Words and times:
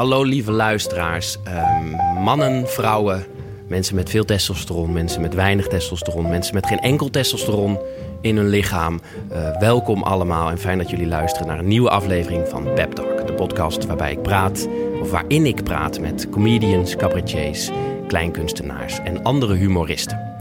Hallo 0.00 0.22
lieve 0.22 0.52
luisteraars, 0.52 1.38
Ehm, 1.44 2.22
mannen, 2.22 2.68
vrouwen, 2.68 3.24
mensen 3.66 3.94
met 3.94 4.10
veel 4.10 4.24
testosteron, 4.24 4.92
mensen 4.92 5.20
met 5.20 5.34
weinig 5.34 5.66
testosteron, 5.66 6.28
mensen 6.28 6.54
met 6.54 6.66
geen 6.66 6.80
enkel 6.80 7.10
testosteron 7.10 7.78
in 8.20 8.36
hun 8.36 8.48
lichaam. 8.48 9.00
Eh, 9.28 9.58
welkom 9.58 10.02
allemaal 10.02 10.50
en 10.50 10.58
fijn 10.58 10.78
dat 10.78 10.90
jullie 10.90 11.06
luisteren 11.06 11.46
naar 11.46 11.58
een 11.58 11.68
nieuwe 11.68 11.90
aflevering 11.90 12.48
van 12.48 12.74
Pep 12.74 12.92
Talk, 12.92 13.26
de 13.26 13.32
podcast 13.32 13.86
waarbij 13.86 14.12
ik 14.12 14.22
praat, 14.22 14.68
of 15.00 15.10
waarin 15.10 15.46
ik 15.46 15.64
praat 15.64 16.00
met 16.00 16.28
comedians, 16.30 16.96
cabaretiers, 16.96 17.70
kleinkunstenaars 18.06 18.98
en 18.98 19.22
andere 19.22 19.54
humoristen. 19.54 20.40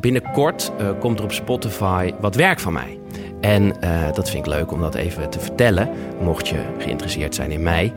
Binnenkort 0.00 0.72
eh, 0.78 0.88
komt 1.00 1.18
er 1.18 1.24
op 1.24 1.32
Spotify 1.32 2.12
wat 2.20 2.34
werk 2.34 2.60
van 2.60 2.72
mij. 2.72 3.00
En 3.42 3.80
eh, 3.80 4.12
dat 4.12 4.30
vind 4.30 4.46
ik 4.46 4.52
leuk 4.52 4.72
om 4.72 4.80
dat 4.80 4.94
even 4.94 5.30
te 5.30 5.40
vertellen, 5.40 5.88
mocht 6.20 6.48
je 6.48 6.62
geïnteresseerd 6.78 7.34
zijn 7.34 7.50
in 7.50 7.62
mij. 7.62 7.92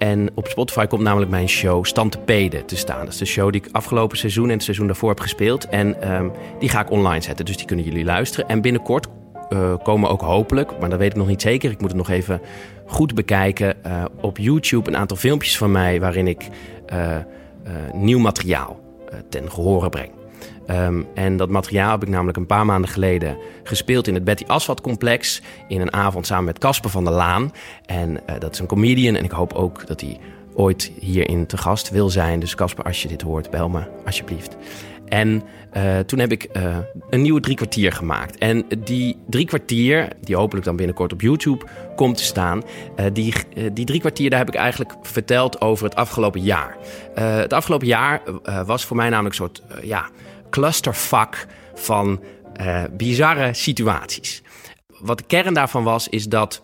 En 0.00 0.30
op 0.34 0.46
Spotify 0.46 0.86
komt 0.86 1.02
namelijk 1.02 1.30
mijn 1.30 1.48
show 1.48 1.84
Stantepede 1.84 2.64
te 2.64 2.76
staan. 2.76 3.04
Dat 3.04 3.12
is 3.12 3.18
de 3.18 3.24
show 3.24 3.52
die 3.52 3.62
ik 3.64 3.68
afgelopen 3.72 4.18
seizoen 4.18 4.44
en 4.44 4.54
het 4.54 4.62
seizoen 4.62 4.86
daarvoor 4.86 5.08
heb 5.08 5.20
gespeeld. 5.20 5.68
En 5.68 6.02
ehm, 6.02 6.28
die 6.58 6.68
ga 6.68 6.80
ik 6.80 6.90
online 6.90 7.22
zetten, 7.22 7.44
dus 7.44 7.56
die 7.56 7.66
kunnen 7.66 7.84
jullie 7.84 8.04
luisteren. 8.04 8.48
En 8.48 8.60
binnenkort 8.60 9.06
eh, 9.48 9.74
komen 9.82 10.10
ook 10.10 10.20
hopelijk, 10.20 10.78
maar 10.80 10.90
dat 10.90 10.98
weet 10.98 11.10
ik 11.10 11.16
nog 11.16 11.26
niet 11.26 11.42
zeker. 11.42 11.70
Ik 11.70 11.80
moet 11.80 11.88
het 11.88 11.98
nog 11.98 12.10
even 12.10 12.40
goed 12.86 13.14
bekijken. 13.14 13.84
eh, 13.84 14.04
op 14.20 14.38
YouTube 14.38 14.90
een 14.90 14.96
aantal 14.96 15.16
filmpjes 15.16 15.58
van 15.58 15.72
mij 15.72 16.00
waarin 16.00 16.26
ik 16.26 16.48
eh, 16.86 17.16
nieuw 17.92 18.18
materiaal 18.18 18.80
ten 19.28 19.50
gehore 19.50 19.88
breng. 19.88 20.19
Ehm, 20.70 21.02
en 21.14 21.36
dat 21.36 21.48
materiaal 21.48 21.90
heb 21.90 22.02
ik 22.02 22.08
namelijk 22.08 22.36
een 22.36 22.46
paar 22.46 22.66
maanden 22.66 22.90
geleden 22.90 23.36
gespeeld 23.62 24.06
in 24.06 24.14
het 24.14 24.24
Betty 24.24 24.44
Asphalt 24.46 24.80
complex. 24.80 25.42
In 25.68 25.80
een 25.80 25.92
avond 25.92 26.26
samen 26.26 26.44
met 26.44 26.58
Casper 26.58 26.90
van 26.90 27.04
der 27.04 27.12
Laan. 27.12 27.52
En 27.86 28.26
eh, 28.26 28.34
dat 28.38 28.52
is 28.52 28.58
een 28.58 28.66
comedian 28.66 29.14
en 29.14 29.24
ik 29.24 29.30
hoop 29.30 29.52
ook 29.52 29.86
dat 29.86 30.00
hij 30.00 30.18
ooit 30.54 30.92
hierin 30.98 31.46
te 31.46 31.56
gast 31.56 31.90
wil 31.90 32.08
zijn. 32.08 32.40
Dus 32.40 32.54
Casper, 32.54 32.84
als 32.84 33.02
je 33.02 33.08
dit 33.08 33.22
hoort, 33.22 33.50
bel 33.50 33.68
me 33.68 33.82
alsjeblieft. 34.04 34.56
En 35.08 35.42
eh, 35.70 35.98
toen 35.98 36.18
heb 36.18 36.32
ik 36.32 36.42
eh, 36.42 36.76
een 37.10 37.22
nieuwe 37.22 37.40
drie 37.40 37.56
kwartier 37.56 37.92
gemaakt. 37.92 38.38
En 38.38 38.64
die 38.78 39.16
drie 39.26 39.46
kwartier, 39.46 40.08
die 40.20 40.36
hopelijk 40.36 40.66
dan 40.66 40.76
binnenkort 40.76 41.12
op 41.12 41.20
YouTube 41.20 41.64
komt 41.96 42.16
te 42.16 42.24
staan. 42.24 42.62
die, 43.12 43.34
die 43.72 43.84
drie 43.84 44.00
kwartier, 44.00 44.30
daar 44.30 44.38
heb 44.38 44.48
ik 44.48 44.54
eigenlijk 44.54 44.94
verteld 45.02 45.60
over 45.60 45.84
het 45.84 45.94
afgelopen 45.94 46.40
jaar. 46.40 46.76
Het 47.14 47.52
afgelopen 47.52 47.86
jaar 47.86 48.22
was 48.66 48.84
voor 48.84 48.96
mij 48.96 49.08
namelijk 49.08 49.38
een 49.38 49.46
soort 49.46 49.62
ja, 49.82 50.08
clusterfuck 50.50 51.46
van 51.74 52.20
eh, 52.54 52.82
bizarre 52.90 53.54
situaties. 53.54 54.42
Wat 55.00 55.18
de 55.18 55.24
kern 55.24 55.54
daarvan 55.54 55.84
was, 55.84 56.08
is 56.08 56.24
dat 56.24 56.62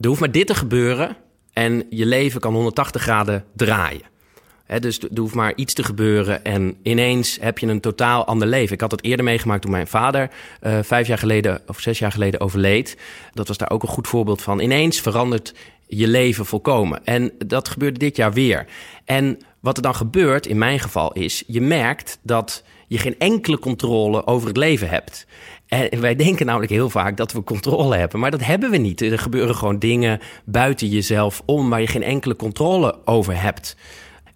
er 0.00 0.06
hoeft 0.08 0.20
maar 0.20 0.30
dit 0.30 0.46
te 0.46 0.54
gebeuren 0.54 1.16
en 1.52 1.86
je 1.90 2.06
leven 2.06 2.40
kan 2.40 2.54
180 2.54 3.02
graden 3.02 3.44
draaien. 3.52 4.12
Dus 4.80 4.98
er 5.00 5.18
hoeft 5.18 5.34
maar 5.34 5.52
iets 5.54 5.74
te 5.74 5.82
gebeuren 5.82 6.44
en 6.44 6.76
ineens 6.82 7.38
heb 7.40 7.58
je 7.58 7.66
een 7.66 7.80
totaal 7.80 8.24
ander 8.26 8.48
leven. 8.48 8.74
Ik 8.74 8.80
had 8.80 8.90
het 8.90 9.04
eerder 9.04 9.24
meegemaakt 9.24 9.62
toen 9.62 9.70
mijn 9.70 9.86
vader 9.86 10.30
eh, 10.60 10.78
vijf 10.82 11.06
jaar 11.06 11.18
geleden 11.18 11.62
of 11.66 11.80
zes 11.80 11.98
jaar 11.98 12.12
geleden 12.12 12.40
overleed. 12.40 12.96
Dat 13.32 13.48
was 13.48 13.56
daar 13.56 13.70
ook 13.70 13.82
een 13.82 13.88
goed 13.88 14.08
voorbeeld 14.08 14.42
van. 14.42 14.60
Ineens 14.60 15.00
verandert 15.00 15.54
je 15.86 16.08
leven 16.08 16.46
volkomen. 16.46 17.04
En 17.04 17.32
dat 17.46 17.68
gebeurde 17.68 17.98
dit 17.98 18.16
jaar 18.16 18.32
weer. 18.32 18.66
En 19.04 19.38
wat 19.60 19.76
er 19.76 19.82
dan 19.82 19.94
gebeurt, 19.94 20.46
in 20.46 20.58
mijn 20.58 20.80
geval, 20.80 21.12
is 21.12 21.44
je 21.46 21.60
merkt 21.60 22.18
dat 22.22 22.62
je 22.86 22.98
geen 22.98 23.18
enkele 23.18 23.58
controle 23.58 24.26
over 24.26 24.48
het 24.48 24.56
leven 24.56 24.88
hebt. 24.88 25.26
En 25.66 26.00
wij 26.00 26.16
denken 26.16 26.46
namelijk 26.46 26.72
heel 26.72 26.90
vaak 26.90 27.16
dat 27.16 27.32
we 27.32 27.44
controle 27.44 27.96
hebben, 27.96 28.20
maar 28.20 28.30
dat 28.30 28.44
hebben 28.44 28.70
we 28.70 28.76
niet. 28.76 29.00
Er 29.00 29.18
gebeuren 29.18 29.54
gewoon 29.54 29.78
dingen 29.78 30.20
buiten 30.44 30.88
jezelf 30.88 31.42
om 31.44 31.70
waar 31.70 31.80
je 31.80 31.86
geen 31.86 32.02
enkele 32.02 32.36
controle 32.36 32.98
over 33.04 33.40
hebt. 33.40 33.76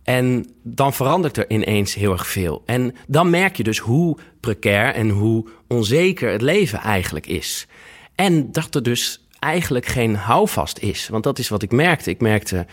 En 0.02 0.46
dan 0.62 0.92
verandert 0.92 1.36
er 1.36 1.50
ineens 1.50 1.94
heel 1.94 2.12
erg 2.12 2.26
veel. 2.26 2.62
En 2.66 2.94
dan 3.06 3.30
merk 3.30 3.56
je 3.56 3.62
dus 3.62 3.78
hoe 3.78 4.16
precair 4.40 4.94
en 4.94 5.08
hoe 5.08 5.48
onzeker 5.66 6.30
het 6.30 6.42
leven 6.42 6.78
eigenlijk 6.78 7.26
is. 7.26 7.66
En 8.14 8.52
dat 8.52 8.74
er 8.74 8.82
dus 8.82 9.26
eigenlijk 9.38 9.86
geen 9.86 10.16
houvast 10.16 10.78
is. 10.78 11.08
Want 11.08 11.24
dat 11.24 11.38
is 11.38 11.48
wat 11.48 11.62
ik 11.62 11.72
merkte. 11.72 12.10
Ik 12.10 12.20
merkte, 12.20 12.66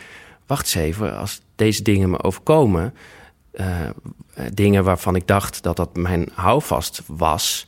wacht 0.47 0.63
eens 0.65 0.85
even, 0.85 1.17
als 1.17 1.41
deze 1.55 1.81
dingen 1.81 2.09
me 2.09 2.23
overkomen... 2.23 2.93
Uh, 3.59 3.89
dingen 4.53 4.83
waarvan 4.83 5.15
ik 5.15 5.27
dacht 5.27 5.63
dat 5.63 5.75
dat 5.75 5.95
mijn 5.95 6.29
houvast 6.33 7.01
was... 7.07 7.67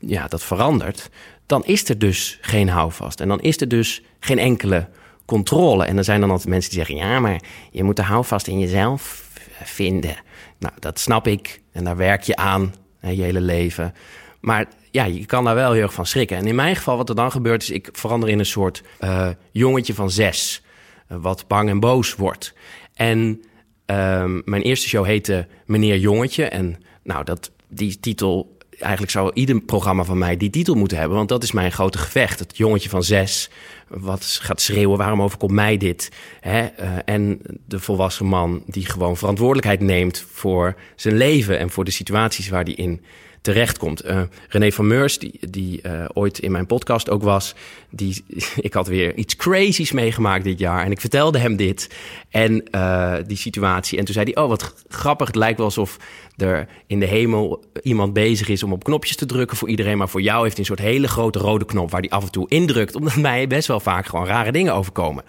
ja, 0.00 0.28
dat 0.28 0.42
verandert... 0.42 1.10
dan 1.46 1.64
is 1.64 1.88
er 1.88 1.98
dus 1.98 2.38
geen 2.40 2.68
houvast. 2.68 3.20
En 3.20 3.28
dan 3.28 3.40
is 3.40 3.60
er 3.60 3.68
dus 3.68 4.02
geen 4.20 4.38
enkele 4.38 4.88
controle. 5.24 5.84
En 5.84 5.96
er 5.96 6.04
zijn 6.04 6.20
dan 6.20 6.30
altijd 6.30 6.48
mensen 6.48 6.70
die 6.70 6.84
zeggen: 6.84 7.08
ja, 7.08 7.20
maar 7.20 7.40
je 7.70 7.84
moet 7.84 7.96
de 7.96 8.02
houvast 8.02 8.46
in 8.46 8.58
jezelf 8.58 9.28
vinden. 9.62 10.16
Nou, 10.58 10.74
dat 10.78 10.98
snap 10.98 11.26
ik. 11.26 11.60
En 11.72 11.84
daar 11.84 11.96
werk 11.96 12.22
je 12.22 12.36
aan 12.36 12.74
hè, 12.98 13.10
je 13.10 13.22
hele 13.22 13.40
leven. 13.40 13.94
Maar 14.40 14.66
ja, 14.90 15.04
je 15.04 15.26
kan 15.26 15.44
daar 15.44 15.54
wel 15.54 15.72
heel 15.72 15.82
erg 15.82 15.92
van 15.92 16.06
schrikken. 16.06 16.36
En 16.36 16.46
in 16.46 16.54
mijn 16.54 16.76
geval, 16.76 16.96
wat 16.96 17.08
er 17.08 17.14
dan 17.14 17.30
gebeurt, 17.30 17.62
is 17.62 17.70
ik 17.70 17.88
verander 17.92 18.28
in 18.28 18.38
een 18.38 18.46
soort 18.46 18.82
uh, 19.00 19.28
jongetje 19.50 19.94
van 19.94 20.10
zes. 20.10 20.62
Wat 21.08 21.44
bang 21.46 21.68
en 21.68 21.80
boos 21.80 22.14
wordt. 22.14 22.54
En 22.94 23.44
uh, 23.86 24.24
mijn 24.44 24.62
eerste 24.62 24.88
show 24.88 25.04
heette 25.04 25.46
Meneer 25.66 25.98
Jongetje. 25.98 26.44
En 26.44 26.82
nou, 27.02 27.24
dat, 27.24 27.50
die 27.68 28.00
titel 28.00 28.56
eigenlijk 28.78 29.12
zou 29.12 29.30
ieder 29.34 29.60
programma 29.60 30.04
van 30.04 30.18
mij 30.18 30.36
die 30.36 30.50
titel 30.50 30.74
moeten 30.74 30.98
hebben. 30.98 31.16
Want 31.16 31.28
dat 31.28 31.42
is 31.42 31.52
mijn 31.52 31.72
grote 31.72 31.98
gevecht. 31.98 32.38
Het 32.38 32.56
jongetje 32.56 32.88
van 32.88 33.02
zes, 33.02 33.50
wat 33.88 34.24
gaat 34.24 34.60
schreeuwen, 34.60 34.98
waarom 34.98 35.22
overkomt 35.22 35.52
mij 35.52 35.76
dit? 35.76 36.10
Hè? 36.40 36.60
Uh, 36.80 36.88
en 37.04 37.40
de 37.64 37.80
volwassen 37.80 38.26
man 38.26 38.62
die 38.66 38.86
gewoon 38.86 39.16
verantwoordelijkheid 39.16 39.80
neemt 39.80 40.24
voor 40.32 40.76
zijn 40.96 41.16
leven 41.16 41.58
en 41.58 41.70
voor 41.70 41.84
de 41.84 41.90
situaties 41.90 42.48
waar 42.48 42.64
hij 42.64 42.72
in 42.72 43.00
terechtkomt. 43.46 44.04
Uh, 44.04 44.22
René 44.48 44.72
van 44.72 44.86
Meurs, 44.86 45.18
die, 45.18 45.38
die 45.40 45.80
uh, 45.82 46.04
ooit 46.12 46.38
in 46.38 46.52
mijn 46.52 46.66
podcast 46.66 47.10
ook 47.10 47.22
was, 47.22 47.54
die, 47.90 48.24
ik 48.68 48.72
had 48.72 48.86
weer 48.86 49.14
iets 49.14 49.36
crazy's 49.36 49.92
meegemaakt 49.92 50.44
dit 50.44 50.58
jaar. 50.58 50.84
En 50.84 50.90
ik 50.90 51.00
vertelde 51.00 51.38
hem 51.38 51.56
dit 51.56 51.90
en 52.30 52.64
uh, 52.70 53.14
die 53.26 53.36
situatie. 53.36 53.98
En 53.98 54.04
toen 54.04 54.14
zei 54.14 54.32
hij, 54.32 54.42
oh 54.42 54.48
wat 54.48 54.74
grappig, 54.88 55.26
het 55.26 55.36
lijkt 55.36 55.56
wel 55.56 55.66
alsof 55.66 55.96
er 56.36 56.68
in 56.86 57.00
de 57.00 57.06
hemel 57.06 57.64
iemand 57.82 58.12
bezig 58.12 58.48
is 58.48 58.62
om 58.62 58.72
op 58.72 58.84
knopjes 58.84 59.16
te 59.16 59.26
drukken 59.26 59.56
voor 59.56 59.68
iedereen. 59.68 59.98
Maar 59.98 60.08
voor 60.08 60.22
jou 60.22 60.42
heeft 60.42 60.56
hij 60.56 60.60
een 60.60 60.76
soort 60.76 60.88
hele 60.88 61.08
grote 61.08 61.38
rode 61.38 61.64
knop 61.64 61.90
waar 61.90 62.00
hij 62.00 62.10
af 62.10 62.24
en 62.24 62.30
toe 62.30 62.48
indrukt. 62.48 62.94
Omdat 62.98 63.16
mij 63.16 63.46
best 63.46 63.68
wel 63.68 63.80
vaak 63.80 64.06
gewoon 64.06 64.26
rare 64.26 64.52
dingen 64.52 64.74
overkomen. 64.74 65.24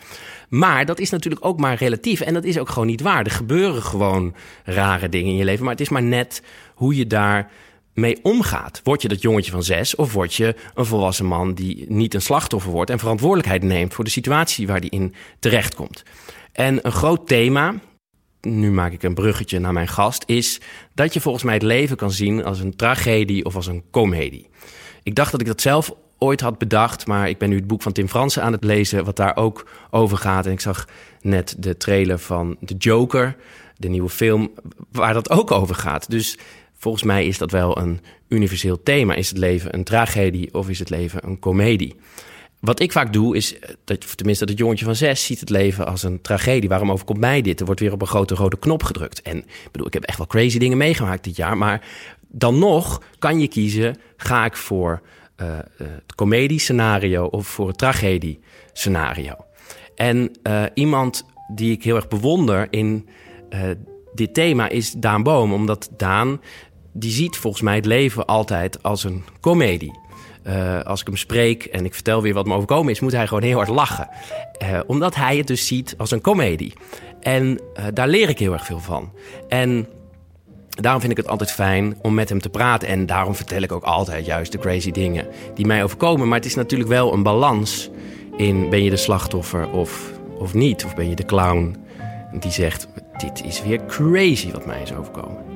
Maar 0.49 0.85
dat 0.85 0.99
is 0.99 1.09
natuurlijk 1.09 1.45
ook 1.45 1.59
maar 1.59 1.75
relatief. 1.75 2.21
En 2.21 2.33
dat 2.33 2.43
is 2.43 2.57
ook 2.57 2.69
gewoon 2.69 2.87
niet 2.87 3.01
waar. 3.01 3.25
Er 3.25 3.31
gebeuren 3.31 3.81
gewoon 3.81 4.35
rare 4.63 5.09
dingen 5.09 5.31
in 5.31 5.37
je 5.37 5.45
leven. 5.45 5.63
Maar 5.63 5.73
het 5.73 5.81
is 5.81 5.89
maar 5.89 6.03
net 6.03 6.41
hoe 6.73 6.95
je 6.95 7.07
daar 7.07 7.51
mee 7.99 8.19
omgaat. 8.21 8.81
Word 8.83 9.01
je 9.01 9.07
dat 9.07 9.21
jongetje 9.21 9.51
van 9.51 9.63
zes 9.63 9.95
of 9.95 10.13
word 10.13 10.33
je 10.33 10.55
een 10.73 10.85
volwassen 10.85 11.25
man 11.25 11.53
die 11.53 11.85
niet 11.89 12.13
een 12.13 12.21
slachtoffer 12.21 12.71
wordt 12.71 12.89
en 12.89 12.99
verantwoordelijkheid 12.99 13.63
neemt 13.63 13.93
voor 13.93 14.03
de 14.03 14.09
situatie 14.09 14.67
waar 14.67 14.81
die 14.81 14.89
in 14.89 15.13
terechtkomt. 15.39 16.03
En 16.51 16.85
een 16.85 16.91
groot 16.91 17.27
thema, 17.27 17.75
nu 18.41 18.71
maak 18.71 18.91
ik 18.91 19.03
een 19.03 19.13
bruggetje 19.13 19.59
naar 19.59 19.73
mijn 19.73 19.87
gast, 19.87 20.23
is 20.25 20.61
dat 20.93 21.13
je 21.13 21.21
volgens 21.21 21.43
mij 21.43 21.53
het 21.53 21.63
leven 21.63 21.97
kan 21.97 22.11
zien 22.11 22.43
als 22.43 22.59
een 22.59 22.75
tragedie 22.75 23.45
of 23.45 23.55
als 23.55 23.67
een 23.67 23.83
komedie. 23.91 24.49
Ik 25.03 25.15
dacht 25.15 25.31
dat 25.31 25.41
ik 25.41 25.47
dat 25.47 25.61
zelf 25.61 25.93
ooit 26.17 26.41
had 26.41 26.57
bedacht, 26.57 27.07
maar 27.07 27.29
ik 27.29 27.37
ben 27.37 27.49
nu 27.49 27.55
het 27.55 27.67
boek 27.67 27.81
van 27.81 27.91
Tim 27.91 28.07
Fransen 28.07 28.43
aan 28.43 28.51
het 28.51 28.63
lezen, 28.63 29.05
wat 29.05 29.15
daar 29.15 29.35
ook 29.35 29.67
over 29.91 30.17
gaat. 30.17 30.45
En 30.45 30.51
ik 30.51 30.59
zag 30.59 30.87
net 31.21 31.55
de 31.59 31.77
trailer 31.77 32.19
van 32.19 32.57
The 32.65 32.75
Joker, 32.75 33.35
de 33.75 33.87
nieuwe 33.87 34.09
film, 34.09 34.51
waar 34.91 35.13
dat 35.13 35.29
ook 35.29 35.51
over 35.51 35.75
gaat. 35.75 36.09
Dus 36.09 36.37
volgens 36.77 37.03
mij 37.03 37.25
is 37.25 37.37
dat 37.37 37.51
wel 37.51 37.77
een 37.77 37.99
universeel 38.27 38.83
thema. 38.83 39.15
Is 39.15 39.29
het 39.29 39.37
leven 39.37 39.73
een 39.73 39.83
tragedie 39.83 40.53
of 40.53 40.69
is 40.69 40.79
het 40.79 40.89
leven 40.89 41.27
een 41.27 41.39
komedie? 41.39 41.95
Wat 42.59 42.79
ik 42.79 42.91
vaak 42.91 43.13
doe 43.13 43.35
is, 43.35 43.55
dat, 43.83 44.17
tenminste 44.17 44.45
dat 44.45 44.57
jongetje 44.57 44.85
van 44.85 44.95
zes 44.95 45.25
ziet 45.25 45.39
het 45.39 45.49
leven 45.49 45.87
als 45.87 46.03
een 46.03 46.21
tragedie. 46.21 46.69
Waarom 46.69 46.91
overkomt 46.91 47.19
mij 47.19 47.41
dit? 47.41 47.59
Er 47.59 47.65
wordt 47.65 47.81
weer 47.81 47.93
op 47.93 48.01
een 48.01 48.07
grote 48.07 48.35
rode 48.35 48.59
knop 48.59 48.83
gedrukt. 48.83 49.21
En 49.21 49.37
ik 49.37 49.69
bedoel, 49.71 49.87
ik 49.87 49.93
heb 49.93 50.03
echt 50.03 50.17
wel 50.17 50.27
crazy 50.27 50.57
dingen 50.57 50.77
meegemaakt 50.77 51.23
dit 51.23 51.35
jaar. 51.35 51.57
Maar 51.57 51.87
dan 52.27 52.59
nog 52.59 53.01
kan 53.19 53.39
je 53.39 53.47
kiezen, 53.47 53.97
ga 54.17 54.45
ik 54.45 54.55
voor 54.55 55.01
uh, 55.41 55.57
het 55.77 56.15
comedie-scenario 56.15 57.25
of 57.25 57.47
voor 57.47 57.67
het 57.67 57.77
tragedie-scenario. 57.77 59.33
En 59.95 60.31
iemand 60.73 61.25
die 61.55 61.71
ik 61.71 61.83
heel 61.83 61.95
erg 61.95 62.07
bewonder 62.07 62.67
in 62.69 63.09
dit 64.13 64.33
thema 64.33 64.69
is 64.69 64.91
Daan 64.91 65.23
Boom. 65.23 65.53
Omdat 65.53 65.89
Daan, 65.97 66.41
die 66.99 67.11
ziet 67.11 67.37
volgens 67.37 67.63
mij 67.63 67.75
het 67.75 67.85
leven 67.85 68.25
altijd 68.25 68.83
als 68.83 69.03
een 69.03 69.23
komedie. 69.39 69.99
Uh, 70.47 70.81
als 70.81 71.01
ik 71.01 71.07
hem 71.07 71.17
spreek 71.17 71.63
en 71.63 71.85
ik 71.85 71.93
vertel 71.93 72.21
weer 72.21 72.33
wat 72.33 72.45
me 72.45 72.53
overkomen 72.53 72.91
is, 72.91 72.99
moet 72.99 73.11
hij 73.11 73.27
gewoon 73.27 73.43
heel 73.43 73.55
hard 73.55 73.67
lachen. 73.67 74.09
Uh, 74.63 74.79
omdat 74.87 75.15
hij 75.15 75.37
het 75.37 75.47
dus 75.47 75.67
ziet 75.67 75.95
als 75.97 76.11
een 76.11 76.21
komedie. 76.21 76.73
En 77.19 77.45
uh, 77.45 77.85
daar 77.93 78.07
leer 78.07 78.29
ik 78.29 78.39
heel 78.39 78.53
erg 78.53 78.65
veel 78.65 78.79
van. 78.79 79.11
En 79.47 79.87
daarom 80.69 80.99
vind 80.99 81.11
ik 81.11 81.17
het 81.17 81.27
altijd 81.27 81.51
fijn 81.51 81.97
om 82.01 82.13
met 82.13 82.29
hem 82.29 82.41
te 82.41 82.49
praten. 82.49 82.87
En 82.87 83.05
daarom 83.05 83.35
vertel 83.35 83.61
ik 83.61 83.71
ook 83.71 83.83
altijd 83.83 84.25
juist 84.25 84.51
de 84.51 84.57
crazy 84.57 84.91
dingen 84.91 85.27
die 85.53 85.65
mij 85.65 85.83
overkomen. 85.83 86.27
Maar 86.27 86.37
het 86.37 86.47
is 86.47 86.55
natuurlijk 86.55 86.89
wel 86.89 87.13
een 87.13 87.23
balans 87.23 87.89
in 88.37 88.69
ben 88.69 88.83
je 88.83 88.89
de 88.89 88.97
slachtoffer 88.97 89.69
of, 89.69 90.11
of 90.37 90.53
niet? 90.53 90.85
Of 90.85 90.95
ben 90.95 91.09
je 91.09 91.15
de 91.15 91.25
clown 91.25 91.75
Die 92.39 92.51
zegt, 92.51 92.87
dit 93.17 93.43
is 93.43 93.63
weer 93.63 93.85
crazy 93.85 94.51
wat 94.51 94.65
mij 94.65 94.81
is 94.81 94.93
overkomen. 94.93 95.47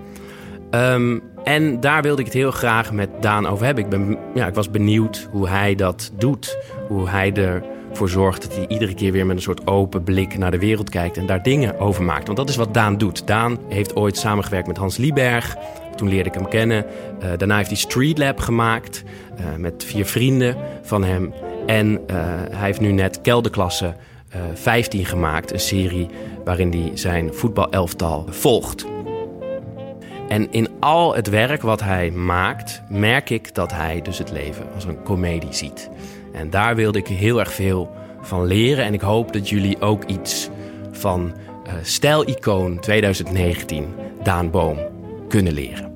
Ehm, 0.72 1.20
en 1.44 1.80
daar 1.80 2.02
wilde 2.02 2.20
ik 2.20 2.26
het 2.26 2.36
heel 2.36 2.52
graag 2.52 2.92
met 2.92 3.10
Daan 3.22 3.48
over 3.48 3.66
hebben. 3.66 3.84
Ik, 3.84 3.90
ben, 3.90 4.18
ja, 4.34 4.48
ik 4.48 4.54
was 4.54 4.70
benieuwd 4.70 5.28
hoe 5.32 5.50
hij 5.50 5.76
dat 5.76 6.12
doet. 6.18 6.58
Hoe 6.88 7.10
hij 7.10 7.34
ervoor 7.34 8.10
zorgt 8.10 8.42
dat 8.42 8.56
hij 8.56 8.68
iedere 8.68 8.94
keer 8.94 9.12
weer 9.12 9.26
met 9.26 9.36
een 9.36 9.42
soort 9.42 9.68
open 9.68 10.04
blik 10.04 10.38
naar 10.38 10.52
de 10.52 10.60
wereld 10.60 10.90
kijkt 10.90 11.18
en 11.18 11.26
daar 11.26 11.44
dingen 11.44 11.80
over 11.80 12.04
maakt. 12.04 12.26
Want 12.26 12.38
dat 12.38 12.50
is 12.50 12.56
wat 12.56 12.74
Daan 12.74 12.98
doet. 12.98 13.28
Daan 13.28 13.58
heeft 13.70 13.96
ooit 13.96 14.18
samengewerkt 14.18 14.68
met 14.68 14.78
Hans 14.78 14.98
Lieberg. 14.98 15.56
Toen 15.96 16.10
leerde 16.10 16.30
ik 16.30 16.36
hem 16.36 16.48
kennen. 16.48 16.86
Uh, 17.24 17.30
daarna 17.38 17.58
heeft 17.58 17.70
hij 17.70 17.78
Street 17.78 18.18
Lab 18.18 18.40
gemaakt 18.40 19.04
uh, 19.40 19.46
met 19.58 19.84
vier 19.84 20.06
vrienden 20.06 20.56
van 20.82 21.04
hem. 21.04 21.34
En 21.66 21.92
uh, 21.92 21.98
hij 22.52 22.66
heeft 22.66 22.80
nu 22.80 22.92
net 22.92 23.22
Kelderklasse 23.22 23.96
15 24.54 25.06
gemaakt. 25.06 25.52
Een 25.52 25.60
serie 25.60 26.08
waarin 26.44 26.72
hij 26.72 26.92
zijn 26.94 27.34
voetbalelftal 27.34 28.26
volgt. 28.30 28.86
En 30.32 30.52
in 30.52 30.70
al 30.80 31.16
het 31.16 31.30
werk 31.30 31.62
wat 31.62 31.82
hij 31.82 32.12
maakt, 32.12 32.82
merk 32.90 33.30
ik 33.30 33.56
dat 33.56 33.72
hij 33.72 34.02
dus 34.02 34.18
het 34.18 34.32
leven 34.32 34.68
als 34.74 34.84
een 34.84 35.04
komedie 35.04 35.54
ziet. 35.54 35.90
En 36.34 36.50
daar 36.50 36.76
wilde 36.76 36.98
ik 36.98 37.08
heel 37.08 37.40
erg 37.40 37.54
veel 37.54 37.96
van 38.22 38.46
leren. 38.46 38.86
En 38.86 38.94
ik 38.94 39.02
hoop 39.02 39.34
dat 39.34 39.50
jullie 39.50 39.82
ook 39.82 40.04
iets 40.04 40.50
van 40.92 41.34
uh, 41.68 41.74
stijlicoon 41.82 42.80
2019, 42.80 43.96
Daan 44.24 44.52
Boom, 44.52 44.78
kunnen 45.28 45.54
leren. 45.54 45.92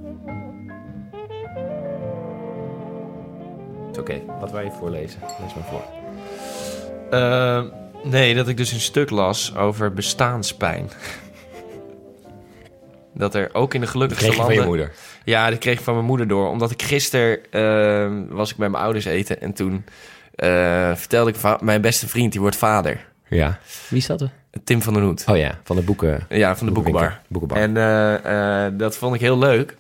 Oké, 3.90 4.00
okay, 4.00 4.24
wat 4.40 4.52
wil 4.52 4.62
je 4.62 4.72
voorlezen? 4.72 5.20
Lees 5.42 5.54
maar 5.54 5.66
voor. 5.70 5.86
Uh, 7.12 7.64
nee, 8.12 8.36
dat 8.36 8.48
ik 8.48 8.58
dus 8.58 8.72
een 8.72 8.80
stuk 8.80 9.10
las 9.10 9.56
over 9.56 9.94
bestaanspijn. 9.94 10.90
Dat 13.16 13.36
er 13.36 13.50
ook 13.54 13.74
in 13.74 13.82
de 13.82 13.88
gelukkigste 13.88 14.26
kreeg 14.26 14.38
je 14.38 14.42
landen... 14.42 14.64
van 14.64 14.66
je 14.74 14.78
moeder? 14.78 14.96
Ja, 15.24 15.50
dat 15.50 15.60
kreeg 15.60 15.78
ik 15.78 15.84
van 15.84 15.94
mijn 15.94 16.06
moeder 16.06 16.28
door. 16.28 16.50
Omdat 16.50 16.72
ik 16.72 16.82
gisteren 16.82 17.40
uh, 17.52 18.36
was 18.36 18.52
ik 18.52 18.58
bij 18.58 18.70
mijn 18.70 18.84
ouders 18.84 19.06
eten 19.06 19.42
en 19.42 19.54
toen 19.54 19.74
uh, 20.36 20.96
vertelde 20.96 21.32
ik 21.32 21.62
mijn 21.62 21.82
beste 21.82 22.08
vriend, 22.08 22.32
die 22.32 22.42
wordt 22.42 22.56
vader. 22.56 23.06
Ja. 23.28 23.60
Wie 23.90 24.00
is 24.00 24.06
dat? 24.06 24.30
Tim 24.64 24.82
van 24.82 24.94
der 24.94 25.04
Hoed. 25.04 25.24
Oh 25.28 25.38
ja, 25.38 25.60
van 25.64 25.76
de 25.76 25.82
boeken. 25.82 26.26
Ja, 26.30 26.56
van 26.56 26.68
de 26.68 26.74
boekenbar. 26.74 27.22
boekenbar. 27.28 27.58
En 27.58 27.76
uh, 27.76 28.80
dat 28.80 28.98
vond 28.98 29.16
ik 29.16 29.22
heel 29.22 29.38
leuk. 29.38 29.78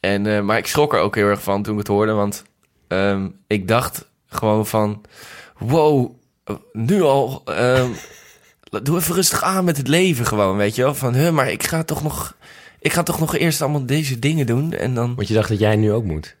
En, 0.00 0.44
maar 0.44 0.58
ik 0.58 0.66
schrok 0.66 0.94
er 0.94 1.00
ook 1.00 1.14
heel 1.14 1.28
erg 1.28 1.42
van 1.42 1.62
toen 1.62 1.72
ik 1.72 1.78
het 1.78 1.88
hoorde, 1.88 2.12
want 2.12 2.44
um, 2.88 3.38
ik 3.46 3.68
dacht 3.68 4.08
gewoon 4.26 4.66
van, 4.66 5.04
wow, 5.58 6.10
nu 6.72 7.02
al. 7.02 7.42
Um, 7.48 7.94
doe 8.82 8.98
even 8.98 9.14
rustig 9.14 9.42
aan 9.42 9.64
met 9.64 9.76
het 9.76 9.88
leven 9.88 10.26
gewoon, 10.26 10.56
weet 10.56 10.74
je 10.74 10.82
wel. 10.82 10.94
Van, 10.94 11.14
huh, 11.14 11.30
maar 11.30 11.50
ik 11.50 11.66
ga 11.66 11.82
toch 11.82 12.02
nog... 12.02 12.36
Ik 12.78 12.92
ga 12.92 13.02
toch 13.02 13.20
nog 13.20 13.34
eerst 13.34 13.62
allemaal 13.62 13.86
deze 13.86 14.18
dingen 14.18 14.46
doen 14.46 14.72
en 14.72 14.94
dan... 14.94 15.14
Want 15.14 15.28
je 15.28 15.34
dacht 15.34 15.48
dat 15.48 15.58
jij 15.58 15.76
nu 15.76 15.92
ook 15.92 16.04
moet? 16.04 16.36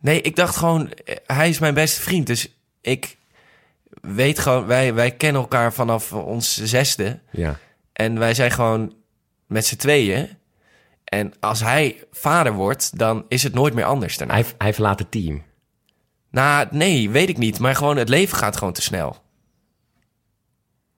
Nee, 0.00 0.20
ik 0.20 0.36
dacht 0.36 0.56
gewoon... 0.56 0.90
Hij 1.26 1.48
is 1.48 1.58
mijn 1.58 1.74
beste 1.74 2.00
vriend, 2.00 2.26
dus 2.26 2.56
ik 2.80 3.16
weet 4.00 4.38
gewoon... 4.38 4.66
Wij, 4.66 4.94
wij 4.94 5.10
kennen 5.10 5.42
elkaar 5.42 5.72
vanaf 5.72 6.12
ons 6.12 6.62
zesde. 6.62 7.18
Ja. 7.30 7.58
En 7.92 8.18
wij 8.18 8.34
zijn 8.34 8.50
gewoon 8.50 8.94
met 9.46 9.66
z'n 9.66 9.76
tweeën. 9.76 10.28
En 11.04 11.32
als 11.40 11.60
hij 11.60 12.04
vader 12.12 12.52
wordt, 12.52 12.98
dan 12.98 13.24
is 13.28 13.42
het 13.42 13.54
nooit 13.54 13.74
meer 13.74 13.84
anders 13.84 14.16
daarna. 14.16 14.34
Hij, 14.34 14.44
hij 14.58 14.74
verlaat 14.74 14.98
het 14.98 15.10
team? 15.10 15.42
Nou, 16.30 16.66
nee, 16.70 17.10
weet 17.10 17.28
ik 17.28 17.38
niet. 17.38 17.58
Maar 17.58 17.74
gewoon 17.74 17.96
het 17.96 18.08
leven 18.08 18.36
gaat 18.38 18.56
gewoon 18.56 18.72
te 18.72 18.82
snel. 18.82 19.24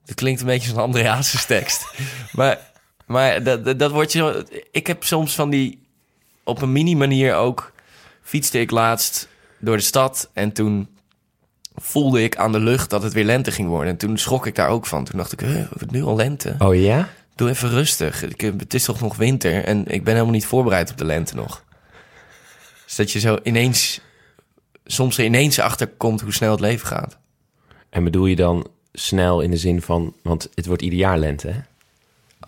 Het 0.09 0.17
klinkt 0.17 0.41
een 0.41 0.47
beetje 0.47 0.69
als 0.69 0.77
een 0.79 0.85
Andrea's 0.85 1.47
tekst. 1.47 1.87
maar 2.33 2.69
maar 3.09 3.43
dat, 3.43 3.65
dat, 3.65 3.79
dat 3.79 3.91
wordt 3.91 4.13
je... 4.13 4.47
Ik 4.71 4.87
heb 4.87 5.05
soms 5.05 5.35
van 5.35 5.51
die... 5.51 5.87
Op 6.45 6.63
een 6.63 6.73
mini-manier 6.73 7.35
ook... 7.35 7.73
Fietste 8.23 8.61
ik 8.61 8.71
laatst 8.71 9.29
door 9.59 9.77
de 9.77 9.83
stad. 9.83 10.31
En 10.33 10.53
toen 10.53 10.89
voelde 11.75 12.23
ik 12.23 12.37
aan 12.37 12.53
de 12.53 12.61
lucht 12.61 12.91
dat 12.91 13.03
het 13.03 13.13
weer 13.13 13.25
lente 13.25 13.51
ging 13.51 13.69
worden. 13.69 13.93
En 13.93 13.99
toen 13.99 14.19
schrok 14.19 14.47
ik 14.47 14.55
daar 14.55 14.69
ook 14.69 14.87
van. 14.87 15.05
Toen 15.05 15.19
dacht 15.19 15.33
ik, 15.33 15.41
huh, 15.41 15.71
het 15.79 15.91
nu 15.91 16.03
al 16.03 16.17
lente? 16.17 16.55
Oh 16.59 16.75
ja? 16.75 17.09
Doe 17.35 17.49
even 17.49 17.71
rustig. 17.71 18.23
Ik, 18.23 18.41
het 18.41 18.75
is 18.75 18.85
toch 18.85 19.01
nog 19.01 19.17
winter? 19.17 19.65
En 19.65 19.87
ik 19.87 20.05
ben 20.05 20.13
helemaal 20.13 20.35
niet 20.35 20.47
voorbereid 20.47 20.91
op 20.91 20.97
de 20.97 21.05
lente 21.05 21.35
nog. 21.35 21.65
Dus 22.85 22.97
dat 22.97 23.13
je 23.13 23.19
zo 23.19 23.39
ineens... 23.43 24.01
Soms 24.85 25.19
er 25.19 25.25
ineens 25.25 25.59
achter 25.59 25.89
komt 25.89 26.21
hoe 26.21 26.33
snel 26.33 26.51
het 26.51 26.61
leven 26.61 26.87
gaat. 26.87 27.19
En 27.91 28.05
bedoel 28.05 28.27
je 28.27 28.37
dan 28.37 28.71
snel 28.99 29.41
in 29.41 29.51
de 29.51 29.57
zin 29.57 29.83
van... 29.83 30.13
Want 30.23 30.49
het 30.55 30.67
wordt 30.67 30.83
ieder 30.83 30.99
jaar 30.99 31.19
lente, 31.19 31.49
hè? 31.49 31.59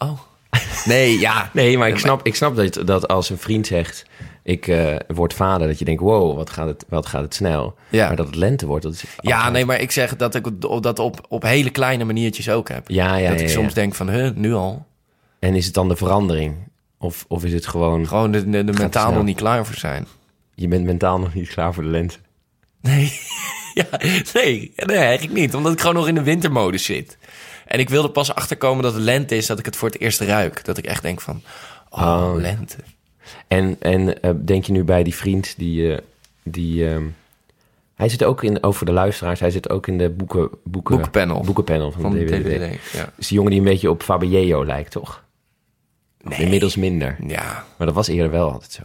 Oh. 0.06 0.18
Nee, 0.84 1.18
ja. 1.18 1.50
nee, 1.52 1.78
maar 1.78 1.88
ik 1.88 1.98
snap, 1.98 2.26
ik 2.26 2.34
snap 2.34 2.56
dat, 2.56 2.80
dat 2.86 3.08
als 3.08 3.30
een 3.30 3.38
vriend 3.38 3.66
zegt... 3.66 4.04
ik 4.42 4.66
uh, 4.66 4.96
word 5.08 5.34
vader, 5.34 5.66
dat 5.66 5.78
je 5.78 5.84
denkt... 5.84 6.02
wow, 6.02 6.36
wat 6.36 6.50
gaat 6.50 6.66
het, 6.66 6.84
wat 6.88 7.06
gaat 7.06 7.22
het 7.22 7.34
snel. 7.34 7.74
Ja. 7.88 8.06
Maar 8.06 8.16
dat 8.16 8.26
het 8.26 8.34
lente 8.34 8.66
wordt, 8.66 8.82
dat 8.82 8.92
is 8.92 9.04
Ja, 9.20 9.34
altijd- 9.36 9.52
nee, 9.52 9.64
maar 9.64 9.80
ik 9.80 9.90
zeg 9.90 10.16
dat 10.16 10.34
ik 10.34 10.46
dat 10.82 10.98
op, 10.98 11.26
op 11.28 11.42
hele 11.42 11.70
kleine 11.70 12.04
maniertjes 12.04 12.50
ook 12.50 12.68
heb. 12.68 12.88
Ja, 12.88 13.16
ja, 13.16 13.30
dat 13.30 13.38
ja, 13.38 13.44
ik 13.44 13.50
soms 13.50 13.74
denk 13.74 13.94
van, 13.94 14.10
huh, 14.10 14.30
nu 14.34 14.54
al? 14.54 14.86
En 15.38 15.54
is 15.54 15.64
het 15.64 15.74
dan 15.74 15.88
de 15.88 15.96
verandering? 15.96 16.54
Of, 16.98 17.24
of 17.28 17.44
is 17.44 17.52
het 17.52 17.66
gewoon... 17.66 18.06
Gewoon 18.06 18.30
de, 18.32 18.50
de, 18.50 18.64
de 18.64 18.72
mentaal 18.72 19.12
nog 19.12 19.24
niet 19.24 19.36
klaar 19.36 19.66
voor 19.66 19.76
zijn. 19.76 20.06
je 20.54 20.68
bent 20.68 20.84
mentaal 20.84 21.18
nog 21.18 21.34
niet 21.34 21.48
klaar 21.48 21.74
voor 21.74 21.82
de 21.82 21.88
lente? 21.88 22.16
Nee. 22.80 23.12
ja, 23.80 23.86
nee, 24.34 24.72
nee, 24.76 24.96
eigenlijk 24.96 25.38
niet. 25.38 25.54
Omdat 25.54 25.72
ik 25.72 25.80
gewoon 25.80 25.94
nog 25.94 26.08
in 26.08 26.14
de 26.14 26.22
wintermodus 26.22 26.84
zit. 26.84 27.18
En 27.66 27.78
ik 27.78 27.88
wilde 27.88 28.10
pas 28.10 28.34
achterkomen 28.34 28.82
dat 28.82 28.94
het 28.94 29.02
lente 29.02 29.36
is, 29.36 29.46
dat 29.46 29.58
ik 29.58 29.64
het 29.64 29.76
voor 29.76 29.88
het 29.88 30.00
eerst 30.00 30.20
ruik. 30.20 30.64
Dat 30.64 30.78
ik 30.78 30.84
echt 30.84 31.02
denk 31.02 31.20
van, 31.20 31.42
oh, 31.90 32.00
Oh, 32.02 32.32
lente. 32.40 32.76
En, 33.48 33.76
en 33.80 34.22
eh, 34.22 34.30
denk 34.44 34.64
je 34.64 34.72
nu 34.72 34.84
bij 34.84 35.02
die 35.02 35.14
vriend 35.14 35.54
die... 35.56 35.92
eh, 35.92 35.98
die 36.42 36.88
ehm, 36.88 37.04
hij 37.94 38.08
zit 38.08 38.24
ook 38.24 38.42
in, 38.42 38.62
over 38.62 38.86
de 38.86 38.92
luisteraars, 38.92 39.40
hij 39.40 39.50
zit 39.50 39.70
ook 39.70 39.86
in 39.86 39.98
de 39.98 40.10
boeken, 40.10 40.48
boeken, 40.64 40.94
Boekenpanel. 40.94 41.40
boekenpanel 41.40 41.92
van, 41.92 42.00
Van 42.02 42.10
de 42.12 42.24
DWDD. 42.24 42.44
DWD. 42.44 42.92
Ja. 42.92 43.12
is 43.16 43.26
die 43.28 43.36
jongen 43.36 43.50
die 43.50 43.60
een 43.60 43.66
beetje 43.66 43.90
op 43.90 44.02
Fabio 44.02 44.64
lijkt, 44.64 44.90
toch? 44.90 45.22
Nee. 46.22 46.38
Inmiddels 46.38 46.76
minder. 46.76 47.16
Ja. 47.26 47.64
Maar 47.76 47.86
dat 47.86 47.96
was 47.96 48.08
eerder 48.08 48.30
wel 48.30 48.50
altijd 48.52 48.72
zo. 48.72 48.82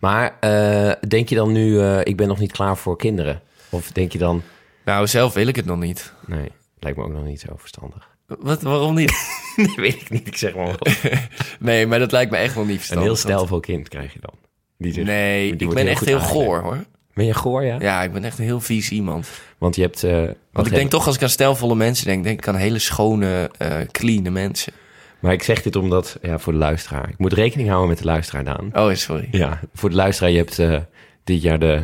Maar 0.00 0.36
eh, 0.40 0.92
denk 1.08 1.28
je 1.28 1.34
dan 1.34 1.52
nu, 1.52 1.82
ik 1.82 2.16
ben 2.16 2.28
nog 2.28 2.38
niet 2.38 2.52
klaar 2.52 2.76
voor 2.76 2.96
kinderen? 2.96 3.40
Of 3.72 3.90
denk 3.92 4.12
je 4.12 4.18
dan, 4.18 4.42
Nou, 4.84 5.06
zelf 5.06 5.34
wil 5.34 5.46
ik 5.46 5.56
het 5.56 5.64
nog 5.64 5.78
niet. 5.78 6.12
nee, 6.26 6.48
lijkt 6.78 6.98
me 6.98 7.04
ook 7.04 7.12
nog 7.12 7.24
niet 7.24 7.40
zo 7.40 7.52
verstandig. 7.56 8.10
Wat, 8.26 8.62
waarom 8.62 8.94
niet? 8.94 9.12
nee, 9.56 9.74
weet 9.76 10.00
ik 10.00 10.10
niet. 10.10 10.26
Ik 10.26 10.36
zeg 10.36 10.54
maar 10.54 10.64
wel. 10.66 10.76
nee, 11.60 11.86
maar 11.86 11.98
dat 11.98 12.12
lijkt 12.12 12.30
me 12.30 12.36
echt 12.36 12.54
wel 12.54 12.62
niet 12.64 12.72
Een 12.72 12.78
verstandig. 12.78 13.06
heel 13.06 13.16
stijlvol 13.16 13.60
kind 13.60 13.88
krijg 13.88 14.12
je 14.12 14.18
dan. 14.20 14.34
Die 14.78 14.92
zich- 14.92 15.04
Nee, 15.04 15.56
die 15.56 15.68
ik 15.68 15.74
ben 15.74 15.86
echt 15.86 16.04
heel 16.04 16.20
goor, 16.20 16.58
hoor. 16.60 16.84
Ben 17.14 17.24
je 17.24 17.34
goor, 17.34 17.64
ja? 17.64 17.76
Ja, 17.80 18.02
ik 18.02 18.12
ben 18.12 18.24
echt 18.24 18.38
een 18.38 18.44
heel 18.44 18.60
vies 18.60 18.90
iemand. 18.90 19.28
Want 19.58 19.76
je 19.76 19.82
hebt... 19.82 20.02
eh, 20.04 20.12
Want 20.12 20.26
ik 20.26 20.64
heb- 20.64 20.74
denk 20.74 20.90
toch, 20.90 21.06
als 21.06 21.16
ik 21.16 21.22
aan 21.22 21.28
stijlvolle 21.28 21.74
mensen 21.74 22.06
denk, 22.06 22.24
denk 22.24 22.38
ik 22.38 22.48
aan 22.48 22.54
hele 22.56 22.78
schone, 22.78 23.50
eh 23.58 23.76
clean 23.90 24.32
mensen. 24.32 24.72
Maar 25.20 25.32
ik 25.32 25.42
zeg 25.42 25.62
dit 25.62 25.76
omdat, 25.76 26.18
ja, 26.22 26.38
voor 26.38 26.52
de 26.52 26.58
luisteraar. 26.58 27.08
Ik 27.08 27.18
moet 27.18 27.32
rekening 27.32 27.68
houden 27.68 27.88
met 27.88 27.98
de 27.98 28.04
luisteraar, 28.04 28.44
Daan. 28.44 28.70
Oh, 28.72 28.94
sorry. 28.94 29.28
Ja, 29.30 29.60
voor 29.74 29.90
de 29.90 29.96
luisteraar, 29.96 30.30
je 30.30 30.36
hebt 30.38 30.58
eh, 30.58 30.78
dit 31.24 31.42
jaar 31.42 31.58
de... 31.58 31.82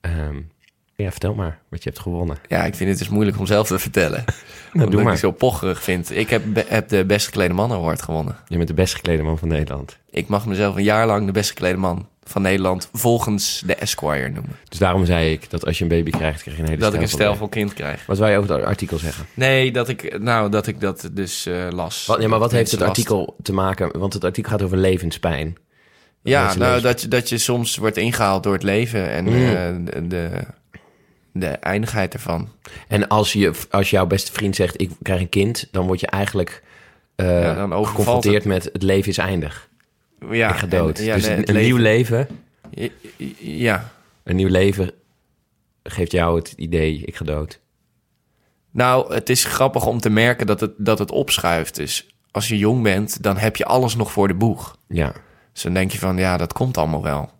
ehm, 0.00 0.40
ja, 1.04 1.10
vertel 1.10 1.34
maar 1.34 1.58
wat 1.68 1.82
je 1.82 1.88
hebt 1.88 2.02
gewonnen. 2.02 2.38
Ja, 2.48 2.64
ik 2.64 2.74
vind 2.74 2.90
het 2.90 2.98
dus 2.98 3.08
moeilijk 3.08 3.38
om 3.38 3.46
zelf 3.46 3.66
te 3.66 3.78
vertellen. 3.78 4.24
doe 4.72 4.84
Omdat 4.84 5.00
ik 5.00 5.06
het 5.06 5.18
zo 5.18 5.30
pocherig 5.30 5.82
vind. 5.82 6.16
Ik 6.16 6.30
heb, 6.30 6.42
heb 6.68 6.88
de 6.88 7.04
best 7.04 7.26
geklede 7.26 7.54
man 7.54 7.72
award 7.72 8.02
gewonnen. 8.02 8.36
Je 8.48 8.56
bent 8.56 8.68
de 8.68 8.74
best 8.74 8.94
geklede 8.94 9.22
man 9.22 9.38
van 9.38 9.48
Nederland. 9.48 9.98
Ik 10.10 10.28
mag 10.28 10.46
mezelf 10.46 10.76
een 10.76 10.82
jaar 10.82 11.06
lang 11.06 11.26
de 11.26 11.32
best 11.32 11.48
geklede 11.48 11.76
man 11.78 12.08
van 12.24 12.42
Nederland 12.42 12.88
volgens 12.92 13.62
de 13.66 13.74
Esquire 13.74 14.28
noemen. 14.28 14.56
Dus 14.68 14.78
daarom 14.78 15.04
zei 15.04 15.32
ik 15.32 15.50
dat 15.50 15.66
als 15.66 15.76
je 15.78 15.82
een 15.82 15.90
baby 15.90 16.10
krijgt, 16.10 16.42
krijg 16.42 16.56
je 16.56 16.62
een 16.62 16.68
hele 16.68 16.80
Dat 16.80 16.94
ik 16.94 17.00
een 17.00 17.08
stijlvol 17.08 17.48
kind 17.48 17.74
krijg. 17.74 18.06
Wat 18.06 18.16
je 18.18 18.36
over 18.36 18.54
het 18.54 18.64
artikel 18.64 18.98
zeggen? 18.98 19.26
Nee, 19.34 19.72
dat 19.72 19.88
ik, 19.88 20.18
nou, 20.20 20.50
dat 20.50 20.66
ik 20.66 20.80
dat 20.80 21.08
dus 21.12 21.46
eh, 21.46 21.66
las. 21.70 22.06
Wat, 22.06 22.20
ja, 22.22 22.28
maar 22.28 22.38
wat 22.38 22.52
heeft 22.52 22.70
het 22.70 22.80
last- 22.80 22.90
artikel 22.92 23.36
te 23.42 23.52
maken? 23.52 23.98
Want 23.98 24.12
het 24.12 24.24
artikel 24.24 24.50
gaat 24.52 24.62
over 24.62 24.76
levenspijn. 24.76 25.56
Ja, 26.22 26.54
nou, 26.54 26.80
dat, 26.80 27.00
je- 27.00 27.08
dat 27.08 27.28
je 27.28 27.38
soms 27.38 27.76
wordt 27.76 27.96
ingehaald 27.96 28.42
door 28.42 28.52
het 28.52 28.62
leven 28.62 29.10
en 29.10 29.24
Mm. 29.24 29.32
eh, 29.34 29.92
de, 29.92 30.06
de, 30.06 30.30
de 31.40 31.46
eindigheid 31.48 32.14
ervan. 32.14 32.48
En 32.88 33.08
als, 33.08 33.32
je, 33.32 33.52
als 33.70 33.90
jouw 33.90 34.06
beste 34.06 34.32
vriend 34.32 34.56
zegt, 34.56 34.80
ik 34.80 34.90
krijg 35.02 35.20
een 35.20 35.28
kind... 35.28 35.68
dan 35.70 35.86
word 35.86 36.00
je 36.00 36.06
eigenlijk 36.06 36.62
eh, 37.14 37.42
Ja, 37.42 37.54
dan 37.54 37.72
overvalt 37.72 37.86
geconfronteerd 37.88 38.44
met 38.44 38.64
het 38.72 38.82
leven 38.82 39.08
is 39.10 39.18
eindig. 39.18 39.68
Ja, 40.30 40.48
ik 40.50 40.56
ga 40.56 40.66
dood. 40.66 40.98
en- 40.98 41.04
ja, 41.04 41.14
dus 41.14 41.22
nee, 41.22 41.32
een, 41.32 41.38
het 41.40 41.48
een 41.48 41.56
nieuw 41.62 41.76
leven, 41.76 42.28
Ja. 43.38 43.92
een 44.22 44.36
nieuw 44.36 44.48
leven 44.48 44.90
geeft 45.82 46.12
jou 46.12 46.38
het 46.38 46.52
idee, 46.56 47.02
ik 47.04 47.16
ga 47.16 47.24
dood. 47.24 47.60
Nou, 48.70 49.14
het 49.14 49.28
is 49.28 49.44
grappig 49.44 49.86
om 49.86 50.00
te 50.00 50.10
merken 50.10 50.46
dat 50.46 50.60
het, 50.60 50.72
dat 50.76 50.98
het 50.98 51.10
opschuift. 51.10 51.74
Dus 51.76 52.06
als 52.30 52.48
je 52.48 52.58
jong 52.58 52.82
bent, 52.82 53.22
dan 53.22 53.36
heb 53.36 53.56
je 53.56 53.64
alles 53.64 53.96
nog 53.96 54.12
voor 54.12 54.28
de 54.28 54.34
boeg. 54.34 54.76
Ja, 54.88 55.12
Dus 55.52 55.62
dan 55.62 55.74
denk 55.74 55.90
je 55.90 55.98
van, 55.98 56.16
ja, 56.16 56.36
dat 56.36 56.52
komt 56.52 56.76
allemaal 56.78 57.02
wel. 57.02 57.30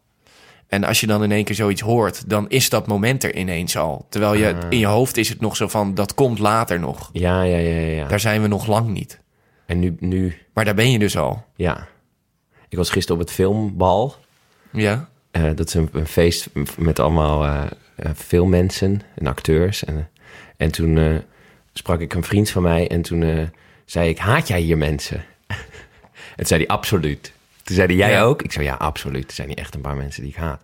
En 0.68 0.84
als 0.84 1.00
je 1.00 1.06
dan 1.06 1.22
in 1.22 1.32
één 1.32 1.44
keer 1.44 1.54
zoiets 1.54 1.80
hoort, 1.80 2.28
dan 2.30 2.48
is 2.48 2.68
dat 2.68 2.87
moment 2.87 3.25
er 3.25 3.37
ineens 3.37 3.76
al. 3.76 4.06
Terwijl 4.08 4.34
je 4.34 4.54
Ah. 4.54 4.60
in 4.68 4.78
je 4.78 4.87
hoofd 4.87 5.16
is 5.16 5.28
het 5.28 5.40
nog 5.40 5.56
zo 5.56 5.68
van, 5.68 5.94
dat 5.94 6.14
komt 6.14 6.38
later 6.38 6.80
nog. 6.80 7.10
ja, 7.12 7.42
ja, 7.42 7.56
ja, 7.56 7.80
ja. 7.87 8.08
Daar 8.08 8.20
zijn 8.20 8.42
we 8.42 8.48
nog 8.48 8.66
lang 8.66 8.88
niet. 8.88 9.20
En 9.66 9.78
nu, 9.78 9.96
nu, 10.00 10.37
Maar 10.52 10.64
daar 10.64 10.75
ben 10.75 10.90
je 10.90 10.98
dus 10.98 11.16
al. 11.16 11.44
ja. 11.56 11.87
Ik 12.68 12.76
was 12.78 12.90
gisteren 12.90 13.20
op 13.20 13.26
het 13.26 13.34
filmbal. 13.37 14.14
Ja? 14.72 15.08
Eh, 15.30 15.42
dat 15.54 15.66
is 15.66 15.75
een, 15.75 15.88
een 15.92 16.06
feest 16.06 16.48
met 16.78 16.98
allemaal 16.98 17.44
eh, 17.44 17.62
eh, 17.96 18.10
filmmensen 18.16 19.00
en 19.14 19.26
acteurs. 19.26 19.84
En, 19.84 20.08
en 20.56 20.70
toen 20.72 21.22
sprak 21.72 22.00
ik 22.00 22.14
een 22.14 22.25
vriend 22.25 22.50
van 22.50 22.62
mij 22.62 22.88
en 22.88 23.02
toen 23.02 23.50
zei 23.84 24.08
ik, 24.08 24.18
haat 24.18 24.48
jij 24.48 24.60
hier 24.60 24.78
mensen? 24.78 25.16
en 25.46 25.56
toen 26.37 26.46
zei 26.46 26.60
hij, 26.64 26.68
absoluut. 26.76 27.32
Toen 27.68 27.76
zei 27.76 27.87
hij, 27.88 27.96
jij 27.96 28.10
Ja. 28.10 28.22
ook? 28.22 28.42
Ik 28.42 28.52
zei, 28.52 28.64
ja, 28.64 28.75
absoluut. 28.75 29.28
Er 29.28 29.34
zijn 29.34 29.48
niet 29.48 29.58
echt 29.58 29.75
een 29.75 29.80
paar 29.80 29.96
mensen 29.96 30.22
die 30.22 30.30
ik 30.30 30.37
haat. 30.37 30.62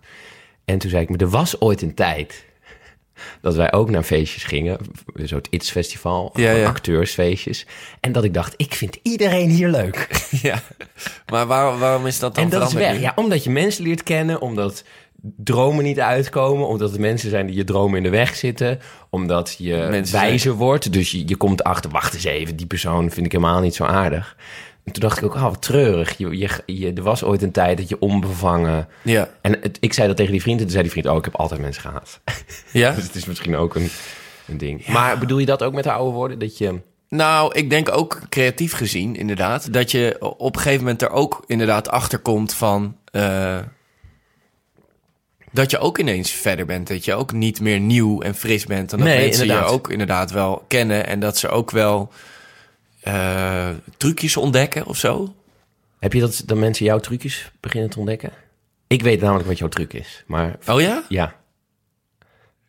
En 0.65 0.77
toen 0.77 0.89
zei 0.89 1.01
ik, 1.03 1.09
maar 1.09 1.19
er 1.19 1.29
was 1.29 1.61
ooit 1.61 1.81
een 1.81 1.93
tijd 1.93 2.45
dat 3.41 3.55
wij 3.55 3.73
ook 3.73 3.89
naar 3.89 4.03
feestjes 4.03 4.43
gingen. 4.43 4.77
Zo 5.25 5.35
het 5.35 5.47
It's 5.49 5.71
Festival, 5.71 6.31
Ja, 6.33 6.47
gewoon 6.47 6.61
ja. 6.61 6.67
acteursfeestjes. 6.67 7.65
En 7.99 8.11
dat 8.11 8.23
ik 8.23 8.33
dacht, 8.33 8.53
ik 8.57 8.73
vind 8.73 8.97
iedereen 9.03 9.49
hier 9.49 9.67
leuk. 9.69 10.07
ja. 10.41 10.61
Maar 11.31 11.45
waar, 11.45 11.77
waarom 11.77 12.05
is 12.07 12.19
dat 12.19 12.35
dan 12.35 12.43
En 12.43 12.49
dat 12.49 12.67
is 12.67 12.73
weg. 12.73 12.93
nu? 12.93 12.99
Ja, 12.99 13.11
omdat 13.15 13.43
je 13.43 13.49
mensen 13.49 13.83
leert 13.83 14.03
kennen, 14.03 14.41
omdat 14.41 14.83
dromen 15.37 15.83
niet 15.83 15.99
uitkomen, 15.99 16.67
omdat 16.67 16.91
het 16.91 16.99
mensen 16.99 17.29
zijn 17.29 17.45
die 17.47 17.55
je 17.55 17.63
dromen 17.63 17.97
in 17.97 18.03
de 18.03 18.09
weg 18.09 18.35
zitten, 18.35 18.79
omdat 19.09 19.55
je 19.57 19.87
Mensen 19.89 20.19
wijzer 20.19 20.53
wordt. 20.53 20.93
Dus 20.93 21.11
je, 21.11 21.27
je 21.27 21.35
komt 21.35 21.63
achter, 21.63 21.91
wacht 21.91 22.13
eens 22.13 22.23
even, 22.23 22.55
die 22.55 22.65
persoon 22.67 23.11
vind 23.11 23.25
ik 23.25 23.31
helemaal 23.31 23.61
niet 23.61 23.75
zo 23.75 23.83
aardig. 23.83 24.35
En 24.85 24.91
toen 24.91 25.01
dacht 25.01 25.17
ik 25.17 25.23
ook, 25.23 25.33
oh, 25.35 25.41
wat 25.43 25.61
treurig. 25.61 26.17
Je, 26.17 26.37
je, 26.37 26.49
je, 26.65 26.93
er 26.93 27.03
was 27.03 27.23
ooit 27.23 27.41
een 27.41 27.51
tijd 27.51 27.77
dat 27.77 27.89
je 27.89 27.99
onbevangen... 27.99 28.87
Ja. 29.01 29.29
En 29.41 29.57
het, 29.61 29.77
ik 29.79 29.93
zei 29.93 30.07
dat 30.07 30.17
tegen 30.17 30.31
die 30.31 30.41
vriend 30.41 30.55
en 30.57 30.63
toen 30.63 30.71
zei 30.71 30.83
die 30.83 30.91
vriend, 30.91 31.07
oh, 31.07 31.17
ik 31.17 31.25
heb 31.25 31.35
altijd 31.35 31.61
mensen 31.61 31.81
gehaat. 31.81 32.19
Ja? 32.71 32.91
dus 32.95 33.03
het 33.03 33.15
is 33.15 33.25
misschien 33.25 33.55
ook 33.55 33.75
een, 33.75 33.89
een 34.47 34.57
ding. 34.57 34.87
Maar 34.87 35.17
bedoel 35.17 35.37
je 35.37 35.45
dat 35.45 35.63
ook 35.63 35.73
met 35.73 35.83
de 35.83 35.91
oude 35.91 36.11
woorden? 36.11 36.39
Dat 36.39 36.57
je... 36.57 36.79
Nou, 37.09 37.53
ik 37.53 37.69
denk 37.69 37.91
ook 37.91 38.19
creatief 38.29 38.73
gezien, 38.73 39.15
inderdaad, 39.15 39.73
dat 39.73 39.91
je 39.91 40.15
op 40.37 40.55
een 40.55 40.61
gegeven 40.61 40.83
moment 40.83 41.01
er 41.01 41.09
ook 41.09 41.43
inderdaad 41.47 41.89
achter 41.89 42.19
komt 42.19 42.53
van. 42.53 42.97
eh, 43.11 43.57
dat 45.51 45.71
je 45.71 45.77
ook 45.77 45.97
ineens 45.97 46.31
verder 46.31 46.65
bent. 46.65 46.87
Dat 46.87 47.05
je 47.05 47.13
ook 47.15 47.31
niet 47.31 47.61
meer 47.61 47.79
nieuw 47.79 48.21
en 48.21 48.35
fris 48.35 48.65
bent. 48.65 48.91
En 48.91 48.97
dat 48.97 49.07
Nee, 49.07 49.19
mensen 49.19 49.41
inderdaad. 49.41 49.69
je 49.69 49.75
ook 49.75 49.89
inderdaad 49.89 50.31
wel 50.31 50.63
kennen. 50.67 51.07
En 51.07 51.19
dat 51.19 51.37
ze 51.37 51.49
ook 51.49 51.71
wel 51.71 52.11
eh, 53.05 53.69
trucjes 53.97 54.37
ontdekken 54.37 54.85
of 54.85 54.97
zo. 54.97 55.35
Heb 55.99 56.13
je 56.13 56.19
dat, 56.19 56.43
dat 56.45 56.57
mensen 56.57 56.85
jouw 56.85 56.99
trucjes 56.99 57.51
beginnen 57.59 57.89
te 57.89 57.99
ontdekken? 57.99 58.31
Ik 58.87 59.01
weet 59.01 59.21
namelijk 59.21 59.47
wat 59.47 59.57
jouw 59.57 59.67
truc 59.67 59.93
is, 59.93 60.23
maar 60.27 60.57
Oh 60.67 60.81
ja? 60.81 61.03
ja. 61.09 61.35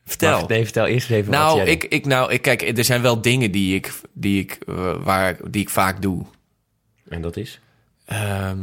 Vertel. 0.04 0.30
Wacht, 0.30 0.48
nee, 0.48 0.64
vertel 0.64 0.86
eerst 0.86 1.10
even 1.10 1.30
wat 1.30 1.40
nou, 1.40 1.56
jij 1.56 1.66
ik, 1.66 1.84
ik, 1.84 2.06
nou, 2.06 2.32
ik, 2.32 2.42
kijk, 2.42 2.78
er 2.78 2.84
zijn 2.84 3.02
wel 3.02 3.20
dingen 3.20 3.50
die 3.50 3.74
ik, 3.74 3.92
die 4.12 4.40
ik, 4.40 4.58
eh, 4.66 4.94
waar, 5.04 5.36
die 5.50 5.62
ik 5.62 5.68
vaak 5.68 6.02
doe. 6.02 6.24
En 7.08 7.22
dat 7.22 7.36
is? 7.36 7.60
Ehm, 8.04 8.58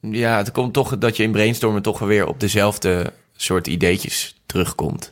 ja, 0.00 0.36
het 0.36 0.50
komt 0.50 0.72
toch 0.72 0.98
dat 0.98 1.16
je 1.16 1.22
in 1.22 1.32
brainstormen 1.32 1.82
toch 1.82 1.98
weer 1.98 2.26
op 2.26 2.40
dezelfde 2.40 3.12
soort 3.36 3.66
ideetjes 3.66 4.40
terugkomt. 4.46 5.10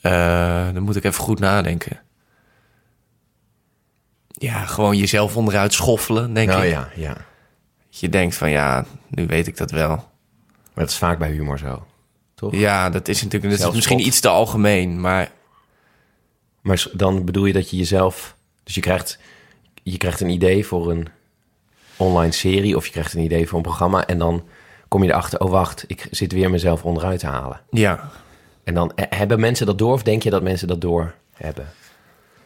Eh, 0.00 0.72
dan 0.72 0.82
moet 0.82 0.96
ik 0.96 1.04
even 1.04 1.22
goed 1.22 1.38
nadenken. 1.38 2.00
Ja, 4.40 4.64
gewoon 4.66 4.96
jezelf 4.96 5.36
onderuit 5.36 5.72
schoffelen, 5.72 6.32
denk 6.32 6.48
Nou 6.48 6.64
ik. 6.64 6.70
ja, 6.70 6.88
ja. 6.94 7.16
Je 7.88 8.08
denkt 8.08 8.36
van 8.36 8.50
ja, 8.50 8.84
nu 9.08 9.26
weet 9.26 9.46
ik 9.46 9.56
dat 9.56 9.70
wel. 9.70 9.88
Maar 10.74 10.84
dat 10.84 10.88
is 10.88 10.96
vaak 10.98 11.18
bij 11.18 11.30
humor 11.30 11.58
zo, 11.58 11.86
toch? 12.34 12.54
Ja, 12.54 12.90
dat 12.90 13.08
is 13.08 13.22
natuurlijk 13.22 13.58
dat 13.58 13.68
is 13.68 13.74
misschien 13.74 14.06
iets 14.06 14.20
te 14.20 14.28
algemeen, 14.28 15.00
maar 15.00 15.30
Maar 16.60 16.86
dan 16.92 17.24
bedoel 17.24 17.44
je 17.44 17.52
dat 17.52 17.70
je 17.70 17.76
jezelf... 17.76 18.36
Dus 18.64 18.74
je 18.74 18.80
krijgt, 18.80 19.18
je 19.82 19.96
krijgt 19.96 20.20
een 20.20 20.28
idee 20.28 20.66
voor 20.66 20.90
een 20.90 21.08
online 21.96 22.32
serie... 22.32 22.76
of 22.76 22.86
je 22.86 22.92
krijgt 22.92 23.14
een 23.14 23.22
idee 23.24 23.48
voor 23.48 23.56
een 23.56 23.64
programma... 23.64 24.06
en 24.06 24.18
dan 24.18 24.44
kom 24.88 25.02
je 25.02 25.10
erachter, 25.10 25.40
oh 25.40 25.50
wacht, 25.50 25.84
ik 25.86 26.06
zit 26.10 26.32
weer 26.32 26.50
mezelf 26.50 26.84
onderuit 26.84 27.20
te 27.20 27.26
halen. 27.26 27.60
ja. 27.70 28.10
En 28.64 28.74
dan 28.74 28.92
eh, 28.94 29.04
hebben 29.18 29.40
mensen 29.40 29.66
dat 29.66 29.78
door 29.78 29.92
of 29.92 30.02
denk 30.02 30.22
je 30.22 30.30
dat 30.30 30.42
mensen 30.42 30.68
dat 30.68 30.80
door 30.80 31.14
hebben? 31.32 31.72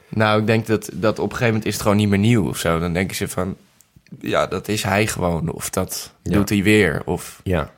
Nou, 0.09 0.41
ik 0.41 0.47
denk 0.47 0.67
dat, 0.67 0.91
dat 0.93 1.19
op 1.19 1.25
een 1.25 1.31
gegeven 1.31 1.47
moment 1.47 1.67
is 1.67 1.73
het 1.73 1.83
gewoon 1.83 1.97
niet 1.97 2.09
meer 2.09 2.19
nieuw 2.19 2.49
of 2.49 2.59
zo. 2.59 2.79
Dan 2.79 2.93
denken 2.93 3.17
ze 3.17 3.29
van, 3.29 3.57
ja, 4.21 4.47
dat 4.47 4.69
is 4.69 4.83
hij 4.83 5.07
gewoon. 5.07 5.53
Of 5.53 5.71
dat 5.71 6.13
Ja. 6.23 6.33
doet 6.33 6.49
hij 6.49 6.63
weer. 6.63 7.03
Of 7.05 7.41
Ja. 7.45 7.73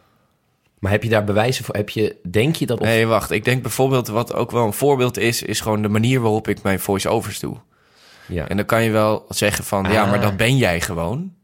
Maar 0.78 0.90
heb 0.90 1.02
je 1.02 1.08
daar 1.08 1.24
bewijzen 1.24 1.64
voor? 1.64 1.74
Heb 1.74 1.88
je, 1.90 2.16
denk 2.30 2.56
je 2.56 2.66
dat... 2.66 2.78
Of, 2.80 2.86
Nee, 2.86 3.06
wacht. 3.06 3.30
Ik 3.30 3.44
denk 3.44 3.62
bijvoorbeeld 3.62 4.08
wat 4.08 4.34
ook 4.34 4.50
wel 4.50 4.66
een 4.66 4.72
voorbeeld 4.72 5.18
is, 5.18 5.42
is 5.42 5.60
gewoon 5.60 5.82
de 5.82 5.88
manier 5.88 6.20
waarop 6.20 6.48
ik 6.48 6.62
mijn 6.62 6.80
voice-overs 6.80 7.38
doe. 7.40 7.56
ja. 8.28 8.48
En 8.48 8.56
dan 8.56 8.66
kan 8.66 8.82
je 8.82 8.90
wel 8.90 9.24
zeggen 9.28 9.64
van, 9.64 9.84
ja, 9.92 10.02
Ah. 10.02 10.10
maar 10.10 10.20
dat 10.20 10.36
ben 10.36 10.56
jij 10.56 10.80
gewoon. 10.80 11.34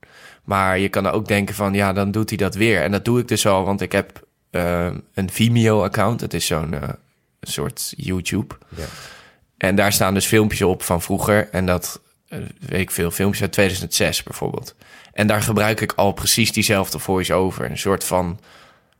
Maar 0.45 0.79
je 0.79 0.89
kan 0.89 1.07
ook 1.07 1.29
denken 1.29 1.55
van, 1.55 1.75
ja, 1.75 1.93
dan 1.93 2.11
doet 2.11 2.29
hij 2.29 2.39
dat 2.39 2.55
weer. 2.55 2.83
En 2.83 2.91
dat 2.93 3.05
doe 3.05 3.21
ik 3.21 3.29
dus 3.29 3.47
al, 3.47 3.65
want 3.65 3.81
ik 3.81 3.93
heb 3.93 4.27
eh, 4.51 4.91
een 5.15 5.31
Vimeo-account. 5.31 6.21
Het 6.21 6.35
is 6.35 6.47
zo'n 6.47 6.75
eh, 6.75 6.89
soort 7.41 7.93
YouTube. 7.97 8.55
Ja. 8.69 8.85
En 9.62 9.75
daar 9.75 9.92
staan 9.92 10.14
dus 10.14 10.26
filmpjes 10.26 10.62
op 10.62 10.83
van 10.83 11.02
vroeger. 11.02 11.49
En 11.50 11.66
dat, 11.66 12.00
eh, 12.28 12.38
weet 12.59 12.81
ik 12.81 12.90
veel, 12.90 13.11
filmpjes 13.11 13.42
uit 13.42 13.52
2006 13.52 14.23
bijvoorbeeld. 14.23 14.75
En 15.12 15.26
daar 15.26 15.42
gebruik 15.42 15.81
ik 15.81 15.92
al 15.92 16.12
precies 16.12 16.52
diezelfde 16.52 16.99
voice-over. 16.99 17.71
Een 17.71 17.78
soort 17.78 18.04
van 18.04 18.40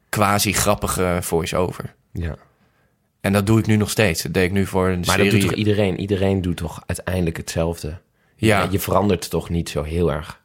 quasi-grappige 0.09 1.19
voice-over. 1.21 1.95
ja. 2.13 2.37
En 3.21 3.33
dat 3.33 3.47
doe 3.47 3.59
ik 3.59 3.67
nu 3.67 3.77
nog 3.77 3.91
steeds. 3.91 4.23
Dat 4.23 4.35
deed 4.35 4.45
ik 4.45 4.53
nu 4.53 4.67
voor 4.67 4.89
een 4.89 4.95
Maar 4.97 5.05
serie. 5.05 5.31
dat 5.31 5.41
doet 5.41 5.49
toch 5.49 5.59
iedereen? 5.59 6.01
Iedereen 6.01 6.43
doet 6.43 6.57
toch 6.57 6.83
uiteindelijk 6.87 7.37
hetzelfde? 7.37 7.99
Ja. 8.37 8.69
Je 8.71 8.79
verandert 8.79 9.31
toch 9.31 9.49
niet 9.49 9.69
zo 9.69 9.83
heel 9.83 10.13
erg? 10.13 10.41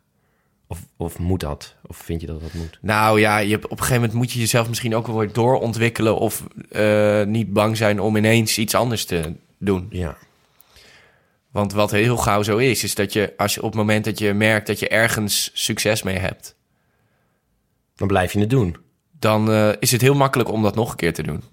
Of, 0.67 0.79
of 0.97 1.19
moet 1.19 1.39
dat? 1.39 1.75
Of 1.88 1.97
vind 1.97 2.21
je 2.21 2.27
dat 2.27 2.41
dat 2.41 2.53
moet? 2.53 2.77
Nou 2.81 3.19
ja, 3.19 3.38
je 3.38 3.55
op 3.55 3.71
een 3.71 3.77
gegeven 3.77 3.95
moment 3.95 4.13
moet 4.13 4.31
je 4.31 4.39
jezelf 4.39 4.67
misschien 4.67 4.95
ook 4.95 5.07
wel 5.07 5.17
weer 5.17 5.33
doorontwikkelen... 5.33 6.17
of 6.17 6.43
eh, 6.69 7.24
niet 7.24 7.53
bang 7.53 7.77
zijn 7.77 8.00
om 8.01 8.15
ineens 8.15 8.57
iets 8.57 8.75
anders 8.75 9.05
te 9.05 9.33
doen. 9.57 9.87
Ja. 9.89 10.17
Want 11.51 11.73
wat 11.73 11.91
heel 11.91 12.17
gauw 12.17 12.43
zo 12.43 12.57
is, 12.57 12.83
is 12.83 12.95
dat 12.95 13.13
je, 13.13 13.33
als 13.37 13.53
je 13.53 13.61
op 13.61 13.67
het 13.67 13.75
moment 13.75 14.05
dat 14.05 14.19
je 14.19 14.33
merkt... 14.33 14.67
dat 14.67 14.79
je 14.79 14.87
ergens 14.87 15.51
succes 15.53 16.03
mee 16.03 16.17
hebt... 16.17 16.55
Dan 17.95 18.07
blijf 18.07 18.33
je 18.33 18.39
het 18.39 18.49
doen. 18.49 18.77
dan 19.19 19.51
eh, 19.51 19.69
is 19.79 19.91
het 19.91 20.01
heel 20.01 20.15
makkelijk 20.15 20.49
om 20.49 20.63
dat 20.63 20.75
nog 20.75 20.91
een 20.91 20.97
keer 20.97 21.13
te 21.13 21.23
doen. 21.23 21.43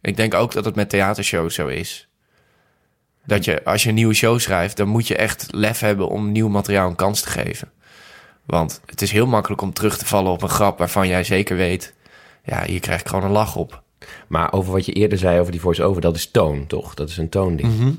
Ik 0.00 0.16
denk 0.16 0.34
ook 0.34 0.52
dat 0.52 0.64
het 0.64 0.74
met 0.74 0.88
theatershows 0.88 1.54
zo 1.54 1.66
is. 1.66 2.08
Dat 3.24 3.44
je, 3.44 3.64
als 3.64 3.82
je 3.82 3.88
een 3.88 3.94
nieuwe 3.94 4.14
show 4.14 4.38
schrijft, 4.38 4.76
dan 4.76 4.88
moet 4.88 5.06
je 5.06 5.16
echt 5.16 5.46
lef 5.50 5.80
hebben 5.80 6.08
om 6.08 6.32
nieuw 6.32 6.48
materiaal 6.48 6.88
een 6.88 6.96
kans 6.96 7.20
te 7.20 7.28
geven. 7.28 7.72
Want 8.46 8.80
het 8.86 9.02
is 9.02 9.10
heel 9.10 9.26
makkelijk 9.26 9.62
om 9.62 9.72
terug 9.72 9.98
te 9.98 10.06
vallen 10.06 10.32
op 10.32 10.42
een 10.42 10.48
grap 10.48 10.78
waarvan 10.78 11.08
jij 11.08 11.24
zeker 11.24 11.56
weet, 11.56 11.94
ja, 12.44 12.64
hier 12.64 12.80
krijg 12.80 13.00
ik 13.00 13.08
gewoon 13.08 13.24
een 13.24 13.30
lach 13.30 13.56
op. 13.56 13.82
Maar 14.26 14.52
over 14.52 14.72
wat 14.72 14.86
je 14.86 14.92
eerder 14.92 15.18
zei 15.18 15.40
over 15.40 15.52
die 15.52 15.60
voice-over, 15.60 16.00
dat 16.02 16.16
is 16.16 16.30
toon, 16.30 16.66
toch? 16.66 16.94
Dat 16.94 17.08
is 17.08 17.16
een 17.16 17.28
toonding. 17.28 17.78
Mhm. 17.78 17.90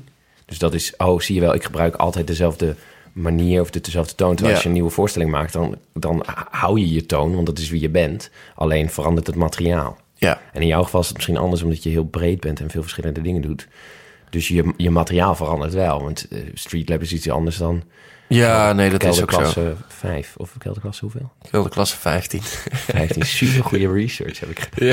Dus 0.44 0.58
dat 0.58 0.74
is, 0.74 0.96
oh, 0.96 1.20
zie 1.20 1.34
je 1.34 1.40
wel, 1.40 1.54
ik 1.54 1.64
gebruik 1.64 1.94
altijd 1.96 2.26
dezelfde 2.26 2.74
manier 3.12 3.60
of 3.60 3.70
de, 3.70 3.80
dezelfde 3.80 4.14
toon. 4.14 4.28
Terwijl 4.34 4.48
Ja. 4.48 4.54
als 4.54 4.62
je 4.62 4.68
een 4.68 4.74
nieuwe 4.74 4.90
voorstelling 4.90 5.30
maakt, 5.30 5.52
dan, 5.52 5.76
dan 5.92 6.24
hou 6.50 6.80
je 6.80 6.92
je 6.92 7.06
toon, 7.06 7.34
want 7.34 7.46
dat 7.46 7.58
is 7.58 7.70
wie 7.70 7.80
je 7.80 7.88
bent. 7.88 8.30
Alleen 8.54 8.90
verandert 8.90 9.26
het 9.26 9.36
materiaal. 9.36 9.98
Ja, 10.16 10.40
En 10.52 10.60
in 10.60 10.66
jouw 10.66 10.82
geval 10.82 11.00
is 11.00 11.06
het 11.06 11.16
misschien 11.16 11.36
anders, 11.36 11.62
omdat 11.62 11.82
je 11.82 11.88
heel 11.90 12.04
breed 12.04 12.40
bent 12.40 12.60
en 12.60 12.70
veel 12.70 12.82
verschillende 12.82 13.20
dingen 13.20 13.42
doet. 13.42 13.68
Dus 14.34 14.48
je, 14.48 14.72
je 14.76 14.90
materiaal 14.90 15.34
verandert 15.34 15.72
wel. 15.74 16.02
Want 16.02 16.28
eh, 16.28 16.38
Street 16.54 16.88
Lab 16.88 17.00
is 17.02 17.12
iets 17.12 17.30
anders 17.30 17.56
dan 17.56 17.82
ja 18.28 18.72
nee, 18.72 18.90
dat 18.90 19.02
is 19.02 19.08
ook 19.08 19.14
zo. 19.14 19.24
kelderklasse 19.38 19.74
5. 19.88 20.34
Of 20.36 20.52
kelderklasse 20.58 21.00
hoeveel? 21.04 21.32
Ik 21.42 21.50
wilde 21.50 21.68
klasse 21.68 21.96
15. 21.96 22.40
15. 22.42 23.22
Super 23.36 23.64
goede 23.64 23.92
research 23.92 24.40
heb 24.40 24.48
ik 24.50 24.58
gedaan. 24.70 24.88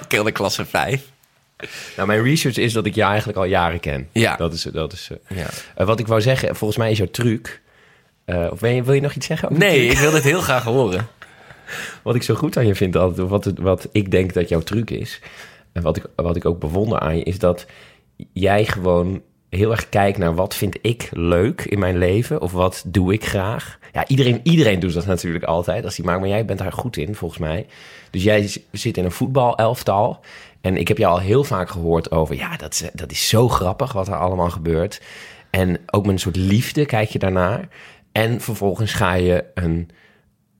Ik 0.00 0.06
wilde 0.16 0.32
klasse 0.32 0.64
5. 0.64 1.02
Nou, 1.96 2.08
mijn 2.08 2.22
research 2.22 2.56
is 2.56 2.72
dat 2.72 2.86
ik 2.86 2.94
je 2.94 3.02
eigenlijk 3.02 3.38
al 3.38 3.44
jaren 3.44 3.80
ken. 3.80 4.08
Ja. 4.12 4.36
Dat 4.36 4.52
is, 4.52 4.62
dat 4.62 4.92
is 4.92 5.10
eh, 5.26 5.36
Ja. 5.38 5.46
eh, 5.74 5.86
wat 5.86 5.98
ik 5.98 6.06
wou 6.06 6.20
zeggen, 6.20 6.56
volgens 6.56 6.78
mij 6.78 6.90
is 6.90 6.98
jouw 6.98 7.10
truc... 7.10 7.60
eh, 8.24 8.48
of 8.50 8.60
wil 8.60 8.70
je, 8.70 8.82
wil 8.82 8.94
je 8.94 9.00
nog 9.00 9.14
iets 9.14 9.26
zeggen? 9.26 9.58
Nee, 9.58 9.86
ik 9.86 9.98
wil 9.98 10.10
dit 10.10 10.22
heel 10.22 10.40
graag 10.40 10.64
horen. 10.64 11.06
Wat 12.02 12.14
ik 12.14 12.22
zo 12.22 12.34
goed 12.34 12.56
aan 12.56 12.66
je 12.66 12.74
vind, 12.74 12.96
altijd, 12.96 13.28
wat, 13.28 13.52
wat 13.56 13.88
ik 13.92 14.10
denk 14.10 14.32
dat 14.32 14.48
jouw 14.48 14.60
truc 14.60 14.90
is... 14.90 15.20
en 15.72 15.82
wat 15.82 15.96
ik, 15.96 16.04
wat 16.16 16.36
ik 16.36 16.44
ook 16.44 16.60
bewonder 16.60 16.98
aan 16.98 17.16
je, 17.16 17.22
is 17.22 17.38
dat 17.38 17.66
jij 18.32 18.64
gewoon 18.64 19.22
heel 19.48 19.70
erg 19.70 19.88
kijkt 19.88 20.18
naar... 20.18 20.34
wat 20.34 20.54
vind 20.54 20.78
ik 20.80 21.08
leuk 21.12 21.64
in 21.64 21.78
mijn 21.78 21.98
leven, 21.98 22.40
of 22.40 22.52
wat 22.52 22.84
doe 22.86 23.12
ik 23.12 23.24
graag. 23.24 23.78
Ja, 23.92 24.06
iedereen, 24.06 24.40
iedereen 24.42 24.80
doet 24.80 24.94
dat 24.94 25.06
natuurlijk 25.06 25.44
altijd, 25.44 25.84
als 25.84 25.94
die 25.96 26.04
maakt, 26.04 26.20
maar 26.20 26.28
jij 26.28 26.44
bent 26.44 26.58
daar 26.58 26.72
goed 26.72 26.96
in, 26.96 27.14
volgens 27.14 27.40
mij. 27.40 27.66
Dus 28.10 28.22
jij 28.22 28.50
zit 28.72 28.96
in 28.96 29.04
een 29.04 29.12
voetbalelftal... 29.12 30.20
En 30.60 30.76
ik 30.76 30.88
heb 30.88 30.98
je 30.98 31.06
al 31.06 31.18
heel 31.18 31.44
vaak 31.44 31.70
gehoord 31.70 32.10
over... 32.10 32.34
ja, 32.36 32.56
dat 32.56 32.72
is, 32.72 32.90
dat 32.92 33.10
is 33.10 33.28
zo 33.28 33.48
grappig 33.48 33.92
wat 33.92 34.08
er 34.08 34.16
allemaal 34.16 34.50
gebeurt. 34.50 35.00
En 35.50 35.78
ook 35.86 36.04
met 36.04 36.12
een 36.12 36.20
soort 36.20 36.36
liefde 36.36 36.86
kijk 36.86 37.08
je 37.08 37.18
daarnaar. 37.18 37.68
En 38.12 38.40
vervolgens 38.40 38.92
ga 38.92 39.14
je 39.14 39.44
een 39.54 39.90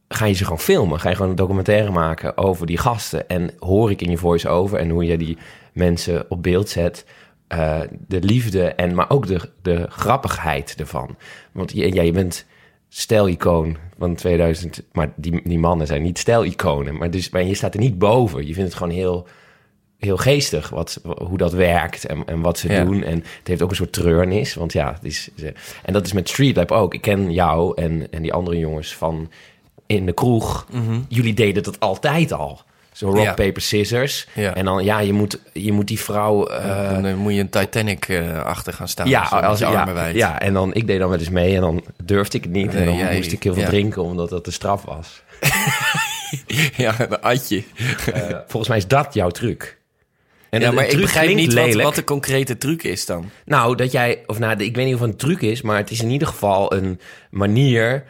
ga 0.08 0.24
je 0.24 0.34
ze 0.34 0.44
gewoon 0.44 0.58
filmen. 0.58 1.00
Ga 1.00 1.08
je 1.08 1.14
gewoon 1.14 1.30
een 1.30 1.36
documentaire 1.36 1.90
maken 1.90 2.36
over 2.36 2.66
die 2.66 2.78
gasten. 2.78 3.28
En 3.28 3.50
hoor 3.58 3.90
ik 3.90 4.02
in 4.02 4.10
je 4.10 4.16
voice-over 4.16 4.78
en 4.78 4.90
hoe 4.90 5.04
je 5.04 5.18
die 5.18 5.38
mensen 5.72 6.24
op 6.28 6.42
beeld 6.42 6.68
zet... 6.68 7.04
eh, 7.50 7.80
de 8.06 8.20
liefde 8.20 8.64
en 8.64 8.94
maar 8.94 9.10
ook 9.10 9.26
de, 9.26 9.40
de 9.62 9.86
grappigheid 9.88 10.74
ervan. 10.78 11.16
Want 11.52 11.72
je, 11.72 11.94
ja, 11.94 12.02
je 12.02 12.12
bent 12.12 12.46
stijlicoon 12.88 13.76
van 13.98 14.14
2000, 14.14 14.82
maar 14.92 15.12
die, 15.16 15.40
die 15.44 15.58
mannen 15.58 15.86
zijn 15.86 16.02
niet 16.02 16.18
stijliconen. 16.18 16.96
Maar, 16.98 17.10
dus, 17.10 17.30
maar 17.30 17.42
je 17.42 17.54
staat 17.54 17.74
er 17.74 17.80
niet 17.80 17.98
boven. 17.98 18.46
Je 18.46 18.54
vindt 18.54 18.68
het 18.68 18.78
gewoon 18.78 18.92
heel, 18.94 19.26
heel 19.98 20.16
geestig 20.16 20.68
wat, 20.68 21.00
hoe 21.18 21.38
dat 21.38 21.52
werkt 21.52 22.04
en, 22.06 22.22
en 22.26 22.40
wat 22.40 22.58
ze 22.58 22.72
Ja. 22.72 22.84
doen. 22.84 23.02
En 23.02 23.14
het 23.38 23.48
heeft 23.48 23.62
ook 23.62 23.70
een 23.70 23.76
soort 23.76 23.92
treurnis, 23.92 24.54
want 24.54 24.72
ja, 24.72 24.92
het 24.92 25.04
is, 25.04 25.30
en 25.82 25.92
dat 25.92 26.06
is 26.06 26.12
met 26.12 26.28
Street 26.28 26.56
Lab 26.56 26.70
ook. 26.70 26.94
Ik 26.94 27.00
ken 27.00 27.32
jou 27.32 27.72
en, 27.82 28.06
en 28.12 28.22
die 28.22 28.32
andere 28.32 28.58
jongens 28.58 28.96
van 28.96 29.30
in 29.86 30.06
de 30.06 30.12
kroeg. 30.12 30.66
Jullie 31.08 31.34
deden 31.34 31.62
dat 31.62 31.80
altijd 31.80 32.32
al. 32.32 32.60
Zo 32.92 33.06
rock. 33.10 33.24
Ja. 33.24 33.34
paper, 33.34 33.62
scissors. 33.62 34.26
Ja. 34.34 34.54
En 34.54 34.64
dan, 34.64 34.84
ja, 34.84 34.98
je 35.00 35.12
moet, 35.12 35.38
je 35.52 35.72
moet 35.72 35.86
die 35.88 36.00
vrouw... 36.00 36.46
eh, 36.46 37.02
dan 37.02 37.16
moet 37.16 37.34
je 37.34 37.40
een 37.40 37.48
Titanic 37.48 38.08
eh, 38.08 38.42
achter 38.42 38.72
gaan 38.72 38.88
staan. 38.88 39.08
ja, 39.08 39.28
met 39.32 39.44
als, 39.44 39.58
je 39.58 39.64
ja, 39.64 39.70
armen 39.80 39.94
wijd. 39.94 40.14
ja, 40.14 40.40
en 40.40 40.52
dan, 40.52 40.74
ik 40.74 40.86
deed 40.86 40.98
dan 40.98 41.08
wel 41.08 41.18
eens 41.18 41.28
mee 41.30 41.54
en 41.54 41.60
dan 41.60 41.84
durfde 42.04 42.36
ik 42.36 42.44
het 42.44 42.52
niet. 42.52 42.74
en 42.74 42.84
dan 42.84 42.96
jij- 42.96 43.16
moest 43.16 43.32
ik 43.32 43.42
heel 43.42 43.54
veel 43.54 43.62
ja. 43.62 43.68
drinken, 43.68 44.02
omdat 44.02 44.30
dat 44.30 44.44
de 44.44 44.50
straf 44.50 44.82
was. 44.84 45.22
ja, 46.76 46.94
een 47.00 47.20
atje. 47.20 47.62
Volgens 48.46 48.68
mij 48.68 48.76
is 48.76 48.86
dat 48.86 49.14
jouw 49.14 49.30
truc. 49.30 49.78
En 50.50 50.60
ja, 50.60 50.70
maar 50.70 50.86
ik 50.86 51.00
begrijp 51.00 51.34
niet 51.34 51.82
wat, 51.82 51.94
de 51.94 52.04
concrete 52.04 52.58
truc 52.58 52.82
is 52.82 53.06
dan. 53.06 53.30
Nou, 53.44 53.76
dat 53.76 53.92
jij, 53.92 54.22
of 54.26 54.38
nou, 54.38 54.64
ik 54.64 54.76
weet 54.76 54.84
niet 54.84 54.94
of 54.94 55.00
het 55.00 55.10
een 55.10 55.16
truc 55.16 55.40
is, 55.40 55.62
maar 55.62 55.76
het 55.76 55.90
is 55.90 56.02
in 56.02 56.10
ieder 56.10 56.28
geval 56.28 56.74
een 56.74 57.00
manier 57.30 58.04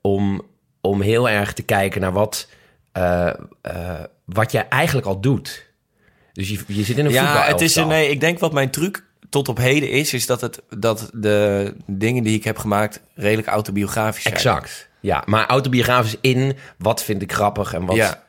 om, 0.00 0.42
om 0.80 1.00
heel 1.00 1.28
erg 1.28 1.52
te 1.52 1.62
kijken 1.62 2.00
naar 2.00 2.12
wat, 2.12 2.48
eh, 2.92 3.28
eh, 3.60 4.00
wat 4.24 4.52
jij 4.52 4.68
eigenlijk 4.68 5.06
al 5.06 5.20
doet. 5.20 5.70
Dus 6.32 6.48
je, 6.48 6.58
je 6.66 6.82
zit 6.82 6.98
in 6.98 7.04
een 7.06 7.12
Ja, 7.12 7.42
het 7.42 7.60
is 7.60 7.74
nee, 7.74 8.08
ik 8.10 8.20
denk 8.20 8.38
wat 8.38 8.52
mijn 8.52 8.70
truc 8.70 9.04
tot 9.28 9.48
op 9.48 9.56
heden 9.58 9.90
is, 9.90 10.12
is 10.14 10.26
dat, 10.26 10.40
het, 10.40 10.62
dat 10.78 11.10
de 11.14 11.74
dingen 11.86 12.22
die 12.22 12.36
ik 12.36 12.44
heb 12.44 12.58
gemaakt 12.58 13.00
redelijk 13.14 13.48
autobiografisch 13.48 14.22
zijn. 14.22 14.34
Exact. 14.34 14.88
Ja, 15.00 15.22
maar 15.26 15.46
autobiografisch 15.46 16.16
in 16.20 16.56
wat 16.78 17.02
vind 17.02 17.22
ik 17.22 17.32
grappig 17.32 17.72
en 17.74 17.84
wat, 17.86 17.96
Ja. 17.96 18.22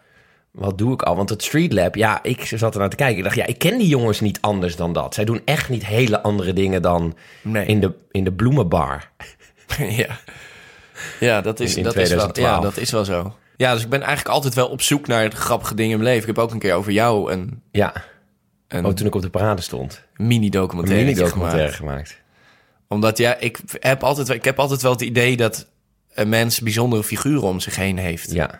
wat 0.51 0.77
doe 0.77 0.93
ik 0.93 1.01
al. 1.01 1.15
Want 1.15 1.29
het 1.29 1.43
Street 1.43 1.73
Lab, 1.73 1.95
ja, 1.95 2.19
ik 2.23 2.45
zat 2.45 2.73
er 2.73 2.79
naar 2.79 2.89
te 2.89 2.95
kijken. 2.95 3.17
Ik 3.17 3.23
dacht, 3.23 3.35
ja, 3.35 3.45
ik 3.45 3.57
ken 3.59 3.77
die 3.77 3.87
jongens 3.87 4.19
niet 4.19 4.37
anders 4.41 4.75
dan 4.75 4.93
dat. 4.93 5.13
Zij 5.13 5.25
doen 5.25 5.41
echt 5.45 5.69
niet 5.69 5.85
hele 5.85 6.21
andere 6.21 6.53
dingen 6.53 6.81
dan 6.81 7.15
Nee. 7.41 7.65
in, 7.65 7.79
de, 7.79 7.91
in 8.11 8.23
de 8.23 8.31
bloemenbar. 8.31 9.09
ja. 9.77 10.19
ja, 11.19 11.41
dat 11.41 11.59
is, 11.59 11.71
In- 11.71 11.77
in 11.77 11.83
dat, 11.83 11.95
is 11.95 12.09
wel, 12.09 12.17
2012. 12.31 12.55
ja, 12.55 12.59
dat 12.61 12.77
is 12.77 12.91
wel 12.91 13.05
zo. 13.05 13.35
Ja, 13.57 13.73
dus 13.73 13.83
ik 13.83 13.89
ben 13.89 14.01
eigenlijk 14.01 14.35
altijd 14.35 14.53
wel 14.53 14.67
op 14.67 14.81
zoek 14.81 15.07
naar 15.07 15.31
grappige 15.31 15.75
dingen 15.75 15.91
in 15.91 15.97
mijn 15.97 16.09
leven. 16.09 16.29
Ik 16.29 16.35
heb 16.35 16.45
ook 16.45 16.51
een 16.51 16.59
keer 16.59 16.73
over 16.73 16.91
jou 16.91 17.31
een, 17.31 17.61
Ja, 17.71 17.93
een 18.67 18.85
oh, 18.85 18.91
toen 18.93 19.07
ik 19.07 19.15
op 19.15 19.21
de 19.21 19.29
parade 19.29 19.61
stond. 19.61 20.01
Mini-documentaire 20.15 21.05
mini-documentaire 21.05 21.71
gemaakt. 21.73 22.09
gemaakt. 22.09 22.21
Omdat 22.87 23.17
ja, 23.17 23.35
ik 23.37 23.59
heb, 23.79 24.03
altijd, 24.03 24.29
ik 24.29 24.43
heb 24.45 24.59
altijd 24.59 24.81
wel 24.81 24.91
het 24.91 25.01
idee 25.01 25.37
dat 25.37 25.67
een 26.13 26.29
mens 26.29 26.59
bijzondere 26.59 27.03
figuren 27.03 27.43
om 27.47 27.59
zich 27.59 27.75
heen 27.75 27.97
heeft. 27.97 28.31
Ja, 28.31 28.59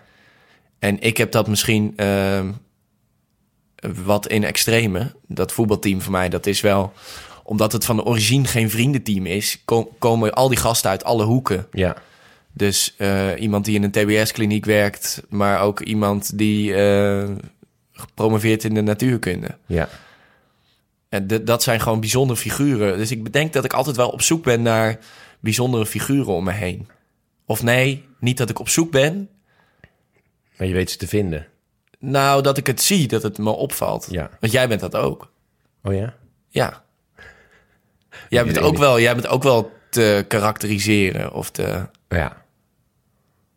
En 0.79 0.99
ik 0.99 1.17
heb 1.17 1.31
dat 1.31 1.47
misschien 1.47 1.93
ehm, 1.95 2.51
wat 4.03 4.27
in 4.27 4.43
extreme. 4.43 5.11
Dat 5.27 5.51
voetbalteam 5.51 6.01
voor 6.01 6.11
mij, 6.11 6.29
dat 6.29 6.45
is 6.45 6.61
wel... 6.61 6.93
Omdat 7.45 7.71
het 7.71 7.85
van 7.85 7.95
de 7.95 8.03
origine 8.03 8.47
geen 8.47 8.69
vriendenteam 8.69 9.25
is... 9.25 9.61
ko- 9.65 9.93
komen 9.99 10.33
al 10.33 10.47
die 10.47 10.57
gasten 10.57 10.89
uit 10.89 11.03
alle 11.03 11.23
hoeken. 11.23 11.67
ja, 11.71 11.95
Dus 12.53 12.93
eh, 12.97 13.29
iemand 13.37 13.65
die 13.65 13.75
in 13.75 13.83
een 13.83 13.91
TBS-kliniek 13.91 14.65
werkt... 14.65 15.23
maar 15.29 15.61
ook 15.61 15.79
iemand 15.79 16.37
die 16.37 16.75
eh, 16.75 17.29
gepromoveerd 17.91 18.63
in 18.63 18.73
de 18.73 18.81
natuurkunde. 18.81 19.57
ja. 19.65 19.89
En 21.09 21.27
dat 21.45 21.63
zijn 21.63 21.81
gewoon 21.81 21.99
bijzondere 21.99 22.39
figuren. 22.39 22.97
Dus 22.97 23.11
ik 23.11 23.23
bedenk 23.23 23.53
dat 23.53 23.65
ik 23.65 23.73
altijd 23.73 23.95
wel 23.95 24.09
op 24.09 24.21
zoek 24.21 24.43
ben 24.43 24.61
naar 24.61 24.99
bijzondere 25.39 25.85
figuren 25.85 26.33
om 26.33 26.43
me 26.43 26.51
heen. 26.51 26.87
Of 27.45 27.63
nee, 27.63 28.05
niet 28.19 28.37
dat 28.37 28.49
ik 28.49 28.59
op 28.59 28.69
zoek 28.69 28.91
ben... 28.91 29.29
Maar 30.57 30.67
je 30.67 30.73
weet 30.73 30.91
ze 30.91 30.97
te 30.97 31.07
vinden. 31.07 31.47
Nou, 31.99 32.41
dat 32.41 32.57
ik 32.57 32.67
het 32.67 32.81
zie, 32.81 33.07
dat 33.07 33.23
het 33.23 33.37
me 33.37 33.49
opvalt. 33.49 34.07
Ja. 34.09 34.29
Want 34.39 34.53
jij 34.53 34.67
bent 34.67 34.79
dat 34.79 34.95
ook. 34.95 35.31
Oh 35.83 35.93
ja? 35.93 36.15
Ja. 36.49 36.83
Jij 38.29 38.45
bent, 38.45 38.59
ook 38.59 38.77
wel, 38.77 38.99
jij 38.99 39.13
bent 39.13 39.27
ook 39.27 39.43
wel 39.43 39.71
te 39.89 40.25
karakteriseren 40.27 41.33
of 41.33 41.51
te... 41.51 41.87
Ja. 42.09 42.42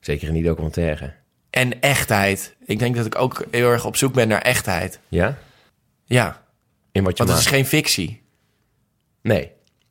Zeker 0.06 0.28
in 0.28 0.34
die 0.34 0.42
documentaire. 0.42 1.12
En 1.50 1.80
echtheid. 1.80 2.54
Ik 2.66 2.78
denk 2.78 2.96
dat 2.96 3.06
ik 3.06 3.18
ook 3.18 3.44
heel 3.50 3.70
erg 3.70 3.84
op 3.84 3.96
zoek 3.96 4.12
ben 4.12 4.28
naar 4.28 4.40
echtheid. 4.42 5.00
Ja? 5.08 5.36
Ja, 6.04 6.42
In 6.92 7.04
wat 7.04 7.16
je 7.16 7.24
want 7.24 7.36
het 7.36 7.46
is 7.46 7.52
geen 7.52 7.66
fictie. 7.66 8.22
Nee. 9.22 9.50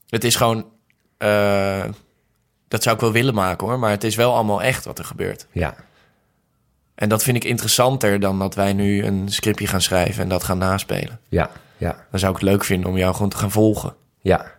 Het 0.09 0.23
is 0.23 0.35
gewoon... 0.35 0.69
eh, 1.17 1.83
dat 2.67 2.83
zou 2.83 2.95
ik 2.95 3.01
wel 3.01 3.11
willen 3.11 3.33
maken 3.33 3.67
hoor, 3.67 3.79
maar 3.79 3.89
het 3.91 4.03
is 4.03 4.15
wel 4.15 4.33
allemaal 4.33 4.61
echt 4.61 4.85
wat 4.85 4.99
er 4.99 5.05
gebeurt. 5.05 5.47
Ja. 5.51 5.75
En 6.95 7.09
dat 7.09 7.23
vind 7.23 7.37
ik 7.37 7.43
interessanter 7.43 8.19
dan 8.19 8.39
dat 8.39 8.55
wij 8.55 8.73
nu 8.73 9.03
een 9.03 9.29
scriptje 9.29 9.67
gaan 9.67 9.81
schrijven 9.81 10.23
en 10.23 10.29
dat 10.29 10.43
gaan 10.43 10.57
naspelen. 10.57 11.19
Ja. 11.29 11.49
Ja. 11.77 12.05
Dan 12.11 12.19
zou 12.19 12.33
ik 12.33 12.39
het 12.39 12.49
leuk 12.49 12.63
vinden 12.63 12.89
om 12.89 12.97
jou 12.97 13.13
gewoon 13.13 13.29
te 13.29 13.37
gaan 13.37 13.51
volgen. 13.51 13.95
Ja. 14.21 14.51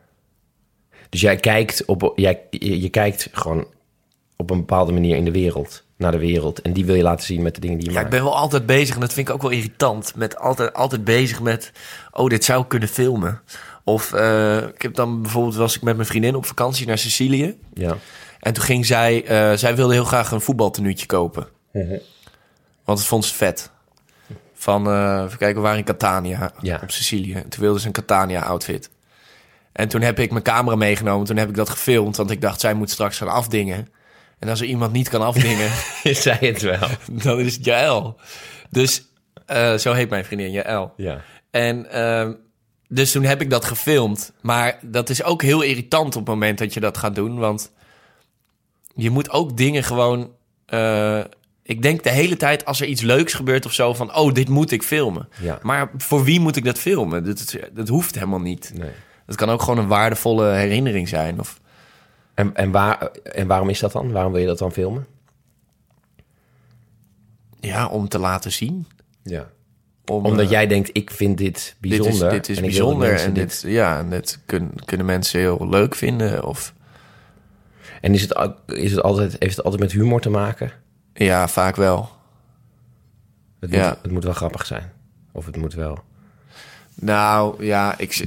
Dus 1.08 1.20
jij 1.20 1.36
kijkt 1.36 1.84
op, 1.84 2.12
jij, 2.16 2.40
je 2.50 2.88
kijkt 2.88 3.28
gewoon 3.32 3.66
op 4.36 4.50
een 4.50 4.58
bepaalde 4.58 4.92
manier 4.92 5.16
in 5.16 5.24
de 5.24 5.30
wereld, 5.30 5.84
naar 5.96 6.12
de 6.12 6.18
wereld. 6.18 6.62
En 6.62 6.72
die 6.72 6.84
wil 6.84 6.94
je 6.94 7.02
laten 7.02 7.26
zien 7.26 7.42
met 7.42 7.54
de 7.54 7.60
dingen 7.60 7.78
die 7.78 7.86
je 7.86 7.92
Ja, 7.92 7.96
ik 7.98 8.04
maakt. 8.04 8.16
ben 8.16 8.24
wel 8.30 8.36
altijd 8.36 8.66
bezig, 8.66 8.94
en 8.94 9.00
dat 9.00 9.12
vind 9.12 9.28
ik 9.28 9.34
ook 9.34 9.42
wel 9.42 9.50
irritant, 9.50 10.12
met 10.16 10.38
altijd, 10.38 10.74
altijd 10.74 11.04
bezig 11.04 11.40
met, 11.40 11.72
oh, 12.12 12.28
dit 12.28 12.44
zou 12.44 12.62
ik 12.62 12.68
kunnen 12.68 12.88
filmen. 12.88 13.40
Of 13.84 14.12
eh, 14.12 14.56
ik 14.56 14.82
heb 14.82 14.94
dan 14.94 15.22
bijvoorbeeld, 15.22 15.54
was 15.54 15.76
ik 15.76 15.82
met 15.82 15.96
mijn 15.96 16.08
vriendin 16.08 16.34
op 16.34 16.46
vakantie 16.46 16.86
naar 16.86 16.98
Sicilië. 16.98 17.56
Ja. 17.74 17.96
En 18.40 18.52
toen 18.52 18.64
ging 18.64 18.86
zij, 18.86 19.24
eh, 19.24 19.52
zij 19.56 19.76
wilde 19.76 19.92
heel 19.94 20.04
graag 20.04 20.30
een 20.30 20.40
voetbaltenuutje 20.40 21.06
kopen. 21.06 21.46
Want 22.84 22.98
het 22.98 23.08
vond 23.08 23.24
ze 23.24 23.34
vet. 23.34 23.70
Van, 24.54 24.80
even 25.24 25.38
kijken, 25.38 25.54
we 25.56 25.60
waren 25.62 25.78
in 25.78 25.84
Catania 25.84 26.52
Ja. 26.60 26.80
op 26.82 26.90
Sicilië. 26.90 27.32
En 27.34 27.48
toen 27.48 27.60
wilde 27.60 27.80
ze 27.80 27.86
een 27.86 27.92
Catania-outfit. 27.92 28.90
En 29.72 29.88
toen 29.88 30.00
heb 30.00 30.18
ik 30.18 30.30
mijn 30.30 30.42
camera 30.42 30.76
meegenomen, 30.76 31.26
toen 31.26 31.36
heb 31.36 31.48
ik 31.48 31.54
dat 31.54 31.70
gefilmd. 31.70 32.16
Want 32.16 32.30
ik 32.30 32.40
dacht, 32.40 32.60
zij 32.60 32.74
moet 32.74 32.90
straks 32.90 33.16
gaan 33.18 33.28
afdingen. 33.28 33.88
En 34.38 34.48
als 34.48 34.60
er 34.60 34.66
iemand 34.66 34.92
niet 34.92 35.08
kan 35.08 35.22
afdingen, 35.22 35.70
Zei 36.02 36.38
het 36.40 36.62
wel. 36.62 36.88
dan 37.24 37.40
is 37.40 37.54
het 37.54 37.64
Jaël. 37.64 38.16
Dus 38.70 39.02
eh, 39.46 39.74
zo 39.74 39.92
heet 39.92 40.10
mijn 40.10 40.24
vriendin, 40.24 40.50
Jaël. 40.50 40.92
Ja. 40.96 41.20
En 41.50 41.90
ehm, 41.90 42.32
dus 42.88 43.12
toen 43.12 43.22
heb 43.24 43.40
ik 43.40 43.50
dat 43.50 43.64
gefilmd. 43.64 44.32
Maar 44.40 44.78
dat 44.82 45.10
is 45.10 45.22
ook 45.22 45.42
heel 45.42 45.62
irritant 45.62 46.16
op 46.16 46.26
het 46.26 46.34
moment 46.34 46.58
dat 46.58 46.74
je 46.74 46.80
dat 46.80 46.98
gaat 46.98 47.14
doen. 47.14 47.38
Want 47.38 47.72
je 48.94 49.10
moet 49.10 49.30
ook 49.30 49.56
dingen 49.56 49.82
gewoon... 49.84 50.30
eh, 50.66 51.20
ik 51.62 51.82
denk 51.82 52.02
de 52.02 52.10
hele 52.10 52.36
tijd 52.36 52.64
als 52.64 52.80
er 52.80 52.86
iets 52.86 53.02
leuks 53.02 53.34
gebeurt 53.34 53.66
of 53.66 53.72
zo 53.72 53.94
van... 53.94 54.16
oh, 54.16 54.32
dit 54.32 54.48
moet 54.48 54.70
ik 54.70 54.82
filmen. 54.82 55.28
Ja. 55.40 55.58
Maar 55.62 55.90
voor 55.96 56.24
wie 56.24 56.40
moet 56.40 56.56
ik 56.56 56.64
dat 56.64 56.78
filmen? 56.78 57.24
Dat, 57.24 57.56
dat 57.72 57.88
hoeft 57.88 58.14
helemaal 58.14 58.40
niet. 58.40 58.72
Nee. 58.74 58.90
Het 59.26 59.36
kan 59.36 59.50
ook 59.50 59.62
gewoon 59.62 59.78
een 59.78 59.86
waardevolle 59.86 60.46
herinnering 60.52 61.08
zijn. 61.08 61.40
Of, 61.40 61.60
En, 62.36 62.54
en, 62.54 62.70
waar, 62.70 63.10
en 63.22 63.46
waarom 63.46 63.68
is 63.68 63.78
dat 63.78 63.92
dan? 63.92 64.12
Waarom 64.12 64.32
wil 64.32 64.40
je 64.40 64.46
dat 64.46 64.58
dan 64.58 64.72
filmen? 64.72 65.06
ja, 67.60 67.86
om 67.86 68.08
te 68.08 68.18
laten 68.18 68.52
zien. 68.52 68.86
Ja. 69.22 69.50
Om, 70.06 70.24
Omdat 70.24 70.44
eh, 70.44 70.50
jij 70.50 70.66
denkt, 70.66 70.90
ik 70.92 71.10
vind 71.10 71.38
dit 71.38 71.76
bijzonder. 71.80 72.30
Dit 72.30 72.40
is, 72.40 72.46
dit 72.46 72.48
is 72.48 72.56
en 72.56 72.62
bijzonder 72.62 73.14
en 73.14 73.32
dit, 73.32 73.62
ja, 73.66 73.98
en 73.98 74.10
dit 74.10 74.38
kun- 74.46 74.72
kunnen 74.84 75.06
mensen 75.06 75.40
heel 75.40 75.68
leuk 75.68 75.94
vinden. 75.94 76.44
Of 76.44 76.74
En 78.00 78.14
is 78.14 78.22
het, 78.22 78.52
is 78.66 78.90
het 78.90 79.02
altijd, 79.02 79.36
heeft 79.38 79.56
het 79.56 79.64
altijd 79.64 79.82
met 79.82 79.92
humor 79.92 80.20
te 80.20 80.30
maken? 80.30 80.72
ja, 81.12 81.48
vaak 81.48 81.76
wel. 81.76 82.08
Het, 83.60 83.70
Ja. 83.70 83.88
moet, 83.88 83.98
het 84.02 84.10
moet 84.10 84.24
wel 84.24 84.32
grappig 84.32 84.66
zijn. 84.66 84.92
Of 85.32 85.46
het 85.46 85.56
moet 85.56 85.74
wel... 85.74 85.98
Nou 87.00 87.64
ja, 87.64 87.98
ik 87.98 88.26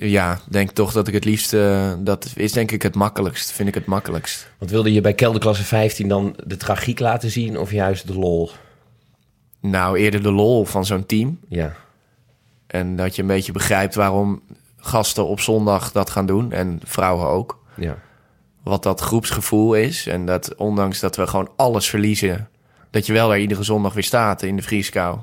ja, 0.00 0.38
denk 0.48 0.70
toch 0.70 0.92
dat 0.92 1.08
ik 1.08 1.14
het 1.14 1.24
liefst. 1.24 1.52
eh, 1.52 1.92
dat 1.98 2.32
is 2.34 2.52
denk 2.52 2.70
ik 2.70 2.82
het 2.82 2.94
makkelijkst. 2.94 3.52
Vind 3.52 3.68
ik 3.68 3.74
het 3.74 3.86
makkelijkst. 3.86 4.50
Want 4.58 4.70
wilde 4.70 4.92
je 4.92 5.00
bij 5.00 5.14
kelderklasse 5.14 5.64
15 5.64 6.08
dan 6.08 6.36
de 6.46 6.56
tragiek 6.56 6.98
laten 7.00 7.30
zien 7.30 7.58
of 7.58 7.70
juist 7.70 8.06
de 8.06 8.14
lol? 8.18 8.50
Nou, 9.60 9.98
eerder 9.98 10.22
de 10.22 10.32
lol 10.32 10.64
van 10.64 10.84
zo'n 10.84 11.06
team. 11.06 11.38
Ja, 11.48 11.72
En 12.66 12.96
dat 12.96 13.16
je 13.16 13.22
een 13.22 13.28
beetje 13.28 13.52
begrijpt 13.52 13.94
waarom 13.94 14.42
gasten 14.76 15.26
op 15.26 15.40
zondag 15.40 15.92
dat 15.92 16.10
gaan 16.10 16.26
doen. 16.26 16.52
En 16.52 16.80
vrouwen 16.84 17.26
ook. 17.26 17.62
ja, 17.76 17.98
Wat 18.62 18.82
dat 18.82 19.00
groepsgevoel 19.00 19.74
is. 19.74 20.06
En 20.06 20.26
dat 20.26 20.54
ondanks 20.54 21.00
dat 21.00 21.16
we 21.16 21.26
gewoon 21.26 21.50
alles 21.56 21.88
verliezen. 21.88 22.48
Dat 22.90 23.06
je 23.06 23.12
wel 23.12 23.32
er 23.32 23.38
iedere 23.38 23.62
zondag 23.62 23.92
weer 23.94 24.02
staat 24.04 24.42
in 24.42 24.56
de 24.56 24.62
vrieskou. 24.62 25.18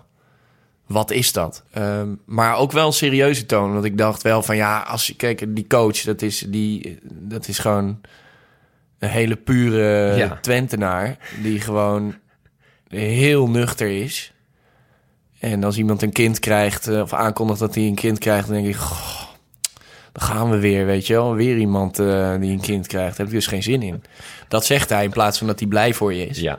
Wat 0.87 1.11
is 1.11 1.31
dat? 1.31 1.63
Ehm, 1.71 2.09
maar 2.25 2.57
ook 2.57 2.71
wel 2.71 2.85
een 2.85 2.93
serieuze 2.93 3.45
toon. 3.45 3.73
Want 3.73 3.85
ik 3.85 3.97
dacht 3.97 4.21
wel 4.21 4.41
van 4.41 4.55
ja, 4.55 4.79
als 4.79 5.07
je 5.07 5.15
kijk, 5.15 5.55
die 5.55 5.67
coach, 5.67 6.01
dat 6.01 6.21
is, 6.21 6.45
die, 6.47 6.99
dat 7.03 7.47
is 7.47 7.59
gewoon 7.59 8.01
een 8.99 9.09
hele 9.09 9.35
pure 9.35 10.15
Ja. 10.15 10.37
Twentenaar. 10.41 11.17
Die 11.41 11.59
gewoon 11.59 12.15
heel 12.87 13.49
nuchter 13.49 14.01
is. 14.03 14.33
En 15.39 15.63
als 15.63 15.77
iemand 15.77 16.01
een 16.01 16.11
kind 16.11 16.39
krijgt, 16.39 16.87
eh, 16.87 17.01
of 17.01 17.13
aankondigt 17.13 17.59
dat 17.59 17.75
hij 17.75 17.83
een 17.83 17.95
kind 17.95 18.19
krijgt, 18.19 18.47
dan 18.47 18.55
denk 18.55 18.67
ik, 18.67 18.75
goh, 18.75 19.21
dan 20.11 20.27
gaan 20.27 20.49
we 20.49 20.57
weer, 20.57 20.85
weet 20.85 21.07
je 21.07 21.13
wel. 21.13 21.35
Weer 21.35 21.57
iemand 21.57 21.99
eh, 21.99 22.33
die 22.39 22.51
een 22.51 22.61
kind 22.61 22.87
krijgt. 22.87 23.09
Daar 23.09 23.25
heb 23.25 23.27
ik 23.27 23.33
dus 23.33 23.47
geen 23.47 23.63
zin 23.63 23.81
in. 23.81 24.03
Dat 24.47 24.65
zegt 24.65 24.89
hij 24.89 25.03
in 25.03 25.09
plaats 25.09 25.37
van 25.37 25.47
dat 25.47 25.59
hij 25.59 25.67
blij 25.67 25.93
voor 25.93 26.13
je 26.13 26.27
is. 26.27 26.39
Ja. 26.39 26.57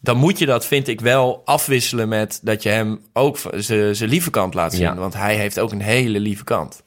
Dan 0.00 0.16
moet 0.16 0.38
je 0.38 0.46
dat, 0.46 0.66
vind 0.66 0.88
ik, 0.88 1.00
wel 1.00 1.42
afwisselen 1.44 2.08
met 2.08 2.40
dat 2.42 2.62
je 2.62 2.68
hem 2.68 3.00
ook 3.12 3.38
zijn 3.56 4.08
lieve 4.08 4.30
kant 4.30 4.54
laat 4.54 4.72
zien. 4.72 4.82
Ja. 4.82 4.94
Want 4.94 5.14
hij 5.14 5.36
heeft 5.36 5.58
ook 5.58 5.72
een 5.72 5.82
hele 5.82 6.20
lieve 6.20 6.44
kant. 6.44 6.82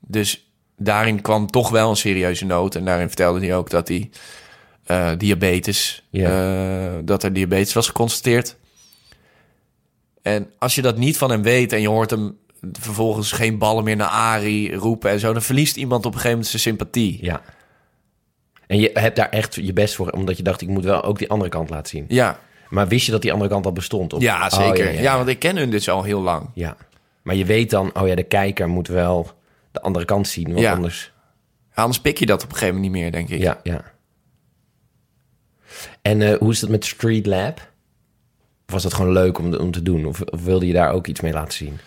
Dus 0.00 0.52
daarin 0.76 1.20
kwam 1.20 1.50
toch 1.50 1.70
wel 1.70 1.90
een 1.90 1.96
serieuze 1.96 2.44
nood. 2.44 2.74
En 2.74 2.84
daarin 2.84 3.06
vertelde 3.06 3.46
hij 3.46 3.56
ook 3.56 3.70
dat 3.70 3.88
hij 3.88 4.10
eh, 4.84 5.10
diabetes, 5.18 6.08
eh, 6.10 6.92
dat 7.04 7.22
er 7.22 7.32
diabetes 7.32 7.72
was 7.72 7.86
geconstateerd. 7.86 8.56
En 10.22 10.50
als 10.58 10.74
je 10.74 10.82
dat 10.82 10.96
niet 10.96 11.16
van 11.16 11.30
hem 11.30 11.42
weet 11.42 11.72
en 11.72 11.80
je 11.80 11.88
hoort 11.88 12.10
hem 12.10 12.38
vervolgens 12.72 13.32
geen 13.32 13.58
ballen 13.58 13.84
meer 13.84 13.96
naar 13.96 14.08
Ari 14.08 14.74
roepen 14.74 15.10
en 15.10 15.20
zo, 15.20 15.32
dan 15.32 15.42
verliest 15.42 15.76
iemand 15.76 16.06
op 16.06 16.12
een 16.12 16.20
gegeven 16.20 16.30
moment 16.30 16.48
zijn 16.48 16.62
sympathie. 16.62 17.18
Ja. 17.22 17.42
En 18.74 18.80
je 18.80 18.90
hebt 18.94 19.16
daar 19.16 19.28
echt 19.28 19.54
je 19.54 19.72
best 19.72 19.94
voor, 19.94 20.10
omdat 20.10 20.36
je 20.36 20.42
dacht, 20.42 20.60
ik 20.60 20.68
moet 20.68 20.84
wel 20.84 21.02
ook 21.02 21.18
die 21.18 21.28
andere 21.30 21.50
kant 21.50 21.70
laten 21.70 21.88
zien. 21.88 22.04
Ja, 22.08 22.38
Maar 22.68 22.88
wist 22.88 23.06
je 23.06 23.12
dat 23.12 23.22
die 23.22 23.32
andere 23.32 23.50
kant 23.50 23.66
al 23.66 23.72
bestond? 23.72 24.12
Of- 24.12 24.22
ja 24.22 24.44
Oh, 24.46 24.52
zeker. 24.52 24.84
ja, 24.84 24.90
ja, 24.90 24.96
ja, 24.96 25.00
ja. 25.02 25.16
want 25.16 25.28
ik 25.28 25.38
ken 25.38 25.56
hun 25.56 25.70
dus 25.70 25.88
al 25.88 26.02
heel 26.02 26.20
lang. 26.20 26.50
Ja. 26.54 26.76
Maar 27.22 27.34
je 27.34 27.44
weet 27.44 27.70
dan, 27.70 27.90
oh 28.00 28.08
ja, 28.08 28.14
de 28.14 28.22
kijker 28.22 28.68
moet 28.68 28.88
wel 28.88 29.30
de 29.72 29.80
andere 29.80 30.04
kant 30.04 30.28
zien. 30.28 30.46
Want 30.46 30.58
Ja. 30.60 30.72
anders... 30.72 31.12
Anders 31.74 32.00
pik 32.00 32.18
je 32.18 32.26
dat 32.26 32.42
op 32.42 32.48
een 32.50 32.54
gegeven 32.56 32.74
moment 32.74 32.92
niet 32.92 33.02
meer, 33.02 33.12
denk 33.12 33.28
ik. 33.28 33.40
Ja, 33.40 33.60
ja. 33.62 33.84
En 36.02 36.22
eh, 36.22 36.38
hoe 36.38 36.50
is 36.50 36.60
het 36.60 36.70
met 36.70 36.84
Street 36.84 37.26
Lab? 37.26 37.58
Of 38.66 38.72
was 38.72 38.82
dat 38.82 38.94
gewoon 38.94 39.12
leuk 39.12 39.38
om, 39.38 39.54
om 39.54 39.70
te 39.70 39.82
doen? 39.82 40.06
Of, 40.06 40.20
of 40.20 40.44
wilde 40.44 40.66
je 40.66 40.72
daar 40.72 40.92
ook 40.92 41.06
iets 41.06 41.20
mee 41.20 41.32
laten 41.32 41.52
zien? 41.52 41.78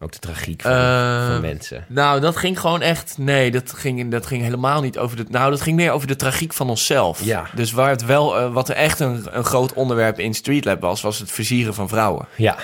Ook 0.00 0.12
de 0.12 0.18
tragiek 0.18 0.62
van, 0.62 0.70
Eh, 0.72 1.26
van 1.26 1.40
mensen. 1.40 1.84
Nou, 1.88 2.20
dat 2.20 2.36
ging 2.36 2.60
gewoon 2.60 2.82
echt. 2.82 3.18
Nee, 3.18 3.50
dat 3.50 3.72
ging, 3.72 4.10
dat 4.10 4.26
ging 4.26 4.42
helemaal 4.42 4.80
niet 4.80 4.98
over 4.98 5.16
de. 5.16 5.24
Nou, 5.28 5.50
dat 5.50 5.60
ging 5.60 5.76
meer 5.76 5.90
over 5.92 6.06
de 6.08 6.16
tragiek 6.16 6.52
van 6.52 6.68
onszelf. 6.70 7.24
Ja. 7.24 7.46
Dus 7.54 7.72
waar 7.72 7.90
het 7.90 8.04
wel. 8.04 8.36
eh, 8.38 8.52
wat 8.52 8.68
er 8.68 8.74
echt 8.74 9.00
een, 9.00 9.26
een 9.30 9.44
groot 9.44 9.72
onderwerp 9.72 10.18
in 10.18 10.34
Street 10.34 10.64
Lab 10.64 10.80
was, 10.80 11.00
was 11.00 11.18
het 11.18 11.30
versieren 11.30 11.74
van 11.74 11.88
vrouwen. 11.88 12.26
Ja, 12.36 12.56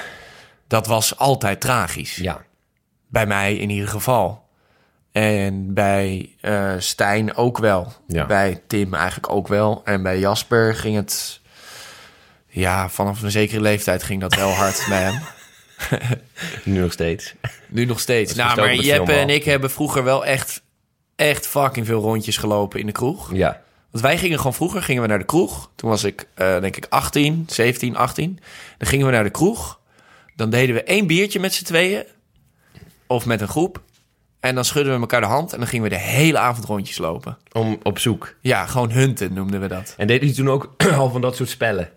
Dat 0.68 0.86
was 0.86 1.18
altijd 1.18 1.60
tragisch. 1.60 2.16
ja, 2.16 2.44
Bij 3.08 3.26
mij 3.26 3.54
in 3.56 3.70
ieder 3.70 3.88
geval. 3.88 4.42
En 5.12 5.74
bij 5.74 6.30
eh, 6.40 6.72
Stijn 6.78 7.36
ook 7.36 7.58
wel. 7.58 7.92
Ja. 8.06 8.26
Bij 8.26 8.62
Tim 8.66 8.94
eigenlijk 8.94 9.32
ook 9.32 9.48
wel. 9.48 9.80
En 9.84 10.02
bij 10.02 10.18
Jasper 10.18 10.74
ging 10.74 10.96
het. 10.96 11.40
Ja, 12.48 12.88
vanaf 12.88 13.22
een 13.22 13.30
zekere 13.30 13.60
leeftijd 13.60 14.02
ging 14.02 14.20
dat 14.20 14.34
wel 14.34 14.50
hard 14.52 14.84
bij 14.88 15.02
hem. 15.02 15.20
nu 16.64 16.80
nog 16.80 16.92
steeds. 16.92 17.34
Nu 17.68 17.84
nog 17.84 18.00
steeds. 18.00 18.34
Nou, 18.34 18.60
maar 18.60 18.74
Jeppe 18.74 19.12
en 19.12 19.28
ik 19.30 19.44
hebben 19.44 19.70
vroeger 19.70 20.04
wel 20.04 20.24
echt, 20.24 20.62
echt 21.16 21.46
fucking 21.46 21.86
veel 21.86 22.00
rondjes 22.00 22.36
gelopen 22.36 22.80
in 22.80 22.86
de 22.86 22.92
kroeg. 22.92 23.34
Ja, 23.34 23.62
Want 23.90 24.04
wij 24.04 24.18
gingen 24.18 24.36
gewoon 24.36 24.54
vroeger 24.54 24.82
gingen 24.82 25.02
we 25.02 25.08
naar 25.08 25.18
de 25.18 25.24
kroeg. 25.24 25.70
Toen 25.74 25.90
was 25.90 26.04
ik 26.04 26.28
eh, 26.34 26.60
denk 26.60 26.76
ik 26.76 26.86
18, 26.88 27.44
17, 27.48 27.96
18. 27.96 28.38
Dan 28.78 28.88
gingen 28.88 29.06
we 29.06 29.12
naar 29.12 29.24
de 29.24 29.30
kroeg. 29.30 29.80
Dan 30.36 30.50
deden 30.50 30.74
we 30.74 30.82
één 30.82 31.06
biertje 31.06 31.40
met 31.40 31.54
z'n 31.54 31.64
tweeën. 31.64 32.04
Of 33.06 33.26
met 33.26 33.40
een 33.40 33.48
groep. 33.48 33.82
En 34.40 34.54
dan 34.54 34.64
schudden 34.64 34.94
we 34.94 35.00
elkaar 35.00 35.20
de 35.20 35.26
hand. 35.26 35.52
En 35.52 35.58
dan 35.58 35.68
gingen 35.68 35.84
we 35.84 35.94
de 35.94 36.00
hele 36.00 36.38
avond 36.38 36.64
rondjes 36.66 36.98
lopen. 36.98 37.38
om 37.52 37.78
op 37.82 37.98
zoek. 37.98 38.34
Ja, 38.40 38.66
gewoon 38.66 38.90
hunten 38.90 39.32
noemden 39.32 39.60
we 39.60 39.68
dat. 39.68 39.94
En 39.96 40.06
deed 40.06 40.20
hij 40.20 40.32
toen 40.32 40.50
ook 40.50 40.74
al 40.96 41.10
van 41.10 41.20
dat 41.20 41.36
soort 41.36 41.48
spellen? 41.48 41.90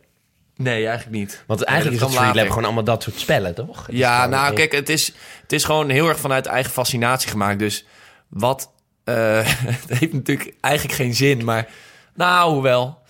Nee, 0.58 0.88
eigenlijk 0.88 1.18
niet. 1.18 1.44
Want 1.48 1.64
eigenlijk 1.64 2.00
Nee, 2.00 2.10
is 2.10 2.16
het 2.16 2.24
Street 2.24 2.36
Lab 2.36 2.50
gewoon 2.50 2.66
allemaal 2.66 2.84
dat 2.84 3.04
soort 3.04 3.20
spellen, 3.20 3.56
toch? 3.56 3.86
Het 3.86 3.96
Ja, 3.96 4.26
nou 4.26 4.54
kijk, 4.54 4.72
het 4.72 4.90
is, 4.90 5.14
het 5.42 5.54
is 5.54 5.64
gewoon 5.64 5.90
heel 5.90 6.08
erg 6.08 6.20
vanuit 6.20 6.46
eigen 6.46 6.72
fascinatie 6.72 7.30
gemaakt. 7.30 7.60
Dus 7.60 7.86
wat... 8.28 8.72
eh, 9.04 9.40
het 9.88 10.00
heeft 10.00 10.14
natuurlijk 10.14 10.54
eigenlijk 10.62 10.96
geen 10.96 11.14
zin, 11.14 11.44
maar... 11.44 11.68
Nou, 12.16 12.52
hoewel... 12.54 13.06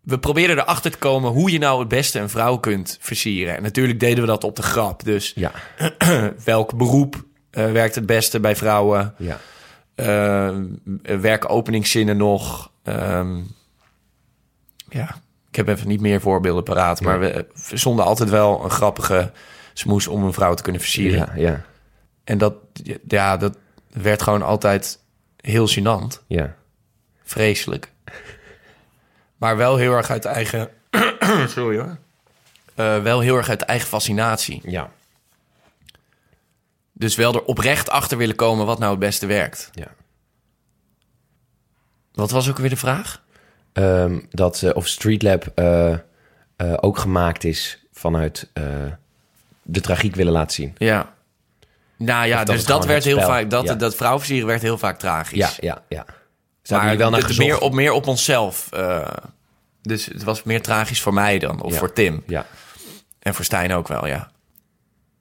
We 0.00 0.18
probeerden 0.18 0.58
erachter 0.58 0.90
te 0.90 0.98
komen 0.98 1.30
hoe 1.30 1.50
je 1.50 1.58
nou 1.58 1.78
het 1.80 1.88
beste 1.88 2.18
een 2.18 2.28
vrouw 2.30 2.56
kunt 2.56 2.96
versieren. 3.00 3.56
En 3.56 3.62
natuurlijk 3.62 4.00
deden 4.00 4.20
we 4.20 4.26
dat 4.26 4.44
op 4.44 4.56
de 4.56 4.62
grap. 4.62 5.04
Dus 5.04 5.32
Ja, 5.34 5.52
welk 6.44 6.76
beroep 6.76 7.24
eh, 7.50 7.72
werkt 7.72 7.94
het 7.94 8.06
beste 8.06 8.40
bij 8.40 8.56
vrouwen? 8.56 9.14
ja. 9.18 9.40
Eh, 9.94 10.56
werken 11.02 11.48
openingszinnen 11.48 12.16
nog? 12.16 12.70
Ehm, 12.84 13.40
ja, 14.88 15.16
ik 15.48 15.56
heb 15.56 15.68
even 15.68 15.88
niet 15.88 16.00
meer 16.00 16.20
voorbeelden 16.20 16.64
paraat. 16.64 17.00
Maar 17.00 17.20
we 17.20 17.46
verzonden 17.52 18.04
altijd 18.04 18.30
wel 18.30 18.64
een 18.64 18.70
grappige 18.70 19.32
smoes 19.72 20.06
om 20.06 20.24
een 20.24 20.32
vrouw 20.32 20.54
te 20.54 20.62
kunnen 20.62 20.80
versieren. 20.80 21.18
Ja, 21.18 21.32
ja, 21.50 21.64
En 22.24 22.38
dat, 22.38 22.54
ja, 23.08 23.36
dat 23.36 23.58
werd 23.92 24.22
gewoon 24.22 24.42
altijd 24.42 24.98
heel 25.36 25.68
gênant. 25.68 26.24
ja. 26.26 26.56
Vreselijk. 27.22 27.92
Maar 29.36 29.56
wel 29.56 29.76
heel 29.76 29.92
erg 29.92 30.10
uit 30.10 30.24
eigen... 30.24 30.68
Sorry 31.46 31.78
hoor. 31.78 31.98
Eh, 32.74 33.02
wel 33.02 33.20
heel 33.20 33.36
erg 33.36 33.48
uit 33.48 33.62
eigen 33.62 33.88
fascinatie. 33.88 34.60
Ja, 34.64 34.90
Dus 36.92 37.16
wel 37.16 37.34
er 37.34 37.44
oprecht 37.44 37.90
achter 37.90 38.18
willen 38.18 38.36
komen 38.36 38.66
wat 38.66 38.78
nou 38.78 38.90
het 38.90 39.00
beste 39.00 39.26
werkt. 39.26 39.70
ja. 39.72 39.86
Wat 42.12 42.30
was 42.30 42.48
ook 42.50 42.58
weer 42.58 42.70
de 42.70 42.76
vraag? 42.76 43.22
Ehm, 43.78 44.18
dat 44.30 44.62
eh, 44.62 44.70
of 44.74 44.86
Street 44.86 45.22
Lab 45.22 45.46
eh, 45.54 45.92
eh, 45.92 45.98
ook 46.76 46.98
gemaakt 46.98 47.44
is 47.44 47.78
vanuit 47.92 48.50
de 49.62 49.80
tragiek 49.80 50.14
willen 50.14 50.32
laten 50.32 50.54
zien. 50.54 50.74
Ja. 50.78 51.12
Nou 51.96 52.26
ja, 52.26 52.44
dat 52.44 52.56
dus 52.56 52.64
dat 52.64 52.86
werd 52.86 53.04
heel 53.04 53.20
vaak... 53.20 53.50
Dat, 53.50 53.64
ja. 53.64 53.74
dat 53.74 53.94
vrouwenversieren 53.94 54.46
werd 54.46 54.62
heel 54.62 54.78
vaak 54.78 54.98
tragisch. 54.98 55.38
Ja, 55.38 55.50
ja, 55.60 55.82
ja. 55.88 56.04
Maar 56.68 56.96
wel 56.96 57.10
naar 57.10 57.20
het 57.20 57.38
meer 57.38 57.60
op, 57.60 57.72
meer 57.72 57.92
op 57.92 58.06
onszelf. 58.06 58.68
dus 59.82 60.06
het 60.06 60.22
was 60.22 60.42
meer 60.42 60.62
tragisch 60.62 61.00
voor 61.00 61.14
mij 61.14 61.38
dan. 61.38 61.62
Of 61.62 61.72
Ja. 61.72 61.78
voor 61.78 61.92
Tim. 61.92 62.22
Ja, 62.26 62.46
En 63.18 63.34
voor 63.34 63.44
Stijn 63.44 63.72
ook 63.72 63.88
wel, 63.88 64.06
ja. 64.06 64.30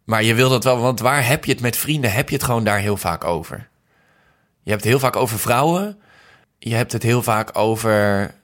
Maar 0.03 0.23
je 0.23 0.33
wil 0.33 0.49
dat 0.49 0.63
wel, 0.63 0.79
want 0.79 0.99
waar 0.99 1.27
heb 1.27 1.45
je 1.45 1.51
het 1.51 1.61
met 1.61 1.77
vrienden? 1.77 2.11
Heb 2.11 2.29
je 2.29 2.35
het 2.35 2.43
gewoon 2.43 2.63
daar 2.63 2.79
heel 2.79 2.97
vaak 2.97 3.23
over? 3.23 3.67
Je 4.63 4.69
hebt 4.69 4.83
het 4.83 4.91
heel 4.91 4.99
vaak 4.99 5.15
over 5.15 5.39
vrouwen. 5.39 5.97
Je 6.59 6.75
hebt 6.75 6.91
het 6.91 7.03
heel 7.03 7.23
vaak 7.23 7.57
over... 7.57 8.35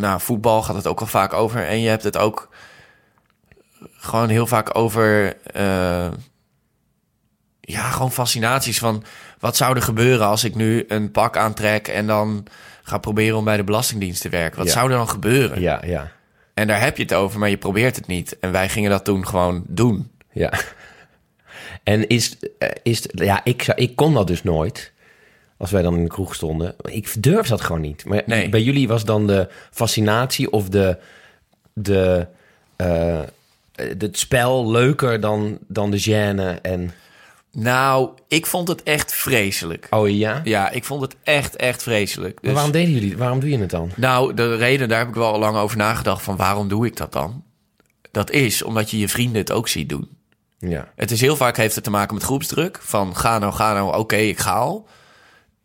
Nou, 0.00 0.20
voetbal 0.20 0.62
gaat 0.62 0.74
het 0.76 0.86
ook 0.86 0.98
wel 0.98 1.08
vaak 1.08 1.32
over. 1.32 1.66
En 1.66 1.80
je 1.80 1.88
hebt 1.88 2.02
het 2.02 2.16
ook 2.16 2.48
gewoon 3.96 4.28
heel 4.28 4.46
vaak 4.46 4.76
over... 4.78 5.36
eh, 5.42 6.08
ja, 7.60 7.90
gewoon 7.90 8.12
fascinaties 8.12 8.78
van... 8.78 9.04
Wat 9.38 9.56
zou 9.56 9.76
er 9.76 9.82
gebeuren 9.82 10.26
als 10.26 10.44
ik 10.44 10.54
nu 10.54 10.84
een 10.88 11.10
pak 11.10 11.36
aantrek... 11.36 11.88
en 11.88 12.06
dan 12.06 12.46
ga 12.82 12.98
proberen 12.98 13.36
om 13.38 13.44
bij 13.44 13.56
de 13.56 13.64
Belastingdienst 13.64 14.20
te 14.22 14.28
werken? 14.28 14.58
Wat 14.58 14.66
Ja. 14.66 14.72
zou 14.72 14.90
er 14.90 14.96
dan 14.96 15.08
gebeuren? 15.08 15.60
ja, 15.60 15.82
ja, 15.84 16.12
En 16.54 16.66
daar 16.66 16.80
heb 16.80 16.96
je 16.96 17.02
het 17.02 17.14
over, 17.14 17.38
maar 17.38 17.48
je 17.50 17.56
probeert 17.56 17.96
het 17.96 18.06
niet. 18.06 18.38
En 18.38 18.52
wij 18.52 18.68
gingen 18.68 18.90
dat 18.90 19.04
toen 19.04 19.26
gewoon 19.26 19.62
doen. 19.66 20.10
ja. 20.32 20.52
En 21.82 22.08
is, 22.08 22.36
eh, 22.58 22.68
is 22.82 23.02
ja, 23.12 23.40
ik, 23.44 23.62
zou, 23.62 23.78
ik 23.78 23.96
kon 23.96 24.14
dat 24.14 24.26
dus 24.26 24.42
nooit. 24.42 24.92
Als 25.58 25.70
wij 25.70 25.82
dan 25.82 25.96
in 25.96 26.02
de 26.02 26.08
kroeg 26.08 26.34
stonden. 26.34 26.74
Ik 26.82 27.22
durf 27.22 27.48
dat 27.48 27.60
gewoon 27.60 27.80
niet. 27.80 28.04
Maar 28.04 28.22
Nee. 28.26 28.48
bij 28.48 28.62
jullie 28.62 28.88
was 28.88 29.04
dan 29.04 29.26
de 29.26 29.48
fascinatie 29.70 30.50
of 30.50 30.68
de, 30.68 30.98
de, 31.72 32.26
eh, 32.76 33.20
het 33.74 34.18
spel 34.18 34.70
leuker 34.70 35.20
dan, 35.20 35.58
dan 35.68 35.90
de 35.90 36.02
gêne 36.02 36.60
en... 36.60 36.90
Nou, 37.52 38.10
ik 38.28 38.46
vond 38.46 38.68
het 38.68 38.82
echt 38.82 39.12
vreselijk. 39.14 39.86
Oh 39.90 40.08
ja? 40.10 40.40
Ja, 40.44 40.70
ik 40.70 40.84
vond 40.84 41.00
het 41.02 41.16
echt, 41.22 41.56
echt 41.56 41.82
vreselijk. 41.82 42.34
Maar 42.34 42.42
Dus, 42.42 42.52
waarom 42.52 42.70
deden 42.72 42.92
jullie 42.92 43.16
Waarom 43.16 43.40
doe 43.40 43.50
je 43.50 43.58
het 43.58 43.70
dan? 43.70 43.90
Nou, 43.96 44.34
de 44.34 44.56
reden, 44.56 44.88
daar 44.88 44.98
heb 44.98 45.08
ik 45.08 45.14
wel 45.14 45.32
al 45.32 45.38
lang 45.38 45.56
over 45.56 45.76
nagedacht 45.76 46.22
van 46.22 46.36
waarom 46.36 46.68
doe 46.68 46.86
ik 46.86 46.96
dat 46.96 47.12
dan? 47.12 47.44
Dat 48.10 48.30
is 48.30 48.62
omdat 48.62 48.90
je 48.90 48.98
je 48.98 49.08
vrienden 49.08 49.40
het 49.40 49.52
ook 49.52 49.68
ziet 49.68 49.88
doen. 49.88 50.08
Ja, 50.58 50.88
Het 50.96 51.10
is 51.10 51.20
heel 51.20 51.36
vaak 51.36 51.56
heeft 51.56 51.74
het 51.74 51.84
te 51.84 51.90
maken 51.90 52.14
met 52.14 52.22
groepsdruk. 52.24 52.78
Van 52.82 53.16
ga 53.16 53.38
nou, 53.38 53.52
ga 53.52 53.72
nou, 53.72 53.96
oké, 53.98 54.16
ik 54.16 54.38
ga 54.38 54.52
al. 54.52 54.86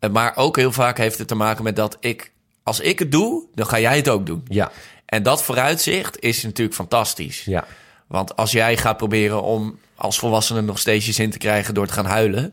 Eh, 0.02 0.10
Maar 0.10 0.36
ook 0.36 0.56
heel 0.56 0.72
vaak 0.72 0.98
heeft 0.98 1.18
het 1.18 1.28
te 1.28 1.34
maken 1.34 1.64
met 1.64 1.76
dat 1.76 1.96
ik... 2.00 2.32
Als 2.62 2.80
ik 2.80 2.98
het 2.98 3.12
doe, 3.12 3.44
dan 3.54 3.66
ga 3.66 3.78
jij 3.80 3.96
het 3.96 4.08
ook 4.08 4.26
doen. 4.26 4.42
ja, 4.48 4.70
En 5.06 5.22
dat 5.22 5.42
vooruitzicht 5.42 6.20
is 6.20 6.42
natuurlijk 6.42 6.76
fantastisch. 6.76 7.44
ja. 7.44 7.64
Want 8.06 8.36
als 8.36 8.52
jij 8.52 8.76
gaat 8.76 8.96
proberen 8.96 9.42
om 9.42 9.78
als 9.94 10.18
volwassene 10.18 10.60
nog 10.60 10.78
steeds 10.78 11.06
je 11.06 11.12
zin 11.12 11.30
te 11.30 11.38
krijgen 11.38 11.74
door 11.74 11.86
te 11.86 11.92
gaan 11.92 12.04
huilen. 12.06 12.52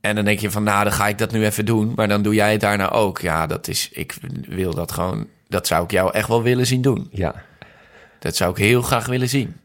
En 0.00 0.14
dan 0.14 0.24
denk 0.24 0.38
je 0.38 0.50
van, 0.50 0.62
nou, 0.62 0.84
dan 0.84 0.92
ga 0.92 1.08
ik 1.08 1.18
dat 1.18 1.32
nu 1.32 1.44
even 1.44 1.64
doen. 1.64 1.92
Maar 1.96 2.08
dan 2.08 2.22
doe 2.22 2.34
jij 2.34 2.52
het 2.52 2.60
daarna 2.60 2.90
ook. 2.90 3.20
Ja, 3.20 3.46
dat 3.46 3.68
is, 3.68 3.88
ik 3.92 4.14
wil 4.48 4.74
dat 4.74 4.92
gewoon, 4.92 5.26
dat 5.48 5.66
zou 5.66 5.84
ik 5.84 5.90
jou 5.90 6.12
echt 6.12 6.28
wel 6.28 6.42
willen 6.42 6.66
zien 6.66 6.82
doen. 6.82 7.08
ja. 7.12 7.42
Dat 8.18 8.36
zou 8.36 8.50
ik 8.50 8.56
heel 8.56 8.82
graag 8.82 9.06
willen 9.06 9.28
zien. 9.28 9.56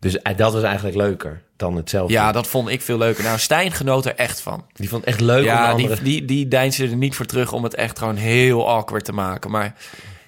Dus 0.00 0.22
eh, 0.22 0.36
dat 0.36 0.52
was 0.52 0.62
eigenlijk 0.62 0.96
leuker 0.96 1.42
dan 1.56 1.76
het 1.76 1.90
zelf 1.90 2.10
Ja, 2.10 2.32
dat 2.32 2.46
vond 2.46 2.68
ik 2.68 2.82
veel 2.82 2.98
leuker. 2.98 3.24
Nou, 3.24 3.38
Stijn 3.38 3.72
genoot 3.72 4.06
er 4.06 4.14
echt 4.14 4.40
van. 4.40 4.64
Die 4.72 4.88
vond 4.88 5.04
het 5.04 5.10
echt 5.10 5.20
leuk 5.20 5.38
om 5.38 5.44
Ja, 5.44 5.70
andere... 5.70 5.94
die, 5.94 6.02
die, 6.04 6.24
die 6.24 6.48
deinsde 6.48 6.88
er 6.88 6.96
niet 6.96 7.14
voor 7.14 7.26
terug 7.26 7.52
om 7.52 7.62
het 7.62 7.74
echt 7.74 7.98
gewoon 7.98 8.16
heel 8.16 8.68
awkward 8.68 9.04
te 9.04 9.12
maken. 9.12 9.50
Maar 9.50 9.74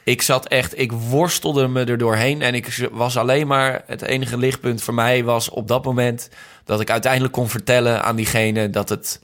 ik 0.02 0.22
zat 0.22 0.46
echt, 0.46 0.78
ik 0.78 0.92
worstelde 0.92 1.68
me 1.68 1.85
er 1.85 1.98
doorheen. 1.98 2.42
En 2.42 2.54
ik 2.54 2.88
was 2.92 3.16
alleen 3.16 3.46
maar, 3.46 3.83
het 3.87 4.02
enige 4.02 4.38
lichtpunt 4.38 4.83
voor 4.83 4.94
mij 4.94 5.24
was 5.24 5.48
op 5.48 5.68
dat 5.68 5.85
moment 5.85 6.28
dat 6.64 6.81
ik 6.81 6.90
uiteindelijk 6.90 7.33
kon 7.33 7.48
vertellen 7.48 8.02
aan 8.02 8.16
diegene 8.16 8.70
dat 8.70 8.88
het 8.88 9.20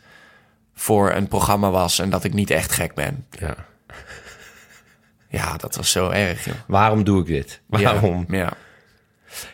voor 0.74 1.12
een 1.12 1.28
programma 1.28 1.70
was 1.70 1.98
en 1.98 2.11
dat 2.11 2.24
ik 2.24 2.33
niet 2.33 2.50
echt 2.50 2.72
gek 2.72 2.94
ben. 2.94 3.26
Ja. 3.30 3.54
Ja, 5.28 5.57
dat 5.57 5.76
was 5.76 5.90
zo 5.90 6.11
erg, 6.11 6.44
joh. 6.44 6.54
Waarom 6.66 7.04
doe 7.04 7.20
ik 7.20 7.26
dit? 7.26 7.61
Waarom? 7.66 8.24
Ja. 8.28 8.37
ja. 8.38 8.52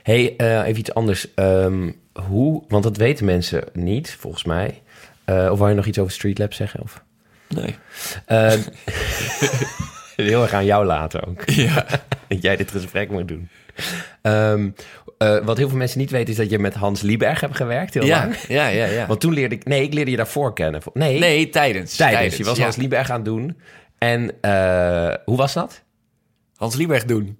Hey, 0.02 0.34
eh, 0.36 0.66
even 0.66 0.78
iets 0.78 0.94
anders. 0.94 1.34
Ehm, 1.34 1.90
hoe, 2.28 2.64
want 2.68 2.82
dat 2.82 2.96
weten 2.96 3.24
mensen 3.24 3.64
niet, 3.72 4.16
volgens 4.18 4.44
mij. 4.44 4.82
Uh, 5.26 5.48
of 5.50 5.58
wil 5.58 5.68
je 5.68 5.74
nog 5.74 5.86
iets 5.86 5.98
over 5.98 6.12
Streetlab 6.12 6.52
zeggen? 6.52 6.80
Of? 6.80 7.04
Nee. 7.48 7.74
Uh, 8.28 8.52
heel 10.28 10.42
erg 10.42 10.52
aan 10.52 10.64
jou 10.64 10.86
laten 10.86 11.26
ook. 11.26 11.50
Ja. 11.50 11.86
dat 12.28 12.42
jij 12.42 12.56
dit 12.56 12.70
gesprek 12.70 13.10
moet 13.10 13.28
doen. 13.28 13.48
Um, 14.22 14.74
uh, 15.18 15.44
wat 15.44 15.56
heel 15.56 15.68
veel 15.68 15.78
mensen 15.78 15.98
niet 15.98 16.10
weten 16.10 16.28
is 16.28 16.36
dat 16.36 16.50
je 16.50 16.58
met 16.58 16.74
Hans 16.74 17.00
Lieberg 17.00 17.40
hebt 17.40 17.56
gewerkt 17.56 17.94
heel 17.94 18.04
ja, 18.04 18.18
lang. 18.18 18.36
Ja, 18.36 18.66
ja, 18.66 18.86
ja. 18.86 19.06
Want 19.06 19.20
toen 19.20 19.32
leerde 19.32 19.54
ik... 19.54 19.64
Nee, 19.64 19.82
ik 19.82 19.94
leerde 19.94 20.10
je 20.10 20.16
daarvoor 20.16 20.54
kennen. 20.54 20.80
Nee, 20.92 21.18
nee 21.18 21.48
tijdens. 21.48 21.96
Tijdens. 21.96 22.36
Je 22.36 22.44
was 22.44 22.56
ja. 22.56 22.62
Hans 22.62 22.76
Lieberg 22.76 23.10
aan 23.10 23.16
het 23.16 23.24
doen. 23.24 23.60
En 23.98 24.22
uh, 24.22 25.14
hoe 25.24 25.36
was 25.36 25.52
dat? 25.52 25.82
Hans 26.56 26.76
Lieberg 26.76 27.04
doen. 27.04 27.38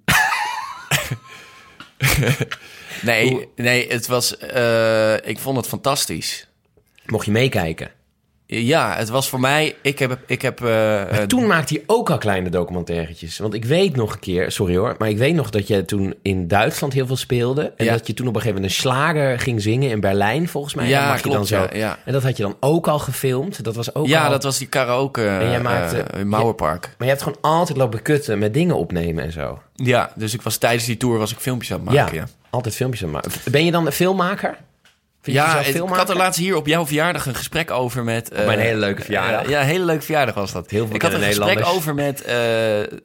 nee, 3.01 3.47
nee, 3.55 3.87
het 3.87 4.07
was... 4.07 4.35
Uh, 4.55 5.13
ik 5.13 5.39
vond 5.39 5.57
het 5.57 5.67
fantastisch. 5.67 6.47
Mocht 7.05 7.25
je 7.25 7.31
meekijken? 7.31 7.91
Ja, 8.59 8.95
het 8.95 9.09
was 9.09 9.29
voor 9.29 9.39
mij. 9.39 9.75
Ik 9.81 9.99
heb. 9.99 10.17
Ik 10.25 10.41
heb 10.41 10.61
uh, 10.63 11.01
toen 11.01 11.47
maakte 11.47 11.73
hij 11.73 11.83
ook 11.85 12.09
al 12.09 12.17
kleine 12.17 12.49
documentairetjes. 12.49 13.37
Want 13.37 13.53
ik 13.53 13.65
weet 13.65 13.95
nog 13.95 14.13
een 14.13 14.19
keer, 14.19 14.51
sorry 14.51 14.77
hoor, 14.77 14.95
maar 14.97 15.09
ik 15.09 15.17
weet 15.17 15.35
nog 15.35 15.49
dat 15.49 15.67
je 15.67 15.85
toen 15.85 16.15
in 16.21 16.47
Duitsland 16.47 16.93
heel 16.93 17.07
veel 17.07 17.15
speelde. 17.15 17.73
En 17.77 17.85
ja. 17.85 17.91
dat 17.91 18.07
je 18.07 18.13
toen 18.13 18.27
op 18.27 18.35
een 18.35 18.41
gegeven 18.41 18.61
moment 18.61 18.77
een 18.77 18.81
slager 18.81 19.39
ging 19.39 19.61
zingen 19.61 19.89
in 19.89 19.99
Berlijn, 19.99 20.49
volgens 20.49 20.73
mij. 20.73 20.87
Ja, 20.87 21.11
dat 21.11 21.21
klopt, 21.21 21.47
je 21.49 21.55
dan 21.55 21.67
zo. 21.67 21.77
Ja, 21.77 21.79
ja. 21.85 21.97
En 22.05 22.13
dat 22.13 22.23
had 22.23 22.37
je 22.37 22.43
dan 22.43 22.55
ook 22.59 22.87
al 22.87 22.99
gefilmd. 22.99 23.63
Dat 23.63 23.75
was 23.75 23.95
ook 23.95 24.07
ja, 24.07 24.23
al... 24.23 24.31
dat 24.31 24.43
was 24.43 24.57
die 24.57 24.67
karaoke 24.67 25.27
en 25.27 25.49
jij 25.49 25.61
maakte, 25.61 26.05
uh, 26.13 26.19
in 26.19 26.27
Mauerpark. 26.27 26.81
Maar 26.81 27.07
je 27.07 27.13
hebt 27.13 27.21
gewoon 27.21 27.37
altijd 27.41 27.77
lopen 27.77 28.01
kutten 28.01 28.39
met 28.39 28.53
dingen 28.53 28.75
opnemen 28.75 29.23
en 29.23 29.31
zo. 29.31 29.61
Ja, 29.75 30.11
dus 30.15 30.33
ik 30.33 30.41
was 30.41 30.57
tijdens 30.57 30.85
die 30.85 30.97
tour 30.97 31.17
was 31.17 31.31
ik 31.31 31.37
filmpjes 31.37 31.71
aan 31.71 31.79
het 31.85 31.95
maken. 31.95 32.15
Ja, 32.15 32.21
ja. 32.21 32.27
altijd 32.49 32.75
filmpjes 32.75 33.03
aan 33.03 33.15
het 33.15 33.25
maken. 33.25 33.51
Ben 33.51 33.65
je 33.65 33.71
dan 33.71 33.85
een 33.85 33.91
filmmaker? 33.91 34.57
Vind 35.21 35.37
ja, 35.37 35.59
ik 35.59 35.77
had 35.77 36.09
er 36.09 36.15
laatst 36.15 36.39
hier 36.39 36.55
op 36.55 36.67
jouw 36.67 36.85
verjaardag 36.85 37.25
een 37.25 37.35
gesprek 37.35 37.71
over 37.71 38.03
met... 38.03 38.33
Uh, 38.33 38.45
mijn 38.45 38.59
hele 38.59 38.79
leuke 38.79 39.01
verjaardag. 39.01 39.43
Uh, 39.43 39.49
ja, 39.49 39.61
een 39.61 39.67
hele 39.67 39.85
leuke 39.85 40.03
verjaardag 40.03 40.35
was 40.35 40.51
dat. 40.51 40.69
Heel 40.69 40.85
veel 40.85 40.95
ik 40.95 41.01
had 41.01 41.13
een 41.13 41.21
gesprek 41.21 41.65
over 41.65 41.93
met 41.93 42.27
uh, 42.27 42.33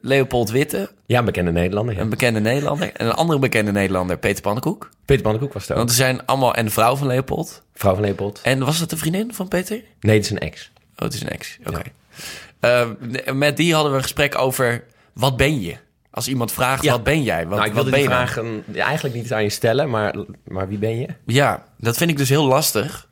Leopold 0.01 0.49
Witte. 0.49 0.89
Ja, 1.05 1.19
een 1.19 1.25
bekende 1.25 1.51
Nederlander. 1.51 1.95
Ja. 1.95 2.01
Een 2.01 2.09
bekende 2.09 2.39
Nederlander. 2.39 2.91
En 2.93 3.05
een 3.05 3.13
andere 3.13 3.39
bekende 3.39 3.71
Nederlander, 3.71 4.17
Peter 4.17 4.41
Pannenkoek. 4.41 4.89
Peter 5.05 5.23
Pannenkoek 5.23 5.53
was 5.53 5.61
het 5.61 5.71
ook. 5.71 5.77
Want 5.77 5.89
er 5.89 5.95
zijn 5.95 6.25
allemaal... 6.25 6.55
En 6.55 6.65
de 6.65 6.71
vrouw 6.71 6.95
van 6.95 7.07
Leopold. 7.07 7.63
Vrouw 7.73 7.93
van 7.93 8.03
Leopold. 8.03 8.39
En 8.43 8.65
was 8.65 8.79
dat 8.79 8.89
de 8.89 8.97
vriendin 8.97 9.33
van 9.33 9.47
Peter? 9.47 9.81
Nee, 9.99 10.15
het 10.15 10.25
is 10.25 10.31
een 10.31 10.39
ex. 10.39 10.71
Oh, 10.95 11.03
het 11.03 11.13
is 11.13 11.21
een 11.21 11.29
ex. 11.29 11.57
Oké. 11.65 11.69
Okay. 11.69 12.95
Ja. 13.25 13.33
met 13.33 13.57
die 13.57 13.73
hadden 13.73 13.91
we 13.91 13.97
een 13.97 14.03
gesprek 14.03 14.37
over... 14.37 14.83
Wat 15.13 15.37
ben 15.37 15.61
je? 15.61 15.77
Als 16.17 16.27
iemand 16.27 16.51
vraagt, 16.51 16.83
ja. 16.83 16.91
wat 16.91 17.03
ben 17.03 17.23
jij? 17.23 17.47
Wat, 17.47 17.57
nou, 17.57 17.67
ik 17.67 17.73
wilde 17.73 17.89
wat 17.89 17.99
die 17.99 18.09
vragen 18.09 18.63
eigenlijk 18.73 19.15
niet 19.15 19.33
aan 19.33 19.43
je 19.43 19.49
stellen, 19.49 19.89
maar, 19.89 20.15
maar 20.43 20.67
wie 20.67 20.77
ben 20.77 20.99
je? 20.99 21.07
Ja, 21.25 21.65
dat 21.77 21.97
vind 21.97 22.09
ik 22.09 22.17
dus 22.17 22.29
heel 22.29 22.45
lastig. 22.45 23.09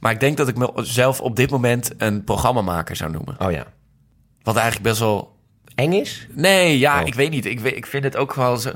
Maar 0.00 0.12
ik 0.12 0.20
denk 0.20 0.36
dat 0.36 0.48
ik 0.48 0.56
mezelf 0.74 1.20
op 1.20 1.36
dit 1.36 1.50
moment 1.50 1.90
een 1.98 2.24
programmamaker 2.24 2.96
zou 2.96 3.10
noemen. 3.10 3.36
Oh 3.38 3.50
ja. 3.50 3.66
Wat 4.42 4.56
eigenlijk 4.56 4.88
best 4.88 5.00
wel... 5.00 5.36
Eng 5.74 5.92
is? 5.92 6.26
Nee, 6.30 6.78
ja, 6.78 7.00
oh. 7.00 7.06
ik 7.06 7.14
weet 7.14 7.30
niet. 7.30 7.46
Ik, 7.46 7.60
ik 7.60 7.86
vind 7.86 8.04
het 8.04 8.16
ook 8.16 8.34
wel 8.34 8.56
zo, 8.56 8.70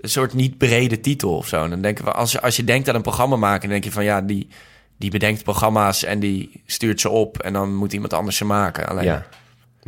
een 0.00 0.08
soort 0.08 0.34
niet 0.34 0.58
brede 0.58 1.00
titel 1.00 1.36
of 1.36 1.46
zo. 1.46 1.64
En 1.64 1.70
dan 1.70 1.80
denken 1.82 2.04
we, 2.04 2.12
als 2.12 2.32
je, 2.32 2.40
als 2.40 2.56
je 2.56 2.64
denkt 2.64 2.88
aan 2.88 2.94
een 2.94 3.02
programma 3.02 3.36
maken, 3.36 3.60
dan 3.60 3.70
denk 3.70 3.84
je 3.84 3.92
van 3.92 4.04
ja, 4.04 4.20
die, 4.20 4.48
die 4.98 5.10
bedenkt 5.10 5.42
programma's 5.42 6.04
en 6.04 6.20
die 6.20 6.62
stuurt 6.66 7.00
ze 7.00 7.08
op. 7.08 7.38
En 7.38 7.52
dan 7.52 7.74
moet 7.74 7.92
iemand 7.92 8.12
anders 8.12 8.36
ze 8.36 8.44
maken. 8.44 8.88
Alleen, 8.88 9.04
ja. 9.04 9.26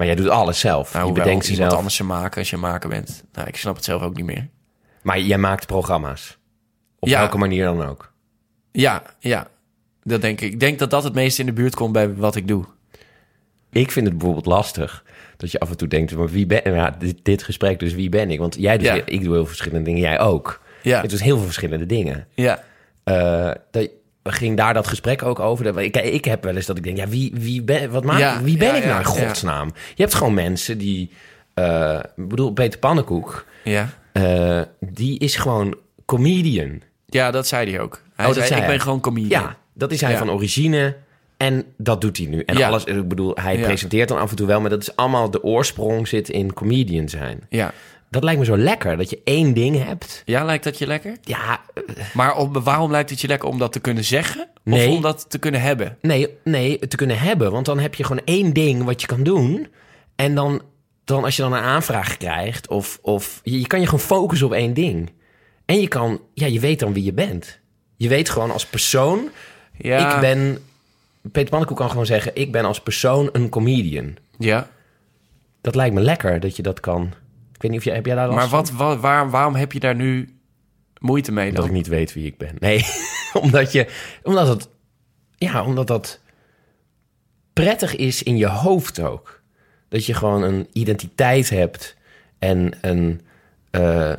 Maar 0.00 0.08
jij 0.08 0.18
doet 0.18 0.28
alles 0.28 0.60
zelf. 0.60 0.92
Nou, 0.92 1.06
je 1.06 1.12
bedenkt 1.12 1.44
ze 1.44 1.54
zelf. 1.54 1.72
anders 1.72 1.94
ze 1.94 2.04
maken 2.04 2.38
als 2.38 2.50
je 2.50 2.56
maker 2.56 2.88
bent. 2.88 3.24
Nou, 3.32 3.48
ik 3.48 3.56
snap 3.56 3.74
het 3.74 3.84
zelf 3.84 4.02
ook 4.02 4.16
niet 4.16 4.24
meer. 4.24 4.48
Maar 5.02 5.20
jij 5.20 5.38
maakt 5.38 5.66
programma's. 5.66 6.38
Op 6.98 7.08
ja. 7.08 7.18
welke 7.18 7.38
manier 7.38 7.64
dan 7.64 7.84
ook. 7.86 8.12
Ja, 8.72 9.02
ja. 9.18 9.48
Dat 10.02 10.20
denk 10.20 10.40
ik. 10.40 10.52
Ik 10.52 10.60
denk 10.60 10.78
dat 10.78 10.90
dat 10.90 11.04
het 11.04 11.14
meest 11.14 11.38
in 11.38 11.46
de 11.46 11.52
buurt 11.52 11.74
komt 11.74 11.92
bij 11.92 12.14
wat 12.14 12.36
ik 12.36 12.48
doe. 12.48 12.64
Ik 13.70 13.90
vind 13.90 14.06
het 14.06 14.16
bijvoorbeeld 14.16 14.46
lastig 14.46 15.04
dat 15.36 15.50
je 15.50 15.60
af 15.60 15.70
en 15.70 15.76
toe 15.76 15.88
denkt, 15.88 16.16
maar 16.16 16.28
wie 16.28 16.46
ben 16.46 16.74
ja, 16.74 16.96
dit, 16.98 17.18
dit 17.22 17.42
gesprek, 17.42 17.78
dus 17.78 17.94
wie 17.94 18.08
ben 18.08 18.30
ik? 18.30 18.38
Want 18.38 18.56
jij 18.58 18.76
doet, 18.78 18.86
Ja. 18.86 18.94
ik 18.94 19.22
doe 19.22 19.34
heel 19.34 19.46
verschillende 19.46 19.84
dingen, 19.84 20.00
jij 20.00 20.20
ook. 20.20 20.60
Ja. 20.82 21.00
Het 21.00 21.12
is 21.12 21.20
heel 21.20 21.36
veel 21.36 21.46
verschillende 21.46 21.86
dingen. 21.86 22.26
Ja. 22.34 22.62
Eh, 23.04 23.50
dat, 23.70 23.88
ging 24.24 24.56
daar 24.56 24.74
dat 24.74 24.86
gesprek 24.86 25.22
ook 25.22 25.38
over? 25.38 25.78
Ik, 25.78 25.96
ik 25.96 26.24
heb 26.24 26.44
wel 26.44 26.56
eens 26.56 26.66
dat 26.66 26.76
ik 26.76 26.82
denk, 26.84 26.96
ja, 26.96 27.08
wie, 27.08 27.32
wie 27.34 27.62
ben, 27.62 27.90
wat 27.90 28.04
maak, 28.04 28.18
Ja, 28.18 28.42
wie 28.42 28.56
ben 28.56 28.68
ja, 28.68 28.74
ik 28.74 28.84
nou 28.84 28.98
in 28.98 29.04
godsnaam? 29.04 29.72
Je 29.94 30.02
hebt 30.02 30.14
gewoon 30.14 30.34
mensen 30.34 30.78
die, 30.78 31.10
eh, 31.54 31.98
ik 32.16 32.28
bedoel, 32.28 32.52
Peter 32.52 32.78
Pannenkoek, 32.78 33.44
Ja. 33.64 33.88
eh, 34.12 34.60
die 34.80 35.18
is 35.18 35.36
gewoon 35.36 35.76
comedian. 36.06 36.80
Ja, 37.06 37.30
dat 37.30 37.46
zei 37.46 37.70
hij 37.70 37.80
ook. 37.80 38.02
Hij 38.16 38.26
Oh, 38.26 38.32
zei, 38.32 38.44
ik 38.46 38.52
hij. 38.52 38.66
ben 38.66 38.80
gewoon 38.80 39.00
comedian. 39.00 39.42
Ja, 39.42 39.56
dat 39.74 39.92
is 39.92 40.00
hij 40.00 40.16
van 40.16 40.30
origine. 40.30 40.96
En 41.36 41.64
dat 41.76 42.00
doet 42.00 42.16
hij 42.16 42.26
nu. 42.26 42.42
En 42.42 42.62
alles, 42.62 42.84
ik 42.84 43.08
bedoel, 43.08 43.32
hij 43.34 43.58
presenteert 43.58 44.08
dan 44.08 44.18
af 44.18 44.30
en 44.30 44.36
toe 44.36 44.46
wel, 44.46 44.60
maar 44.60 44.70
dat 44.70 44.82
is 44.82 44.96
allemaal 44.96 45.30
de 45.30 45.42
oorsprong 45.42 46.08
zit 46.08 46.28
in 46.28 46.52
comedian 46.52 47.08
zijn. 47.08 47.40
Ja. 47.48 47.72
Dat 48.10 48.24
lijkt 48.24 48.38
me 48.38 48.44
zo 48.44 48.56
lekker, 48.56 48.96
dat 48.96 49.10
je 49.10 49.20
één 49.24 49.52
ding 49.54 49.84
hebt. 49.84 50.22
Ja, 50.24 50.44
lijkt 50.44 50.64
dat 50.64 50.78
je 50.78 50.86
lekker? 50.86 51.16
Ja, 51.22 51.60
eh, 51.74 51.82
Maar 52.14 52.50
waarom 52.62 52.90
lijkt 52.90 53.10
het 53.10 53.20
je 53.20 53.26
lekker 53.28 53.48
om 53.48 53.58
dat 53.58 53.72
te 53.72 53.80
kunnen 53.80 54.04
zeggen? 54.04 54.48
Nee. 54.62 54.88
Of 54.88 54.94
om 54.94 55.02
dat 55.02 55.30
te 55.30 55.38
kunnen 55.38 55.60
hebben? 55.60 55.96
nee, 56.00 56.28
nee, 56.44 56.78
te 56.88 56.96
kunnen 56.96 57.18
hebben. 57.18 57.52
Want 57.52 57.66
dan 57.66 57.78
heb 57.78 57.94
je 57.94 58.04
gewoon 58.04 58.22
één 58.24 58.52
ding 58.52 58.84
wat 58.84 59.00
je 59.00 59.06
kan 59.06 59.22
doen. 59.22 59.66
En 60.16 60.34
dan, 60.34 60.62
dan 61.04 61.24
als 61.24 61.36
je 61.36 61.42
dan 61.42 61.52
een 61.52 61.62
aanvraag 61.62 62.16
krijgt, 62.16 62.68
of, 62.68 62.98
of 63.02 63.40
je, 63.42 63.60
je 63.60 63.66
kan 63.66 63.78
je 63.80 63.84
gewoon 63.84 64.00
focussen 64.00 64.46
op 64.46 64.52
één 64.52 64.74
ding. 64.74 65.12
En 65.64 65.80
je 65.80 65.88
kan, 65.88 66.20
ja, 66.34 66.46
je 66.46 66.60
weet 66.60 66.78
dan 66.80 66.92
wie 66.92 67.04
je 67.04 67.12
bent. 67.12 67.58
Je 67.96 68.08
weet 68.08 68.28
gewoon 68.28 68.50
als 68.50 68.66
persoon, 68.66 69.28
Ja. 69.76 70.14
ik 70.14 70.20
ben... 70.20 70.58
Peter 71.32 71.50
Pannenkoek 71.50 71.76
kan 71.76 71.90
gewoon 71.90 72.06
zeggen, 72.06 72.32
ik 72.34 72.52
ben 72.52 72.64
als 72.64 72.80
persoon 72.80 73.28
een 73.32 73.48
comedian. 73.48 74.16
Ja. 74.38 74.68
Dat 75.60 75.74
lijkt 75.74 75.94
me 75.94 76.00
lekker 76.00 76.40
dat 76.40 76.56
je 76.56 76.62
dat 76.62 76.80
kan. 76.80 77.12
Ik 77.60 77.66
weet 77.66 77.74
niet 77.74 77.80
of 77.80 77.86
jij, 77.86 77.94
heb 77.94 78.06
jij 78.06 78.14
daar 78.14 78.28
last 78.28 78.38
Maar 78.38 78.48
wat, 78.48 78.70
wat, 78.70 79.00
waar, 79.00 79.30
waarom 79.30 79.54
heb 79.54 79.72
je 79.72 79.80
daar 79.80 79.94
nu 79.94 80.38
moeite 80.98 81.32
mee 81.32 81.52
Dat 81.52 81.64
ik 81.64 81.70
niet 81.70 81.86
weet 81.86 82.12
wie 82.12 82.26
ik 82.26 82.36
ben. 82.38 82.56
Nee, 82.58 82.84
omdat 83.42 83.72
je, 83.72 83.86
omdat 84.22 84.48
het, 84.48 84.68
ja, 85.36 85.64
omdat 85.64 85.86
dat 85.86 86.20
prettig 87.52 87.96
is 87.96 88.22
in 88.22 88.36
je 88.36 88.46
hoofd 88.46 89.00
ook. 89.00 89.42
Dat 89.88 90.06
je 90.06 90.14
gewoon 90.14 90.42
een 90.42 90.68
identiteit 90.72 91.50
hebt 91.50 91.96
en 92.38 92.72
een, 92.80 93.20
eh, 93.70 94.12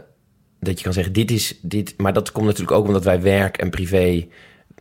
dat 0.59 0.77
je 0.77 0.83
kan 0.83 0.93
zeggen, 0.93 1.13
dit 1.13 1.31
is 1.31 1.59
dit. 1.61 1.93
Maar 1.97 2.13
dat 2.13 2.31
komt 2.31 2.45
natuurlijk 2.45 2.77
ook 2.77 2.87
omdat 2.87 3.03
wij 3.03 3.21
werk 3.21 3.57
en 3.57 3.69
privé, 3.69 4.27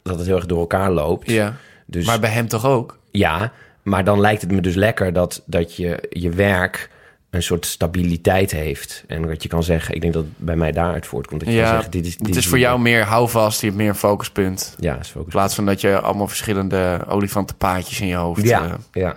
dat 0.03 0.17
het 0.17 0.27
heel 0.27 0.37
erg 0.37 0.47
door 0.47 0.61
elkaar 0.61 0.91
loopt. 0.91 1.31
Ja. 1.31 1.57
Dus 1.87 2.07
Maar 2.07 2.21
bij 2.21 2.31
hem 2.31 2.49
toch 2.49 2.67
ook? 2.67 2.99
ja, 3.11 3.53
maar 3.83 4.05
dan 4.05 4.21
lijkt 4.21 4.43
het 4.43 4.51
me 4.51 4.61
dus 4.61 4.75
lekker 4.75 5.13
dat, 5.13 5.43
dat 5.47 5.77
je 5.77 6.07
je 6.11 6.31
werk 6.31 6.91
een 7.31 7.43
soort 7.43 7.67
stabiliteit 7.67 8.51
heeft. 8.51 9.05
En 9.07 9.23
dat 9.23 9.43
je 9.43 9.49
kan 9.49 9.63
zeggen, 9.63 9.95
ik 9.95 10.01
denk 10.01 10.13
dat 10.13 10.23
het 10.23 10.33
bij 10.37 10.57
mij 10.57 10.73
daaruit 10.73 11.07
voortkomt. 11.07 11.41
Dat 11.41 11.49
je 11.55 11.61
kan 11.61 11.67
zeggen, 11.69 11.91
dit 11.91 12.07
is, 12.07 12.17
dit 12.17 12.27
Het 12.27 12.37
is 12.37 12.47
voor 12.47 12.59
jou 12.59 12.81
meer 12.81 13.05
houvast, 13.05 13.61
je 13.61 13.67
hebt 13.67 13.79
meer 13.79 13.89
een 13.89 13.95
focuspunt. 13.95 14.75
Ja, 14.79 14.99
is 14.99 15.13
In 15.15 15.25
plaats 15.25 15.55
van 15.55 15.67
dat 15.67 15.81
je 15.81 16.01
allemaal 16.01 16.29
verschillende 16.29 17.01
olifantenpaadjes 17.09 18.01
in 18.01 18.07
je 18.07 18.15
hoofd 18.15 18.43
Ja, 18.43 18.65
eh, 18.65 18.73
ja. 18.93 19.17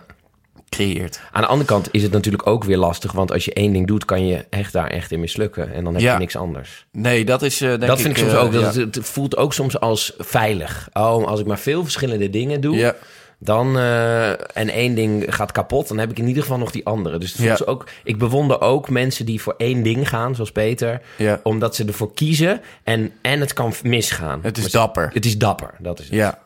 creëert. 0.69 1.21
Aan 1.31 1.41
de 1.41 1.47
andere 1.47 1.69
kant 1.69 1.87
is 1.91 2.03
het 2.03 2.11
natuurlijk 2.11 2.47
ook 2.47 2.63
weer 2.63 2.77
lastig, 2.77 3.11
want 3.11 3.31
als 3.31 3.45
je 3.45 3.53
één 3.53 3.73
ding 3.73 3.87
doet, 3.87 4.05
kan 4.05 4.27
je 4.27 4.45
echt 4.49 4.73
daar 4.73 4.87
echt 4.87 5.11
in 5.11 5.19
mislukken. 5.19 5.73
En 5.73 5.83
dan 5.83 5.93
heb 5.93 6.01
Ja. 6.03 6.13
je 6.13 6.19
niks 6.19 6.35
anders. 6.35 6.85
Nee, 6.91 7.25
dat 7.25 7.41
is 7.41 7.61
eh, 7.61 7.67
denk 7.69 7.81
dat 7.87 8.01
vind 8.01 8.17
ik 8.17 8.23
soms 8.23 8.33
eh, 8.33 8.43
ook. 8.43 8.51
Dat 8.51 8.61
ja. 8.75 8.81
het, 8.81 8.95
het 8.95 9.05
voelt 9.05 9.37
ook 9.37 9.53
soms 9.53 9.79
als 9.79 10.13
veilig. 10.17 10.89
Oh, 10.93 11.25
als 11.27 11.39
ik 11.39 11.45
maar 11.45 11.59
veel 11.59 11.83
verschillende 11.83 12.29
dingen 12.29 12.61
doe, 12.61 12.75
Ja. 12.75 12.95
Dan 13.43 13.77
eh, 13.77 14.29
en 14.31 14.69
één 14.69 14.95
ding 14.95 15.35
gaat 15.35 15.51
kapot, 15.51 15.87
dan 15.87 15.97
heb 15.97 16.11
ik 16.11 16.19
in 16.19 16.27
ieder 16.27 16.41
geval 16.43 16.57
nog 16.57 16.71
die 16.71 16.85
andere. 16.85 17.17
Dus 17.17 17.33
Ja. 17.33 17.57
ook. 17.65 17.87
Ik 18.03 18.17
bewonder 18.17 18.61
ook 18.61 18.89
mensen 18.89 19.25
die 19.25 19.41
voor 19.41 19.53
één 19.57 19.83
ding 19.83 20.09
gaan, 20.09 20.35
zoals 20.35 20.51
Peter, 20.51 21.01
Ja. 21.17 21.39
omdat 21.43 21.75
ze 21.75 21.85
ervoor 21.85 22.13
kiezen 22.13 22.61
en 22.83 23.11
en 23.21 23.39
het 23.39 23.53
kan 23.53 23.73
misgaan. 23.83 24.39
Het 24.43 24.55
is 24.57 24.61
Maar 24.63 24.71
ze- 24.71 24.77
dapper. 24.77 25.09
Het 25.13 25.25
is 25.25 25.37
dapper. 25.37 25.73
Dat 25.79 25.99
is 25.99 26.05
het. 26.05 26.13
Ja. 26.15 26.39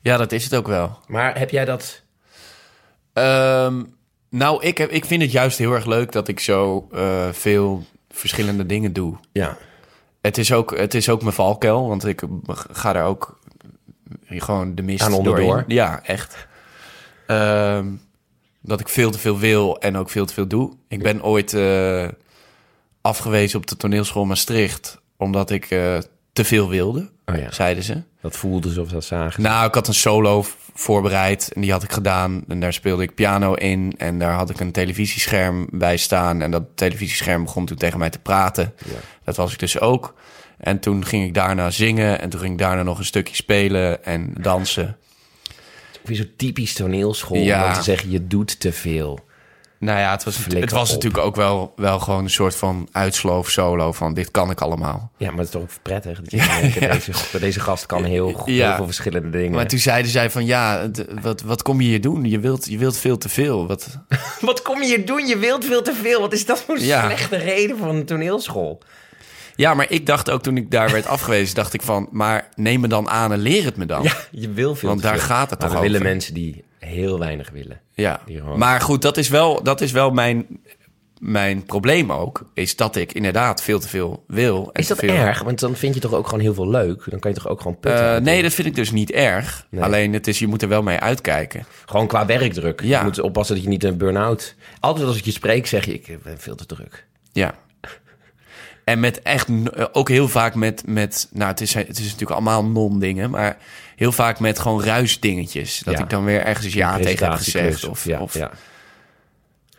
ja, 0.00 0.16
dat 0.16 0.32
is 0.32 0.44
het 0.44 0.54
ook 0.54 0.66
wel. 0.66 0.98
Maar 1.06 1.38
heb 1.38 1.50
jij 1.50 1.64
dat? 1.64 2.02
Ehm, 3.12 3.82
nou, 4.30 4.62
ik, 4.62 4.78
heb, 4.78 4.90
ik 4.90 5.04
vind 5.04 5.22
het 5.22 5.32
juist 5.32 5.58
heel 5.58 5.72
erg 5.72 5.84
leuk 5.86 6.12
dat 6.12 6.28
ik 6.28 6.40
zo 6.40 6.88
eh, 6.92 7.28
veel 7.32 7.84
verschillende 8.10 8.66
dingen 8.66 8.92
doe. 8.92 9.16
Ja. 9.32 9.56
Het 10.20 10.38
is 10.38 10.52
ook, 10.52 10.76
het 10.78 10.94
is 10.94 11.08
ook 11.08 11.22
mijn 11.22 11.34
valkuil, 11.34 11.88
want 11.88 12.06
ik 12.06 12.22
ga 12.72 12.92
daar 12.92 13.04
ook 13.06 13.38
gewoon 14.28 14.74
de 14.74 14.82
mist 14.82 15.02
Aan 15.02 15.12
onderdoor? 15.12 15.46
doorheen. 15.46 15.64
Ja, 15.66 16.00
echt. 16.04 16.46
Ehm, 17.26 17.86
dat 18.60 18.80
ik 18.80 18.88
veel 18.88 19.10
te 19.10 19.18
veel 19.18 19.38
wil 19.38 19.78
en 19.80 19.96
ook 19.96 20.10
veel 20.10 20.26
te 20.26 20.34
veel 20.34 20.46
doe. 20.46 20.72
Ik 20.88 21.02
ben 21.02 21.22
ooit... 21.22 21.54
eh, 21.54 22.08
afgewezen 23.00 23.58
op 23.58 23.66
de 23.66 23.76
toneelschool 23.76 24.24
Maastricht... 24.24 25.00
omdat 25.16 25.50
ik 25.50 25.70
eh, 25.70 25.98
te 26.32 26.44
veel 26.44 26.68
wilde, 26.68 27.10
Oh 27.26 27.36
ja. 27.36 27.50
zeiden 27.52 27.84
ze. 27.84 28.02
Dat 28.20 28.36
voelde 28.36 28.72
ze 28.72 28.80
of 28.80 28.88
dat 28.88 29.04
zagen. 29.04 29.42
Nou, 29.42 29.66
ik 29.66 29.74
had 29.74 29.88
een 29.88 29.94
solo 29.94 30.44
voorbereid 30.74 31.50
en 31.54 31.60
die 31.60 31.72
had 31.72 31.82
ik 31.82 31.92
gedaan. 31.92 32.44
En 32.48 32.60
daar 32.60 32.72
speelde 32.72 33.02
ik 33.02 33.14
piano 33.14 33.54
in 33.54 33.94
en 33.96 34.18
daar 34.18 34.32
had 34.32 34.50
ik 34.50 34.60
een 34.60 34.72
televisiescherm 34.72 35.66
bij 35.70 35.96
staan. 35.96 36.42
En 36.42 36.50
dat 36.50 36.62
televisiescherm 36.74 37.44
begon 37.44 37.66
toen 37.66 37.76
tegen 37.76 37.98
mij 37.98 38.10
te 38.10 38.18
praten. 38.18 38.74
Ja. 38.84 38.92
Dat 39.24 39.36
was 39.36 39.52
ik 39.52 39.58
dus 39.58 39.80
ook. 39.80 40.14
En 40.64 40.78
toen 40.80 41.04
ging 41.04 41.24
ik 41.24 41.34
daarna 41.34 41.70
zingen 41.70 42.20
en 42.20 42.28
toen 42.30 42.40
ging 42.40 42.52
ik 42.52 42.58
daarna 42.58 42.82
nog 42.82 42.98
een 42.98 43.04
stukje 43.04 43.34
spelen 43.34 44.04
en 44.04 44.32
dansen. 44.40 44.96
Weer 46.02 46.16
zo 46.16 46.24
typisch 46.36 46.72
toneelschool. 46.74 47.36
Ja. 47.38 47.66
Om 47.66 47.72
te 47.72 47.82
zeggen, 47.82 48.10
je 48.10 48.26
doet 48.26 48.60
te 48.60 48.72
veel. 48.72 49.18
Nou 49.78 49.98
ja, 49.98 50.10
het 50.10 50.24
was, 50.24 50.36
Flikker 50.36 50.60
het 50.60 50.70
was 50.70 50.88
op. 50.88 50.94
natuurlijk 50.94 51.24
ook 51.24 51.36
wel, 51.36 51.72
wel 51.76 51.98
gewoon 51.98 52.24
een 52.24 52.30
soort 52.30 52.54
van 52.54 52.88
uitsloof 52.92 53.50
solo 53.50 53.92
van 53.92 54.14
dit 54.14 54.30
kan 54.30 54.50
ik 54.50 54.60
allemaal. 54.60 55.10
Ja, 55.16 55.26
maar 55.30 55.36
het 55.38 55.46
is 55.46 55.50
toch 55.52 55.62
ook 55.62 55.68
prettig. 55.82 56.20
Dat 56.20 56.30
je 56.30 56.36
denkt, 56.60 56.80
deze, 57.04 57.38
deze 57.38 57.60
gast 57.60 57.86
kan 57.86 58.04
heel, 58.04 58.32
goed- 58.32 58.54
Ja. 58.54 58.66
heel 58.66 58.76
veel 58.76 58.84
verschillende 58.84 59.30
dingen. 59.30 59.52
Maar 59.52 59.66
toen 59.68 59.78
zeiden 59.78 60.10
zij 60.10 60.30
van 60.30 60.46
ja, 60.46 60.90
wat, 61.22 61.42
wat 61.42 61.62
kom 61.62 61.80
je 61.80 61.88
hier 61.88 62.00
doen? 62.00 62.24
Je 62.24 62.38
wilt, 62.40 62.66
je 62.68 62.78
wilt 62.78 62.96
veel 62.96 63.18
te 63.18 63.28
veel. 63.28 63.66
Wat, 63.66 63.98
Wat 64.40 64.62
kom 64.62 64.80
je 64.82 64.86
hier 64.86 65.06
doen? 65.06 65.26
Je 65.26 65.36
wilt 65.38 65.64
veel 65.64 65.82
te 65.82 65.94
veel. 66.02 66.20
Wat 66.20 66.32
is 66.32 66.46
dat 66.46 66.62
voor 66.62 66.74
een 66.74 66.80
slechte 66.80 67.36
reden 67.36 67.78
van 67.78 67.88
een 67.88 68.04
toneelschool? 68.04 68.82
Ja, 69.56 69.74
maar 69.74 69.86
ik 69.90 70.06
dacht 70.06 70.30
ook 70.30 70.42
toen 70.42 70.56
ik 70.56 70.70
daar 70.70 70.90
werd 70.90 71.06
afgewezen, 71.06 71.54
dacht 71.54 71.74
ik 71.74 71.82
van, 71.82 72.08
maar 72.10 72.48
neem 72.54 72.80
me 72.80 72.88
dan 72.88 73.08
aan 73.08 73.32
en 73.32 73.38
leer 73.38 73.64
het 73.64 73.76
me 73.76 73.86
dan. 73.86 74.02
Ja, 74.02 74.12
je 74.30 74.50
wil 74.50 74.74
veel 74.74 74.88
Want 74.88 75.02
daar 75.02 75.18
veel. 75.18 75.26
gaat 75.26 75.50
het 75.50 75.58
Maar 75.58 75.68
toch 75.68 75.78
we 75.78 75.84
willen 75.84 76.00
over? 76.00 76.12
mensen 76.12 76.34
die 76.34 76.64
heel 76.78 77.18
weinig 77.18 77.50
willen. 77.50 77.80
Ja. 77.94 78.20
Gewoon- 78.26 78.58
Maar 78.58 78.80
goed, 78.80 79.02
dat 79.02 79.16
is 79.16 79.28
wel, 79.28 79.62
dat 79.62 79.80
is 79.80 79.92
wel 79.92 80.10
mijn, 80.10 80.46
mijn 81.20 81.64
probleem 81.64 82.12
ook, 82.12 82.50
is 82.54 82.76
dat 82.76 82.96
ik 82.96 83.12
inderdaad 83.12 83.62
veel 83.62 83.78
te 83.80 83.88
veel 83.88 84.24
wil. 84.26 84.70
En 84.72 84.80
Is 84.80 84.88
dat 84.88 84.98
veel, 84.98 85.14
erg? 85.14 85.42
Want 85.42 85.60
dan 85.60 85.76
vind 85.76 85.94
je 85.94 86.00
toch 86.00 86.12
ook 86.12 86.24
gewoon 86.26 86.40
heel 86.40 86.54
veel 86.54 86.68
leuk? 86.70 87.04
Dan 87.10 87.18
kan 87.18 87.30
je 87.30 87.36
toch 87.36 87.48
ook 87.48 87.60
gewoon 87.60 87.78
putten? 87.78 88.14
Eh, 88.16 88.20
nee, 88.22 88.42
dat 88.42 88.52
vind 88.52 88.68
ik 88.68 88.74
dus 88.74 88.90
niet 88.90 89.10
erg. 89.10 89.66
Nee. 89.70 89.82
Alleen 89.82 90.12
het 90.12 90.26
is, 90.26 90.38
je 90.38 90.46
moet 90.46 90.62
er 90.62 90.68
wel 90.68 90.82
mee 90.82 90.98
uitkijken. 90.98 91.64
Gewoon 91.86 92.06
qua 92.06 92.26
werkdruk. 92.26 92.80
Ja. 92.82 92.98
Je 92.98 93.04
moet 93.04 93.20
oppassen 93.20 93.54
dat 93.54 93.64
je 93.64 93.70
niet 93.70 93.84
een 93.84 93.96
burn-out... 93.96 94.54
Altijd 94.80 95.06
als 95.06 95.16
ik 95.16 95.24
je 95.24 95.30
spreek 95.30 95.66
zeg 95.66 95.84
je, 95.84 95.92
ik 95.92 96.22
ben 96.22 96.38
veel 96.38 96.54
te 96.54 96.66
druk. 96.66 97.06
Ja. 97.32 97.54
En 98.84 99.00
met 99.00 99.22
echt, 99.22 99.48
eh, 99.48 99.84
ook 99.92 100.08
heel 100.08 100.28
vaak 100.28 100.54
met, 100.54 100.82
met 100.86 101.28
nou 101.32 101.50
het 101.50 101.60
is, 101.60 101.74
het 101.74 101.88
is 101.98 102.02
natuurlijk 102.04 102.30
allemaal 102.30 102.64
non-dingen, 102.64 103.30
maar 103.30 103.56
heel 103.96 104.12
vaak 104.12 104.40
met 104.40 104.58
gewoon 104.58 104.82
ruisdingetjes. 104.84 105.78
Dat 105.78 105.94
Ja. 105.94 106.02
ik 106.02 106.10
dan 106.10 106.24
weer 106.24 106.40
ergens 106.44 106.72
ja 106.74 106.96
tegen 106.98 107.26
heb 107.28 107.36
gezegd. 107.36 107.84
Of, 107.88 108.04
ja, 108.04 108.20
of, 108.20 108.34
ja. 108.34 108.50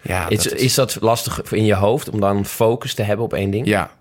ja, 0.02 0.30
Is, 0.30 0.44
dat 0.44 0.54
is- 0.54 0.62
is 0.64 0.74
dat 0.74 0.98
lastig 1.02 1.52
in 1.52 1.66
je 1.66 1.76
hoofd 1.76 2.10
om 2.10 2.20
dan 2.20 2.46
focus 2.46 2.94
te 2.94 3.04
hebben 3.04 3.26
op 3.26 3.34
één 3.34 3.52
ding? 3.52 3.66
ja, 3.68 3.92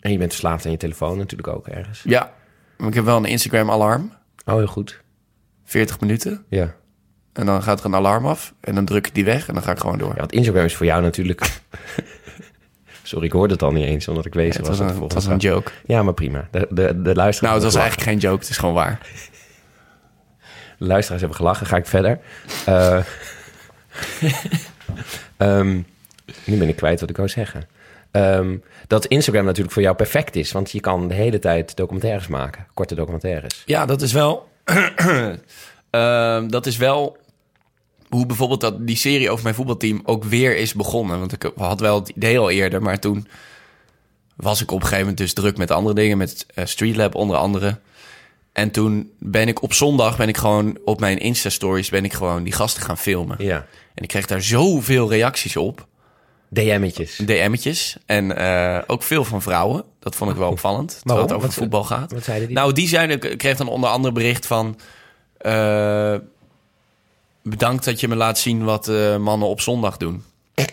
En 0.00 0.12
je 0.12 0.18
bent 0.18 0.30
verslaafd 0.30 0.64
aan 0.64 0.70
je 0.70 0.76
telefoon 0.78 1.18
natuurlijk 1.18 1.48
ook 1.48 1.66
ergens. 1.68 2.00
ja. 2.04 2.32
Maar 2.76 2.88
Ik 2.88 2.94
heb 2.94 3.04
wel 3.04 3.16
een 3.16 3.24
Instagram-alarm, 3.24 4.12
Oh, 4.44 4.54
heel 4.56 4.66
goed. 4.66 5.00
40 5.64 6.00
minuten. 6.00 6.44
Ja. 6.48 6.74
En 7.32 7.46
dan 7.46 7.62
gaat 7.62 7.80
er 7.80 7.86
een 7.86 7.94
alarm 7.94 8.26
af 8.26 8.54
en 8.60 8.74
dan 8.74 8.84
druk 8.84 9.06
ik 9.06 9.14
die 9.14 9.24
weg 9.24 9.48
en 9.48 9.54
dan 9.54 9.62
ga 9.62 9.70
ik 9.72 9.78
gewoon 9.78 9.98
door. 9.98 10.10
Ja, 10.12 10.16
want 10.18 10.32
Instagram 10.32 10.64
is 10.64 10.76
voor 10.76 10.86
jou 10.86 11.02
natuurlijk... 11.02 11.40
Sorry, 13.12 13.26
ik 13.26 13.32
hoorde 13.32 13.52
het 13.52 13.62
al 13.62 13.72
niet 13.72 13.86
eens, 13.86 14.08
omdat 14.08 14.26
ik 14.26 14.34
wees 14.34 14.56
het 14.56 14.66
was. 14.66 14.68
was, 14.68 14.78
dat 14.78 14.86
een, 14.86 14.92
het 14.92 14.98
volgens 14.98 15.24
was 15.24 15.34
een 15.34 15.40
joke. 15.40 15.70
Ja, 15.86 16.02
maar 16.02 16.14
prima. 16.14 16.48
De, 16.50 16.66
de, 16.70 17.02
de, 17.02 17.14
luisteraars 17.14 17.40
Nou, 17.40 17.54
het 17.54 17.62
was 17.62 17.74
eigenlijk 17.74 18.10
geen 18.10 18.18
joke, 18.18 18.38
het 18.38 18.48
is 18.48 18.56
gewoon 18.56 18.74
waar. 18.74 18.98
de 20.78 20.84
luisteraars 20.86 21.20
hebben 21.20 21.38
gelachen. 21.38 21.66
Ga 21.66 21.76
ik 21.76 21.86
verder. 21.86 22.18
Eh, 22.66 22.98
ehm, 25.36 25.80
nu 26.44 26.56
ben 26.56 26.68
ik 26.68 26.76
kwijt 26.76 27.00
wat 27.00 27.10
ik 27.10 27.16
wou 27.16 27.28
zeggen. 27.28 27.68
Ehm, 28.10 28.56
dat 28.86 29.06
Instagram 29.06 29.44
natuurlijk 29.44 29.72
voor 29.72 29.82
jou 29.82 29.96
perfect 29.96 30.36
is. 30.36 30.52
Want 30.52 30.70
je 30.70 30.80
kan 30.80 31.08
de 31.08 31.14
hele 31.14 31.38
tijd 31.38 31.76
documentaires 31.76 32.26
maken. 32.26 32.66
Korte 32.74 32.94
documentaires. 32.94 33.62
Ja, 33.66 33.86
dat 33.86 34.02
is 34.02 34.12
wel. 34.12 34.48
Ehm, 35.90 36.48
dat 36.48 36.66
is 36.66 36.76
wel 36.76 37.16
hoe 38.14 38.26
bijvoorbeeld 38.26 38.60
dat, 38.60 38.86
die 38.86 38.96
serie 38.96 39.30
over 39.30 39.42
mijn 39.42 39.54
voetbalteam 39.54 40.00
ook 40.04 40.24
weer 40.24 40.56
is 40.56 40.74
begonnen. 40.74 41.18
Want 41.18 41.32
ik 41.32 41.50
had 41.56 41.80
wel 41.80 41.98
het 42.00 42.08
idee 42.08 42.38
al 42.38 42.50
eerder, 42.50 42.82
maar 42.82 42.98
toen 42.98 43.26
was 44.36 44.60
ik 44.62 44.70
op 44.70 44.76
een 44.76 44.82
gegeven 44.82 45.00
moment 45.00 45.18
dus 45.18 45.32
druk 45.32 45.56
met 45.56 45.70
andere 45.70 45.94
dingen, 45.94 46.18
met 46.18 46.46
eh, 46.54 46.64
Streetlab 46.64 47.14
onder 47.14 47.36
andere. 47.36 47.78
En 48.52 48.70
toen 48.70 49.10
ben 49.18 49.48
ik 49.48 49.62
op 49.62 49.72
zondag 49.72 50.16
ben 50.16 50.28
ik 50.28 50.36
gewoon 50.36 50.78
op 50.84 51.00
mijn 51.00 51.18
Insta-stories 51.18 51.88
ben 51.88 52.04
ik 52.04 52.12
gewoon 52.12 52.42
die 52.42 52.52
gasten 52.52 52.82
gaan 52.82 52.98
filmen. 52.98 53.36
Ja. 53.38 53.66
En 53.94 54.02
ik 54.02 54.08
kreeg 54.08 54.26
daar 54.26 54.42
zoveel 54.42 55.10
reacties 55.10 55.56
op. 55.56 55.86
DM'tjes. 56.48 57.16
DM'tjes. 57.16 57.96
En 58.06 58.36
eh, 58.36 58.78
ook 58.86 59.02
veel 59.02 59.24
van 59.24 59.42
vrouwen. 59.42 59.84
Dat 59.98 60.14
vond 60.16 60.30
ik 60.30 60.36
wel 60.36 60.50
opvallend. 60.56 60.88
Terwijl 60.88 61.04
Waarom? 61.18 61.26
het 61.26 61.36
over 61.36 61.46
Wat- 61.48 61.56
voetbal 61.56 61.84
gaat. 61.84 62.12
Wat 62.12 62.24
zeiden 62.24 62.46
die? 62.48 62.56
Nou, 62.56 62.72
die 62.72 62.88
zijn, 62.88 63.10
ik 63.10 63.34
kreeg 63.38 63.56
dan 63.56 63.68
onder 63.68 63.90
andere 63.90 64.14
bericht 64.14 64.46
van... 64.46 64.78
eh, 65.38 66.14
bedankt 67.42 67.84
dat 67.84 68.00
je 68.00 68.08
me 68.08 68.16
laat 68.16 68.38
zien 68.38 68.64
wat 68.64 68.88
eh, 68.88 69.16
mannen 69.16 69.48
op 69.48 69.60
zondag 69.60 69.96
doen. 69.96 70.24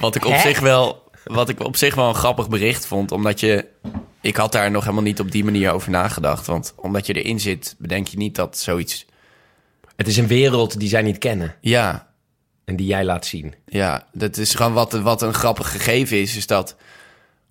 wat 0.00 0.14
ik 0.14 0.24
op 0.24 0.32
Hè? 0.32 0.40
zich 0.40 0.60
wel... 0.60 1.00
Wat 1.24 1.48
ik 1.48 1.60
op 1.60 1.76
zich 1.76 1.94
wel 1.94 2.08
een 2.08 2.14
grappig 2.14 2.48
bericht 2.48 2.86
vond. 2.86 3.12
Omdat 3.12 3.40
je... 3.40 3.66
Ik 4.20 4.36
had 4.36 4.52
daar 4.52 4.70
nog 4.70 4.82
helemaal 4.82 5.04
niet 5.04 5.20
op 5.20 5.30
die 5.30 5.44
manier 5.44 5.72
over 5.72 5.90
nagedacht. 5.90 6.46
Want 6.46 6.74
omdat 6.76 7.06
je 7.06 7.22
erin 7.22 7.40
zit, 7.40 7.74
bedenk 7.78 8.06
je 8.06 8.16
niet 8.16 8.34
dat 8.34 8.58
zoiets... 8.58 9.06
Het 9.96 10.08
is 10.08 10.16
een 10.16 10.26
wereld 10.26 10.78
die 10.78 10.88
zij 10.88 11.02
niet 11.02 11.18
kennen. 11.18 11.56
Ja, 11.60 12.08
En 12.64 12.76
die 12.76 12.86
jij 12.86 13.04
laat 13.04 13.26
zien. 13.26 13.54
Ja, 13.66 14.06
dat 14.12 14.36
is 14.36 14.54
gewoon 14.54 14.72
wat, 14.72 14.92
wat 14.92 15.22
een 15.22 15.34
grappig 15.34 15.70
gegeven 15.70 16.20
is, 16.20 16.36
is 16.36 16.46
dat 16.46 16.76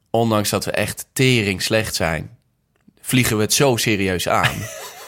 ondanks 0.10 0.50
dat 0.50 0.66
we 0.66 0.72
echt 0.72 1.06
tering 1.14 1.62
slecht 1.62 1.96
zijn, 1.96 2.38
vliegen 3.02 3.36
we 3.38 3.44
het 3.44 3.54
zo 3.54 3.76
serieus 3.76 4.28
aan. 4.28 4.56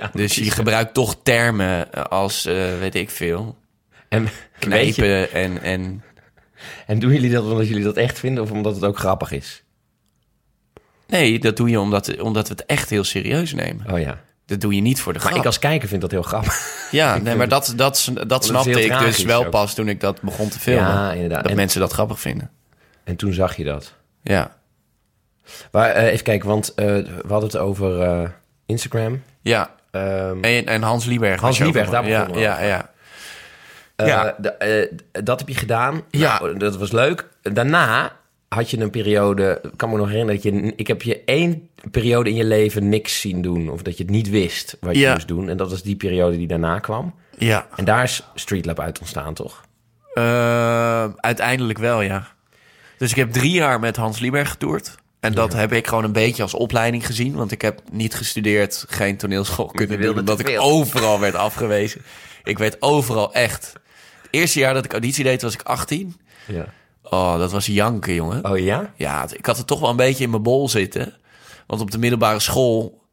Ja, 0.00 0.10
dus 0.22 0.34
je 0.34 0.50
gebruikt 0.50 0.94
toch 0.94 1.16
termen 1.22 1.92
als, 2.10 2.46
eh, 2.46 2.78
weet 2.78 2.94
ik 2.94 3.10
veel, 3.10 3.56
En, 4.08 4.28
knijpen 4.58 5.32
en, 5.32 5.62
en... 5.62 6.02
en 6.86 6.98
doen 6.98 7.12
jullie 7.12 7.30
dat 7.30 7.44
omdat 7.44 7.68
jullie 7.68 7.84
dat 7.84 7.96
echt 7.96 8.18
vinden 8.18 8.42
of 8.42 8.50
omdat 8.50 8.74
het 8.74 8.84
ook 8.84 8.98
grappig 8.98 9.32
is? 9.32 9.62
Nee, 11.06 11.38
dat 11.38 11.56
doe 11.56 11.68
je 11.70 11.80
omdat, 11.80 12.20
omdat 12.20 12.48
we 12.48 12.54
het 12.54 12.66
echt 12.66 12.90
heel 12.90 13.04
serieus 13.04 13.52
nemen. 13.54 13.92
Oh 13.92 13.98
ja. 14.00 14.20
Dat 14.46 14.60
doe 14.60 14.74
je 14.74 14.80
niet 14.80 15.00
voor 15.00 15.12
de 15.12 15.18
Maar 15.18 15.28
grap. 15.28 15.40
ik 15.40 15.46
als 15.46 15.58
kijker 15.58 15.88
vind 15.88 16.00
dat 16.00 16.10
heel 16.10 16.22
grappig. 16.22 16.76
Ja, 16.90 17.18
nee, 17.18 17.34
maar 17.36 17.48
dat, 17.48 17.72
dat, 17.76 18.12
dat 18.26 18.44
snapte 18.44 18.84
ik 18.84 18.98
dus 18.98 19.22
wel 19.22 19.44
ook. 19.44 19.50
pas 19.50 19.74
toen 19.74 19.88
ik 19.88 20.00
dat 20.00 20.20
begon 20.22 20.48
te 20.48 20.58
filmen. 20.58 20.84
Ja, 20.84 21.12
inderdaad. 21.12 21.42
Dat 21.42 21.50
En- 21.50 21.56
mensen 21.56 21.80
dat 21.80 21.92
grappig 21.92 22.20
vinden. 22.20 22.50
En 23.04 23.16
toen 23.16 23.32
zag 23.32 23.56
je 23.56 23.64
dat. 23.64 23.94
Ja. 24.22 24.56
Maar 25.72 25.90
eh, 25.90 26.12
even 26.12 26.24
kijken, 26.24 26.48
want 26.48 26.74
eh, 26.74 26.84
we 26.86 27.28
hadden 27.28 27.48
het 27.48 27.56
over 27.56 28.34
Instagram. 28.66 29.22
Ja, 29.40 29.74
Ehm, 29.98 30.44
en, 30.44 30.66
en 30.66 30.82
Hans 30.82 31.04
Lieberg. 31.04 31.40
Hans 31.40 31.58
Lieberg, 31.58 31.90
daar 31.90 32.08
ja, 32.08 32.28
ja, 32.34 32.62
ja. 32.62 32.90
eh, 33.96 34.06
ja. 34.06 34.34
de- 34.38 34.50
eh, 34.52 35.24
dat 35.24 35.38
heb 35.38 35.48
je 35.48 35.54
gedaan. 35.54 36.02
Ja. 36.10 36.38
Nou, 36.40 36.56
dat 36.58 36.76
was 36.76 36.92
leuk. 36.92 37.28
Daarna 37.42 38.12
had 38.48 38.70
je 38.70 38.78
een 38.80 38.90
periode, 38.90 39.58
ik 39.62 39.70
kan 39.76 39.90
me 39.90 39.96
nog 39.96 40.08
herinneren 40.08 40.42
dat 40.42 40.52
je, 40.52 40.72
ik 40.76 40.86
heb 40.86 41.02
je 41.02 41.22
één 41.24 41.68
periode 41.90 42.30
in 42.30 42.36
je 42.36 42.44
leven 42.44 42.88
niks 42.88 43.20
zien 43.20 43.42
doen. 43.42 43.68
Of 43.70 43.82
dat 43.82 43.96
je 43.96 44.02
het 44.02 44.12
niet 44.12 44.30
wist 44.30 44.76
wat 44.80 44.94
je 44.94 45.00
Ja. 45.00 45.12
moest 45.12 45.28
doen. 45.28 45.48
En 45.48 45.56
dat 45.56 45.70
was 45.70 45.82
die 45.82 45.96
periode 45.96 46.36
die 46.36 46.46
daarna 46.46 46.78
kwam. 46.78 47.14
ja. 47.38 47.66
En 47.76 47.84
daar 47.84 48.02
is 48.02 48.22
Streetlab 48.34 48.80
uit 48.80 48.98
ontstaan, 48.98 49.34
toch? 49.34 49.62
Eh, 50.14 51.04
uiteindelijk 51.16 51.78
wel, 51.78 52.00
ja. 52.00 52.26
Dus 52.98 53.10
ik 53.10 53.16
heb 53.16 53.32
drie 53.32 53.52
jaar 53.52 53.80
met 53.80 53.96
Hans 53.96 54.18
Lieberg 54.18 54.50
getoerd. 54.50 54.96
En 55.20 55.32
dat 55.32 55.52
heb 55.52 55.72
ik 55.72 55.86
gewoon 55.86 56.04
een 56.04 56.12
beetje 56.12 56.42
als 56.42 56.54
opleiding 56.54 57.06
gezien. 57.06 57.34
Want 57.34 57.52
ik 57.52 57.62
heb 57.62 57.80
niet 57.92 58.14
gestudeerd, 58.14 58.84
geen 58.88 59.16
toneelschool 59.16 59.66
kunnen 59.66 60.00
doen. 60.00 60.18
Omdat 60.18 60.38
ik 60.38 60.60
overal 60.60 61.20
werd 61.20 61.34
afgewezen. 61.34 62.02
Ik 62.44 62.58
werd 62.58 62.82
overal 62.82 63.32
echt... 63.32 63.72
Het 64.22 64.28
eerste 64.30 64.58
jaar 64.58 64.74
dat 64.74 64.84
ik 64.84 64.92
auditie 64.92 65.24
deed, 65.24 65.42
was 65.42 65.54
ik 65.54 65.62
18. 65.62 66.16
Ja. 66.46 66.66
Oh, 67.02 67.38
dat 67.38 67.52
was 67.52 67.66
janken, 67.66 68.14
jongen. 68.14 68.50
Oh 68.50 68.58
ja? 68.58 68.92
Ja, 68.96 69.26
ik 69.32 69.46
had 69.46 69.56
het 69.56 69.66
toch 69.66 69.80
wel 69.80 69.90
een 69.90 69.96
beetje 69.96 70.24
in 70.24 70.30
mijn 70.30 70.42
bol 70.42 70.68
zitten. 70.68 71.16
Want 71.66 71.80
op 71.80 71.90
de 71.90 71.98
middelbare 71.98 72.40
school... 72.40 73.06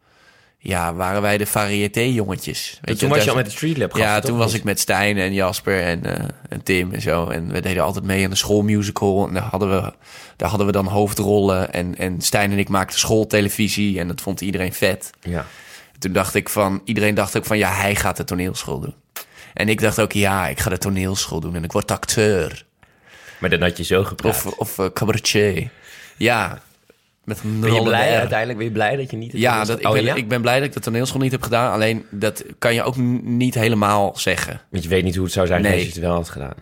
Ja, 0.68 0.94
waren 0.94 1.22
wij 1.22 1.38
de 1.38 1.46
variété-jongetjes. 1.46 2.80
Weet 2.82 3.00
toen 3.00 3.10
je, 3.10 3.16
was 3.16 3.24
je 3.24 3.30
al 3.30 3.36
met 3.36 3.46
de 3.46 3.52
Streetlab. 3.52 3.96
ja, 3.98 4.06
gasten, 4.06 4.30
toen 4.30 4.38
was 4.38 4.54
ik 4.54 4.64
met 4.64 4.80
Stijn 4.80 5.18
en 5.18 5.34
Jasper 5.34 5.82
en, 5.82 6.06
eh, 6.06 6.28
en 6.50 6.64
Tim 6.64 6.94
en 6.94 7.02
zo. 7.02 7.28
En 7.28 7.52
we 7.52 7.62
deden 7.62 7.84
altijd 7.84 8.06
mee 8.06 8.24
aan 8.24 8.30
de 8.30 8.36
schoolmusical. 8.36 9.28
En 9.28 9.34
daar 9.34 9.44
hadden 9.44 9.70
we, 9.70 9.94
daar 10.36 10.50
hadden 10.50 10.68
we 10.68 10.74
dan 10.74 10.86
hoofdrollen. 10.86 11.74
En, 11.74 11.98
en 11.98 12.22
Stijn 12.22 12.52
en 12.52 12.58
ik 12.58 12.70
maakten 12.70 13.00
schooltelevisie. 13.00 14.00
En 14.00 14.08
dat 14.08 14.22
vond 14.22 14.42
iedereen 14.42 14.74
vet. 14.74 15.10
Ja. 15.22 15.46
Toen 16.00 16.14
dacht 16.14 16.36
ik 16.36 16.50
van, 16.50 16.82
iedereen 16.86 17.16
dacht 17.16 17.38
ook 17.38 17.46
van, 17.46 17.58
ja, 17.58 17.74
hij 17.74 17.96
gaat 17.96 18.18
de 18.18 18.24
toneelschool 18.24 18.80
doen. 18.80 18.96
En 19.54 19.70
ik 19.70 19.82
dacht 19.82 20.00
ook, 20.00 20.12
ja, 20.12 20.48
ik 20.48 20.60
ga 20.60 20.70
de 20.70 20.78
toneelschool 20.78 21.40
doen 21.40 21.56
en 21.56 21.64
ik 21.64 21.72
word 21.72 21.92
acteur. 21.92 22.66
Maar 23.40 23.50
dan 23.50 23.62
had 23.62 23.78
je 23.78 23.84
zo 23.84 24.04
gepraat. 24.04 24.46
Of, 24.46 24.46
of 24.46 24.80
eh, 24.80 24.86
cabaretier. 24.94 25.70
Ja, 26.18 26.62
met 27.26 27.42
een 27.44 27.60
ben 27.60 27.74
je 27.74 27.82
blij 27.84 28.14
R. 28.16 28.20
uiteindelijk? 28.20 28.58
Ben 28.58 28.68
je 28.68 28.74
blij 28.74 28.96
dat 28.96 29.12
je 29.12 29.18
niet... 29.18 29.32
Ja, 29.32 29.64
dat, 29.64 29.80
ik, 29.80 29.86
Oh, 29.88 29.94
ben, 29.94 30.04
ja? 30.04 30.16
ik 30.16 30.28
ben 30.28 30.42
blij 30.42 30.58
dat 30.60 30.68
ik 30.68 30.74
de 30.74 30.80
toneelschool 30.80 31.22
niet 31.22 31.32
heb 31.32 31.42
gedaan. 31.42 31.72
Alleen, 31.72 32.06
dat 32.12 32.44
kan 32.60 32.74
je 32.74 32.84
ook 32.84 32.96
niet 33.24 33.54
helemaal 33.54 34.18
zeggen. 34.18 34.62
Want 34.70 34.84
je 34.84 34.90
weet 34.90 35.04
niet 35.04 35.16
hoe 35.16 35.24
het 35.24 35.34
zou 35.34 35.48
zijn 35.48 35.62
Nee. 35.62 35.72
als 35.74 35.82
je 35.82 35.88
het 35.88 35.98
wel 35.98 36.14
had 36.14 36.30
gedaan. 36.30 36.56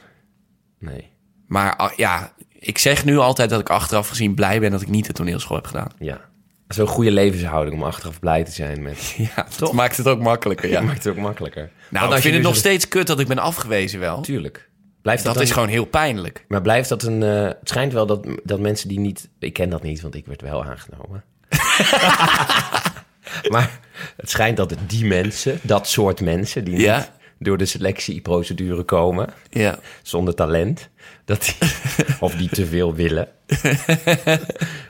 Nee. 0.80 1.12
Maar 1.48 1.76
ah, 1.76 1.92
ja, 1.96 2.34
ik 2.60 2.78
zeg 2.78 3.06
nu 3.06 3.18
altijd 3.18 3.50
dat 3.50 3.60
ik 3.60 3.70
achteraf 3.70 4.08
gezien 4.10 4.34
blij 4.34 4.60
ben 4.60 4.72
dat 4.72 4.82
ik 4.82 4.88
niet 4.90 5.06
de 5.06 5.14
toneelschool 5.14 5.56
heb 5.58 5.66
gedaan. 5.66 5.90
Ja. 6.00 6.22
Zo'n 6.68 6.88
goede 6.88 7.12
levenshouding 7.12 7.76
om 7.76 7.84
achteraf 7.84 8.20
blij 8.20 8.44
te 8.44 8.52
zijn 8.52 8.82
met... 8.82 9.16
Ja, 9.36 9.48
dat 9.58 9.74
maakt 9.74 9.98
het 9.98 10.08
ook 10.08 10.20
makkelijker. 10.20 10.70
Ja, 10.70 10.82
maakt 10.82 11.04
het 11.04 11.14
ook 11.14 11.22
makkelijker. 11.22 11.70
Nou, 11.90 12.06
ik 12.06 12.12
vind 12.12 12.24
je 12.24 12.32
het 12.32 12.42
nog 12.42 12.52
dus- 12.52 12.60
steeds 12.60 12.88
kut 12.88 13.08
dat 13.08 13.20
ik 13.20 13.28
ben 13.28 13.38
afgewezen 13.40 14.00
wel. 14.00 14.22
Tuurlijk. 14.22 14.70
Blijft 15.04 15.24
Dat 15.24 15.34
dan- 15.34 15.44
is 15.44 15.52
gewoon 15.52 15.68
heel 15.68 15.86
pijnlijk. 15.86 16.46
Maar 16.48 16.62
blijft 16.62 16.90
dat 16.90 17.04
een... 17.04 17.24
eh, 17.24 17.44
het 17.44 17.70
schijnt 17.70 17.94
wel 17.94 18.06
dat, 18.06 18.28
dat 18.44 18.60
mensen 18.60 18.88
die 18.88 19.00
niet... 19.00 19.30
Ik 19.40 19.54
ken 19.54 19.70
dat 19.70 19.84
niet, 19.84 20.02
want 20.02 20.16
ik 20.16 20.26
werd 20.26 20.42
wel 20.42 20.64
aangenomen. 20.66 21.24
maar 23.54 23.80
het 24.18 24.30
schijnt 24.30 24.58
dat 24.58 24.76
die 24.88 25.06
mensen, 25.06 25.60
dat 25.62 25.88
soort 25.88 26.22
mensen... 26.22 26.64
die 26.64 26.80
Ja. 26.80 26.98
niet 26.98 27.12
door 27.40 27.58
de 27.58 27.66
selectieprocedure 27.66 28.84
komen... 28.84 29.30
Ja. 29.50 29.80
zonder 30.02 30.36
talent... 30.36 30.90
Dat 31.26 31.56
die, 31.60 31.70
of 32.20 32.36
die 32.36 32.50
te 32.50 32.66
veel 32.66 32.94
willen... 32.96 33.28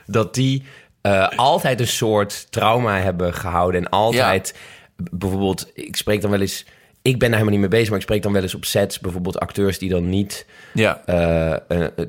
dat 0.06 0.34
die 0.34 0.62
eh, 1.00 1.28
altijd 1.36 1.80
een 1.80 1.86
soort 1.88 2.46
trauma 2.52 2.98
hebben 2.98 3.34
gehouden... 3.34 3.80
en 3.84 3.88
altijd... 3.90 4.54
Bijvoorbeeld, 4.96 5.70
ik 5.74 5.96
spreek 5.96 6.20
dan 6.20 6.30
wel 6.30 6.40
eens... 6.40 6.64
Ik 7.04 7.18
ben 7.18 7.30
daar 7.30 7.38
helemaal 7.38 7.50
niet 7.50 7.60
mee 7.60 7.78
bezig, 7.78 7.88
maar 7.88 7.98
ik 7.98 8.04
spreek 8.04 8.22
dan 8.22 8.32
wel 8.32 8.42
eens 8.42 8.54
op 8.54 8.64
sets... 8.64 9.00
bijvoorbeeld 9.00 9.38
acteurs 9.40 9.78
die 9.78 9.88
dan 9.90 10.08
niet 10.08 10.46
Ja. 10.74 11.02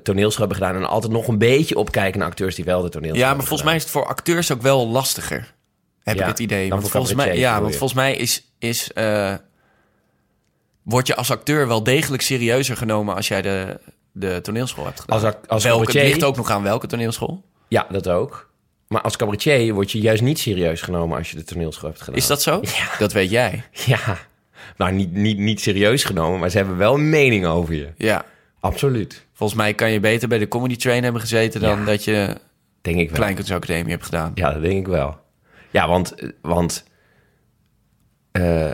toneelschool 0.03 0.47
hebben 0.47 0.57
gedaan... 0.67 0.75
en 0.81 0.89
altijd 0.89 1.13
nog 1.13 1.27
een 1.27 1.37
beetje 1.37 1.77
opkijken 1.77 2.19
naar 2.19 2.27
acteurs 2.27 2.55
die 2.55 2.65
wel 2.65 2.81
de 2.81 2.89
toneelschool 2.89 3.25
ja, 3.27 3.33
maar 3.33 3.45
volgens 3.45 3.63
mij 3.63 3.75
is 3.75 3.81
het 3.81 3.91
voor 3.91 4.05
acteurs 4.05 4.51
ook 4.51 4.61
wel 4.61 4.87
lastiger. 4.87 5.53
Heb 6.03 6.15
Ja, 6.15 6.21
ik 6.21 6.27
het 6.27 6.39
idee. 6.39 6.69
Want 6.69 6.89
volgens 6.89 7.13
mij, 7.13 7.37
ja, 7.37 7.61
want 7.61 7.75
volgens 7.75 7.93
mij 7.99 8.15
is, 8.15 8.43
is 8.59 8.93
eh, 8.93 9.33
word 10.83 11.07
je 11.07 11.15
als 11.15 11.31
acteur 11.31 11.67
wel 11.67 11.83
degelijk 11.83 12.21
serieuzer 12.21 12.77
genomen 12.77 13.15
als 13.15 13.27
jij 13.27 13.41
de, 13.41 13.79
de 14.11 14.39
toneelschool 14.41 14.85
hebt 14.85 14.99
gedaan. 14.99 15.23
Als, 15.23 15.33
als 15.47 15.63
welke, 15.63 15.97
het 15.97 16.07
ligt 16.07 16.23
ook 16.23 16.35
nog 16.35 16.49
aan 16.49 16.63
welke 16.63 16.87
toneelschool. 16.87 17.43
Ja, 17.67 17.87
dat 17.89 18.07
ook. 18.07 18.49
Maar 18.87 19.01
als 19.01 19.15
cabaretier 19.15 19.73
word 19.73 19.91
je 19.91 19.99
juist 19.99 20.21
niet 20.21 20.39
serieus 20.39 20.81
genomen... 20.81 21.17
als 21.17 21.29
je 21.31 21.35
de 21.37 21.43
toneelschool 21.43 21.89
hebt 21.89 22.01
gedaan. 22.01 22.15
Is 22.19 22.27
dat 22.27 22.41
zo? 22.41 22.59
Ja. 22.77 22.97
Dat 22.99 23.13
weet 23.13 23.29
jij. 23.29 23.63
Ja. 23.71 24.17
Nou, 24.77 24.91
niet, 24.93 25.11
niet, 25.11 25.37
niet 25.37 25.61
serieus 25.61 26.03
genomen, 26.03 26.39
maar 26.39 26.49
ze 26.49 26.57
hebben 26.57 26.77
wel 26.77 26.93
een 26.93 27.09
mening 27.09 27.45
over 27.45 27.73
je. 27.73 27.89
Ja. 27.97 28.25
Absoluut. 28.59 29.25
Volgens 29.33 29.59
mij 29.59 29.73
kan 29.73 29.91
je 29.91 29.99
beter 29.99 30.27
bij 30.27 30.37
de 30.37 30.47
comedy 30.47 30.75
train 30.75 31.03
hebben 31.03 31.21
gezeten 31.21 31.61
dan 31.61 31.79
Ja. 31.79 31.85
dat 31.85 32.03
je 32.03 32.35
Denk 32.81 32.97
ik 32.99 33.09
wel. 33.09 33.17
Kleinkunstacademie 33.19 33.91
hebt 33.91 34.05
gedaan. 34.05 34.31
Ja, 34.35 34.51
dat 34.53 34.61
denk 34.61 34.77
ik 34.79 34.87
wel. 34.87 35.17
Ja, 35.71 35.87
want, 35.87 36.15
want 36.41 36.83
eh, 38.31 38.71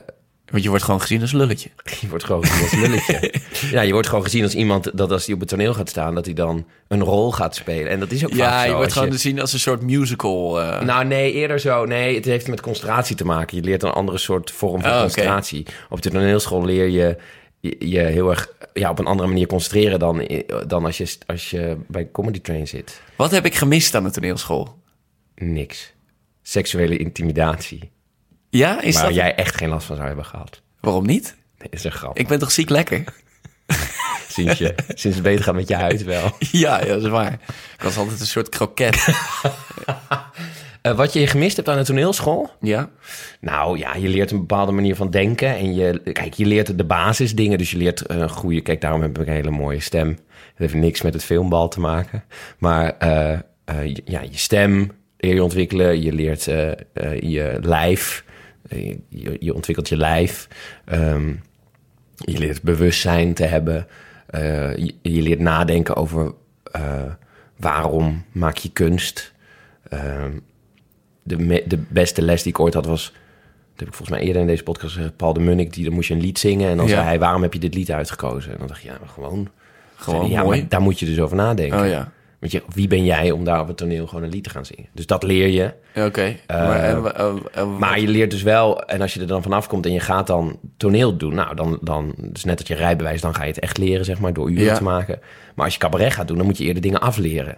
Want 0.51 0.63
je 0.63 0.69
wordt 0.69 0.83
gewoon 0.83 1.01
gezien 1.01 1.21
als 1.21 1.31
lulletje. 1.31 1.69
je 2.01 2.07
wordt 2.09 2.23
gewoon 2.23 2.45
gezien 2.45 2.61
als 2.63 2.71
lulletje. 2.71 3.33
ja, 3.77 3.81
je 3.81 3.91
wordt 3.93 4.07
gewoon 4.07 4.23
gezien 4.23 4.43
als 4.43 4.55
iemand 4.55 4.97
dat 4.97 5.11
als 5.11 5.25
hij 5.25 5.33
op 5.33 5.39
het 5.39 5.49
toneel 5.49 5.73
gaat 5.73 5.89
staan... 5.89 6.15
dat 6.15 6.25
hij 6.25 6.33
dan 6.33 6.65
een 6.87 7.01
rol 7.03 7.31
gaat 7.31 7.55
spelen. 7.55 7.89
En 7.91 7.99
dat 7.99 8.11
is 8.11 8.23
ook 8.23 8.29
vaak 8.29 8.39
Ja, 8.39 8.63
je 8.63 8.73
wordt 8.73 8.93
gewoon 8.93 9.11
gezien 9.11 9.39
als 9.41 9.53
een 9.53 9.59
soort 9.59 9.81
musical. 9.81 10.61
eh. 10.61 10.81
Nou, 10.81 11.05
nee, 11.05 11.31
eerder 11.33 11.59
zo. 11.59 11.85
Nee, 11.85 12.15
het 12.15 12.25
heeft 12.25 12.47
met 12.47 12.61
concentratie 12.61 13.15
te 13.15 13.25
maken. 13.25 13.57
Je 13.57 13.63
leert 13.63 13.83
een 13.83 13.91
andere 13.91 14.17
soort 14.17 14.51
vorm 14.51 14.81
van 14.81 14.91
Oh, 14.91 14.99
concentratie. 15.01 15.65
Op 15.89 16.01
de 16.01 16.09
toneelschool 16.09 16.65
leer 16.65 16.87
je 16.87 17.17
je, 17.59 17.75
je 17.79 17.99
heel 17.99 18.29
erg 18.29 18.49
ja, 18.73 18.89
op 18.89 18.99
een 18.99 19.05
andere 19.05 19.27
manier 19.27 19.47
concentreren... 19.47 19.99
dan, 19.99 20.27
dan 20.67 20.85
als, 20.85 20.97
je, 20.97 21.15
als 21.27 21.49
je 21.49 21.77
bij 21.87 22.09
Comedy 22.11 22.39
Train 22.41 22.67
zit. 22.67 23.01
Wat 23.15 23.31
heb 23.31 23.45
ik 23.45 23.55
gemist 23.55 23.95
aan 23.95 24.03
de 24.03 24.11
toneelschool? 24.11 24.79
Niks. 25.35 25.93
Seksuele 26.41 26.97
intimidatie. 26.97 27.91
Ja, 28.51 28.81
is 28.81 28.95
waar 28.95 29.03
dat... 29.03 29.13
jij 29.15 29.35
echt 29.35 29.55
geen 29.55 29.69
last 29.69 29.85
van 29.85 29.95
zou 29.95 30.07
hebben 30.07 30.25
gehad. 30.25 30.61
Waarom 30.79 31.05
niet? 31.05 31.35
Nee, 31.57 31.67
is 31.69 31.83
een 31.83 31.91
grap. 31.91 32.17
Ik 32.17 32.27
ben 32.27 32.39
toch 32.39 32.51
ziek 32.51 32.69
lekker? 32.69 33.03
Sinds, 34.27 34.57
je, 34.57 34.75
sinds 34.87 35.17
het 35.17 35.25
beter 35.25 35.43
gaat 35.43 35.55
met 35.55 35.67
je 35.67 35.75
huid 35.75 36.03
wel. 36.03 36.31
ja, 36.51 36.79
ja, 36.79 36.85
dat 36.85 37.03
is 37.03 37.09
waar. 37.09 37.33
Ik 37.77 37.81
was 37.83 37.97
altijd 37.97 38.19
een 38.19 38.25
soort 38.25 38.49
kroket. 38.49 39.07
Eh, 40.81 40.95
wat 40.95 41.13
je 41.13 41.27
gemist 41.27 41.55
hebt 41.55 41.69
aan 41.69 41.77
de 41.77 41.83
toneelschool? 41.83 42.49
ja? 42.61 42.89
Nou 43.39 43.77
ja, 43.77 43.95
je 43.95 44.07
leert 44.07 44.31
een 44.31 44.39
bepaalde 44.39 44.71
manier 44.71 44.95
van 44.95 45.09
denken. 45.09 45.47
En 45.57 45.75
je, 45.75 46.01
kijk, 46.13 46.33
je 46.33 46.45
leert 46.45 46.77
de 46.77 46.83
basisdingen. 46.83 47.57
Dus 47.57 47.71
je 47.71 47.77
leert 47.77 48.09
een 48.09 48.29
goede... 48.29 48.61
Kijk, 48.61 48.81
daarom 48.81 49.01
heb 49.01 49.19
ik 49.19 49.27
een 49.27 49.33
hele 49.33 49.49
mooie 49.51 49.79
stem. 49.79 50.07
Het 50.07 50.17
heeft 50.57 50.73
niks 50.73 51.01
met 51.01 51.13
het 51.13 51.23
filmbal 51.23 51.67
te 51.67 51.79
maken. 51.79 52.23
Maar 52.57 52.97
eh, 52.97 53.31
eh, 53.65 53.85
je- 53.85 54.01
ja, 54.05 54.21
je 54.21 54.37
stem 54.37 54.91
leer 55.17 55.33
je 55.33 55.43
ontwikkelen. 55.43 56.01
Je 56.01 56.13
leert 56.13 56.43
je 57.19 57.57
lijf. 57.61 58.23
Eh, 58.67 58.95
je, 59.09 59.37
je 59.39 59.53
ontwikkelt 59.53 59.89
je 59.89 59.97
lijf. 59.97 60.47
Ehm, 60.85 61.27
je 62.15 62.37
leert 62.37 62.61
bewustzijn 62.61 63.33
te 63.33 63.43
hebben. 63.45 63.87
Eh, 64.25 64.75
je, 64.77 64.93
je 65.01 65.21
leert 65.21 65.39
nadenken 65.39 65.95
over 65.95 66.33
eh, 66.71 67.01
waarom 67.57 68.25
maak 68.31 68.57
je 68.57 68.69
kunst. 68.71 69.33
Ehm, 69.89 70.31
de, 71.23 71.37
me- 71.37 71.63
de 71.67 71.77
beste 71.77 72.21
les 72.21 72.43
die 72.43 72.51
ik 72.51 72.59
ooit 72.59 72.73
had 72.73 72.85
was... 72.85 73.03
Dat 73.71 73.79
heb 73.79 73.87
ik 73.87 73.93
volgens 73.95 74.17
mij 74.17 74.27
eerder 74.27 74.41
in 74.41 74.47
deze 74.47 74.63
podcast 74.63 74.93
gezegd. 74.95 75.15
Paul 75.15 75.33
de 75.33 75.39
Munnik, 75.39 75.73
die, 75.73 75.83
dan 75.85 75.93
moest 75.93 76.07
je 76.07 76.13
een 76.13 76.21
lied 76.21 76.39
zingen. 76.39 76.69
En 76.69 76.77
dan 76.77 76.85
Ja. 76.87 76.91
zei 76.93 77.05
hij, 77.05 77.19
waarom 77.19 77.41
heb 77.41 77.53
je 77.53 77.59
dit 77.59 77.73
lied 77.73 77.91
uitgekozen? 77.91 78.51
En 78.51 78.57
dan 78.57 78.67
dacht 78.67 78.81
je, 78.81 78.87
ja, 78.87 78.97
gewoon... 79.05 79.49
Gewoon 79.95 80.19
Zei 80.19 80.31
ja, 80.31 80.43
mooi. 80.43 80.59
maar 80.59 80.69
daar 80.69 80.81
moet 80.81 80.99
je 80.99 81.05
dus 81.05 81.19
over 81.19 81.35
nadenken. 81.35 81.79
Oh 81.79 81.87
ja. 81.87 82.11
Want 82.41 82.53
je, 82.53 82.63
wie 82.73 82.87
ben 82.87 83.05
jij 83.05 83.31
om 83.31 83.43
daar 83.43 83.59
op 83.59 83.67
het 83.67 83.77
toneel 83.77 84.07
gewoon 84.07 84.23
een 84.23 84.29
lied 84.29 84.43
te 84.43 84.49
gaan 84.49 84.65
zingen? 84.65 84.89
Dus 84.93 85.05
dat 85.05 85.23
leer 85.23 85.47
je. 85.47 85.73
Oké. 86.05 86.35
maar, 86.47 86.79
en, 86.83 87.15
eh, 87.15 87.33
eh, 87.53 87.77
Maar 87.77 87.99
je 87.99 88.07
leert 88.07 88.31
dus 88.31 88.41
wel, 88.43 88.83
en 88.83 89.01
als 89.01 89.13
je 89.13 89.19
er 89.19 89.27
dan 89.27 89.41
vanaf 89.43 89.67
komt 89.67 89.85
en 89.85 89.91
je 89.91 89.99
gaat 89.99 90.27
dan 90.27 90.59
toneel 90.77 91.17
doen, 91.17 91.35
nou 91.35 91.55
dan, 91.55 91.77
dan 91.81 92.13
dus 92.17 92.43
net 92.43 92.57
dat 92.57 92.67
je 92.67 92.75
rijbewijs, 92.75 93.21
dan 93.21 93.35
ga 93.35 93.41
je 93.43 93.49
het 93.49 93.59
echt 93.59 93.77
leren, 93.77 94.05
zeg 94.05 94.19
maar, 94.19 94.33
door 94.33 94.49
uren 94.51 94.63
Ja. 94.63 94.75
te 94.75 94.83
maken. 94.83 95.19
Maar 95.55 95.65
als 95.65 95.73
je 95.73 95.79
cabaret 95.79 96.13
gaat 96.13 96.27
doen, 96.27 96.37
dan 96.37 96.45
moet 96.45 96.57
je 96.57 96.63
eerder 96.63 96.81
dingen 96.81 97.01
afleren. 97.01 97.57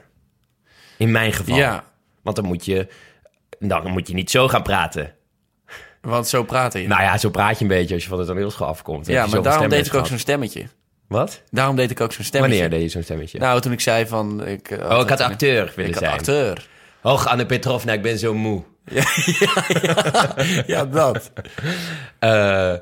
In 0.98 1.12
mijn 1.12 1.34
geval. 1.34 1.56
Ja, 1.56 1.84
Want 2.22 2.36
dan 2.36 2.46
moet 2.46 2.66
je, 2.66 2.88
dan 3.60 3.92
moet 3.92 4.08
je 4.08 4.14
niet 4.14 4.32
zo 4.32 4.48
gaan 4.48 4.64
praten. 4.64 5.14
want 6.02 6.28
zo 6.28 6.44
praten 6.44 6.82
je. 6.82 6.88
Nou 6.88 7.02
ja, 7.02 7.18
zo 7.18 7.30
praat 7.30 7.58
je 7.58 7.62
een 7.64 7.68
beetje 7.70 7.94
als 7.94 8.04
je 8.04 8.10
van 8.10 8.18
de 8.18 8.26
toneelschool 8.26 8.68
afkomt. 8.68 9.06
Ja, 9.08 9.26
maar 9.28 9.42
daarom 9.42 9.70
deed 9.70 9.86
ik 9.86 9.94
ook 9.94 10.08
zo'n 10.08 10.18
stemmetje. 10.18 10.66
Wat? 11.14 11.42
Daarom 11.52 11.76
deed 11.76 11.92
ik 11.92 12.02
ook 12.02 12.14
zo'n 12.14 12.24
stemmetje. 12.26 12.60
Wanneer 12.60 12.78
deed 12.78 12.86
je 12.88 12.94
zo'n 12.94 13.04
stemmetje? 13.04 13.40
Nou, 13.40 13.62
toen 13.62 13.72
ik 13.72 13.80
zei 13.82 14.08
van... 14.08 14.48
Ik, 14.48 14.72
eh, 14.72 14.90
oh, 14.92 15.00
ik 15.02 15.10
had 15.10 15.20
acteur 15.22 15.72
willen 15.76 15.90
Ik 15.92 15.96
had 15.96 16.04
zijn. 16.04 16.16
acteur. 16.18 16.68
Hoog 17.02 17.28
Anne 17.28 17.46
Petrovna, 17.46 17.94
ik 17.94 18.02
ben 18.02 18.18
zo 18.20 18.34
moe. 18.34 18.64
Ja, 20.66 20.86
dat. 20.86 21.32
Eh, 22.20 22.74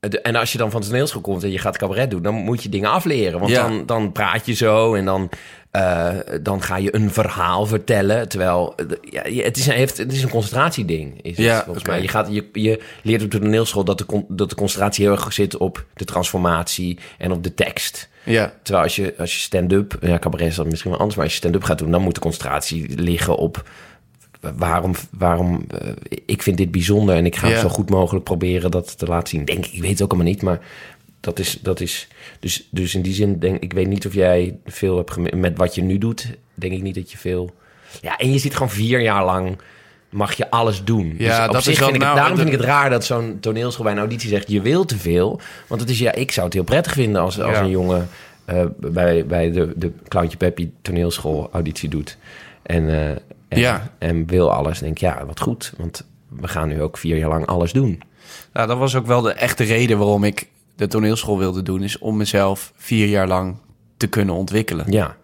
de- 0.00 0.20
en 0.20 0.36
als 0.36 0.52
je 0.52 0.58
dan 0.58 0.70
van 0.70 0.80
de 0.80 0.86
toneelschool 0.86 1.20
komt 1.20 1.42
en 1.42 1.50
je 1.50 1.58
gaat 1.58 1.78
cabaret 1.78 2.10
doen, 2.10 2.22
dan 2.22 2.34
moet 2.34 2.62
je 2.62 2.68
dingen 2.68 2.90
afleren. 2.90 3.38
Want 3.40 3.52
Ja. 3.52 3.62
dan, 3.68 3.86
dan 3.86 4.12
praat 4.12 4.46
je 4.46 4.52
zo 4.54 4.94
en 4.94 5.04
dan, 5.04 5.28
eh, 5.70 6.08
dan 6.42 6.62
ga 6.62 6.76
je 6.76 6.94
een 6.94 7.10
verhaal 7.10 7.66
vertellen. 7.66 8.28
Terwijl 8.28 8.74
eh, 8.76 8.86
ja, 9.32 9.42
het, 9.42 9.56
is 9.56 9.66
een, 9.66 9.72
heeft, 9.72 9.96
het 9.98 10.12
is 10.12 10.22
een 10.22 10.28
concentratieding. 10.30 11.22
Is 11.22 11.36
het, 11.36 11.46
Ja, 11.46 11.64
volgens 11.64 11.84
mij. 11.86 12.02
Je, 12.02 12.08
gaat, 12.08 12.28
je, 12.30 12.48
je 12.52 12.80
leert 13.02 13.22
op 13.22 13.30
de 13.30 13.38
toneelschool 13.38 13.84
dat 13.84 13.98
de, 13.98 14.24
dat 14.28 14.48
de 14.50 14.56
concentratie 14.56 15.04
heel 15.04 15.14
erg 15.14 15.32
zit 15.32 15.56
op 15.56 15.84
de 15.94 16.04
transformatie 16.04 16.98
en 17.18 17.32
op 17.32 17.42
de 17.42 17.54
tekst. 17.54 18.08
Ja. 18.24 18.52
Terwijl 18.62 18.84
als 18.84 18.96
je, 18.96 19.14
als 19.18 19.34
je 19.34 19.40
stand-up, 19.40 19.96
ja, 20.00 20.18
cabaret 20.18 20.46
is 20.48 20.54
dat 20.54 20.66
misschien 20.66 20.90
wel 20.90 20.98
anders, 20.98 21.16
maar 21.16 21.24
als 21.26 21.34
je 21.34 21.40
stand-up 21.40 21.62
gaat 21.64 21.78
doen, 21.78 21.90
dan 21.90 22.02
moet 22.02 22.14
de 22.14 22.20
concentratie 22.20 22.98
liggen 23.00 23.36
op 23.36 23.62
waarom, 24.56 24.94
waarom 25.10 25.64
eh, 25.68 25.92
ik 26.26 26.42
vind 26.42 26.56
dit 26.56 26.70
bijzonder 26.70 27.16
en 27.16 27.26
ik 27.26 27.36
ga 27.36 27.48
Ja. 27.48 27.58
zo 27.60 27.68
goed 27.68 27.90
mogelijk 27.90 28.24
proberen 28.24 28.70
dat 28.70 28.98
te 28.98 29.06
laten 29.06 29.28
zien. 29.28 29.44
Denk 29.44 29.66
ik, 29.66 29.72
ik 29.72 29.80
weet 29.80 29.90
het 29.90 30.02
ook 30.02 30.10
allemaal 30.12 30.30
niet, 30.32 30.42
maar 30.42 30.60
dat 31.20 31.38
is, 31.38 31.58
dat 31.62 31.80
is 31.80 32.08
dus, 32.40 32.68
dus 32.70 32.94
in 32.94 33.02
die 33.02 33.14
zin 33.14 33.38
denk 33.38 33.62
ik 33.62 33.72
weet 33.72 33.86
niet 33.88 34.06
of 34.06 34.14
jij 34.14 34.56
veel 34.66 34.96
hebt 34.96 35.10
gemi- 35.10 35.36
met 35.36 35.56
wat 35.58 35.74
je 35.74 35.82
nu 35.82 35.98
doet. 35.98 36.26
Denk 36.54 36.72
ik 36.72 36.82
niet 36.82 36.94
dat 36.94 37.10
je 37.12 37.18
veel. 37.18 37.50
Ja, 38.00 38.16
en 38.16 38.32
je 38.32 38.38
zit 38.38 38.52
gewoon 38.52 38.70
vier 38.70 39.00
jaar 39.00 39.24
lang. 39.24 39.58
Mag 40.10 40.32
je 40.32 40.50
alles 40.50 40.84
doen? 40.84 41.14
Ja, 41.18 41.46
op 41.46 41.52
dat 41.52 41.66
is 41.66 41.66
wel- 41.66 41.74
vind 41.74 41.88
ik 41.88 41.94
het, 41.94 42.02
nou, 42.02 42.14
daarom 42.16 42.34
de- 42.36 42.40
vind 42.42 42.54
ik 42.54 42.60
het 42.60 42.68
raar 42.68 42.90
dat 42.90 43.04
zo'n 43.04 43.38
toneelschool 43.40 43.84
bij 43.84 43.92
een 43.92 43.98
auditie 43.98 44.28
zegt: 44.28 44.50
je 44.50 44.60
wil 44.60 44.84
te 44.84 44.98
veel. 44.98 45.40
Want 45.66 45.80
het 45.80 45.90
is 45.90 45.98
ja, 45.98 46.12
ik 46.12 46.30
zou 46.30 46.44
het 46.46 46.54
heel 46.54 46.64
prettig 46.64 46.92
vinden 46.92 47.22
als, 47.22 47.40
als 47.40 47.56
Ja. 47.56 47.62
een 47.62 47.70
jongen 47.70 48.08
eh, 48.44 48.64
bij, 48.76 49.26
bij 49.26 49.50
de, 49.50 49.72
de 49.76 49.92
Clowntje 50.08 50.36
Peppy 50.36 50.70
toneelschool 50.82 51.48
auditie 51.52 51.88
doet. 51.88 52.16
En, 52.62 53.08
eh, 53.08 53.16
en, 53.50 53.58
Ja. 53.58 53.90
en 53.98 54.26
wil 54.26 54.52
alles. 54.52 54.78
Denk 54.78 54.92
ik, 54.92 54.98
ja, 54.98 55.26
wat 55.26 55.40
goed. 55.40 55.72
Want 55.78 56.06
we 56.28 56.48
gaan 56.48 56.68
nu 56.68 56.82
ook 56.82 56.98
vier 56.98 57.16
jaar 57.16 57.28
lang 57.28 57.46
alles 57.46 57.72
doen. 57.72 58.02
Nou, 58.52 58.66
dat 58.66 58.78
was 58.78 58.94
ook 58.94 59.06
wel 59.06 59.20
de 59.20 59.32
echte 59.32 59.64
reden 59.64 59.98
waarom 59.98 60.24
ik 60.24 60.48
de 60.76 60.86
toneelschool 60.86 61.38
wilde 61.38 61.62
doen. 61.62 61.82
Is 61.82 61.98
om 61.98 62.16
mezelf 62.16 62.72
vier 62.76 63.06
jaar 63.08 63.28
lang 63.28 63.56
te 63.96 64.06
kunnen 64.06 64.34
ontwikkelen. 64.34 64.92
Ja, 64.92 65.16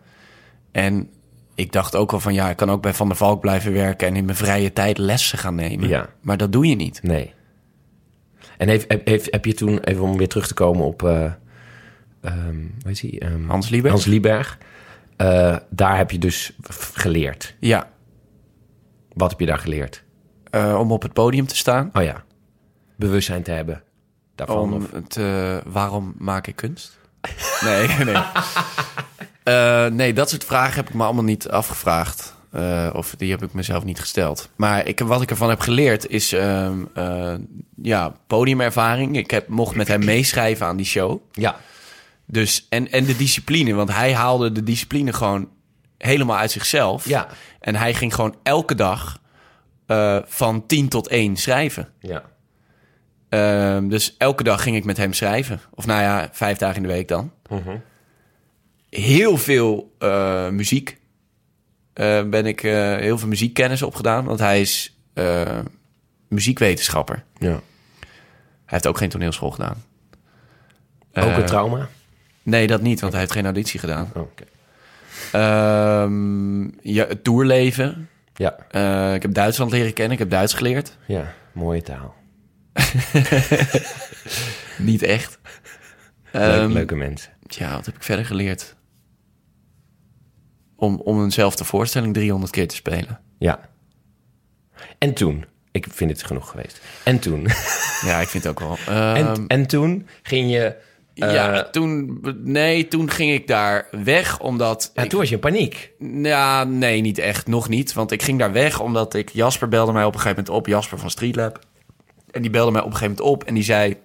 En 0.72 1.10
ik 1.54 1.72
dacht 1.72 1.96
ook 1.96 2.12
al 2.12 2.20
van 2.20 2.34
ja, 2.34 2.50
ik 2.50 2.56
kan 2.56 2.70
ook 2.70 2.82
bij 2.82 2.94
Van 2.94 3.08
der 3.08 3.16
Valk 3.16 3.40
blijven 3.40 3.72
werken 3.72 4.06
en 4.08 4.16
in 4.16 4.24
mijn 4.24 4.36
vrije 4.36 4.72
tijd 4.72 4.98
lessen 4.98 5.38
gaan 5.38 5.54
nemen. 5.54 5.88
Ja. 5.88 6.08
Maar 6.20 6.36
dat 6.36 6.52
doe 6.52 6.66
je 6.66 6.74
niet. 6.76 7.00
nee. 7.02 7.34
En 8.58 8.68
heeft, 8.68 8.84
heb, 8.88 9.06
heeft, 9.06 9.28
heb 9.30 9.44
je 9.44 9.54
toen, 9.54 9.78
even 9.78 10.02
om 10.02 10.16
weer 10.16 10.28
terug 10.28 10.46
te 10.46 10.54
komen 10.54 10.84
op... 10.86 11.00
hoe 11.00 11.36
heet 12.86 13.00
hij? 13.00 13.16
Ehm, 13.18 13.46
Hans 13.46 13.68
Lieberg? 13.68 13.92
Hans 13.92 14.04
Lieberg. 14.06 14.58
Eh, 15.16 15.56
daar 15.70 15.96
heb 15.96 16.10
je 16.10 16.18
dus 16.18 16.52
geleerd. 16.94 17.54
Ja, 17.60 17.90
Wat 19.16 19.30
heb 19.30 19.40
je 19.40 19.46
daar 19.46 19.58
geleerd? 19.58 20.04
eh, 20.50 20.78
om 20.80 20.92
op 20.92 21.02
het 21.02 21.12
podium 21.12 21.46
te 21.46 21.56
staan. 21.56 21.90
Oh 21.92 22.02
ja, 22.02 22.24
bewustzijn 22.96 23.42
te 23.42 23.50
hebben. 23.50 23.82
Daarvan. 24.34 24.58
Om 24.58 24.74
of- 24.74 24.90
het, 24.92 25.16
eh, 25.16 25.56
waarom 25.66 26.14
maak 26.18 26.46
ik 26.46 26.56
kunst? 26.56 26.98
Nee, 27.64 27.88
nee. 27.88 28.22
Eh, 29.42 29.86
nee, 29.86 30.12
dat 30.12 30.30
soort 30.30 30.44
vragen 30.44 30.74
heb 30.74 30.88
ik 30.88 30.94
me 30.94 31.04
allemaal 31.04 31.24
niet 31.24 31.48
afgevraagd. 31.48 32.34
Eh, 32.50 32.90
of 32.92 33.14
die 33.16 33.30
heb 33.30 33.42
ik 33.42 33.52
mezelf 33.52 33.84
niet 33.84 34.00
gesteld. 34.00 34.48
Maar 34.56 34.86
ik, 34.86 35.00
wat 35.00 35.22
ik 35.22 35.30
ervan 35.30 35.48
heb 35.48 35.60
geleerd 35.60 36.08
is 36.08 36.32
ehm, 36.32 36.78
eh, 36.94 37.34
ja, 37.82 38.12
podiumervaring. 38.26 39.16
Ik 39.16 39.30
heb, 39.30 39.48
mocht 39.48 39.74
met 39.74 39.88
hem 39.88 40.04
meeschrijven 40.04 40.66
aan 40.66 40.76
die 40.76 40.86
show. 40.86 41.20
Ja. 41.32 41.56
Dus, 42.26 42.66
en, 42.68 42.90
en 42.92 43.04
de 43.04 43.16
discipline, 43.16 43.74
want 43.74 43.92
hij 43.92 44.14
haalde 44.14 44.52
de 44.52 44.62
discipline 44.62 45.12
gewoon 45.12 45.48
helemaal 45.98 46.36
uit 46.36 46.50
zichzelf. 46.50 47.08
Ja. 47.08 47.28
En 47.60 47.74
hij 47.74 47.94
ging 47.94 48.14
gewoon 48.14 48.36
elke 48.42 48.74
dag 48.74 49.20
eh, 49.86 50.18
van 50.24 50.66
10 50.66 50.88
tot 50.88 51.08
1 51.08 51.36
schrijven. 51.36 51.88
Ja. 52.00 52.22
Ehm, 53.28 53.88
dus 53.88 54.16
elke 54.16 54.42
dag 54.42 54.62
ging 54.62 54.76
ik 54.76 54.84
met 54.84 54.96
hem 54.96 55.12
schrijven. 55.12 55.60
Of 55.74 55.86
nou 55.86 56.00
ja, 56.02 56.28
vijf 56.32 56.58
dagen 56.58 56.76
in 56.76 56.82
de 56.82 56.88
week 56.88 57.08
dan. 57.08 57.32
Mhm. 57.48 57.76
Heel 58.90 59.36
veel 59.36 59.94
eh, 59.98 60.48
muziek. 60.48 60.98
Eh, 61.92 62.22
ben 62.28 62.46
ik 62.46 62.60
heel 62.60 63.18
veel 63.18 63.28
muziekkennis 63.28 63.82
opgedaan. 63.82 64.24
Want 64.24 64.38
hij 64.38 64.60
is 64.60 64.96
muziekwetenschapper. 66.28 67.24
ja. 67.38 67.60
Hij 68.66 68.74
heeft 68.74 68.86
ook 68.86 68.98
geen 68.98 69.08
toneelschool 69.08 69.50
gedaan. 69.50 69.84
Ook 71.14 71.36
een 71.36 71.44
trauma? 71.44 71.88
Nee, 72.42 72.66
dat 72.66 72.80
niet, 72.80 73.00
want 73.00 73.12
hij 73.12 73.20
heeft 73.20 73.32
geen 73.32 73.44
auditie 73.44 73.80
gedaan. 73.80 74.10
Oh. 74.14 74.28
Ehm, 75.32 76.62
ja, 76.80 77.06
het 77.06 77.24
tourleven. 77.24 78.08
Ja. 78.34 78.56
Eh, 78.70 79.14
ik 79.14 79.22
heb 79.22 79.34
Duitsland 79.34 79.70
leren 79.70 79.92
kennen. 79.92 80.12
Ik 80.12 80.18
heb 80.18 80.30
Duits 80.30 80.54
geleerd. 80.54 80.96
Ja. 81.06 81.32
Mooie 81.52 81.82
taal. 81.82 82.14
Niet 84.78 85.02
echt. 85.02 85.38
Leuk- 86.32 86.42
Ehm, 86.60 86.70
leuke 86.72 86.94
mensen. 86.96 87.32
Ja, 87.46 87.74
wat 87.74 87.86
heb 87.86 87.94
ik 87.94 88.02
verder 88.02 88.24
geleerd? 88.24 88.74
Om, 90.76 91.00
om 91.00 91.22
eenzelfde 91.22 91.64
voorstelling 91.64 92.14
300 92.14 92.52
keer 92.52 92.68
te 92.68 92.74
spelen. 92.74 93.20
Ja. 93.38 93.60
En 94.98 95.14
toen? 95.14 95.44
Ik 95.70 95.86
vind 95.90 96.10
het 96.10 96.22
genoeg 96.22 96.50
geweest. 96.50 96.80
En 97.04 97.18
toen? 97.18 97.46
Ja, 98.06 98.20
ik 98.20 98.28
vind 98.28 98.44
het 98.44 98.52
ook 98.52 98.60
wel. 98.60 98.76
en, 99.14 99.26
Ehm, 99.26 99.44
en 99.46 99.66
toen 99.66 100.06
ging 100.22 100.50
je... 100.50 100.76
eh, 101.16 101.32
ja, 101.34 101.62
toen... 101.70 102.18
Nee, 102.44 102.88
toen 102.88 103.10
ging 103.10 103.32
ik 103.32 103.46
daar 103.46 103.86
weg 103.90 104.40
omdat... 104.40 104.90
ik- 104.94 105.08
toen 105.08 105.18
was 105.18 105.28
je 105.28 105.34
in 105.34 105.40
paniek. 105.40 105.90
Ja, 106.22 106.64
nee, 106.64 107.00
niet 107.00 107.18
echt. 107.18 107.46
Nog 107.46 107.68
niet. 107.68 107.92
Want 107.92 108.10
ik 108.12 108.22
ging 108.22 108.38
daar 108.38 108.52
weg 108.52 108.80
omdat 108.80 109.14
ik... 109.14 109.30
Jasper 109.32 109.68
belde 109.68 109.92
mij 109.92 110.04
op 110.04 110.14
een 110.14 110.20
gegeven 110.20 110.42
moment 110.44 110.58
op. 110.60 110.66
Jasper 110.66 110.98
van 110.98 111.10
Streetlab. 111.10 111.58
En 112.30 112.42
die 112.42 112.50
belde 112.50 112.70
mij 112.70 112.80
op 112.80 112.86
een 112.86 112.92
gegeven 112.96 113.14
moment 113.16 113.34
op. 113.34 113.44
En 113.48 113.54
die 113.54 113.62
zei... 113.64 113.96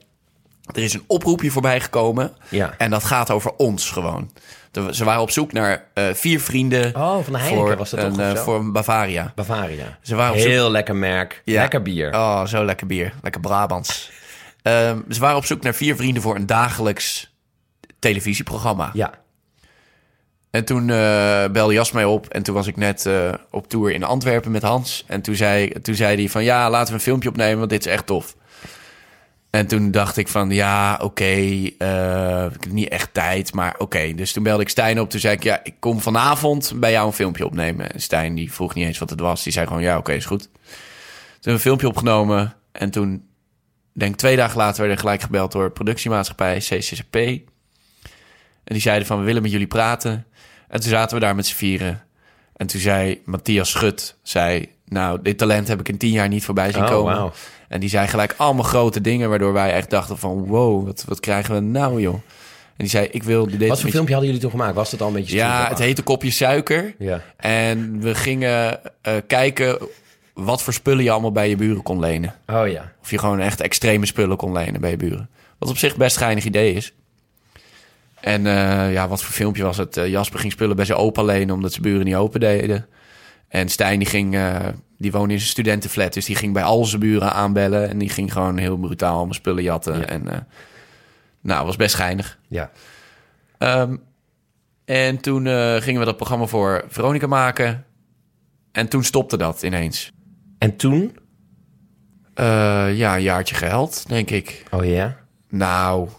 Er 0.73 0.83
is 0.83 0.93
een 0.93 1.03
oproepje 1.07 1.51
voorbij 1.51 1.79
gekomen. 1.81 2.33
Ja. 2.49 2.73
En 2.77 2.89
dat 2.89 3.03
gaat 3.03 3.31
over 3.31 3.51
ons 3.57 3.89
gewoon. 3.89 4.31
Ze 4.91 5.03
waren 5.03 5.21
op 5.21 5.31
zoek 5.31 5.51
naar 5.53 5.85
eh, 5.93 6.05
vier 6.13 6.39
vrienden. 6.41 6.95
Oh, 6.95 7.23
van 7.23 7.33
de 7.33 7.39
Heineken 7.39 7.67
voor 7.67 7.77
was 7.77 7.89
dat 7.89 8.03
een, 8.03 8.11
toch? 8.11 8.19
eh, 8.21 8.31
of 8.31 8.37
zo? 8.37 8.43
voor 8.43 8.55
een 8.59 8.71
Bavaria. 8.71 9.31
Bavaria. 9.35 9.97
Ze 10.01 10.15
waren 10.15 10.33
op 10.33 10.39
zoek- 10.39 10.47
Heel 10.49 10.71
lekker 10.71 10.95
merk. 10.95 11.41
Ja. 11.45 11.61
Lekker 11.61 11.81
bier. 11.81 12.13
Oh, 12.13 12.45
zo 12.45 12.65
lekker 12.65 12.87
bier. 12.87 13.13
Lekker 13.21 13.41
Brabants. 13.41 14.11
Ehm, 14.61 14.99
ze 15.09 15.19
waren 15.19 15.37
op 15.37 15.45
zoek 15.45 15.63
naar 15.63 15.73
vier 15.73 15.95
vrienden 15.95 16.21
voor 16.21 16.35
een 16.35 16.45
dagelijks 16.45 17.33
televisieprogramma. 17.99 18.89
Ja. 18.93 19.19
En 20.51 20.65
toen 20.65 20.89
eh, 20.89 21.45
belde 21.51 21.73
Jas 21.73 21.91
mij 21.91 22.05
op. 22.05 22.27
En 22.27 22.43
toen 22.43 22.55
was 22.55 22.67
ik 22.67 22.75
net 22.75 23.05
eh, 23.05 23.33
op 23.51 23.67
tour 23.67 23.91
in 23.91 24.03
Antwerpen 24.03 24.51
met 24.51 24.61
Hans. 24.61 25.03
En 25.07 25.21
toen 25.21 25.35
zei, 25.35 25.69
toen 25.81 25.95
zei 25.95 26.15
hij 26.15 26.29
van... 26.29 26.43
Ja, 26.43 26.69
laten 26.69 26.87
we 26.87 26.93
een 26.93 27.05
filmpje 27.05 27.29
opnemen, 27.29 27.57
want 27.57 27.69
dit 27.69 27.85
is 27.85 27.91
echt 27.91 28.05
tof. 28.05 28.35
En 29.49 29.67
toen 29.67 29.91
dacht 29.91 30.17
ik 30.17 30.27
van... 30.27 30.49
Ja, 30.49 30.99
oké. 31.01 31.23
eh, 31.23 32.45
ik 32.45 32.63
heb 32.63 32.71
niet 32.71 32.89
echt 32.89 33.13
tijd, 33.13 33.53
maar 33.53 33.75
oké. 33.77 34.13
Dus 34.15 34.31
toen 34.31 34.43
belde 34.43 34.61
ik 34.61 34.69
Stijn 34.69 34.99
op. 34.99 35.09
Toen 35.09 35.19
zei 35.19 35.35
ik... 35.35 35.43
Ja, 35.43 35.59
ik 35.63 35.73
kom 35.79 35.99
vanavond 35.99 36.73
bij 36.75 36.91
jou 36.91 37.07
een 37.07 37.13
filmpje 37.13 37.45
opnemen. 37.45 37.91
En 37.93 38.01
Stijn 38.01 38.35
die 38.35 38.53
vroeg 38.53 38.73
niet 38.73 38.85
eens 38.85 38.99
wat 38.99 39.09
het 39.09 39.19
was. 39.19 39.43
Die 39.43 39.53
zei 39.53 39.67
gewoon... 39.67 39.81
Ja, 39.81 39.97
oké, 39.97 40.13
is 40.13 40.25
goed. 40.25 40.41
Toen 40.41 40.51
hebben 41.31 41.43
we 41.43 41.51
een 41.51 41.59
filmpje 41.59 41.87
opgenomen. 41.87 42.53
En 42.71 42.91
toen... 42.91 43.29
Denk 43.93 44.15
twee 44.15 44.35
dagen 44.35 44.57
later 44.57 44.77
werden 44.77 44.95
we 44.95 45.01
gelijk 45.01 45.21
gebeld 45.21 45.51
door 45.51 45.71
productiemaatschappij 45.71 46.57
CCCP. 46.57 47.15
En 47.15 48.77
die 48.77 48.81
zeiden 48.81 49.07
van, 49.07 49.19
we 49.19 49.25
willen 49.25 49.41
met 49.41 49.51
jullie 49.51 49.67
praten. 49.67 50.25
En 50.67 50.79
toen 50.79 50.89
zaten 50.89 51.15
we 51.17 51.23
daar 51.23 51.35
met 51.35 51.45
z'n 51.45 51.55
vieren. 51.55 52.03
En 52.55 52.67
toen 52.67 52.79
zei 52.81 53.21
Matthias 53.25 53.69
Schut, 53.69 54.15
zei... 54.23 54.69
Nou, 54.85 55.19
dit 55.21 55.37
talent 55.37 55.67
heb 55.67 55.79
ik 55.79 55.89
in 55.89 55.97
tien 55.97 56.11
jaar 56.11 56.27
niet 56.27 56.43
voorbij 56.43 56.71
zien 56.71 56.83
Oh, 56.83 56.89
komen. 56.89 57.31
En 57.67 57.79
die 57.79 57.89
zei 57.89 58.07
gelijk 58.07 58.33
allemaal 58.37 58.63
grote 58.63 59.01
dingen... 59.01 59.29
waardoor 59.29 59.53
wij 59.53 59.73
echt 59.73 59.89
dachten 59.89 60.17
van... 60.17 60.45
wow, 60.45 60.85
wat, 60.85 61.03
wat 61.07 61.19
krijgen 61.19 61.53
we 61.53 61.59
nou, 61.59 62.01
joh? 62.01 62.13
En 62.13 62.87
die 62.87 62.89
zei, 62.89 63.07
ik 63.11 63.23
wil 63.23 63.45
dit... 63.45 63.67
Wat 63.67 63.81
voor 63.81 63.89
filmpje 63.89 64.13
hadden 64.13 64.31
jullie 64.31 64.41
toen 64.41 64.59
gemaakt? 64.59 64.75
Was 64.75 64.91
het 64.91 65.01
al 65.01 65.07
een 65.07 65.13
beetje... 65.13 65.35
Ja, 65.35 65.67
het 65.67 65.79
heette 65.79 66.01
Kopje 66.01 66.31
Suiker. 66.31 66.95
Ja. 66.97 67.21
En 67.37 67.99
we 67.99 68.15
gingen 68.15 68.79
eh, 69.01 69.13
kijken 69.27 69.77
wat 70.43 70.63
voor 70.63 70.73
spullen 70.73 71.03
je 71.03 71.11
allemaal 71.11 71.31
bij 71.31 71.49
je 71.49 71.55
buren 71.55 71.83
kon 71.83 71.99
lenen. 71.99 72.35
Oh 72.47 72.67
ja. 72.67 72.91
Of 73.01 73.11
je 73.11 73.17
gewoon 73.17 73.39
echt 73.39 73.61
extreme 73.61 74.05
spullen 74.05 74.37
kon 74.37 74.51
lenen 74.51 74.81
bij 74.81 74.89
je 74.89 74.97
buren. 74.97 75.29
Wat 75.57 75.69
op 75.69 75.77
zich 75.77 75.97
best 75.97 76.17
geinig 76.17 76.45
idee 76.45 76.73
is. 76.73 76.93
En 78.21 78.47
eh, 78.47 78.93
ja, 78.93 79.07
wat 79.07 79.23
voor 79.23 79.33
filmpje 79.33 79.63
was 79.63 79.77
het? 79.77 79.97
Eh, 79.97 80.07
Jasper 80.07 80.39
ging 80.39 80.51
spullen 80.51 80.75
bij 80.75 80.85
zijn 80.85 80.97
opa 80.97 81.23
lenen 81.23 81.55
omdat 81.55 81.71
zijn 81.71 81.83
buren 81.83 82.05
niet 82.05 82.15
open 82.15 82.39
deden. 82.39 82.85
En 83.47 83.69
Stijn 83.69 83.99
die 83.99 84.07
ging, 84.07 84.35
eh, 84.35 84.67
die 84.97 85.11
woonde 85.11 85.33
in 85.33 85.39
zijn 85.39 85.51
studentenflat. 85.51 86.13
Dus 86.13 86.25
die 86.25 86.35
ging 86.35 86.53
bij 86.53 86.63
al 86.63 86.85
zijn 86.85 87.01
buren 87.01 87.33
aanbellen. 87.33 87.89
En 87.89 87.97
die 87.97 88.09
ging 88.09 88.33
gewoon 88.33 88.57
heel 88.57 88.77
brutaal 88.77 89.15
allemaal 89.15 89.33
spullen 89.33 89.63
jatten. 89.63 89.97
Ja. 89.99 90.05
En 90.05 90.47
nou, 91.41 91.65
was 91.65 91.75
best 91.75 91.95
geinig. 91.95 92.39
Ja. 92.47 92.71
Ehm, 93.57 93.95
en 94.85 95.21
toen 95.21 95.45
gingen 95.81 95.99
we 95.99 96.05
dat 96.05 96.17
programma 96.17 96.45
voor 96.45 96.85
Veronica 96.87 97.27
maken. 97.27 97.85
En 98.71 98.87
toen 98.87 99.03
stopte 99.03 99.37
dat 99.37 99.63
ineens. 99.63 100.11
En 100.61 100.75
toen? 100.75 101.17
Eh, 102.33 102.97
ja, 102.97 103.15
een 103.15 103.21
jaartje 103.21 103.55
geheld, 103.55 104.07
denk 104.07 104.29
ik. 104.29 104.63
Oh 104.71 104.85
ja? 104.85 105.17
Nou, 105.49 106.09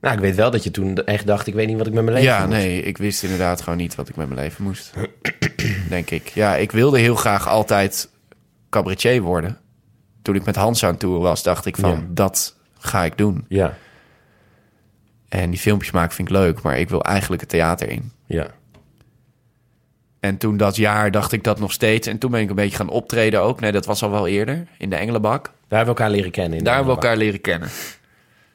Nou, 0.00 0.14
ik 0.14 0.20
weet 0.20 0.34
wel 0.34 0.50
dat 0.50 0.64
je 0.64 0.70
toen 0.70 0.96
echt 0.96 1.26
dacht... 1.26 1.46
ik 1.46 1.54
weet 1.54 1.66
niet 1.66 1.76
wat 1.76 1.86
ik 1.86 1.92
met 1.92 2.04
mijn 2.04 2.16
leven 2.16 2.32
ja, 2.32 2.40
moet. 2.40 2.48
nee, 2.48 2.82
ik 2.82 2.98
wist 2.98 3.22
inderdaad 3.22 3.62
gewoon 3.62 3.78
niet 3.78 3.94
wat 3.94 4.08
ik 4.08 4.16
met 4.16 4.28
mijn 4.28 4.40
leven 4.40 4.64
moest. 4.64 4.92
denk 5.88 6.10
ik. 6.10 6.28
Ja, 6.28 6.56
ik 6.56 6.72
wilde 6.72 6.98
heel 6.98 7.14
graag 7.14 7.48
altijd 7.48 8.10
cabaretier 8.70 9.22
worden. 9.22 9.58
Toen 10.22 10.34
ik 10.34 10.44
met 10.44 10.56
Hans 10.56 10.84
aan 10.84 10.96
toe 10.96 11.18
was, 11.18 11.42
dacht 11.42 11.66
ik 11.66 11.76
van, 11.76 11.90
Ja. 11.90 12.04
dat 12.08 12.56
ga 12.78 13.04
ik 13.04 13.18
doen. 13.18 13.44
Ja. 13.48 13.76
En 15.28 15.50
die 15.50 15.58
filmpjes 15.60 15.90
maken 15.90 16.14
vind 16.14 16.28
ik 16.28 16.34
leuk, 16.34 16.62
maar 16.62 16.78
ik 16.78 16.88
wil 16.88 17.02
eigenlijk 17.02 17.40
het 17.40 17.50
theater 17.50 17.88
in. 17.88 18.12
Ja. 18.26 18.46
En 20.24 20.36
toen 20.36 20.56
dat 20.56 20.76
jaar 20.76 21.10
dacht 21.10 21.32
ik 21.32 21.44
dat 21.44 21.58
nog 21.60 21.72
steeds. 21.72 22.06
En 22.06 22.18
toen 22.18 22.30
ben 22.30 22.40
ik 22.40 22.48
een 22.48 22.54
beetje 22.54 22.76
gaan 22.76 22.88
optreden 22.88 23.40
ook. 23.42 23.60
Nee, 23.60 23.72
dat 23.72 23.86
was 23.86 24.02
al 24.02 24.10
wel 24.10 24.26
eerder, 24.26 24.66
in 24.78 24.90
de 24.90 24.96
Engelenbak. 24.96 25.44
Daar 25.44 25.52
hebben 25.78 25.94
we 25.94 26.00
elkaar 26.00 26.10
leren 26.10 26.30
kennen. 26.30 26.52
In 26.52 26.58
de 26.58 26.64
Daar 26.64 26.74
hebben 26.74 26.94
we 26.94 27.00
elkaar 27.00 27.16
leren 27.16 27.40
kennen. 27.40 27.68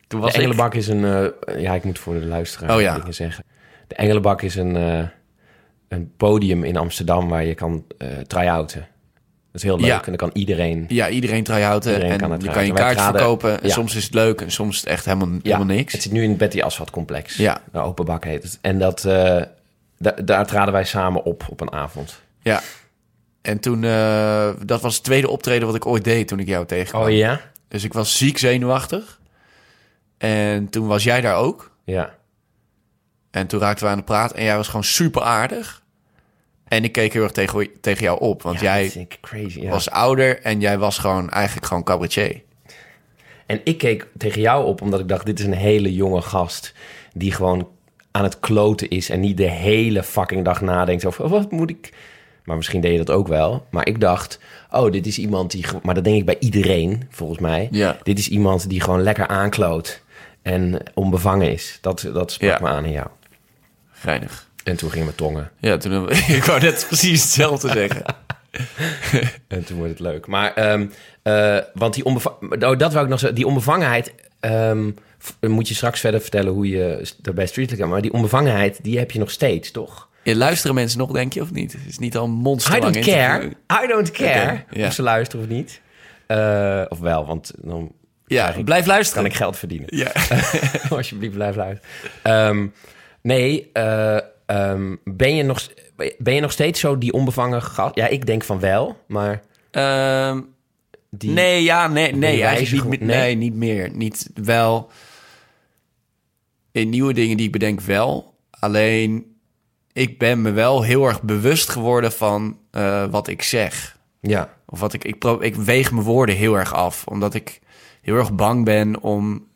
Toen 0.08 0.20
was 0.20 0.32
De 0.32 0.38
Engelenbak 0.38 0.74
is 0.74 0.88
een... 0.88 1.06
eh, 1.06 1.62
ja, 1.62 1.74
ik 1.74 1.84
moet 1.84 2.00
voor 2.00 2.14
de 2.20 2.26
luisteraar 2.26 2.76
Oh 2.76 2.82
ja. 2.82 2.98
dingen 3.00 3.14
zeggen. 3.14 3.44
De 3.88 3.96
Engelenbak 3.96 4.42
is 4.42 4.56
een, 4.56 4.76
eh, 4.76 5.00
een 5.88 6.12
podium 6.18 6.64
in 6.64 6.78
Amsterdam... 6.78 7.30
waar 7.30 7.46
je 7.46 7.54
kan 7.56 7.86
eh 7.98 8.08
try-outen. 8.28 8.80
Dat 9.52 9.62
is 9.62 9.64
heel 9.64 9.78
leuk. 9.78 9.86
Ja. 9.86 9.98
En 9.98 10.04
dan 10.06 10.16
kan 10.16 10.30
iedereen... 10.34 10.86
Ja, 10.88 11.10
iedereen 11.10 11.44
try-outen. 11.44 11.92
Iedereen 11.92 12.12
En 12.12 12.20
kan 12.20 12.32
het 12.32 12.42
je 12.44 12.50
kan 12.50 12.66
je 12.66 12.72
try-outen. 12.74 12.86
Wij 12.86 12.96
kaart 13.06 13.16
traden- 13.16 13.40
verkopen. 13.40 13.64
En 13.64 13.70
soms 13.70 13.96
is 13.96 14.04
het 14.04 14.14
leuk 14.14 14.42
en 14.42 14.52
soms 14.52 14.74
is 14.76 14.80
het 14.80 14.90
echt 14.90 15.06
helemaal, 15.06 15.30
helemaal 15.44 15.66
niks. 15.66 15.94
Het 15.94 16.02
zit 16.02 16.12
nu 16.12 16.24
in 16.24 16.30
het 16.30 16.38
Betty 16.38 16.62
Asphalt 16.62 16.90
complex. 16.92 17.38
Ja. 17.38 17.62
De 17.72 17.80
open 17.80 18.06
bak 18.06 18.24
heet 18.24 18.44
het. 18.44 18.58
En 18.62 18.80
dat, 18.80 19.06
da- 20.00 20.12
daar 20.24 20.46
traden 20.48 20.74
wij 20.74 20.84
samen 20.84 21.24
op 21.24 21.46
op 21.50 21.62
een 21.62 21.72
avond. 21.72 22.22
Ja. 22.42 22.62
En 23.42 23.60
toen, 23.60 23.84
eh, 23.84 24.50
dat 24.66 24.82
was 24.82 24.96
het 24.96 25.04
tweede 25.04 25.30
optreden 25.30 25.68
wat 25.68 25.76
ik 25.76 25.86
ooit 25.86 26.04
deed 26.04 26.28
toen 26.28 26.40
ik 26.40 26.48
jou 26.48 26.66
tegenkwam. 26.66 27.04
Oh 27.04 27.12
ja? 27.12 27.42
Dus 27.68 27.84
ik 27.84 27.94
was 27.94 28.18
ziek 28.18 28.38
zenuwachtig. 28.38 29.20
En 30.18 30.70
toen 30.70 30.88
was 30.88 31.04
jij 31.04 31.22
daar 31.22 31.36
ook. 31.36 31.72
Ja. 31.84 32.16
En 33.32 33.48
toen 33.48 33.60
raakten 33.60 33.86
we 33.86 33.92
aan 33.92 33.98
de 33.98 34.04
praat. 34.04 34.32
En 34.32 34.44
jij 34.44 34.56
was 34.56 34.68
gewoon 34.68 34.84
super 34.84 35.22
aardig. 35.22 35.84
En 36.68 36.84
ik 36.84 36.92
keek 36.92 37.14
heel 37.14 37.24
erg 37.24 37.32
tegen, 37.32 37.68
tegen 37.82 38.04
jou 38.04 38.20
op. 38.20 38.42
Want 38.42 38.60
Ja, 38.60 38.80
jij 38.82 39.08
crazy. 39.22 39.60
Ja. 39.62 39.70
was 39.70 39.90
ouder 39.90 40.42
en 40.42 40.60
jij 40.60 40.78
was 40.78 40.98
gewoon 40.98 41.30
eigenlijk 41.30 41.68
gewoon 41.68 41.84
cabaretier. 41.84 42.42
En 43.46 43.62
ik 43.64 43.78
keek 43.78 44.08
tegen 44.18 44.42
jou 44.42 44.66
op 44.66 44.82
omdat 44.82 45.00
ik 45.00 45.08
dacht, 45.08 45.26
dit 45.26 45.40
is 45.40 45.46
een 45.46 45.54
hele 45.54 45.94
jonge 45.94 46.22
gast 46.22 46.74
die 47.14 47.32
gewoon 47.32 47.68
aan 48.12 48.24
het 48.24 48.40
kloten 48.40 48.90
is 48.90 49.10
en 49.10 49.20
niet 49.20 49.38
de 49.38 49.50
hele 49.50 50.04
fucking 50.04 50.46
dag 50.46 50.62
nadenkt 50.62 51.06
over 51.06 51.24
"Oh, 51.24 51.30
wat 51.32 51.52
moet 51.52 51.70
ik. 51.70 51.94
Maar 52.44 52.58
misschien 52.58 52.82
deed 52.82 52.92
je 52.92 52.98
dat 52.98 53.10
ook 53.16 53.28
wel. 53.28 53.66
Maar 53.72 53.88
ik 53.88 54.00
dacht, 54.02 54.40
oh, 54.72 54.92
dit 54.92 55.08
is 55.08 55.20
iemand 55.20 55.52
die. 55.52 55.66
Maar 55.84 55.96
dat 55.96 56.04
denk 56.04 56.18
ik 56.18 56.26
bij 56.26 56.38
iedereen, 56.40 57.04
volgens 57.10 57.40
mij. 57.40 57.68
Ja. 57.72 57.98
Dit 58.04 58.20
is 58.20 58.30
iemand 58.30 58.70
die 58.70 58.82
gewoon 58.82 59.02
lekker 59.04 59.28
aankloot 59.28 60.02
en 60.42 60.82
onbevangen 60.94 61.52
is. 61.52 61.78
Dat, 61.82 62.10
dat 62.14 62.32
sprak 62.32 62.60
Ja. 62.60 62.60
me 62.62 62.68
aan 62.68 62.86
in 62.86 62.92
jou. 62.92 63.08
Geinig. 63.92 64.48
En 64.64 64.76
toen 64.76 64.92
gingen 64.92 65.08
we 65.08 65.16
tongen. 65.16 65.52
Ja, 65.60 65.78
toen, 65.78 66.10
ik 66.38 66.44
wou 66.44 66.62
net 66.62 66.86
precies 66.88 67.22
hetzelfde 67.22 67.70
zeggen. 67.70 68.04
En 69.48 69.64
toen 69.66 69.78
wordt 69.78 69.92
het 69.92 70.00
leuk. 70.00 70.28
Maar, 70.28 70.54
ehm, 70.54 70.88
eh, 71.22 71.58
want 71.74 71.94
die 71.94 72.06
onbevangenheid, 72.06 72.64
oh, 72.64 72.78
dat 72.78 72.92
wou 72.92 73.04
ik 73.04 73.10
nog 73.10 73.20
zeggen, 73.20 73.38
die 73.38 73.48
onbevangenheid 73.48 74.14
dan 74.40 75.52
moet 75.52 75.68
je 75.68 75.74
straks 75.76 76.00
verder 76.00 76.22
vertellen 76.22 76.54
hoe 76.54 76.70
je 76.70 77.00
s- 77.02 77.18
er 77.24 77.34
bij 77.34 77.46
Streetlight 77.48 77.82
kan. 77.82 77.90
Maar 77.92 78.02
die 78.02 78.14
onbevangenheid, 78.14 78.80
die 78.84 78.98
heb 78.98 79.12
je 79.12 79.20
nog 79.20 79.32
steeds, 79.32 79.72
toch? 79.72 80.08
Ja, 80.24 80.36
luisteren 80.36 80.76
mensen 80.76 81.00
nog, 81.00 81.12
denk 81.12 81.34
je, 81.34 81.42
of 81.42 81.52
niet? 81.52 81.72
Het 81.72 81.82
is 81.88 82.00
niet 82.00 82.18
al 82.18 82.26
een 82.26 82.32
I 82.76 82.80
don't 82.80 83.00
care. 83.00 83.46
I 83.84 83.88
don't 83.88 84.12
care 84.12 84.64
ja. 84.72 84.88
of 84.88 84.94
ze 84.94 85.02
luisteren 85.02 85.46
of 85.46 85.52
niet. 85.52 85.82
Eh, 86.28 86.82
of 86.90 87.00
wel, 87.00 87.26
want 87.26 87.52
dan 87.58 87.92
Ja, 88.26 88.54
ik- 88.54 88.66
blijf 88.66 88.84
kan 88.86 88.94
luisteren. 88.94 89.26
ik 89.26 89.34
geld 89.34 89.58
verdienen. 89.58 89.88
Ja. 89.96 90.12
Alsjeblieft, 90.90 91.34
blijf 91.34 91.56
luisteren. 91.56 91.90
Ehm, 92.24 92.68
nee, 93.22 93.70
eh, 93.74 94.18
ehm, 94.46 94.96
ben, 95.04 95.36
je 95.36 95.44
nog, 95.44 95.68
ben 96.18 96.34
je 96.34 96.42
nog 96.42 96.52
steeds 96.52 96.80
zo 96.80 96.98
die 96.98 97.14
onbevangen 97.14 97.62
gast? 97.62 97.96
Ja, 97.96 98.08
ik 98.08 98.26
denk 98.26 98.44
van 98.44 98.60
wel, 98.60 98.98
maar 99.08 99.42
die... 101.10 101.32
nee, 101.32 101.64
ja, 101.64 101.88
nee, 101.88 102.16
nee, 102.16 102.44
eigenlijk 102.44 102.90
niet, 102.90 103.00
nee? 103.00 103.18
nee, 103.18 103.36
niet 103.36 103.54
meer. 103.54 103.90
Niet 103.94 104.30
wel. 104.34 104.92
In 106.72 106.90
nieuwe 106.90 107.14
dingen 107.14 107.38
die 107.38 107.46
ik 107.46 107.52
bedenk 107.52 107.82
wel. 107.82 108.36
Alleen, 108.50 109.36
ik 109.94 110.18
ben 110.20 110.42
me 110.42 110.52
wel 110.52 110.82
heel 110.84 111.06
erg 111.08 111.22
bewust 111.22 111.70
geworden 111.70 112.12
van 112.12 112.58
eh, 112.72 113.06
wat 113.06 113.28
ik 113.28 113.42
zeg. 113.42 113.98
Ja, 114.22 114.54
Of 114.66 114.80
wat 114.80 114.94
ik, 114.94 115.04
ik, 115.04 115.20
pro, 115.20 115.42
ik 115.42 115.56
weeg 115.56 115.92
mijn 115.92 116.06
woorden 116.06 116.36
heel 116.36 116.58
erg 116.58 116.74
af. 116.74 117.06
Omdat 117.08 117.34
ik 117.34 117.60
heel 118.02 118.16
erg 118.16 118.34
bang 118.36 118.66
ben 118.66 119.02
om 119.02 119.48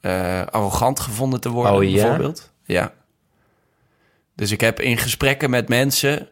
eh, 0.00 0.42
arrogant 0.46 1.00
gevonden 1.00 1.40
te 1.40 1.48
worden, 1.48 1.74
Oh, 1.74 1.84
ja? 1.84 1.90
bijvoorbeeld. 1.90 2.52
Ja. 2.64 2.92
Dus 4.34 4.50
ik 4.50 4.60
heb 4.60 4.80
in 4.80 4.98
gesprekken 4.98 5.50
met 5.50 5.68
mensen... 5.68 6.28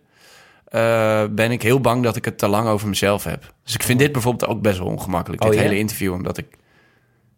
eh, 0.69 1.25
ben 1.31 1.51
ik 1.51 1.62
heel 1.62 1.81
bang 1.81 2.03
dat 2.03 2.16
ik 2.16 2.25
het 2.25 2.39
te 2.39 2.49
lang 2.49 2.69
over 2.69 2.89
mezelf 2.89 3.25
heb. 3.25 3.55
Dus 3.64 3.75
ik 3.75 3.83
vind 3.83 3.99
dit 3.99 4.12
bijvoorbeeld 4.12 4.51
ook 4.51 4.62
best 4.62 4.79
wel 4.79 4.87
ongemakkelijk. 4.87 5.43
Oh, 5.43 5.49
dit 5.51 5.59
ja? 5.59 5.64
hele 5.64 5.79
interview, 5.79 6.12
omdat 6.12 6.39
ik... 6.39 6.47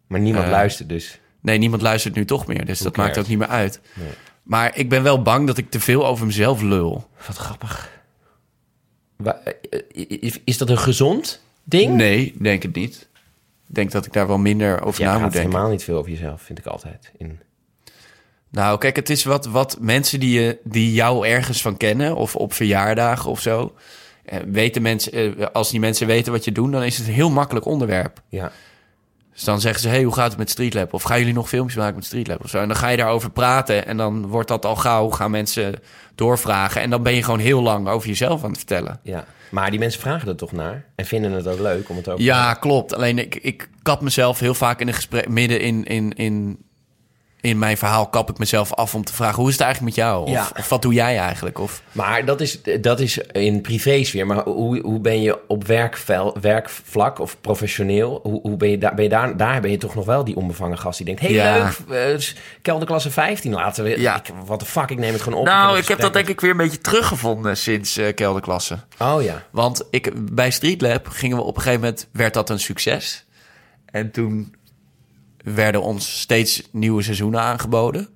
maar 0.07 0.19
niemand 0.19 0.45
Eh, 0.45 0.51
luistert 0.51 0.89
dus. 0.89 1.19
Nee, 1.41 1.57
niemand 1.57 1.81
luistert 1.81 2.15
nu 2.15 2.25
toch 2.25 2.47
meer. 2.47 2.65
Dus 2.65 2.79
dat 2.79 2.97
maakt 2.97 3.17
ook 3.17 3.27
niet 3.27 3.37
meer 3.37 3.47
uit. 3.47 3.81
Nee. 3.93 4.07
Maar 4.43 4.77
ik 4.77 4.89
ben 4.89 5.03
wel 5.03 5.21
bang 5.21 5.47
dat 5.47 5.57
ik 5.57 5.69
te 5.69 5.79
veel 5.79 6.05
over 6.07 6.25
mezelf 6.25 6.61
lul. 6.61 7.07
Wat 7.27 7.37
grappig. 7.37 7.89
Eh, 9.23 9.53
Is, 10.43 10.57
dat 10.57 10.69
een 10.69 10.77
gezond 10.77 11.41
ding? 11.63 11.95
Nee, 11.95 12.35
denk 12.39 12.63
het 12.63 12.75
niet. 12.75 13.09
Ik 13.67 13.75
denk 13.75 13.91
dat 13.91 14.05
ik 14.05 14.13
daar 14.13 14.27
wel 14.27 14.37
minder 14.37 14.81
over 14.81 15.01
Je 15.01 15.07
na 15.07 15.11
moet 15.13 15.21
denken. 15.21 15.39
helemaal 15.39 15.69
niet 15.69 15.83
veel 15.83 15.97
over 15.97 16.11
jezelf, 16.11 16.41
vind 16.41 16.59
ik 16.59 16.65
altijd. 16.65 17.11
In... 17.17 17.39
Nou, 18.51 18.77
kijk, 18.77 18.95
het 18.95 19.09
is 19.09 19.23
wat, 19.23 19.45
wat 19.45 19.77
mensen 19.79 20.19
die, 20.19 20.41
je, 20.41 20.57
die 20.63 20.93
jou 20.93 21.27
ergens 21.27 21.61
van 21.61 21.77
kennen, 21.77 22.15
of 22.15 22.35
op 22.35 22.53
verjaardagen 22.53 23.29
of 23.31 23.41
zo. 23.41 23.75
eh, 24.25 24.39
Weten 24.47 24.81
mensen, 24.81 25.37
eh, 25.37 25.45
als 25.53 25.69
die 25.69 25.79
mensen 25.79 26.07
weten 26.07 26.31
wat 26.31 26.43
je 26.45 26.51
doet, 26.51 26.71
dan 26.71 26.83
is 26.83 26.97
het 26.97 27.07
een 27.07 27.13
heel 27.13 27.29
makkelijk 27.29 27.65
onderwerp. 27.65 28.21
Ja, 28.29 28.51
Dus 29.33 29.43
dan 29.43 29.61
zeggen 29.61 29.81
ze: 29.81 29.87
Hey, 29.87 30.03
hoe 30.03 30.13
gaat 30.13 30.29
het 30.29 30.37
met 30.37 30.49
Streetlab? 30.49 30.93
Of 30.93 31.03
gaan 31.03 31.19
jullie 31.19 31.33
nog 31.33 31.49
filmpjes 31.49 31.77
maken 31.77 31.95
met 31.95 32.05
Streetlab? 32.05 32.43
Of 32.43 32.49
zo. 32.49 32.57
En 32.57 32.67
dan 32.67 32.77
ga 32.77 32.87
je 32.89 32.97
daarover 32.97 33.29
praten. 33.31 33.85
En 33.85 33.97
dan 33.97 34.27
wordt 34.27 34.47
dat 34.47 34.65
al 34.65 34.75
gauw, 34.75 35.09
gaan 35.09 35.31
mensen 35.31 35.73
doorvragen. 36.15 36.81
En 36.81 36.89
dan 36.89 37.03
ben 37.03 37.13
je 37.15 37.23
gewoon 37.23 37.39
heel 37.39 37.61
lang 37.61 37.87
over 37.87 38.07
jezelf 38.07 38.43
aan 38.43 38.49
het 38.49 38.57
vertellen. 38.57 38.99
ja. 39.03 39.25
Maar 39.51 39.69
die 39.69 39.79
mensen 39.79 40.01
vragen 40.01 40.27
er 40.27 40.35
toch 40.35 40.51
naar 40.51 40.85
en 40.95 41.05
vinden 41.05 41.31
het 41.31 41.47
ook 41.47 41.59
leuk 41.59 41.89
om 41.89 41.95
het 41.97 42.09
over 42.09 42.23
Ja, 42.23 42.53
klopt. 42.53 42.93
Alleen 42.95 43.19
ik, 43.19 43.35
ik 43.35 43.69
kap 43.81 44.01
mezelf 44.01 44.39
heel 44.39 44.53
vaak 44.53 44.79
in 44.81 44.87
een 44.87 44.93
gesprek, 44.93 45.27
midden 45.29 45.59
in, 45.61 45.83
in, 45.83 46.13
in, 46.13 46.57
in 47.41 47.59
mijn 47.59 47.77
verhaal, 47.77 48.07
kap 48.07 48.29
ik 48.29 48.37
mezelf 48.37 48.73
af 48.73 48.95
om 48.95 49.03
te 49.03 49.13
vragen: 49.13 49.35
hoe 49.39 49.47
is 49.47 49.53
het 49.53 49.61
eigenlijk 49.63 49.95
met 49.95 50.05
jou? 50.05 50.23
Of, 50.23 50.29
Ja. 50.29 50.49
of 50.59 50.69
wat 50.69 50.81
doe 50.81 50.93
jij 50.93 51.17
eigenlijk? 51.17 51.59
Of 51.59 51.81
Maar 51.91 52.25
dat 52.25 52.41
is, 52.41 52.59
dat 52.81 52.99
is 52.99 53.17
in 53.17 53.61
privésfeer. 53.61 54.27
Maar 54.27 54.43
hoe, 54.43 54.79
hoe 54.81 54.99
ben 54.99 55.21
je 55.21 55.39
op 55.47 55.67
werkvel, 55.67 56.37
werkvlak 56.41 57.19
of 57.19 57.37
professioneel? 57.41 58.19
Hoe, 58.23 58.39
hoe 58.41 58.57
ben 58.57 58.69
je, 58.69 58.77
daar, 58.77 58.93
ben 58.93 59.03
je 59.03 59.09
daar? 59.09 59.37
Daar 59.37 59.61
ben 59.61 59.71
je 59.71 59.77
toch 59.77 59.95
nog 59.95 60.05
wel 60.05 60.23
die 60.23 60.35
onbevangen 60.35 60.77
gast 60.79 60.97
die 60.97 61.05
denkt... 61.05 61.21
hey, 61.21 61.31
Ja. 61.31 61.71
leuk, 61.87 62.19
eh, 62.19 62.27
kelderklasse 62.61 63.11
15 63.11 63.53
laten 63.53 63.83
we... 63.83 63.99
Ja. 63.99 64.21
Wat 64.45 64.59
de 64.59 64.65
fuck, 64.65 64.89
ik 64.89 64.97
neem 64.99 65.13
het 65.13 65.21
gewoon 65.21 65.39
op. 65.39 65.45
Nou, 65.45 65.77
ik 65.77 65.87
heb 65.87 65.99
dat 65.99 66.13
denk 66.13 66.27
ik 66.27 66.41
weer 66.41 66.51
een 66.51 66.57
beetje 66.57 66.81
teruggevonden 66.81 67.57
sinds 67.57 67.97
eh, 67.97 68.13
kelderklasse. 68.13 68.77
Oh 68.99 69.23
ja. 69.23 69.43
Want 69.51 69.83
ik, 69.89 70.33
bij 70.35 70.51
Streetlab 70.51 71.07
gingen 71.07 71.37
we 71.37 71.43
op 71.43 71.55
een 71.55 71.61
gegeven 71.61 71.81
moment, 71.83 72.07
werd 72.11 72.33
dat 72.33 72.49
een 72.49 72.59
succes. 72.59 73.25
En 73.85 74.11
toen 74.11 74.55
werden 75.43 75.81
ons 75.81 76.19
steeds 76.19 76.61
nieuwe 76.71 77.01
seizoenen 77.01 77.41
aangeboden. 77.41 78.07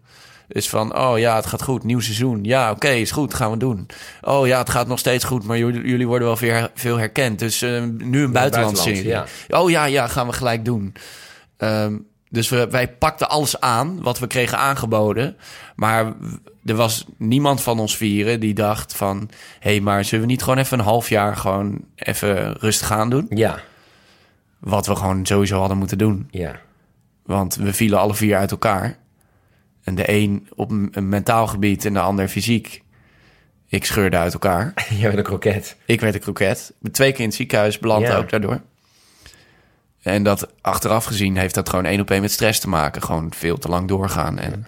Dus 0.48 0.70
van, 0.70 0.98
oh 0.98 1.20
ja, 1.20 1.36
het 1.36 1.46
gaat 1.46 1.64
goed, 1.64 1.84
nieuw 1.84 2.00
seizoen. 2.00 2.44
Ja, 2.44 2.72
oké, 2.72 2.90
is 2.90 3.12
goed, 3.12 3.34
gaan 3.34 3.52
we 3.52 3.58
doen. 3.58 3.86
Oh 4.22 4.48
ja, 4.48 4.58
het 4.58 4.70
gaat 4.70 4.88
nog 4.88 5.00
steeds 5.00 5.24
goed, 5.24 5.44
maar 5.44 5.58
jullie, 5.58 6.08
worden 6.08 6.28
wel 6.28 6.38
veel, 6.38 6.68
veel 6.74 6.98
herkend. 6.98 7.40
Dus 7.40 7.62
eh, 7.62 7.84
nu 7.98 8.24
een 8.24 8.32
buitenlandse 8.32 8.84
serie. 8.84 9.12
buitenland, 9.12 9.64
Oh 9.64 9.70
ja, 9.70 9.86
ja, 9.86 10.08
gaan 10.08 10.28
we 10.28 10.34
gelijk 10.34 10.66
doen. 10.66 10.94
Ehm, 11.58 11.98
dus 12.30 12.50
we, 12.50 12.68
wij 12.70 12.88
pakten 12.90 13.30
alles 13.30 13.60
aan 13.60 14.02
wat 14.02 14.20
we 14.20 14.28
kregen 14.28 14.58
aangeboden. 14.58 15.36
Maar 15.76 16.14
er 16.66 16.76
was 16.76 17.06
niemand 17.18 17.62
van 17.62 17.80
ons 17.80 17.98
vieren 17.98 18.40
die 18.40 18.54
dacht 18.54 18.96
van... 18.96 19.30
hé, 19.60 19.70
hey, 19.72 19.80
maar 19.80 20.06
zullen 20.06 20.26
we 20.26 20.32
niet 20.32 20.44
gewoon 20.44 20.60
even 20.60 20.80
een 20.80 20.86
half 20.86 21.10
jaar 21.10 21.36
gewoon 21.36 21.80
even 21.96 22.54
rustig 22.54 22.92
aan 22.92 23.10
doen? 23.10 23.26
Ja, 23.30 23.60
Wat 24.60 24.88
we 24.88 24.96
gewoon 24.96 25.26
sowieso 25.26 25.60
hadden 25.60 25.78
moeten 25.78 25.98
doen. 25.98 26.28
ja. 26.32 26.64
Want 27.26 27.56
we 27.56 27.74
vielen 27.74 28.00
alle 28.00 28.16
vier 28.16 28.38
uit 28.38 28.52
elkaar. 28.52 28.98
En 29.84 29.96
de 29.96 30.10
een 30.12 30.48
op 30.56 30.72
een 30.72 31.10
mentaal 31.10 31.48
gebied 31.48 31.86
en 31.86 31.94
de 31.94 32.00
ander 32.00 32.28
fysiek. 32.28 32.84
Ik 33.68 33.86
scheurde 33.86 34.18
uit 34.18 34.34
elkaar. 34.34 34.74
Jij 34.90 35.02
bent 35.08 35.18
een 35.18 35.24
kroket. 35.24 35.78
Ik 35.86 36.02
werd 36.02 36.16
een 36.16 36.20
kroket. 36.22 36.68
Ik 36.70 36.76
ben 36.80 36.92
twee 36.92 37.12
keer 37.12 37.20
in 37.20 37.26
het 37.26 37.36
ziekenhuis 37.36 37.80
beland 37.80 38.08
Ja. 38.08 38.16
ook 38.16 38.30
daardoor. 38.30 38.62
En 40.02 40.24
dat 40.24 40.48
achteraf 40.62 41.06
gezien 41.06 41.38
heeft 41.38 41.56
dat 41.56 41.70
gewoon 41.70 41.86
één 41.86 42.00
op 42.00 42.12
één 42.12 42.22
met 42.22 42.32
stress 42.32 42.60
te 42.60 42.70
maken. 42.70 43.02
Gewoon 43.04 43.34
veel 43.34 43.58
te 43.58 43.68
lang 43.70 43.88
doorgaan. 43.88 44.40
En, 44.40 44.68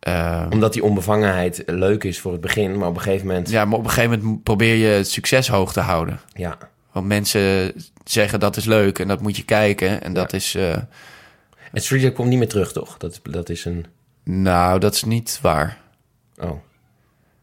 eh, 0.00 0.46
Omdat 0.50 0.72
die 0.72 0.84
onbevangenheid 0.84 1.62
leuk 1.66 2.04
is 2.04 2.20
voor 2.20 2.32
het 2.32 2.40
begin. 2.40 2.78
Maar 2.78 2.88
op 2.88 2.96
een 2.96 3.02
gegeven 3.02 3.26
moment... 3.26 3.50
ja, 3.50 3.64
maar 3.64 3.78
op 3.78 3.84
een 3.84 3.90
gegeven 3.90 4.20
moment 4.20 4.42
probeer 4.42 4.74
je 4.74 4.86
het 4.86 5.10
succes 5.10 5.48
hoog 5.48 5.72
te 5.72 5.80
houden. 5.80 6.20
Ja. 6.32 6.58
Want 6.92 7.06
mensen 7.06 7.72
zeggen 8.04 8.40
dat 8.40 8.56
is 8.56 8.64
leuk 8.64 8.98
en 8.98 9.08
dat 9.08 9.20
moet 9.20 9.36
je 9.36 9.44
kijken. 9.44 10.02
En 10.02 10.12
dat 10.12 10.32
is, 10.32 10.54
eh, 10.54 10.72
En 11.72 11.80
Street 11.80 12.12
komt 12.12 12.28
niet 12.28 12.38
meer 12.38 12.48
terug, 12.48 12.72
toch? 12.72 12.96
Dat, 12.96 13.20
dat 13.22 13.48
is 13.48 13.64
een... 13.64 13.86
nou, 14.24 14.78
dat 14.78 14.94
is 14.94 15.04
niet 15.04 15.38
waar. 15.42 15.78
Oh. 16.38 16.60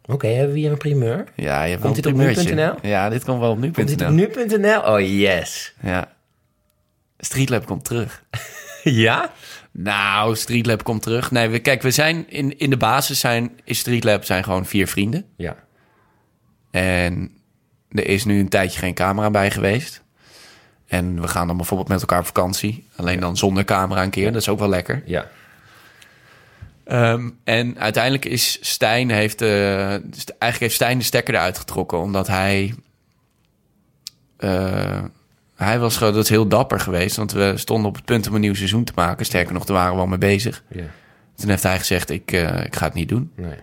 Oké, 0.05 0.27
hebben 0.27 0.53
we 0.53 0.59
hier 0.59 0.71
een 0.71 0.77
primeur? 0.77 1.23
Ja, 1.35 1.63
je 1.63 1.69
hebt 1.69 1.81
Komt 1.81 2.03
wel 2.03 2.13
dit 2.13 2.37
op 2.37 2.45
nu.nl? 2.45 2.73
Ja, 2.81 3.09
dit 3.09 3.23
komt 3.23 3.39
wel 3.39 3.51
op 3.51 3.61
Komt 3.61 3.75
dit 3.75 4.09
nu.nl. 4.09 4.25
op 4.25 4.35
nu.nl? 4.35 4.81
Oh, 4.81 4.99
yes. 4.99 5.73
Ja. 5.81 6.11
Streetlab 7.17 7.65
komt 7.65 7.85
terug. 7.85 8.23
Ja? 8.83 9.31
Nou, 9.71 10.35
Streetlab 10.35 10.83
komt 10.83 11.01
terug. 11.01 11.31
Nee, 11.31 11.49
we, 11.49 11.59
kijk, 11.59 11.81
we 11.81 11.91
zijn 11.91 12.29
in, 12.29 12.57
in 12.57 12.69
de 12.69 12.77
basis 12.77 13.19
zijn, 13.19 13.59
is 13.63 13.79
Streetlab 13.79 14.23
zijn 14.23 14.43
gewoon 14.43 14.65
vier 14.65 14.87
vrienden. 14.87 15.25
Ja. 15.37 15.55
En 16.71 17.31
er 17.91 18.07
is 18.07 18.25
nu 18.25 18.39
een 18.39 18.49
tijdje 18.49 18.79
geen 18.79 18.93
camera 18.93 19.29
bij 19.29 19.51
geweest. 19.51 20.03
En 20.87 21.21
we 21.21 21.27
gaan 21.27 21.47
dan 21.47 21.57
bijvoorbeeld 21.57 21.89
met 21.89 21.99
elkaar 22.01 22.19
op 22.19 22.25
vakantie. 22.25 22.87
Alleen 22.95 23.19
dan 23.19 23.37
zonder 23.37 23.65
camera 23.65 24.03
een 24.03 24.09
keer. 24.09 24.31
Dat 24.31 24.41
is 24.41 24.49
ook 24.49 24.59
wel 24.59 24.69
lekker. 24.69 25.03
Ja. 25.05 25.27
Ehm, 26.83 27.29
en 27.43 27.79
uiteindelijk 27.79 28.25
is 28.25 28.57
Stijn 28.61 29.09
heeft, 29.09 29.41
eh, 29.41 29.89
eigenlijk 29.89 30.59
heeft 30.59 30.75
Stijn 30.75 30.97
de 30.97 31.03
stekker 31.03 31.33
eruit 31.33 31.57
getrokken, 31.57 31.99
omdat 31.99 32.27
hij 32.27 32.73
eh, 34.37 35.03
hij 35.55 35.79
was 35.79 35.97
gewoon 35.97 36.13
dat 36.13 36.23
is 36.23 36.29
heel 36.29 36.47
dapper 36.47 36.79
geweest, 36.79 37.15
want 37.15 37.31
we 37.31 37.53
stonden 37.55 37.89
op 37.89 37.95
het 37.95 38.05
punt 38.05 38.27
om 38.27 38.35
een 38.35 38.41
nieuw 38.41 38.53
seizoen 38.53 38.83
te 38.83 38.91
maken. 38.95 39.25
Sterker 39.25 39.53
nog, 39.53 39.65
daar 39.65 39.77
waren 39.77 39.93
we 39.93 39.99
al 39.99 40.07
mee 40.07 40.17
bezig. 40.17 40.63
Ja. 40.69 40.83
Toen 41.35 41.49
heeft 41.49 41.63
hij 41.63 41.77
gezegd: 41.77 42.09
ik, 42.09 42.31
eh, 42.31 42.65
ik 42.65 42.75
ga 42.75 42.85
het 42.85 42.93
niet 42.93 43.09
doen. 43.09 43.31
Nee. 43.35 43.55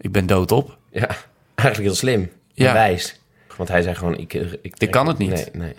Ik 0.00 0.12
ben 0.12 0.26
doodop. 0.26 0.78
Ja. 0.90 1.08
Eigenlijk 1.54 1.88
heel 1.88 1.94
slim. 1.94 2.30
Ja. 2.52 2.72
Wijs. 2.72 3.20
Want 3.56 3.68
hij 3.68 3.82
zei 3.82 3.94
gewoon, 3.94 4.16
ik... 4.18 4.34
Ik, 4.34 4.74
ik, 4.78 4.90
kan 4.90 5.06
het 5.06 5.18
niet. 5.18 5.30
Nee, 5.30 5.46
nee. 5.52 5.74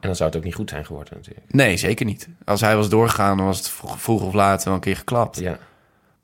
En 0.00 0.06
dan 0.08 0.16
zou 0.16 0.28
het 0.28 0.38
ook 0.38 0.44
niet 0.44 0.54
goed 0.54 0.70
zijn 0.70 0.84
geworden 0.84 1.14
natuurlijk. 1.16 1.46
Nee, 1.52 1.76
zeker 1.76 2.06
niet. 2.06 2.28
Als 2.44 2.60
hij 2.60 2.76
was 2.76 2.88
doorgegaan, 2.88 3.36
dan 3.36 3.46
was 3.46 3.58
het 3.58 3.68
vroeg, 3.68 4.22
of 4.22 4.32
laat 4.34 4.64
wel 4.64 4.74
een 4.74 4.80
keer 4.80 4.96
geklapt. 4.96 5.38
Ja. 5.40 5.58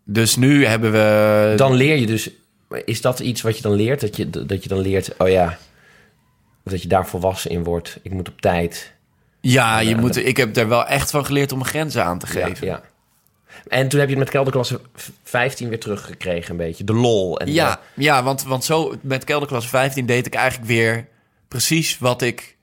Dus 0.05 0.37
nu 0.37 0.67
hebben 0.67 0.93
we. 0.93 1.53
Dan 1.57 1.73
leer 1.75 1.97
je 1.97 2.07
dus... 2.07 2.31
Is 2.85 3.01
dat 3.01 3.21
iets 3.21 3.43
wat 3.43 3.57
je 3.57 3.63
dan 3.63 3.73
leert? 3.73 4.01
Dat 4.01 4.17
je, 4.17 4.31
dat 4.31 4.63
je 4.63 4.69
dan 4.69 4.79
leert, 4.79 5.15
oh 5.19 5.29
ja... 5.29 5.59
Dat 6.65 6.83
je 6.83 6.89
daar 6.89 7.07
volwassen 7.07 7.51
in 7.51 7.65
wordt. 7.65 7.99
Ik 8.03 8.13
moet 8.13 8.29
op 8.29 8.41
tijd. 8.41 8.93
ja, 9.41 9.79
je 9.79 9.89
Ja, 9.89 9.97
moet, 10.01 10.17
ik 10.17 10.37
heb 10.37 10.57
er 10.57 10.69
wel 10.69 10.87
echt 10.87 11.11
van 11.11 11.25
geleerd 11.25 11.53
om 11.53 11.65
grenzen 11.65 12.05
aan 12.05 12.19
te 12.19 12.39
Ja, 12.39 12.47
geven. 12.47 12.67
ja. 12.67 12.83
En 13.69 13.89
toen 13.89 14.01
heb 14.01 14.09
je 14.09 14.15
het 14.15 14.25
met 14.25 14.33
kelderklasse 14.33 14.81
15 15.23 15.69
weer 15.69 15.81
teruggekregen 15.81 16.51
een 16.51 16.57
beetje. 16.57 16.85
De 16.85 16.93
lol. 16.93 17.41
En 17.41 17.53
Ja, 17.53 17.81
ja 17.95 18.23
want, 18.23 18.43
want 18.43 18.65
zo 18.65 18.95
met 19.01 19.25
kelderklasse 19.25 19.69
15 19.69 20.07
deed 20.07 20.27
ik 20.27 20.35
eigenlijk 20.35 20.69
weer 20.69 21.09
precies 21.49 21.99
wat 21.99 22.23
ik 22.23 22.57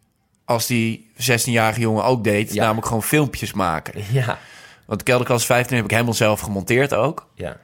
als 0.46 0.68
die 0.68 1.12
16-jarige 1.16 1.80
jongen 1.80 2.04
ook 2.04 2.24
deed. 2.24 2.54
Ja. 2.54 2.62
Namelijk 2.62 2.88
gewoon 2.88 3.04
filmpjes 3.04 3.54
maken. 3.54 4.04
ja. 4.12 4.40
Want 4.86 5.04
kelderklasse 5.04 5.46
15 5.48 5.76
heb 5.76 5.86
ik 5.86 5.92
helemaal 5.92 6.14
zelf 6.14 6.40
gemonteerd 6.40 6.94
ook. 6.94 7.28
Ja. 7.36 7.58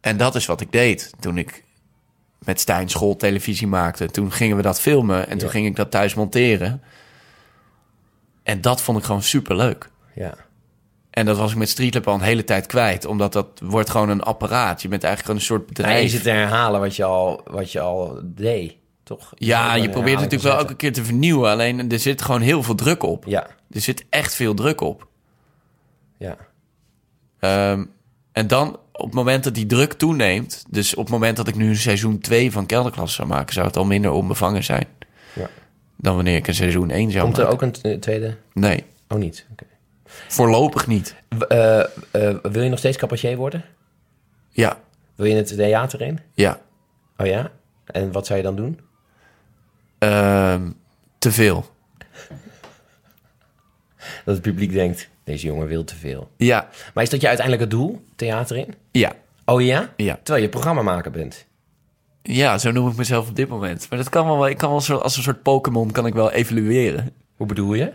En 0.00 0.16
dat 0.16 0.34
is 0.34 0.46
wat 0.46 0.60
ik 0.60 0.72
deed 0.72 1.12
toen 1.20 1.38
ik 1.38 1.64
met 2.38 2.60
Stijn 2.60 2.88
schooltelevisie 2.88 3.66
maakte. 3.66 4.06
Toen 4.06 4.32
gingen 4.32 4.56
we 4.56 4.62
dat 4.62 4.80
filmen 4.80 5.28
en 5.28 5.38
toen 5.38 5.50
ging 5.50 5.66
ik 5.66 5.76
dat 5.76 5.90
thuis 5.90 6.14
monteren. 6.14 6.82
En 8.42 8.60
dat 8.60 8.82
vond 8.82 8.98
ik 8.98 9.04
gewoon 9.04 9.22
super 9.22 9.56
leuk. 9.56 9.90
Ja. 10.14 10.34
En 11.12 11.26
dat 11.26 11.36
was 11.36 11.50
ik 11.52 11.56
met 11.56 11.68
Streetlab 11.68 12.08
al 12.08 12.14
een 12.14 12.20
hele 12.20 12.44
tijd 12.44 12.66
kwijt. 12.66 13.04
Omdat 13.04 13.32
dat 13.32 13.46
wordt 13.62 13.90
gewoon 13.90 14.08
een 14.08 14.22
apparaat. 14.22 14.82
Je 14.82 14.88
bent 14.88 15.04
eigenlijk 15.04 15.34
een 15.38 15.44
soort 15.44 15.60
Ja, 15.60 15.66
je 15.68 15.74
bedrijf. 15.74 16.10
zit 16.10 16.22
te 16.22 16.30
herhalen 16.30 16.80
wat 16.80 16.96
je 16.96 17.04
al, 17.04 17.40
wat 17.44 17.72
je 17.72 17.80
al 17.80 18.20
deed, 18.24 18.74
toch? 19.02 19.32
Ja, 19.34 19.74
je 19.74 19.88
probeert 19.90 20.16
natuurlijk 20.16 20.42
wel 20.42 20.58
elke 20.58 20.74
keer 20.76 20.92
te 20.92 21.04
vernieuwen. 21.04 21.50
Alleen 21.50 21.90
er 21.90 21.98
zit 21.98 22.22
gewoon 22.22 22.40
heel 22.40 22.62
veel 22.62 22.74
druk 22.74 23.02
op. 23.02 23.24
Ja, 23.26 23.46
Er 23.70 23.80
zit 23.80 24.04
echt 24.10 24.34
veel 24.34 24.54
druk 24.54 24.80
op. 24.80 25.06
ja. 26.18 26.36
Ehm, 27.38 27.84
en 28.32 28.46
dan 28.46 28.78
op 28.92 29.04
het 29.04 29.14
moment 29.14 29.44
dat 29.44 29.54
die 29.54 29.66
druk 29.66 29.92
toeneemt... 29.92 30.64
dus 30.70 30.94
op 30.94 31.02
het 31.04 31.12
moment 31.12 31.36
dat 31.36 31.48
ik 31.48 31.54
nu 31.54 31.68
een 31.68 31.76
seizoen 31.76 32.18
2 32.18 32.52
van 32.52 32.66
Kelderklasse 32.66 33.14
zou 33.16 33.28
maken... 33.28 33.54
zou 33.54 33.66
het 33.66 33.76
al 33.76 33.84
minder 33.84 34.10
onbevangen 34.10 34.64
zijn 34.64 34.86
Ja. 35.34 35.48
dan 35.96 36.14
wanneer 36.14 36.36
ik 36.36 36.46
een 36.48 36.54
seizoen 36.54 36.90
1 36.90 37.10
zou 37.10 37.24
Komt 37.24 37.36
er 37.38 37.42
maken. 37.48 37.66
ook 37.68 37.74
een 37.82 38.00
tweede? 38.00 38.36
Nee, 38.52 38.84
Oh, 39.08 39.18
niet. 39.18 39.46
Oké. 39.52 39.64
Voorlopig 40.28 40.86
niet. 40.86 41.14
Eh, 41.48 41.80
eh, 41.80 41.86
wil 42.42 42.62
je 42.62 42.68
nog 42.70 42.78
steeds 42.78 42.96
cabaretier 42.96 43.36
worden? 43.36 43.64
Ja, 44.50 44.78
Wil 45.14 45.26
je 45.26 45.34
het 45.34 45.46
theater 45.56 46.00
in? 46.00 46.18
ja. 46.34 46.60
Oh 47.16 47.26
ja? 47.26 47.50
En 47.86 48.12
wat 48.12 48.26
zou 48.26 48.38
je 48.38 48.44
dan 48.44 48.56
doen? 48.56 48.80
Ehm, 49.98 50.70
te 51.18 51.32
veel. 51.32 51.64
Dat 54.24 54.34
het 54.34 54.42
publiek 54.42 54.72
denkt, 54.72 55.08
deze 55.24 55.46
jongen 55.46 55.66
wil 55.66 55.84
te 55.84 55.96
veel. 55.96 56.30
Ja, 56.36 56.68
Maar 56.94 57.04
is 57.04 57.10
dat 57.10 57.20
je 57.20 57.26
uiteindelijk 57.28 57.70
het 57.70 57.78
doel, 57.80 58.04
theater 58.16 58.56
in? 58.56 58.74
ja, 58.90 59.12
Oh 59.44 59.62
ja? 59.62 59.92
ja. 59.96 60.18
Terwijl 60.22 60.44
je 60.44 60.50
programmamaker 60.50 61.10
bent. 61.10 61.46
Ja, 62.22 62.58
zo 62.58 62.70
noem 62.70 62.88
ik 62.90 62.96
mezelf 62.96 63.28
op 63.28 63.36
dit 63.36 63.48
moment. 63.48 63.86
Maar 63.90 63.98
dat 63.98 64.08
kan 64.08 64.26
wel, 64.26 64.48
ik 64.48 64.58
kan 64.58 64.70
wel 64.70 64.80
zo, 64.80 64.96
als 64.96 65.16
een 65.16 65.22
soort 65.22 65.42
Pokémon 65.42 65.90
kan 65.90 66.06
ik 66.06 66.14
wel 66.14 66.30
evalueren. 66.30 67.12
Hoe 67.36 67.46
bedoel 67.46 67.74
je? 67.74 67.92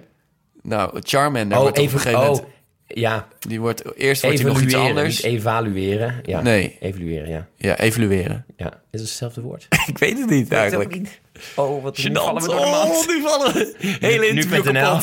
Nou, 0.67 0.99
Charmander 1.03 1.57
Oh, 1.57 1.63
wordt 1.63 1.77
op 1.77 1.83
een 1.83 1.89
even, 1.89 1.99
gegeven 1.99 2.21
oh, 2.21 2.27
moment... 2.29 2.47
ja, 2.87 3.27
Die 3.39 3.59
wordt, 3.59 3.95
eerst 3.97 4.21
wordt 4.21 4.37
hij 4.39 4.47
nog 4.47 4.61
iets 4.61 4.73
evalueren, 4.73 4.97
anders. 4.97 5.21
evalueren. 5.21 6.19
Ja, 6.23 6.41
Nee. 6.41 6.77
evalueren, 6.79 7.29
ja. 7.29 7.47
Ja, 7.57 7.77
evalueren. 7.77 8.45
ja. 8.57 8.65
Is 8.67 8.99
het 8.99 9.09
hetzelfde 9.09 9.41
woord? 9.41 9.67
ik 9.87 9.97
weet 9.97 10.17
het 10.19 10.29
niet 10.29 10.51
eigenlijk. 10.51 11.19
Oh, 11.55 11.83
wat 11.83 11.99
Gênant. 11.99 12.03
nu 12.03 12.13
vallen 12.13 12.41
we 12.41 12.47
door 12.47 12.59
de 12.59 12.65
mand. 12.71 12.89
Oh, 12.89 13.07
nu 13.07 13.21
vallen 13.21 13.53
we. 13.53 13.95
Hele 13.99 14.27
interview 14.27 14.65
Nu.nl 14.71 14.99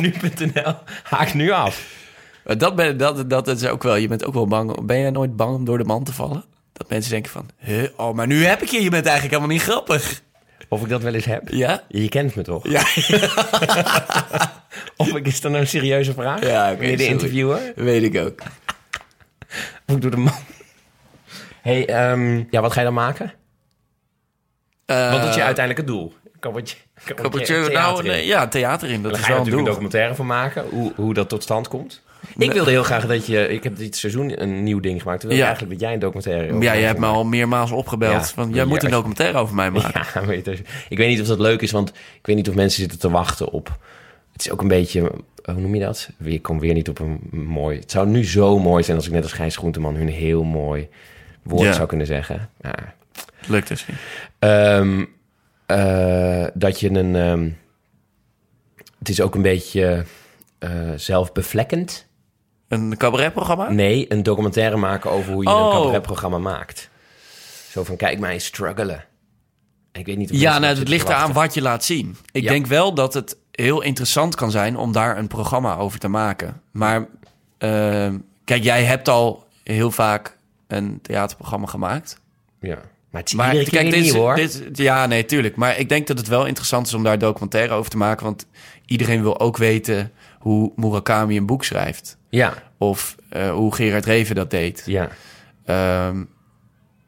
Nu.nl 0.00 0.74
haakt 1.02 1.34
nu 1.34 1.50
af. 1.50 2.02
Dat, 2.56 2.74
ben, 2.76 2.96
dat, 2.96 3.30
dat 3.30 3.48
is 3.48 3.64
ook 3.66 3.82
wel, 3.82 3.96
je 3.96 4.08
bent 4.08 4.24
ook 4.24 4.34
wel 4.34 4.46
bang. 4.46 4.86
Ben 4.86 4.98
jij 5.00 5.10
nooit 5.10 5.36
bang 5.36 5.54
om 5.56 5.64
door 5.64 5.78
de 5.78 5.84
mand 5.84 6.06
te 6.06 6.12
vallen? 6.12 6.44
Dat 6.72 6.88
mensen 6.88 7.10
denken 7.10 7.30
van, 7.30 7.48
huh? 7.58 7.84
oh, 7.96 8.14
maar 8.14 8.26
nu 8.26 8.44
heb 8.44 8.62
ik 8.62 8.68
je. 8.68 8.82
Je 8.82 8.90
bent 8.90 9.06
eigenlijk 9.06 9.34
helemaal 9.36 9.56
niet 9.56 9.62
grappig. 9.66 10.22
Of 10.68 10.82
ik 10.82 10.88
dat 10.88 11.02
wel 11.02 11.14
eens 11.14 11.24
heb? 11.24 11.48
Ja? 11.48 11.82
Je 11.88 12.08
kent 12.08 12.34
me 12.34 12.42
toch? 12.42 12.68
Ja. 12.68 12.80
Of 14.96 15.14
ik, 15.14 15.26
is 15.26 15.40
dat 15.40 15.50
nou 15.50 15.62
een 15.62 15.68
serieuze 15.68 16.12
vraag? 16.12 16.46
Ja, 16.46 16.74
Meneer 16.78 16.96
de 16.96 17.06
interviewer? 17.06 17.72
Weet 17.74 18.02
ik 18.02 18.16
ook. 18.18 18.40
Of 19.86 19.94
ik 19.94 20.00
doe 20.00 20.10
de 20.10 20.16
man? 20.16 20.32
hey, 21.62 21.86
ehm, 21.86 22.42
ja, 22.50 22.60
wat 22.60 22.72
ga 22.72 22.78
je 22.80 22.86
dan 22.86 22.94
maken? 22.94 23.32
Wat 24.86 25.24
is 25.24 25.34
je 25.34 25.42
uiteindelijke 25.42 25.84
doel? 25.84 26.14
Cabaretier, 26.40 26.78
Cabaretier, 27.04 27.72
nou, 27.72 28.02
nee, 28.02 28.26
ja, 28.26 28.48
theater 28.48 28.90
in. 28.90 29.02
Dat 29.02 29.12
is 29.12 29.18
ga 29.18 29.28
wel 29.28 29.36
een 29.36 29.42
natuurlijk 29.42 29.50
doel. 29.50 29.58
een 29.58 29.64
documentaire 29.64 30.14
van 30.14 30.26
maken, 30.26 30.64
hoe, 30.68 30.92
hoe 30.96 31.14
dat 31.14 31.28
tot 31.28 31.42
stand 31.42 31.68
komt. 31.68 32.02
Ik 32.36 32.52
wilde 32.52 32.70
heel 32.70 32.82
graag 32.82 33.06
dat 33.06 33.26
je... 33.26 33.48
Ik 33.48 33.62
heb 33.64 33.76
dit 33.76 33.96
seizoen 33.96 34.42
een 34.42 34.62
nieuw 34.62 34.80
ding 34.80 35.00
gemaakt. 35.02 35.22
Ik 35.22 35.28
wilde 35.28 35.36
Ja. 35.42 35.46
eigenlijk 35.48 35.72
dat 35.78 35.82
jij 35.88 35.92
een 35.94 36.00
documentaire 36.00 36.50
over 36.52 36.62
Ja, 36.62 36.72
je 36.72 36.84
hebt 36.84 36.98
me 36.98 37.06
al 37.06 37.24
meermaals 37.24 37.70
opgebeld. 37.70 38.30
Van, 38.30 38.50
jij 38.52 38.64
moet 38.64 38.82
een 38.82 38.90
documentaire 38.90 39.38
over 39.38 39.54
mij 39.54 39.70
maken. 39.70 40.26
Weet 40.26 40.44
je, 40.44 40.58
ik 40.88 40.96
weet 40.98 41.08
niet 41.08 41.20
of 41.20 41.26
dat 41.26 41.38
leuk 41.38 41.62
is, 41.62 41.70
want 41.70 41.88
ik 41.88 42.26
weet 42.26 42.36
niet 42.36 42.48
of 42.48 42.54
mensen 42.54 42.80
zitten 42.80 42.98
te 42.98 43.10
wachten 43.10 43.50
op... 43.50 43.78
Het 44.32 44.44
is 44.44 44.50
ook 44.50 44.60
een 44.60 44.68
beetje, 44.68 45.00
hoe 45.44 45.54
noem 45.60 45.74
je 45.74 45.80
dat? 45.80 46.10
Ik 46.22 46.42
kom 46.42 46.60
weer 46.60 46.74
niet 46.74 46.88
op 46.88 46.98
een 46.98 47.20
mooi... 47.32 47.78
Het 47.78 47.90
zou 47.90 48.06
nu 48.08 48.24
zo 48.26 48.58
mooi 48.58 48.82
zijn 48.84 48.96
als 48.96 49.06
ik 49.06 49.12
net 49.12 49.22
als 49.22 49.32
Gijs 49.32 49.56
Groenteman 49.56 49.94
hun 49.96 50.08
heel 50.08 50.42
mooi 50.44 50.88
woord 51.42 51.62
Ja. 51.62 51.72
zou 51.72 51.88
kunnen 51.88 52.06
zeggen. 52.06 52.48
Ja. 52.60 52.94
Lukt 53.46 53.68
dus. 53.68 53.86
Ehm, 54.38 55.04
eh, 55.66 56.46
dat 56.54 56.80
je 56.80 56.90
een... 56.90 57.16
ehm, 57.16 57.48
het 58.98 59.08
is 59.08 59.20
ook 59.20 59.34
een 59.34 59.42
beetje 59.42 60.04
eh, 60.58 60.70
zelfbevlekkend. 60.96 62.06
Een 62.68 62.96
cabaretprogramma? 62.96 63.70
Nee, 63.70 64.12
een 64.12 64.22
documentaire 64.22 64.76
maken 64.76 65.10
over 65.10 65.32
hoe 65.32 65.42
je 65.42 65.48
Oh. 65.50 65.64
een 65.64 65.70
cabaretprogramma 65.80 66.38
maakt. 66.38 66.90
Zo 67.70 67.84
van, 67.84 67.96
kijk 67.96 68.18
mij 68.18 68.38
struggelen. 68.38 69.04
Ik 69.92 70.06
weet 70.06 70.16
niet 70.16 70.30
of 70.30 70.36
Ja, 70.36 70.58
nou, 70.58 70.78
het 70.78 70.88
ligt 70.88 71.08
eraan 71.08 71.32
wat 71.32 71.54
je 71.54 71.62
laat 71.62 71.84
zien. 71.84 72.16
Ik 72.32 72.42
Ja. 72.42 72.50
denk 72.50 72.66
wel 72.66 72.94
dat 72.94 73.14
het 73.14 73.36
heel 73.50 73.80
interessant 73.82 74.34
kan 74.34 74.50
zijn 74.50 74.76
om 74.76 74.92
daar 74.92 75.18
een 75.18 75.26
programma 75.26 75.76
over 75.76 75.98
te 75.98 76.08
maken. 76.08 76.60
Maar 76.70 77.06
ehm, 77.58 78.18
kijk, 78.44 78.62
jij 78.62 78.84
hebt 78.84 79.08
al 79.08 79.46
heel 79.62 79.90
vaak 79.90 80.38
een 80.66 80.98
theaterprogramma 81.02 81.66
gemaakt. 81.66 82.20
Ja. 82.60 82.78
Maar 83.10 83.20
het 83.22 83.30
is 83.30 83.36
Maar 83.36 83.50
kijk, 83.50 83.90
dit, 83.90 84.02
nieuw, 84.02 84.14
hoor. 84.14 84.34
dit, 84.34 84.62
ja, 84.72 85.06
nee, 85.06 85.24
tuurlijk. 85.24 85.56
Maar 85.56 85.78
ik 85.78 85.88
denk 85.88 86.06
dat 86.06 86.18
het 86.18 86.28
wel 86.28 86.46
interessant 86.46 86.86
is 86.86 86.94
om 86.94 87.02
daar 87.02 87.18
documentaire 87.18 87.74
over 87.74 87.90
te 87.90 87.96
maken. 87.96 88.24
Want 88.24 88.46
iedereen 88.86 89.22
wil 89.22 89.40
ook 89.40 89.56
weten 89.56 90.12
hoe 90.38 90.72
Murakami 90.76 91.36
een 91.36 91.46
boek 91.46 91.64
schrijft. 91.64 92.16
Ja, 92.34 92.54
Of 92.78 93.16
eh, 93.28 93.50
hoe 93.50 93.74
Gerard 93.74 94.04
Reven 94.06 94.34
dat 94.34 94.50
deed. 94.50 94.82
ja. 94.86 95.08
Ehm, 95.64 96.24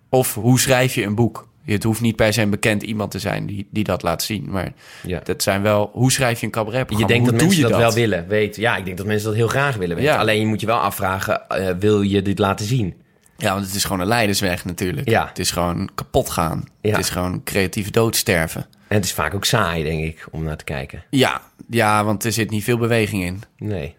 of 0.09 0.35
hoe 0.35 0.61
schrijf 0.61 0.95
je 0.95 1.03
een 1.03 1.14
boek? 1.14 1.49
Het 1.64 1.83
hoeft 1.83 2.01
niet 2.01 2.16
per 2.16 2.33
se 2.33 2.43
een 2.43 2.51
bekend 2.51 2.83
iemand 2.83 3.11
te 3.11 3.18
zijn 3.18 3.47
die, 3.47 3.68
die 3.70 3.85
dat 3.85 4.03
laat 4.03 4.22
zien. 4.22 4.51
Maar 4.51 4.72
ja. 5.03 5.20
dat 5.24 5.43
zijn 5.43 5.62
wel... 5.62 5.91
Hoe 5.93 6.12
schrijf 6.12 6.41
je 6.41 6.47
een 6.47 6.53
Je 6.53 6.59
cabaretprogramma? 6.59 7.14
denkt 7.14 7.31
hoe 7.31 7.39
dat 7.39 7.47
mensen 7.47 7.64
je 7.64 7.70
dat, 7.70 7.81
wel 7.81 7.93
willen 7.93 8.29
weten. 8.29 8.62
Ja, 8.62 8.77
ik 8.77 8.85
denk 8.85 8.97
dat 8.97 9.07
mensen 9.07 9.27
dat 9.29 9.37
heel 9.37 9.49
graag 9.49 9.77
willen 9.77 9.97
weten. 9.97 10.12
Ja. 10.12 10.18
Alleen 10.18 10.41
je 10.41 10.47
moet 10.47 10.61
je 10.61 10.66
wel 10.66 10.79
afvragen, 10.79 11.49
eh, 11.49 11.74
wil 11.79 12.03
je 12.03 12.22
dit 12.22 12.39
laten 12.39 12.66
zien? 12.66 12.95
Ja, 13.37 13.53
want 13.53 13.66
het 13.66 13.74
is 13.74 13.85
gewoon 13.85 14.01
een 14.01 14.07
leidersweg 14.07 14.64
natuurlijk. 14.64 15.09
Ja. 15.09 15.27
Het 15.29 15.39
is 15.39 15.51
gewoon 15.51 15.91
kapot 15.95 16.31
gaan. 16.31 16.64
Ja. 16.81 16.91
Het 16.91 16.99
is 17.01 17.11
gewoon 17.11 17.43
creatieve 17.45 17.91
doodsterven. 17.91 18.66
En 18.89 18.97
het 18.97 19.05
is 19.05 19.12
vaak 19.12 19.35
ook 19.35 19.45
saai, 19.45 19.83
denk 19.83 20.05
ik, 20.05 20.27
om 20.31 20.43
naar 20.45 20.57
te 20.57 20.64
kijken. 20.64 21.05
Ja, 21.11 21.41
ja, 21.70 22.05
want 22.05 22.24
er 22.24 22.33
zit 22.33 22.51
niet 22.51 22.64
veel 22.64 22.79
beweging 22.79 23.22
in. 23.24 23.43
Nee. 23.59 23.97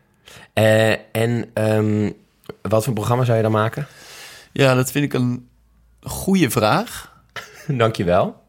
Eh, 0.57 0.91
en 1.11 1.49
ehm, 1.53 2.11
wat 2.61 2.83
voor 2.83 2.93
programma 2.93 3.23
zou 3.23 3.37
je 3.37 3.43
dan 3.43 3.51
maken? 3.51 3.87
Ja, 4.51 4.73
dat 4.73 4.91
vind 4.91 5.05
ik 5.05 5.13
een 5.13 5.49
goede 6.01 6.49
vraag. 6.49 7.21
Dankjewel. 7.67 8.43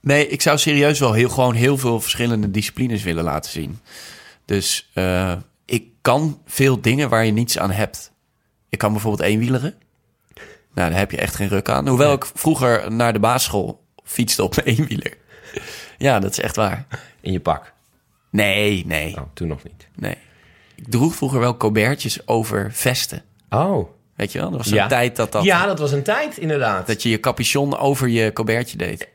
Nee, 0.00 0.28
ik 0.28 0.42
zou 0.42 0.58
serieus 0.58 0.98
wel 0.98 1.12
heel, 1.12 1.28
gewoon 1.28 1.54
heel 1.54 1.78
veel 1.78 2.00
verschillende 2.00 2.50
disciplines 2.50 3.02
willen 3.02 3.24
laten 3.24 3.50
zien. 3.50 3.78
Dus 4.44 4.90
eh, 4.94 5.32
ik 5.64 5.84
kan 6.00 6.40
veel 6.46 6.80
dingen 6.80 7.08
waar 7.08 7.24
je 7.24 7.32
niets 7.32 7.58
aan 7.58 7.70
hebt. 7.70 8.12
Ik 8.68 8.78
kan 8.78 8.92
bijvoorbeeld 8.92 9.28
eenwieleren. 9.28 9.74
Nou, 10.74 10.90
daar 10.90 10.98
heb 10.98 11.10
je 11.10 11.16
echt 11.18 11.34
geen 11.34 11.48
ruk 11.48 11.68
aan. 11.68 11.88
Hoewel 11.88 12.12
ik 12.12 12.26
vroeger 12.34 12.92
naar 12.92 13.12
de 13.12 13.18
basisschool 13.18 13.84
fietste 14.04 14.42
op 14.42 14.56
mijn 14.56 14.66
eenwieler. 14.76 15.16
Ja, 15.98 16.18
dat 16.20 16.30
is 16.30 16.40
echt 16.40 16.56
waar. 16.56 16.86
In 17.20 17.32
je 17.32 17.40
pak. 17.40 17.72
Nee, 18.30 18.86
nee, 18.86 19.16
Oh, 19.16 19.22
toen 19.34 19.48
nog 19.48 19.62
niet. 19.62 19.88
nee. 19.94 20.16
Ik 20.76 20.84
droeg 20.88 21.14
vroeger 21.14 21.40
wel 21.40 21.56
colbertjes 21.56 22.26
over 22.26 22.70
vesten. 22.72 23.22
Oh. 23.50 23.88
Weet 24.16 24.32
je 24.32 24.38
wel? 24.38 24.50
Dat 24.50 24.58
was 24.58 24.68
Ja. 24.68 24.86
tijd 24.86 25.16
dat, 25.16 25.32
dat, 25.32 25.44
Ja, 25.44 25.66
dat 25.66 25.78
was 25.78 25.92
een 25.92 26.02
tijd, 26.02 26.36
inderdaad. 26.38 26.86
dat 26.86 27.02
je 27.02 27.08
je 27.08 27.20
capuchon 27.20 27.78
over 27.78 28.08
je 28.08 28.32
colbertje 28.32 28.76
deed. 28.76 29.08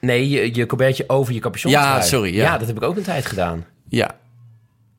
Nee, 0.00 0.28
je, 0.28 0.54
je 0.54 0.66
colbertje 0.66 1.04
over 1.06 1.34
je 1.34 1.40
capuchon 1.40 1.70
Ja, 1.70 1.90
trui. 1.94 2.06
sorry, 2.08 2.34
ja. 2.34 2.58
dat 2.58 2.66
heb 2.66 2.76
ik 2.76 2.82
ook 2.82 2.96
een 2.96 3.02
tijd 3.02 3.26
gedaan. 3.26 3.66
Ja. 3.88 4.10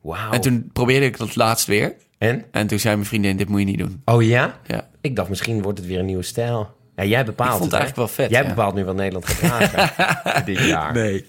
Wauw. 0.00 0.30
En 0.32 0.40
toen 0.40 0.70
probeerde 0.72 1.06
ik 1.06 1.18
dat 1.18 1.36
laatst 1.36 1.66
weer. 1.66 1.94
En? 2.18 2.44
En 2.50 2.66
toen 2.66 2.78
zei 2.78 2.94
mijn 2.94 3.06
vriendin, 3.06 3.36
dit 3.36 3.48
moet 3.48 3.60
je 3.60 3.66
niet 3.66 3.78
doen. 3.78 4.02
Oh 4.04 4.22
ja? 4.22 4.58
Ja. 4.66 4.88
Ik 5.00 5.16
dacht, 5.16 5.28
misschien 5.28 5.62
wordt 5.62 5.78
het 5.78 5.86
weer 5.86 5.98
een 5.98 6.04
nieuwe 6.06 6.22
stijl. 6.22 6.70
Ja, 6.96 7.04
jij 7.04 7.24
bepaalt 7.24 7.50
Ik 7.52 7.58
vond 7.58 7.70
het 7.72 7.80
eigenlijk 7.80 7.96
wel 8.08 8.26
vet, 8.26 8.30
Jij 8.34 8.42
ja. 8.42 8.48
bepaalt 8.48 8.74
nu 8.74 8.84
wat 8.84 8.94
Nederland 8.94 9.26
gaat 9.26 10.46
dit 10.46 10.58
jaar. 10.58 10.92
Nee. 10.92 11.24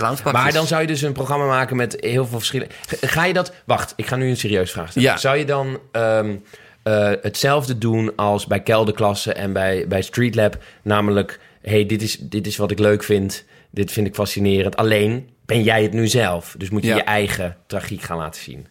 Clownspakjes. 0.00 0.42
Maar 0.42 0.52
dan 0.52 0.66
zou 0.66 0.80
je 0.80 0.86
dus 0.86 1.02
een 1.02 1.12
programma 1.12 1.46
maken 1.46 1.76
met 1.76 1.96
heel 2.00 2.26
veel 2.26 2.38
verschillende... 2.38 2.74
Ga 3.00 3.24
je 3.24 3.32
dat... 3.32 3.52
Wacht, 3.66 3.92
ik 3.96 4.06
ga 4.06 4.16
nu 4.16 4.28
een 4.28 4.36
serieus 4.36 4.70
vraag 4.70 4.90
stellen. 4.90 5.08
Ja. 5.08 5.16
Zou 5.16 5.36
je 5.36 5.44
dan 5.44 5.78
ehm, 5.92 6.36
eh, 6.82 7.12
hetzelfde 7.22 7.78
doen 7.78 8.16
als 8.16 8.46
bij 8.46 8.62
kelderklassen 8.62 9.36
en 9.36 9.52
bij, 9.52 9.84
bij 9.88 10.02
Streetlab? 10.02 10.58
Namelijk, 10.82 11.40
hey, 11.62 11.86
dit 11.86 12.02
is, 12.02 12.18
dit 12.18 12.46
is 12.46 12.56
wat 12.56 12.70
ik 12.70 12.78
leuk 12.78 13.02
vind. 13.02 13.44
Dit 13.70 13.92
vind 13.92 14.06
ik 14.06 14.14
fascinerend. 14.14 14.76
Alleen 14.76 15.28
ben 15.46 15.62
jij 15.62 15.82
het 15.82 15.92
nu 15.92 16.06
zelf. 16.08 16.54
Dus 16.58 16.70
moet 16.70 16.82
je 16.82 16.88
Ja. 16.88 16.96
je 16.96 17.02
eigen 17.02 17.56
tragiek 17.66 18.02
gaan 18.02 18.16
laten 18.16 18.42
zien. 18.42 18.66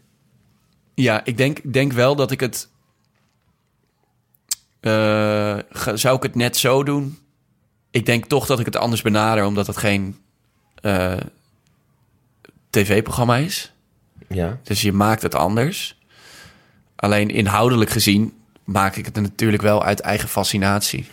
Ja, 0.94 1.22
ik 1.26 1.38
denk, 1.38 1.74
denk 1.74 1.94
wel 1.94 2.16
dat 2.16 2.32
ik 2.32 2.40
het... 2.40 2.70
eh, 4.80 5.58
zou 5.94 6.16
ik 6.16 6.24
het 6.24 6.36
net 6.36 6.58
zo 6.58 6.84
doen? 6.84 7.18
Ik 7.92 8.06
denk 8.06 8.26
toch 8.26 8.46
dat 8.46 8.60
ik 8.60 8.66
het 8.66 8.76
anders 8.76 9.02
benader, 9.02 9.46
omdat 9.46 9.68
het 9.68 9.78
geen 9.78 10.18
eh, 10.82 11.18
tv-programma 12.70 13.36
is. 13.36 13.72
Ja. 14.28 14.60
Dus 14.64 14.82
je 14.82 14.94
maakt 14.94 15.22
het 15.22 15.36
anders. 15.36 15.98
Alleen 16.96 17.30
inhoudelijk 17.30 17.90
gezien 17.90 18.34
maak 18.64 18.96
ik 18.96 19.06
het 19.06 19.16
natuurlijk 19.16 19.62
wel 19.62 19.84
uit 19.84 20.00
eigen 20.00 20.30
fascinatie. 20.30 21.06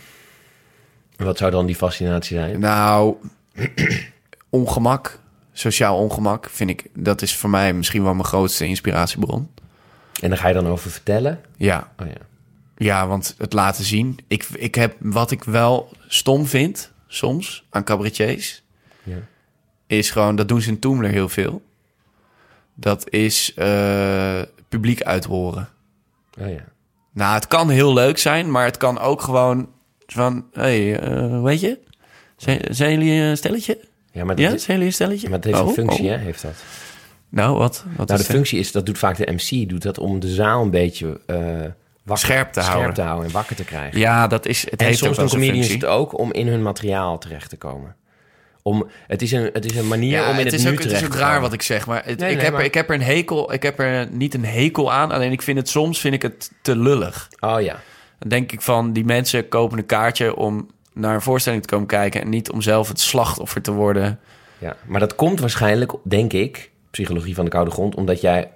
En 1.15 1.25
Wat 1.25 1.37
zou 1.37 1.51
dan 1.51 1.65
die 1.65 1.75
fascinatie 1.75 2.37
zijn? 2.37 2.59
Nou, 2.59 3.15
ongemak, 4.49 5.19
sociaal 5.53 5.97
ongemak 5.97 6.49
vind 6.49 6.69
ik, 6.69 6.85
dat 6.93 7.21
is 7.21 7.35
voor 7.35 7.49
mij 7.49 7.73
misschien 7.73 8.03
wel 8.03 8.13
mijn 8.13 8.25
grootste 8.25 8.65
inspiratiebron. 8.65 9.49
En 10.21 10.29
daar 10.29 10.37
ga 10.37 10.47
je 10.47 10.53
dan 10.53 10.67
over 10.67 10.91
vertellen? 10.91 11.41
Ja, 11.57 11.91
Oh 11.99 12.07
ja. 12.07 12.13
ja 12.77 13.07
want 13.07 13.35
het 13.37 13.53
laten 13.53 13.83
zien. 13.83 14.19
Ik, 14.27 14.43
ik 14.43 14.75
heb 14.75 14.95
wat 14.99 15.31
ik 15.31 15.43
wel 15.43 15.91
stom 16.07 16.45
vind, 16.45 16.91
soms, 17.07 17.63
aan 17.69 17.83
cabaretiers, 17.83 18.63
Ja. 19.03 19.17
Is 19.87 20.11
gewoon, 20.11 20.35
dat 20.35 20.47
doen 20.47 20.61
ze 20.61 20.69
in 20.69 20.79
Toemler 20.79 21.09
heel 21.11 21.29
veel. 21.29 21.61
Dat 22.73 23.09
is 23.09 23.53
eh, 23.55 24.41
publiek 24.69 25.01
uithoren. 25.03 25.69
Oh 26.41 26.49
ja. 26.49 26.63
Nou, 27.13 27.33
het 27.33 27.47
kan 27.47 27.69
heel 27.69 27.93
leuk 27.93 28.17
zijn, 28.17 28.51
maar 28.51 28.65
het 28.65 28.77
kan 28.77 28.99
ook 28.99 29.21
gewoon 29.21 29.69
van, 30.07 30.45
hey, 30.53 30.99
eh, 30.99 31.41
weet 31.43 31.59
je? 31.59 31.79
Zijn, 32.37 32.59
zijn 32.69 32.91
jullie 32.91 33.21
een 33.21 33.37
stelletje? 33.37 33.79
Ja, 34.11 34.23
maar, 34.25 34.35
dat 34.35 34.45
Ja, 34.45 34.51
is- 34.53 34.63
zijn 34.63 34.71
jullie 34.77 34.85
een 34.91 34.95
stelletje? 34.95 35.29
maar 35.29 35.37
het 35.37 35.45
heeft 35.47 35.59
Oh, 35.59 35.67
een 35.67 35.73
functie, 35.73 36.05
oh. 36.05 36.09
hè, 36.11 36.17
heeft 36.17 36.41
dat. 36.41 36.53
Nou, 37.29 37.57
wat? 37.57 37.83
wat 37.95 38.07
Nou, 38.07 38.19
de 38.19 38.25
functie 38.25 38.59
is, 38.59 38.71
dat 38.71 38.85
doet 38.85 38.97
vaak 38.97 39.17
de 39.17 39.31
MC, 39.31 39.69
doet 39.69 39.81
dat 39.81 39.97
om 39.97 40.19
de 40.19 40.27
zaal 40.33 40.61
een 40.63 40.69
beetje 40.69 41.19
eh, 41.25 41.37
wakker, 42.03 42.17
Scherp 42.25 42.51
te 42.51 42.59
houden. 42.59 42.93
te 42.93 43.01
houden 43.01 43.25
en 43.25 43.31
wakker 43.31 43.55
te 43.55 43.63
krijgen. 43.63 43.99
Ja, 43.99 44.27
dat 44.27 44.45
is, 44.45 44.69
het 44.69 44.81
en 44.81 44.95
soms 44.95 45.17
doen 45.17 45.27
comedians 45.27 45.67
het 45.67 45.85
ook 45.85 46.17
om 46.19 46.33
in 46.33 46.47
hun 46.47 46.61
materiaal 46.61 47.17
terecht 47.17 47.49
te 47.49 47.57
komen. 47.57 47.95
Om, 48.67 48.87
het, 49.07 49.21
is 49.21 49.31
een, 49.31 49.49
het 49.53 49.65
is 49.65 49.75
een 49.75 49.87
manier 49.87 50.27
om 50.27 50.37
in 50.37 50.45
het, 50.45 50.53
is 50.53 50.63
nu 50.63 50.71
ook, 50.71 50.79
het 50.83 50.91
is 50.91 51.05
ook 51.05 51.13
raar 51.15 51.41
wat 51.41 51.53
ik 51.53 51.61
zeg, 51.61 51.87
maar, 51.87 52.01
het- 52.05 52.19
Nee, 52.19 52.29
ik, 52.29 52.35
nee, 52.35 52.43
heb 52.43 52.51
maar- 52.53 52.61
Er, 52.61 52.67
ik 52.67 52.73
heb 52.73 52.89
er 52.89 52.95
een 52.95 53.01
hekel, 53.01 53.53
ik 53.53 53.63
heb 53.63 53.79
er 53.79 54.07
niet 54.11 54.33
een 54.33 54.45
hekel 54.45 54.93
aan, 54.93 55.11
alleen 55.11 55.31
ik 55.31 55.41
vind 55.41 55.57
het 55.57 55.69
soms 55.69 55.99
vind 55.99 56.13
ik 56.13 56.21
het 56.21 56.51
te 56.61 56.75
lullig. 56.77 57.27
Oh 57.39 57.61
ja. 57.61 57.79
Dan 58.19 58.29
denk 58.29 58.51
ik 58.51 58.61
van, 58.61 58.93
die 58.93 59.05
mensen 59.05 59.47
kopen 59.47 59.77
een 59.77 59.85
kaartje 59.85 60.35
om 60.35 60.69
naar 60.93 61.13
een 61.15 61.21
voorstelling 61.21 61.61
te 61.61 61.67
komen 61.67 61.87
kijken 61.87 62.21
en 62.21 62.29
niet 62.29 62.51
om 62.51 62.61
zelf 62.61 62.87
het 62.87 62.99
slachtoffer 62.99 63.61
te 63.61 63.71
worden. 63.71 64.19
ja. 64.57 64.75
Maar 64.85 64.99
dat 64.99 65.15
komt 65.15 65.39
waarschijnlijk, 65.39 65.91
denk 66.03 66.33
ik, 66.33 66.71
psychologie 66.91 67.35
van 67.35 67.45
de 67.45 67.51
koude 67.51 67.71
grond, 67.71 67.95
omdat 67.95 68.21
jij 68.21 68.51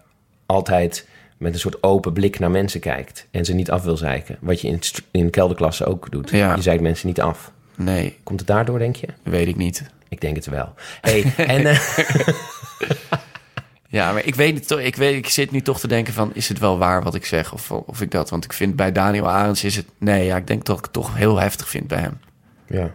altijd 0.45 1.07
met 1.37 1.53
een 1.53 1.59
soort 1.59 1.83
open 1.83 2.13
blik 2.13 2.39
naar 2.39 2.51
mensen 2.51 2.79
kijkt 2.79 3.27
en 3.31 3.45
ze 3.45 3.53
niet 3.53 3.71
af 3.71 3.83
wil 3.83 3.97
zeiken. 3.97 4.37
Wat 4.39 4.61
je 4.61 4.67
in, 4.67 4.79
in 5.11 5.29
kelderklassen 5.29 5.85
ook 5.87 6.11
doet. 6.11 6.29
Ja. 6.29 6.55
Je 6.55 6.61
zeikt 6.61 6.81
mensen 6.81 7.07
niet 7.07 7.21
af. 7.21 7.51
Nee, 7.75 8.17
Komt 8.23 8.39
het 8.39 8.47
daardoor, 8.47 8.79
denk 8.79 8.95
je? 8.95 9.07
weet 9.23 9.47
ik 9.47 9.55
niet. 9.55 9.83
Ik 10.11 10.21
denk 10.21 10.35
het 10.35 10.45
wel. 10.45 10.73
Hey, 11.01 11.33
en, 11.37 11.65
eh, 11.65 11.79
Ja, 13.87 14.11
maar 14.13 14.25
ik 14.25 14.35
weet 14.35 14.55
het 14.55 14.67
toch. 14.67 14.79
Ik, 14.79 14.95
weet, 14.95 15.15
ik 15.15 15.27
zit 15.27 15.51
nu 15.51 15.61
toch 15.61 15.79
te 15.79 15.87
denken 15.87 16.13
van, 16.13 16.33
is 16.33 16.47
het 16.49 16.59
wel 16.59 16.77
waar 16.77 17.03
wat 17.03 17.15
ik 17.15 17.25
zeg? 17.25 17.53
Of, 17.53 17.71
of 17.71 18.01
ik 18.01 18.11
dat, 18.11 18.29
want 18.29 18.43
ik 18.43 18.53
vind 18.53 18.75
bij 18.75 18.91
Daniel 18.91 19.29
Arends 19.29 19.63
is 19.63 19.75
het... 19.75 19.85
Nee, 19.97 20.25
ja, 20.25 20.37
ik 20.37 20.47
denk 20.47 20.65
dat 20.65 20.77
ik 20.77 20.83
het 20.83 20.93
toch 20.93 21.15
heel 21.15 21.37
heftig 21.39 21.69
vind 21.69 21.87
bij 21.87 21.99
hem. 21.99 22.19
ja. 22.67 22.85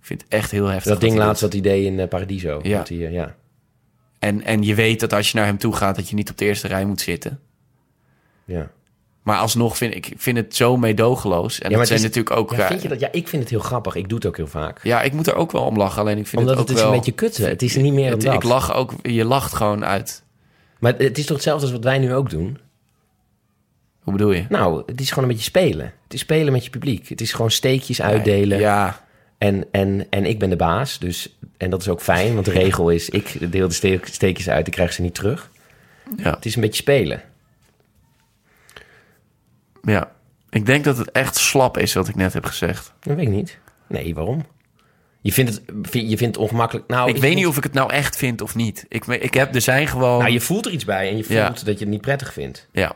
Ik 0.00 0.12
vind 0.12 0.22
het 0.22 0.32
echt 0.32 0.50
heel 0.50 0.66
heftig. 0.66 0.92
Dat 0.92 1.00
ding 1.00 1.16
laatst, 1.16 1.40
dat 1.42 1.54
idee 1.54 1.84
in 1.84 2.00
eh, 2.00 2.08
Paradiso. 2.08 2.60
Ja. 2.62 2.76
Dat 2.78 2.88
hij, 2.88 3.06
eh, 3.06 3.12
ja. 3.12 3.34
En, 4.18 4.42
en 4.42 4.62
je 4.62 4.74
weet 4.74 5.00
dat 5.00 5.12
als 5.12 5.30
je 5.30 5.36
naar 5.36 5.46
hem 5.46 5.58
toe 5.58 5.76
gaat, 5.76 5.96
dat 5.96 6.08
je 6.08 6.14
niet 6.14 6.30
op 6.30 6.38
de 6.38 6.44
eerste 6.44 6.68
rij 6.68 6.84
moet 6.84 7.00
zitten. 7.00 7.40
ja. 8.44 8.70
Maar 9.26 9.38
alsnog 9.38 9.76
vind 9.76 9.94
ik 9.94 10.12
vind 10.16 10.36
het 10.36 10.56
zo 10.56 10.76
meedogenloos. 10.76 11.58
En 11.60 11.70
Ja, 11.70 11.76
dat 11.76 11.78
het 11.78 11.86
zijn 11.88 11.98
is- 11.98 12.04
natuurlijk 12.16 12.36
ook... 12.36 12.54
Ja, 12.56 12.66
vind 12.66 12.82
je 12.82 12.88
dat? 12.88 13.00
Ja, 13.00 13.08
ik 13.12 13.28
vind 13.28 13.42
het 13.42 13.50
heel 13.50 13.60
grappig. 13.60 13.94
Ik 13.94 14.08
doe 14.08 14.18
het 14.18 14.26
ook 14.26 14.36
heel 14.36 14.46
vaak. 14.46 14.80
ja, 14.82 15.02
ik 15.02 15.12
moet 15.12 15.26
er 15.26 15.34
ook 15.34 15.52
wel 15.52 15.62
om 15.62 15.76
lachen. 15.76 16.00
Alleen 16.00 16.18
ik 16.18 16.26
vind 16.26 16.42
Omdat 16.42 16.58
het, 16.58 16.68
het 16.68 16.70
ook 16.70 16.76
is 16.76 16.82
wel... 16.82 16.92
een 16.92 16.98
beetje 16.98 17.12
kutten. 17.14 17.48
Het 17.48 17.62
is 17.62 17.76
niet 17.76 17.92
meer 17.92 18.04
dan 18.10 18.18
het- 18.18 18.22
dat. 18.26 18.34
ik 18.34 18.42
lach 18.42 18.74
ook... 18.74 18.92
Je 19.02 19.24
lacht 19.24 19.54
gewoon 19.54 19.84
uit. 19.84 20.22
Maar 20.78 20.94
het 20.98 21.18
is 21.18 21.24
toch 21.26 21.36
hetzelfde 21.36 21.62
als 21.64 21.74
wat 21.74 21.84
wij 21.84 21.98
nu 21.98 22.14
ook 22.14 22.30
doen? 22.30 22.58
Hoe 24.00 24.12
bedoel 24.12 24.32
je? 24.32 24.44
Nou, 24.48 24.82
het 24.86 25.00
is 25.00 25.08
gewoon 25.08 25.24
een 25.24 25.30
beetje 25.30 25.50
spelen. 25.50 25.92
Het 26.04 26.14
is 26.14 26.20
spelen 26.20 26.52
met 26.52 26.64
je 26.64 26.70
publiek. 26.70 27.08
Het 27.08 27.20
is 27.20 27.32
gewoon 27.32 27.50
steekjes 27.50 28.02
uitdelen. 28.02 28.58
Ja, 28.58 29.04
En, 29.38 29.64
en, 29.70 30.06
en 30.10 30.24
ik 30.26 30.38
ben 30.38 30.50
de 30.50 30.56
baas. 30.56 30.98
Dus, 30.98 31.36
en 31.56 31.70
dat 31.70 31.80
is 31.80 31.88
ook 31.88 32.00
fijn, 32.00 32.34
want 32.34 32.44
de 32.46 32.52
regel 32.52 32.90
is... 32.90 33.08
ik 33.10 33.52
deel 33.52 33.68
de 33.68 33.74
ste- 33.74 34.00
steekjes 34.02 34.48
uit, 34.48 34.66
ik 34.66 34.72
krijg 34.72 34.92
ze 34.92 35.02
niet 35.02 35.14
terug. 35.14 35.50
ja, 36.16 36.30
Het 36.34 36.44
is 36.46 36.54
een 36.54 36.60
beetje 36.60 36.82
spelen. 36.82 37.22
Ja. 39.86 40.14
Ik 40.50 40.66
denk 40.66 40.84
dat 40.84 40.98
het 40.98 41.10
echt 41.10 41.36
slap 41.36 41.78
is 41.78 41.94
wat 41.94 42.08
ik 42.08 42.14
net 42.14 42.32
heb 42.32 42.44
gezegd. 42.44 42.92
Dat 43.00 43.16
weet 43.16 43.26
ik 43.26 43.32
niet. 43.32 43.58
Nee, 43.88 44.14
waarom? 44.14 44.46
Je 45.20 45.32
vindt 45.32 45.50
het, 45.50 45.92
je 45.92 46.16
vindt 46.16 46.20
het 46.20 46.36
ongemakkelijk. 46.36 46.88
Nou, 46.88 47.08
ik 47.10 47.16
weet 47.16 47.34
niet 47.34 47.46
of 47.46 47.56
ik 47.56 47.62
het 47.62 47.72
nou 47.72 47.92
echt 47.92 48.16
vind 48.16 48.40
of 48.40 48.54
niet. 48.54 48.84
Ik, 48.88 49.06
ik 49.06 49.34
heb, 49.34 49.54
er 49.54 49.60
zijn 49.60 49.86
gewoon... 49.86 50.18
Nou, 50.18 50.30
je 50.30 50.40
voelt 50.40 50.66
er 50.66 50.72
iets 50.72 50.84
bij 50.84 51.08
en 51.10 51.16
je 51.16 51.24
voelt 51.24 51.38
Ja. 51.38 51.48
dat 51.48 51.64
je 51.64 51.70
het 51.84 51.88
niet 51.88 52.00
prettig 52.00 52.32
vindt. 52.32 52.68
Ja, 52.72 52.92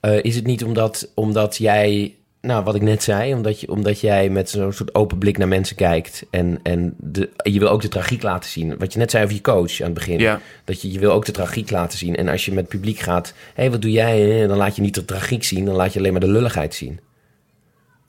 Eh, 0.00 0.22
is 0.24 0.34
het 0.36 0.46
niet 0.46 0.64
omdat, 0.64 1.10
omdat 1.14 1.56
jij, 1.56 2.14
nou 2.44 2.64
wat 2.64 2.74
ik 2.74 2.82
net 2.82 3.02
zei, 3.02 3.34
omdat, 3.34 3.60
je, 3.60 3.68
omdat 3.68 4.00
jij 4.00 4.28
met 4.28 4.50
zo'n 4.50 4.72
soort 4.72 4.94
open 4.94 5.18
blik 5.18 5.38
naar 5.38 5.48
mensen 5.48 5.76
kijkt 5.76 6.24
en, 6.30 6.58
en 6.62 6.94
de, 6.98 7.30
je 7.42 7.58
wil 7.58 7.68
ook 7.68 7.82
de 7.82 7.88
tragiek 7.88 8.22
laten 8.22 8.50
zien. 8.50 8.78
Wat 8.78 8.92
je 8.92 8.98
net 8.98 9.10
zei 9.10 9.24
over 9.24 9.36
je 9.36 9.42
coach 9.42 9.78
aan 9.80 9.84
het 9.86 9.94
begin. 9.94 10.18
Ja. 10.18 10.40
Dat 10.64 10.82
je, 10.82 10.92
je 10.92 10.98
wil 10.98 11.12
ook 11.12 11.24
de 11.24 11.32
tragiek 11.32 11.70
laten 11.70 11.98
zien. 11.98 12.16
En 12.16 12.28
als 12.28 12.44
je 12.44 12.50
met 12.52 12.60
het 12.60 12.68
publiek 12.72 12.98
gaat, 12.98 13.28
hé, 13.54 13.62
hey, 13.62 13.70
wat 13.70 13.82
doe 13.82 13.90
jij? 13.90 14.46
Dan 14.46 14.56
laat 14.56 14.76
je 14.76 14.82
niet 14.82 14.94
de 14.94 15.04
tragiek 15.04 15.44
zien, 15.44 15.64
dan 15.64 15.74
laat 15.74 15.92
je 15.92 15.98
alleen 15.98 16.12
maar 16.12 16.20
de 16.20 16.28
lulligheid 16.30 16.74
zien. 16.74 17.00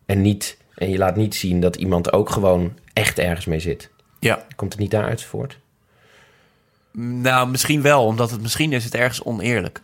En, 0.06 0.22
niet, 0.22 0.58
en 0.76 0.90
je 0.90 0.98
laat 0.98 1.16
niet 1.16 1.36
zien 1.36 1.60
dat 1.60 1.76
iemand 1.76 2.14
ook 2.14 2.30
gewoon 2.30 2.74
echt 2.94 3.20
ergens 3.20 3.46
mee 3.46 3.60
zit. 3.60 3.90
ja. 4.20 4.46
Komt 4.56 4.72
het 4.72 4.82
niet 4.82 4.92
daaruit 4.92 5.24
voort? 5.24 5.58
Nou, 6.98 7.50
misschien 7.50 7.82
wel, 7.82 8.06
omdat 8.06 8.32
het 8.32 8.42
misschien 8.42 8.74
is 8.74 8.84
het 8.84 8.96
ergens 8.96 9.24
oneerlijk. 9.24 9.82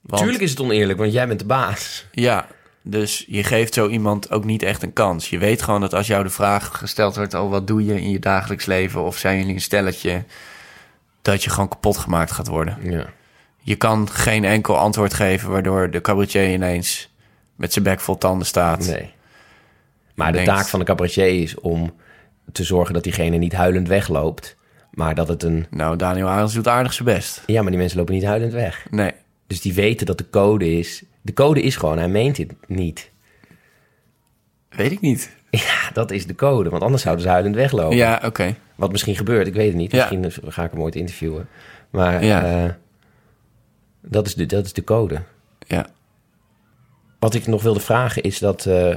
Want- 0.00 0.22
Tuurlijk 0.22 0.42
is 0.42 0.50
het 0.50 0.60
oneerlijk, 0.60 0.98
want 0.98 1.12
jij 1.12 1.26
bent 1.26 1.38
de 1.38 1.44
baas. 1.46 2.06
Ja, 2.12 2.46
dus 2.82 3.24
je 3.28 3.44
geeft 3.44 3.74
zo 3.74 3.88
iemand 3.88 4.30
ook 4.30 4.44
niet 4.44 4.62
echt 4.62 4.82
een 4.82 4.92
kans. 4.92 5.30
Je 5.30 5.38
weet 5.38 5.62
gewoon 5.62 5.80
dat 5.80 5.94
als 5.94 6.06
jou 6.06 6.22
de 6.22 6.30
vraag 6.30 6.78
gesteld 6.78 7.16
wordt... 7.16 7.34
oh, 7.34 7.50
wat 7.50 7.66
doe 7.66 7.84
je 7.84 8.00
in 8.00 8.10
je 8.10 8.18
dagelijks 8.18 8.64
leven? 8.66 9.02
Of 9.02 9.16
zijn 9.18 9.38
jullie 9.38 9.54
een 9.54 9.60
stelletje? 9.60 10.24
Dat 11.22 11.44
je 11.44 11.50
gewoon 11.50 11.68
kapot 11.68 11.96
gemaakt 11.96 12.30
gaat 12.32 12.46
worden. 12.46 12.78
Ja. 12.82 13.06
Je 13.58 13.76
kan 13.76 14.08
geen 14.10 14.44
enkel 14.44 14.78
antwoord 14.78 15.14
geven... 15.14 15.50
waardoor 15.50 15.90
de 15.90 16.00
cabaretier 16.00 16.52
ineens 16.52 17.10
met 17.56 17.72
zijn 17.72 17.84
bek 17.84 18.00
vol 18.00 18.18
tanden 18.18 18.46
staat. 18.46 18.86
Nee. 18.86 19.10
Maar 20.14 20.32
de 20.32 20.38
denkt- 20.38 20.52
taak 20.54 20.66
van 20.66 20.78
de 20.78 20.84
cabaretier 20.84 21.42
is 21.42 21.60
om 21.60 21.94
te 22.52 22.64
zorgen 22.64 22.94
dat 22.94 23.02
diegene 23.02 23.36
niet 23.36 23.52
huilend 23.52 23.88
wegloopt. 23.88 24.56
Maar 24.90 25.14
dat 25.14 25.28
het 25.28 25.42
een... 25.42 25.66
Nou, 25.70 25.96
Daniel 25.96 26.28
Arends 26.28 26.54
doet 26.54 26.68
aardig 26.68 26.92
zijn 26.92 27.08
best. 27.08 27.42
Ja, 27.46 27.62
maar 27.62 27.70
die 27.70 27.80
mensen 27.80 27.98
lopen 27.98 28.14
niet 28.14 28.24
huilend 28.24 28.52
weg. 28.52 28.86
Nee, 28.90 29.12
Dus 29.46 29.60
die 29.60 29.74
weten 29.74 30.06
dat 30.06 30.18
de 30.18 30.30
code 30.30 30.78
is... 30.78 31.02
De 31.22 31.32
code 31.32 31.62
is 31.62 31.76
gewoon, 31.76 31.98
hij 31.98 32.08
meent 32.08 32.36
het 32.36 32.52
niet. 32.66 33.10
weet 34.68 34.92
ik 34.92 35.00
niet. 35.00 35.30
Ja, 35.50 35.90
dat 35.92 36.10
is 36.10 36.26
de 36.26 36.34
code. 36.34 36.70
Want 36.70 36.82
anders 36.82 37.02
zouden 37.02 37.24
ze 37.24 37.30
huilend 37.30 37.54
weglopen. 37.54 37.96
Ja, 37.96 38.20
oké. 38.24 38.54
Wat 38.74 38.90
misschien 38.90 39.16
gebeurt, 39.16 39.46
ik 39.46 39.54
weet 39.54 39.66
het 39.66 39.76
niet. 39.76 39.92
Ja. 39.92 40.08
Misschien 40.10 40.52
ga 40.52 40.64
ik 40.64 40.70
hem 40.70 40.80
ooit 40.82 40.94
interviewen. 40.96 41.48
Maar 41.90 42.24
Ja. 42.24 42.64
eh, 42.64 42.70
dat, 44.00 44.26
is 44.26 44.34
de, 44.34 44.46
dat 44.46 44.64
is 44.64 44.72
de 44.72 44.84
code. 44.84 45.22
Ja. 45.66 45.86
Wat 47.18 47.34
ik 47.34 47.46
nog 47.46 47.62
wilde 47.62 47.80
vragen 47.80 48.22
is 48.22 48.38
dat... 48.38 48.66
eh, 48.66 48.96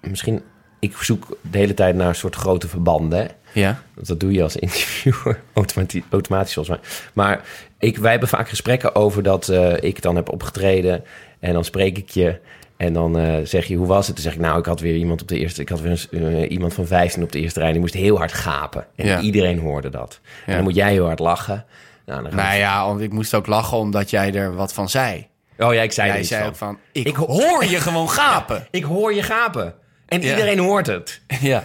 misschien... 0.00 0.42
Ik 0.80 0.96
zoek 0.96 1.38
de 1.50 1.58
hele 1.58 1.74
tijd 1.74 1.94
naar 1.94 2.08
een 2.08 2.14
soort 2.14 2.36
grote 2.36 2.68
verbanden. 2.68 3.30
Ja. 3.52 3.82
Dat 3.94 4.20
doe 4.20 4.32
je 4.32 4.42
als 4.42 4.56
interviewer 4.56 5.40
automati- 5.54 6.04
automatisch 6.10 6.54
volgens 6.54 6.78
mij. 6.78 6.88
Maar 7.12 7.44
ik, 7.78 7.96
wij 7.98 8.10
hebben 8.10 8.28
vaak 8.28 8.48
gesprekken 8.48 8.94
over 8.94 9.22
dat 9.22 9.48
eh, 9.48 9.82
ik 9.82 10.02
dan 10.02 10.16
heb 10.16 10.32
opgetreden 10.32 11.04
en 11.40 11.52
dan 11.52 11.64
spreek 11.64 11.98
ik 11.98 12.08
je 12.10 12.38
en 12.76 12.92
dan 12.92 13.18
eh, 13.18 13.34
zeg 13.44 13.66
je 13.66 13.76
hoe 13.76 13.86
was 13.86 14.06
het? 14.06 14.16
Dan 14.16 14.24
zeg 14.24 14.34
ik 14.34 14.40
nou 14.40 14.58
ik 14.58 14.66
had 14.66 14.80
weer 14.80 14.94
iemand 14.96 15.22
op 15.22 15.28
de 15.28 15.38
eerste, 15.38 15.60
ik 15.60 15.68
had 15.68 15.80
weer 15.80 16.06
een, 16.10 16.34
eh, 16.36 16.50
iemand 16.50 16.74
van 16.74 16.86
15 16.86 17.22
op 17.22 17.32
de 17.32 17.40
eerste 17.40 17.60
rij 17.60 17.70
die 17.72 17.80
moest 17.80 17.94
heel 17.94 18.16
hard 18.18 18.32
gapen 18.32 18.86
en 18.96 19.06
Ja. 19.06 19.20
iedereen 19.20 19.58
hoorde 19.58 19.88
dat. 19.90 20.20
En 20.46 20.54
dan 20.54 20.62
moet 20.62 20.74
jij 20.74 20.90
heel 20.92 21.06
hard 21.06 21.18
lachen. 21.18 21.64
Nou, 22.06 22.22
dan 22.22 22.34
Nou 22.36 22.56
ja, 22.56 22.86
want 22.86 23.00
ik 23.00 23.12
moest 23.12 23.34
ook 23.34 23.46
lachen 23.46 23.76
omdat 23.78 24.10
jij 24.10 24.34
er 24.34 24.54
wat 24.54 24.72
van 24.72 24.88
zei. 24.88 25.26
Oh 25.58 25.74
ja, 25.74 25.82
ik 25.82 25.92
zei 25.92 26.08
Jij 26.08 26.18
iets 26.20 26.28
zei 26.28 26.40
van. 26.40 26.48
ook 26.50 26.56
van, 26.56 26.78
ik, 26.92 27.06
Ik 27.06 27.16
ho- 27.16 27.26
hoor 27.26 27.64
je 27.64 27.80
gewoon 27.80 28.08
gapen. 28.20 28.66
Ik 28.70 28.84
hoor 28.84 29.14
je 29.14 29.22
gapen 29.22 29.74
en 30.06 30.22
iedereen 30.22 30.58
hoort 30.58 30.86
het. 30.86 31.20
Ja, 31.40 31.64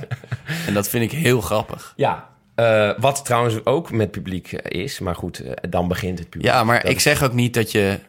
en 0.67 0.73
dat 0.73 0.89
vind 0.89 1.03
ik 1.13 1.19
heel 1.19 1.41
grappig. 1.41 1.93
Ja. 1.95 2.29
Eh, 2.55 2.91
wat 2.97 3.25
trouwens 3.25 3.65
ook 3.65 3.91
met 3.91 4.11
publiek 4.11 4.51
is, 4.51 4.99
maar 4.99 5.15
goed, 5.15 5.43
dan 5.69 5.87
begint 5.87 6.19
het 6.19 6.29
publiek. 6.29 6.51
Ja, 6.51 6.63
maar 6.63 6.81
Dat 6.81 6.91
ik 6.91 6.99
zeg 6.99 7.23
ook 7.23 7.33
niet 7.33 7.53
dat 7.53 7.71
je 7.71 7.99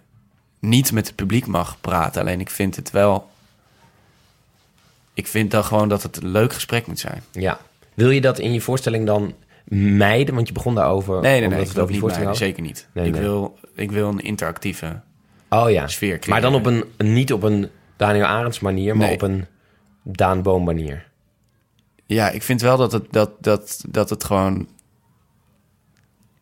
niet 0.62 0.92
met 0.92 1.06
het 1.06 1.16
publiek 1.16 1.46
mag 1.46 1.80
praten. 1.80 2.20
Alleen 2.20 2.40
ik 2.40 2.50
vind 2.50 2.76
het 2.76 2.90
wel... 2.90 3.30
Ik 5.14 5.26
vind 5.26 5.50
dan 5.50 5.64
gewoon 5.64 5.88
dat 5.88 6.02
het 6.02 6.16
een 6.16 6.28
leuk 6.28 6.52
gesprek 6.52 6.86
moet 6.86 6.98
zijn. 6.98 7.22
Ja. 7.32 7.60
Wil 7.94 8.10
je 8.10 8.20
dat 8.20 8.38
in 8.38 8.52
je 8.52 8.60
voorstelling 8.60 9.06
dan 9.06 9.34
mijden? 9.64 10.34
Want 10.34 10.46
je 10.46 10.52
begon 10.52 10.74
daarover. 10.74 11.20
Nee, 11.20 11.40
nee, 11.40 11.48
nee, 11.48 11.60
ik 11.60 11.68
het 11.68 11.78
over 11.78 11.94
niet 11.94 12.04
mijden, 12.04 12.36
zeker 12.36 12.62
niet. 12.62 12.88
Nee, 12.92 13.06
ik, 13.06 13.12
nee. 13.12 13.20
Wil, 13.20 13.58
ik 13.74 13.90
wil 13.90 14.08
een 14.08 14.20
interactieve... 14.20 15.00
Oh 15.48 15.70
ja. 15.70 15.86
sfeer 15.88 16.18
Maar 16.28 16.40
dan 16.40 16.54
op 16.54 16.62
creëren. 16.62 16.88
een, 16.96 17.12
niet 17.12 17.32
op 17.32 17.42
een 17.42 17.68
Daniel 17.96 18.24
Arends 18.24 18.60
manier, 18.60 18.96
maar 18.96 19.06
Nee. 19.06 19.14
op 19.14 19.22
een 19.22 19.46
Daan 20.02 20.42
Boom 20.42 20.64
manier. 20.64 21.08
Ja, 22.06 22.30
ik 22.30 22.42
vind 22.42 22.60
wel 22.60 22.76
dat 22.76 22.92
het, 22.92 23.04
dat, 23.10 23.30
dat, 23.40 23.84
dat 23.88 24.10
het 24.10 24.24
gewoon... 24.24 24.68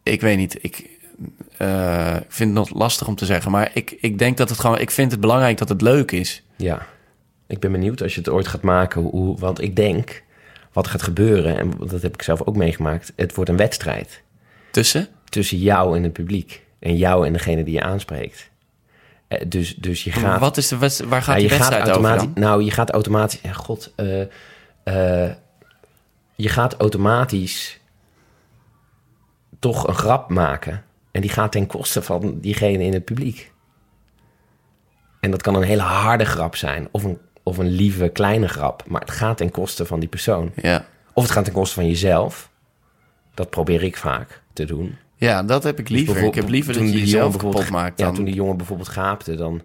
Ik 0.02 0.20
weet 0.20 0.36
niet, 0.36 0.64
ik 0.64 0.90
eh, 1.60 2.16
ik 2.16 2.24
vind 2.32 2.56
het 2.56 2.68
nog 2.68 2.78
lastig 2.78 3.06
om 3.08 3.14
te 3.14 3.24
zeggen. 3.24 3.50
Maar 3.50 3.70
ik, 3.74 3.96
ik 4.00 4.18
denk 4.18 4.36
dat 4.36 4.48
het 4.48 4.60
gewoon... 4.60 4.78
Ik 4.78 4.90
vind 4.90 5.10
het 5.10 5.20
belangrijk 5.20 5.58
dat 5.58 5.68
het 5.68 5.80
leuk 5.82 6.10
is. 6.12 6.42
Ja. 6.56 6.86
Ik 7.46 7.58
ben 7.60 7.72
benieuwd 7.72 8.02
als 8.02 8.14
je 8.14 8.18
het 8.20 8.28
ooit 8.28 8.48
gaat 8.48 8.62
maken. 8.62 9.02
Hoe, 9.02 9.38
want 9.38 9.60
ik 9.60 9.76
denk, 9.76 10.22
wat 10.72 10.88
gaat 10.88 11.02
gebeuren, 11.02 11.58
en 11.58 11.72
dat 11.78 12.02
heb 12.02 12.14
ik 12.14 12.22
zelf 12.22 12.42
ook 12.42 12.56
meegemaakt, 12.56 13.12
het 13.16 13.34
wordt 13.34 13.50
een 13.50 13.56
wedstrijd. 13.56 14.22
Tussen? 14.70 15.08
tussen 15.28 15.58
jou 15.58 15.96
en 15.96 16.02
het 16.02 16.12
publiek. 16.12 16.64
En 16.78 16.96
jou 16.96 17.26
en 17.26 17.32
degene 17.32 17.64
die 17.64 17.74
je 17.74 17.82
aanspreekt. 17.82 18.50
Eh, 19.28 19.40
Dus, 19.48 19.76
dus 19.76 20.04
je 20.04 20.12
gaat... 20.12 20.40
Wat 20.40 20.56
is 20.56 20.68
de 20.68 20.78
wedst- 20.78 21.00
waar 21.04 21.22
gaat 21.22 21.34
Ja, 21.34 21.40
die 21.40 21.42
je 21.42 21.48
gaat 21.48 21.58
wedstrijd 21.58 21.82
over 21.82 21.92
automatisch. 22.10 22.34
dan? 22.34 22.42
Nou, 22.50 22.62
je 22.64 22.70
gaat 22.70 22.90
automatisch. 22.90 23.40
Ja, 23.42 23.52
god. 23.52 23.92
eh, 23.96 25.30
je 26.34 26.48
gaat 26.48 26.74
automatisch 26.76 27.80
toch 29.58 29.86
een 29.88 29.94
grap 29.94 30.30
maken. 30.30 30.84
En 31.10 31.20
die 31.20 31.30
gaat 31.30 31.52
ten 31.52 31.66
koste 31.66 32.02
van 32.02 32.38
diegene 32.40 32.84
in 32.84 32.92
het 32.92 33.04
publiek. 33.04 33.52
En 35.20 35.30
dat 35.30 35.42
kan 35.42 35.54
een 35.54 35.62
hele 35.62 35.82
harde 35.82 36.24
grap 36.24 36.56
zijn. 36.56 36.88
Of 36.90 37.04
een, 37.04 37.18
of 37.42 37.58
een 37.58 37.70
lieve 37.70 38.08
kleine 38.08 38.48
grap. 38.48 38.84
Maar 38.86 39.00
het 39.00 39.10
gaat 39.10 39.36
ten 39.36 39.50
koste 39.50 39.86
van 39.86 40.00
die 40.00 40.08
persoon. 40.08 40.52
Ja. 40.54 40.86
Of 41.12 41.22
het 41.22 41.32
gaat 41.32 41.44
ten 41.44 41.52
koste 41.52 41.74
van 41.74 41.86
jezelf. 41.86 42.50
Dat 43.34 43.50
probeer 43.50 43.82
ik 43.82 43.96
vaak 43.96 44.42
te 44.52 44.64
doen. 44.64 44.96
ja, 45.16 45.42
dat 45.42 45.62
heb 45.62 45.78
ik 45.78 45.88
liever. 45.88 46.22
Ik 46.22 46.34
heb 46.34 46.48
liever 46.48 46.74
dat 46.74 46.82
je 46.82 46.98
jezelf 46.98 47.36
kapot 47.36 47.70
maakt 47.70 47.98
Ja, 47.98 48.04
dan... 48.04 48.14
toen 48.14 48.24
die 48.24 48.34
jongen 48.34 48.56
bijvoorbeeld 48.56 48.88
gaapte, 48.88 49.34
dan... 49.34 49.62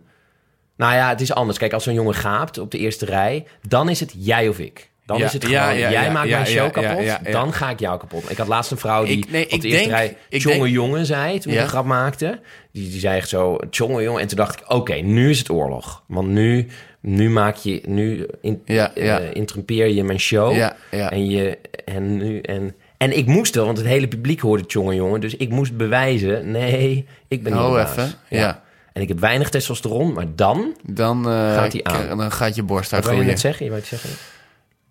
Nou 0.78 0.94
ja, 0.94 1.10
het 1.10 1.22
is 1.22 1.34
anders. 1.34 1.58
Kijk, 1.58 1.74
als 1.74 1.84
zo'n 1.84 1.94
jongen 1.94 2.14
gaapt 2.14 2.58
op 2.58 2.72
de 2.72 2.78
eerste 2.78 3.06
rij... 3.06 3.48
dan 3.68 3.90
is 3.90 4.00
het 4.00 4.14
jij 4.18 4.48
of 4.48 4.60
ik. 4.60 4.92
Dan 5.06 5.18
Ja, 5.18 5.26
is 5.26 5.34
het 5.34 5.46
gewoon, 5.46 5.78
ja, 5.78 5.92
jij 5.92 6.12
maakt 6.12 6.30
mijn 6.30 6.46
show 6.46 6.72
kapot, 6.72 7.32
dan 7.32 7.54
ga 7.54 7.70
ik 7.70 7.80
jou 7.80 8.00
kapot. 8.00 8.30
Ik 8.32 8.38
had 8.38 8.48
laatst 8.48 8.72
een 8.72 8.78
vrouw 8.78 9.06
die 9.06 9.18
Ik- 9.18 9.32
nee, 9.32 9.46
op 9.46 9.52
ik 9.52 9.62
de 9.62 9.68
eerste 9.68 9.88
denk- 9.90 10.00
rij 10.00 10.18
jonge 10.30 10.58
denk- 10.58 10.70
jongen 10.74 11.06
zei... 11.06 11.40
toen 11.40 11.54
ik 11.54 11.60
een 11.60 11.68
grap 11.68 11.86
maakte. 11.86 12.40
Die, 12.72 12.90
die 12.90 13.00
zei 13.00 13.18
echt 13.18 13.30
zo, 13.30 13.58
jonge 13.70 14.02
jongen. 14.04 14.22
En 14.22 14.28
toen 14.28 14.38
dacht 14.38 14.60
ik, 14.60 14.72
oké, 14.72 14.94
nu 14.94 15.30
is 15.30 15.40
het 15.40 15.50
oorlog. 15.50 16.04
Want 16.08 16.28
nu, 16.28 16.68
nu 17.00 17.30
maak 17.30 17.56
je... 17.56 17.82
Nu 17.88 18.26
in, 18.42 18.62
eh, 18.66 18.86
interrumpeer 19.34 19.88
je 19.88 20.04
mijn 20.04 20.20
show. 20.20 20.54
En, 21.10 21.30
je, 21.30 21.58
en, 21.86 22.18
nu, 22.18 22.40
en, 22.40 22.76
en 22.98 23.18
ik 23.18 23.26
moest 23.26 23.56
wel, 23.56 23.66
want 23.66 23.78
het 23.78 23.88
hele 23.88 24.08
publiek 24.08 24.40
hoorde 24.40 24.64
jonge 24.68 24.96
jongen. 24.96 25.22
Dus 25.22 25.36
ik 25.36 25.50
moest 25.50 25.78
bewijzen, 25.78 26.52
nee, 26.52 27.06
ik 27.28 27.44
ben 27.44 27.54
niet 27.54 27.62
Oh, 27.62 27.80
even, 27.90 28.12
ja. 28.30 28.64
En 28.94 29.02
ik 29.02 29.08
heb 29.08 29.20
weinig 29.20 29.50
testosteron, 29.50 30.14
maar 30.14 30.26
dan... 30.36 30.76
Dan, 30.84 31.30
eh, 31.30 31.54
Gaat 31.54 31.72
die 31.72 31.88
aan. 31.88 32.18
dan 32.18 32.32
gaat 32.32 32.56
je 32.56 32.64
borst 32.64 32.92
Wat 32.92 33.06
wil 33.06 33.14
je 33.18 33.24
net 33.24 33.40
zeggen? 33.40 33.64
Je 33.66 33.70
wou 33.72 33.82
iets 33.82 33.90
zeggen? 33.92 34.10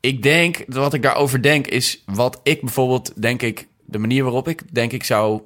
Ik 0.05 0.23
denk, 0.23 0.65
wat 0.67 0.95
ik 0.95 1.03
daarover 1.03 1.43
denk, 1.43 1.67
is 1.67 2.03
wat 2.07 2.41
ik 2.43 2.61
bijvoorbeeld, 2.61 3.23
denk 3.23 3.43
ik, 3.43 3.69
de 3.85 3.99
manier 3.99 4.23
waarop 4.23 4.49
ik, 4.49 4.75
denk 4.75 4.93
ik, 4.93 5.05
zou 5.05 5.43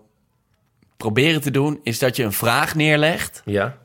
proberen 0.97 1.41
te 1.41 1.51
doen, 1.51 1.81
is 1.83 1.99
dat 1.99 2.17
je 2.17 2.25
een 2.25 2.33
vraag 2.33 2.75
neerlegt. 2.75 3.43
Ja. 3.45 3.79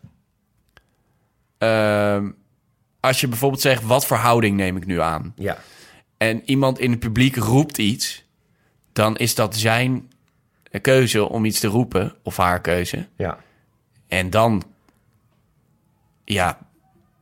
Ehm, 1.57 2.31
als 2.99 3.21
je 3.21 3.27
bijvoorbeeld 3.27 3.61
zegt, 3.61 3.83
wat 3.83 4.05
voor 4.05 4.17
houding 4.17 4.57
neem 4.57 4.77
ik 4.77 4.85
nu 4.85 5.01
aan? 5.01 5.33
Ja. 5.35 5.57
En 6.17 6.41
iemand 6.45 6.79
in 6.79 6.91
het 6.91 6.99
publiek 6.99 7.35
roept 7.35 7.77
iets, 7.77 8.23
dan 8.93 9.17
is 9.17 9.35
dat 9.35 9.55
zijn 9.55 10.11
keuze 10.81 11.29
om 11.29 11.45
iets 11.45 11.59
te 11.59 11.67
roepen, 11.67 12.15
of 12.23 12.37
haar 12.37 12.61
keuze. 12.61 13.07
Ja. 13.17 13.37
En 14.07 14.29
dan, 14.29 14.63
ja, 16.25 16.57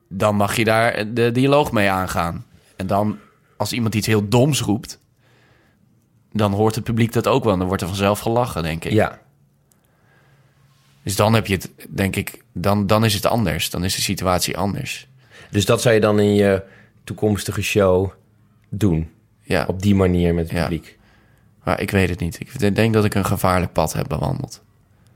dan 0.07 0.35
mag 0.35 0.55
je 0.55 0.63
daar 0.63 1.13
de 1.13 1.31
dialoog 1.31 1.71
mee 1.71 1.89
aangaan. 1.89 2.45
En 2.75 2.87
dan, 2.87 3.19
als 3.61 3.73
iemand 3.73 3.95
iets 3.95 4.07
heel 4.07 4.27
doms 4.29 4.61
roept, 4.61 4.99
dan 6.31 6.53
hoort 6.53 6.75
het 6.75 6.83
publiek 6.83 7.13
dat 7.13 7.27
ook 7.27 7.43
wel. 7.43 7.57
Dan 7.57 7.67
wordt 7.67 7.81
er 7.81 7.87
vanzelf 7.87 8.19
gelachen, 8.19 8.63
denk 8.63 8.85
ik. 8.85 8.91
Ja. 8.91 9.19
Dus 11.03 11.15
dan 11.15 11.33
heb 11.33 11.47
je 11.47 11.53
het, 11.53 11.71
denk 11.89 12.15
ik, 12.15 12.43
dan, 12.53 12.87
dan 12.87 13.05
is 13.05 13.13
het 13.13 13.25
anders. 13.25 13.69
Dan 13.69 13.83
is 13.83 13.95
de 13.95 14.01
situatie 14.01 14.57
anders. 14.57 15.07
Dus 15.49 15.65
dat 15.65 15.81
zou 15.81 15.95
je 15.95 16.01
dan 16.01 16.19
in 16.19 16.33
je 16.33 16.63
toekomstige 17.03 17.61
show 17.61 18.11
doen. 18.69 19.09
Ja, 19.41 19.65
Op 19.67 19.81
die 19.81 19.95
manier 19.95 20.33
met 20.33 20.43
het 20.49 20.53
Ja. 20.57 20.61
publiek. 20.61 20.97
maar 21.63 21.81
ik 21.81 21.91
weet 21.91 22.09
het 22.09 22.19
niet. 22.19 22.39
Ik 22.39 22.75
denk 22.75 22.93
dat 22.93 23.05
ik 23.05 23.15
een 23.15 23.25
gevaarlijk 23.25 23.71
pad 23.73 23.93
heb 23.93 24.07
bewandeld. 24.07 24.61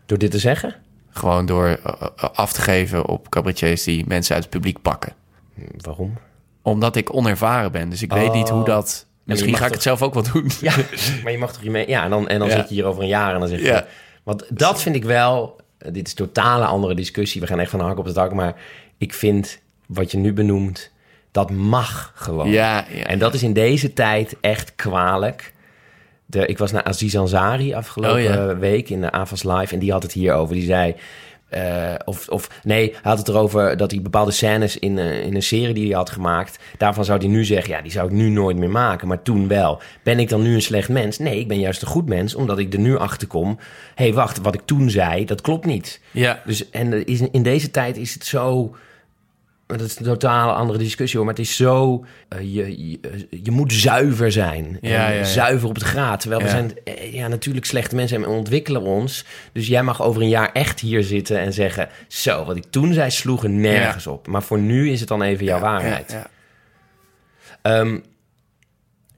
Door 0.06 0.18
dit 0.18 0.32
te 0.32 0.40
zeggen? 0.40 0.76
Gewoon 1.10 1.46
door 1.46 1.66
eh, 1.66 1.78
eh, 1.84 2.30
af 2.34 2.54
te 2.54 2.62
geven 2.62 3.06
op 3.06 3.30
cabaretiers 3.30 3.84
die 3.84 4.06
mensen 4.08 4.36
uit 4.36 4.44
het 4.44 4.54
publiek 4.54 4.82
pakken. 4.82 5.14
Hm, 5.54 5.62
Waarom? 5.78 6.14
Omdat 6.66 6.96
ik 6.96 7.14
onervaren 7.16 7.72
ben. 7.72 7.90
Dus 7.90 8.02
ik 8.02 8.14
weet 8.14 8.34
niet 8.34 8.50
hoe 8.50 8.66
dat... 8.66 9.06
Misschien 9.24 9.56
ga 9.58 9.66
ik 9.66 9.72
het 9.74 9.82
zelf 9.82 10.02
ook 10.02 10.14
wel 10.14 10.24
doen. 10.34 10.50
Ja, 10.62 10.74
maar 11.24 11.32
je 11.32 11.38
mag 11.38 11.54
toch 11.54 11.62
hiermee... 11.62 11.88
Ja, 11.88 12.04
en 12.04 12.10
dan, 12.10 12.28
en 12.28 12.40
dan 12.40 12.48
Ja. 12.48 12.56
zit 12.56 12.70
je 12.70 12.76
hier 12.76 12.86
over 12.86 13.02
een 13.02 13.08
jaar 13.08 13.34
en 13.34 13.40
dan 13.40 13.50
zeg 13.50 13.60
je... 13.60 13.66
Ja. 13.66 13.86
Want 14.24 14.46
dat 14.50 14.82
vind 14.82 14.96
ik 14.96 15.04
wel... 15.04 15.60
Dit 15.78 16.06
is 16.06 16.12
een 16.12 16.26
totale 16.26 16.66
andere 16.66 16.96
discussie. 16.96 17.42
We 17.42 17.48
gaan 17.48 17.60
echt 17.60 17.70
van 17.70 17.80
de 17.80 17.86
hak 17.86 17.98
op 17.98 18.06
de 18.06 18.12
tak. 18.14 18.34
Maar 18.34 18.56
ik 18.98 19.14
vind 19.14 19.60
wat 19.88 20.12
je 20.12 20.18
nu 20.18 20.34
benoemt... 20.34 20.92
Dat 21.32 21.52
mag 21.52 22.12
gewoon. 22.16 22.50
Ja, 22.50 22.86
ja. 22.90 23.04
En 23.04 23.20
dat 23.20 23.34
is 23.34 23.44
in 23.44 23.54
deze 23.54 23.94
tijd 23.94 24.36
echt 24.42 24.76
kwalijk. 24.76 25.54
De, 26.26 26.46
ik 26.46 26.58
was 26.58 26.72
naar 26.72 26.84
Aziz 26.84 27.16
Ansari 27.16 27.74
afgelopen 27.74 28.18
Oh, 28.18 28.24
ja. 28.24 28.58
week 28.58 28.90
in 28.90 29.02
de 29.02 29.12
AVAS 29.12 29.44
Live... 29.44 29.74
en 29.74 29.80
die 29.80 29.92
had 29.92 30.04
het 30.04 30.12
hierover. 30.12 30.56
Die 30.56 30.66
zei... 30.66 30.96
eh, 31.56 31.94
of, 32.06 32.28
of 32.28 32.50
nee, 32.64 32.90
hij 32.90 33.00
had 33.02 33.18
het 33.18 33.28
erover 33.28 33.78
dat 33.78 33.92
hij 33.92 34.02
bepaalde 34.02 34.32
scènes 34.32 34.78
in, 34.80 34.98
eh, 34.98 35.26
in 35.26 35.36
een 35.36 35.44
serie 35.44 35.74
die 35.74 35.88
hij 35.88 35.96
had 35.96 36.10
gemaakt... 36.10 36.60
daarvan 36.78 37.06
zou 37.06 37.20
hij 37.20 37.28
nu 37.28 37.46
zeggen, 37.46 37.74
ja, 37.74 37.82
die 37.82 37.92
zou 37.92 38.08
ik 38.08 38.14
nu 38.14 38.30
nooit 38.30 38.58
meer 38.58 38.70
maken. 38.70 39.08
Maar 39.08 39.22
toen 39.22 39.48
wel. 39.48 39.82
Ben 40.04 40.20
ik 40.20 40.30
dan 40.30 40.42
nu 40.42 40.54
een 40.54 40.62
slecht 40.62 40.90
mens? 40.90 41.18
Nee, 41.18 41.40
ik 41.40 41.48
ben 41.48 41.60
juist 41.60 41.82
een 41.82 41.88
goed 41.88 42.08
mens, 42.08 42.36
omdat 42.36 42.58
ik 42.60 42.74
er 42.74 42.80
nu 42.80 42.98
achter 42.98 43.28
kom... 43.28 43.60
hé, 43.96 44.04
hey, 44.04 44.14
wacht, 44.14 44.42
wat 44.42 44.54
ik 44.54 44.62
toen 44.66 44.90
zei, 44.90 45.26
dat 45.26 45.42
klopt 45.42 45.66
niet. 45.66 46.02
Ja. 46.12 46.42
Dus 46.46 46.70
en 46.70 47.06
is, 47.06 47.22
in 47.32 47.44
deze 47.44 47.72
tijd 47.72 47.98
is 47.98 48.14
het 48.14 48.26
zo. 48.26 48.76
Dat 49.68 49.82
is 49.82 49.98
een 50.00 50.06
totale 50.06 50.52
andere 50.52 50.78
discussie 50.80 51.18
hoor. 51.20 51.26
Maar 51.28 51.36
het 51.36 51.46
is 51.46 51.56
zo. 51.56 52.06
eh, 52.28 52.40
je, 52.40 52.90
je, 52.90 53.00
je 53.44 53.52
moet 53.52 53.74
zuiver 53.74 54.32
zijn. 54.32 54.78
En 54.82 54.90
Ja, 54.90 55.10
ja, 55.10 55.16
ja. 55.16 55.24
Zuiver 55.24 55.68
op 55.70 55.76
het 55.76 55.84
graad. 55.84 56.20
Terwijl 56.20 56.42
we 56.42 56.50
zijn 56.50 56.74
eh, 56.84 57.14
ja, 57.14 57.28
natuurlijk 57.28 57.66
slechte 57.66 57.96
mensen 57.96 58.18
en 58.18 58.24
we 58.24 58.30
ontwikkelen 58.30 58.82
ons. 58.82 59.26
Dus 59.54 59.68
jij 59.68 59.84
mag 59.84 60.02
over 60.02 60.22
een 60.22 60.30
jaar 60.30 60.52
echt 60.52 60.80
hier 60.80 61.04
zitten 61.04 61.40
en 61.40 61.54
zeggen. 61.54 61.90
Zo, 62.08 62.46
wat 62.46 62.56
ik 62.56 62.64
toen 62.70 62.94
zei, 62.94 63.12
sloeg 63.12 63.44
er 63.44 63.50
nergens 63.50 64.08
op. 64.08 64.28
Maar 64.28 64.44
voor 64.44 64.60
nu 64.60 64.90
is 64.92 65.00
het 65.00 65.10
dan 65.10 65.22
even 65.22 65.46
jouw 65.46 65.60
waarheid. 65.60 66.16
Ehm, 67.62 67.98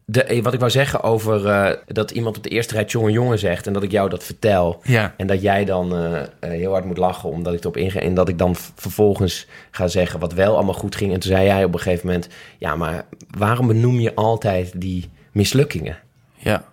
de, 0.09 0.23
eh, 0.23 0.43
wat 0.43 0.53
ik 0.53 0.59
wou 0.59 0.71
zeggen 0.71 1.03
over 1.03 1.47
eh, 1.47 1.77
dat 1.85 2.11
iemand 2.11 2.37
op 2.37 2.43
de 2.43 2.49
eerste 2.49 2.73
rij 2.73 2.85
jongen 2.85 3.11
jongen 3.11 3.39
zegt. 3.39 3.67
En 3.67 3.73
dat 3.73 3.83
ik 3.83 3.91
jou 3.91 4.09
dat 4.09 4.23
vertel. 4.23 4.79
Ja. 4.83 5.13
En 5.17 5.27
dat 5.27 5.41
jij 5.41 5.65
dan 5.65 5.95
eh, 5.95 6.21
heel 6.39 6.71
hard 6.71 6.85
moet 6.85 6.97
lachen 6.97 7.29
omdat 7.29 7.53
ik 7.53 7.59
erop 7.59 7.77
inga. 7.77 7.99
En 7.99 8.13
dat 8.13 8.29
ik 8.29 8.37
dan 8.37 8.55
vervolgens 8.75 9.47
ga 9.71 9.87
zeggen 9.87 10.19
wat 10.19 10.33
wel 10.33 10.55
allemaal 10.55 10.73
goed 10.73 10.95
ging. 10.95 11.13
En 11.13 11.19
toen 11.19 11.31
zei 11.31 11.45
jij 11.45 11.63
op 11.63 11.73
een 11.73 11.79
gegeven 11.79 12.07
moment... 12.07 12.27
Ja, 12.57 12.75
maar 12.75 13.05
waarom 13.37 13.67
benoem 13.67 13.99
je 13.99 14.15
altijd 14.15 14.81
die 14.81 15.09
mislukkingen? 15.31 15.97
ja. 16.35 16.63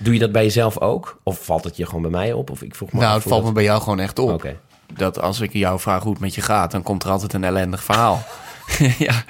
Doe 0.00 0.12
je 0.12 0.18
dat 0.18 0.32
bij 0.32 0.42
jezelf 0.42 0.80
ook? 0.80 1.20
Of 1.22 1.44
valt 1.44 1.64
het 1.64 1.76
je 1.76 1.86
gewoon 1.86 2.02
bij 2.02 2.10
mij 2.10 2.32
op? 2.32 2.50
Of 2.50 2.62
ik 2.62 2.74
vroeg 2.74 2.92
me 2.92 3.00
Nou, 3.00 3.14
het 3.14 3.28
valt 3.28 3.44
me 3.44 3.52
bij 3.52 3.62
jou 3.62 3.80
gewoon 3.82 4.00
echt 4.00 4.18
op. 4.18 4.54
Dat 4.94 5.20
als 5.20 5.40
ik 5.40 5.52
jou 5.52 5.80
vraag 5.80 6.02
hoe 6.02 6.12
het 6.12 6.20
met 6.20 6.34
je 6.34 6.40
gaat, 6.40 6.70
dan 6.70 6.82
komt 6.82 7.02
er 7.02 7.10
altijd 7.10 7.32
een 7.32 7.44
ellendig 7.44 7.82
verhaal. 7.82 8.22
ja. 8.98 9.24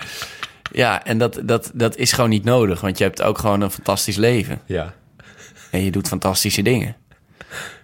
Ja, 0.72 1.04
en 1.04 1.18
dat, 1.18 1.40
dat, 1.44 1.70
dat 1.74 1.96
is 1.96 2.12
gewoon 2.12 2.30
niet 2.30 2.44
nodig, 2.44 2.80
want 2.80 2.98
je 2.98 3.04
hebt 3.04 3.22
ook 3.22 3.38
gewoon 3.38 3.60
een 3.60 3.70
fantastisch 3.70 4.16
leven. 4.16 4.60
Ja. 4.66 4.94
En 5.70 5.84
je 5.84 5.90
doet 5.90 6.08
fantastische 6.08 6.62
dingen. 6.62 6.96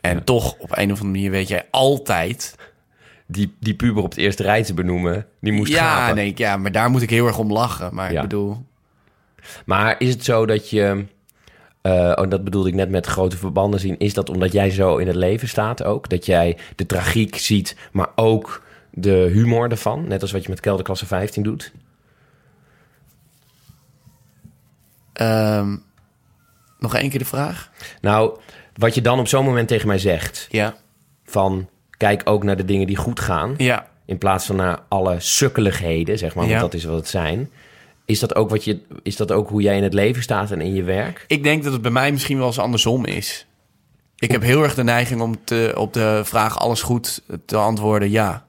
En 0.01 0.25
toch, 0.25 0.53
op 0.59 0.71
een 0.77 0.93
of 0.93 1.01
andere 1.01 1.05
manier 1.05 1.31
weet 1.31 1.49
jij 1.49 1.67
altijd... 1.71 2.55
Die, 3.27 3.55
die 3.61 3.75
puber 3.75 4.03
op 4.03 4.11
het 4.11 4.19
eerste 4.19 4.43
rij 4.43 4.63
te 4.63 4.75
benoemen, 4.75 5.27
die 5.41 5.53
moest 5.53 5.73
ja, 5.73 5.97
gapen. 5.97 6.15
nee, 6.15 6.33
ja, 6.37 6.57
maar 6.57 6.73
daar 6.73 6.91
moet 6.91 7.03
ik 7.03 7.11
heel 7.11 7.27
erg 7.27 7.39
om 7.39 7.53
lachen. 7.53 7.95
Maar 7.95 8.13
Ja. 8.13 8.17
ik 8.17 8.29
bedoel... 8.29 8.65
Maar 9.65 9.95
is 9.99 10.09
het 10.11 10.25
zo 10.25 10.47
dat 10.47 10.71
je... 10.71 11.05
eh, 11.83 11.93
oh, 12.15 12.31
dat 12.31 12.45
bedoelde 12.45 12.69
ik 12.69 12.75
net 12.75 12.91
met 12.91 13.07
grote 13.07 13.37
verbanden 13.37 13.81
zien. 13.81 13.99
Is 13.99 14.15
dat 14.15 14.31
omdat 14.31 14.53
jij 14.53 14.71
zo 14.71 14.97
in 14.97 15.07
het 15.07 15.17
leven 15.17 15.49
staat 15.49 15.83
ook? 15.85 16.09
Dat 16.09 16.27
jij 16.27 16.57
de 16.77 16.87
tragiek 16.87 17.37
ziet, 17.37 17.77
maar 17.93 18.09
ook 18.15 18.63
de 18.91 19.31
humor 19.33 19.71
ervan? 19.71 20.09
Net 20.09 20.23
als 20.23 20.33
wat 20.33 20.43
je 20.43 20.49
met 20.51 20.61
kelderklasse 20.61 21.07
15 21.07 21.43
doet? 21.43 21.73
Ehm, 25.15 25.77
nog 26.79 26.95
één 26.95 27.11
keer 27.11 27.19
de 27.19 27.25
vraag? 27.25 27.71
Nou, 28.01 28.39
wat 28.75 28.95
je 28.95 29.01
dan 29.01 29.19
op 29.19 29.29
zo'n 29.29 29.45
moment 29.45 29.69
tegen 29.69 29.87
mij 29.89 29.99
zegt... 29.99 30.47
Ja. 30.51 30.75
van 31.25 31.69
kijk 31.91 32.23
ook 32.25 32.43
naar 32.45 32.57
de 32.57 32.65
dingen 32.65 32.87
die 32.87 32.97
goed 32.97 33.21
gaan... 33.21 33.55
Ja. 33.57 33.87
in 34.07 34.19
plaats 34.19 34.47
van 34.47 34.57
naar 34.57 34.79
alle 34.89 35.17
sukkeligheden, 35.21 36.19
zeg 36.19 36.35
maar, 36.35 36.45
want 36.45 36.57
Ja. 36.57 36.61
dat 36.61 36.75
is 36.75 36.85
wat 36.85 36.97
het 36.97 37.09
zijn... 37.09 37.51
Is 38.07 38.19
dat, 38.19 38.35
ook 38.35 38.51
wat 38.51 38.65
je, 38.65 38.81
is 39.03 39.17
dat 39.17 39.33
ook 39.33 39.49
hoe 39.49 39.63
jij 39.63 39.77
in 39.77 39.83
het 39.83 39.95
leven 39.95 40.23
staat 40.23 40.51
en 40.51 40.61
in 40.61 40.75
je 40.75 40.83
werk? 40.83 41.25
Ik 41.27 41.43
denk 41.43 41.65
dat 41.65 41.73
het 41.73 41.83
bij 41.83 41.91
mij 41.91 42.13
misschien 42.13 42.39
wel 42.39 42.47
eens 42.47 42.59
andersom 42.59 43.05
is. 43.05 43.47
Ik 44.17 44.31
heb 44.31 44.43
heel 44.43 44.63
erg 44.63 44.75
de 44.75 44.85
neiging 44.85 45.21
om 45.21 45.45
te, 45.45 45.73
op 45.77 45.93
de 45.93 46.21
vraag 46.25 46.59
alles 46.59 46.83
goed 46.83 47.23
te 47.47 47.57
antwoorden 47.57 48.11
ja. 48.11 48.44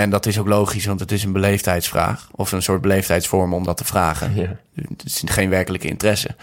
En 0.00 0.10
dat 0.10 0.26
is 0.26 0.38
ook 0.38 0.46
logisch, 0.46 0.86
want 0.86 1.00
het 1.00 1.12
is 1.12 1.24
een 1.24 1.32
beleefdheidsvraag. 1.32 2.28
Of 2.32 2.52
een 2.52 2.62
soort 2.62 2.80
beleefdheidsvorm 2.80 3.54
om 3.54 3.64
dat 3.64 3.76
te 3.76 3.84
vragen. 3.84 4.34
Ja. 4.34 4.56
Het 4.74 5.04
is 5.04 5.22
geen 5.24 5.50
werkelijke 5.50 5.88
interesse. 5.88 6.36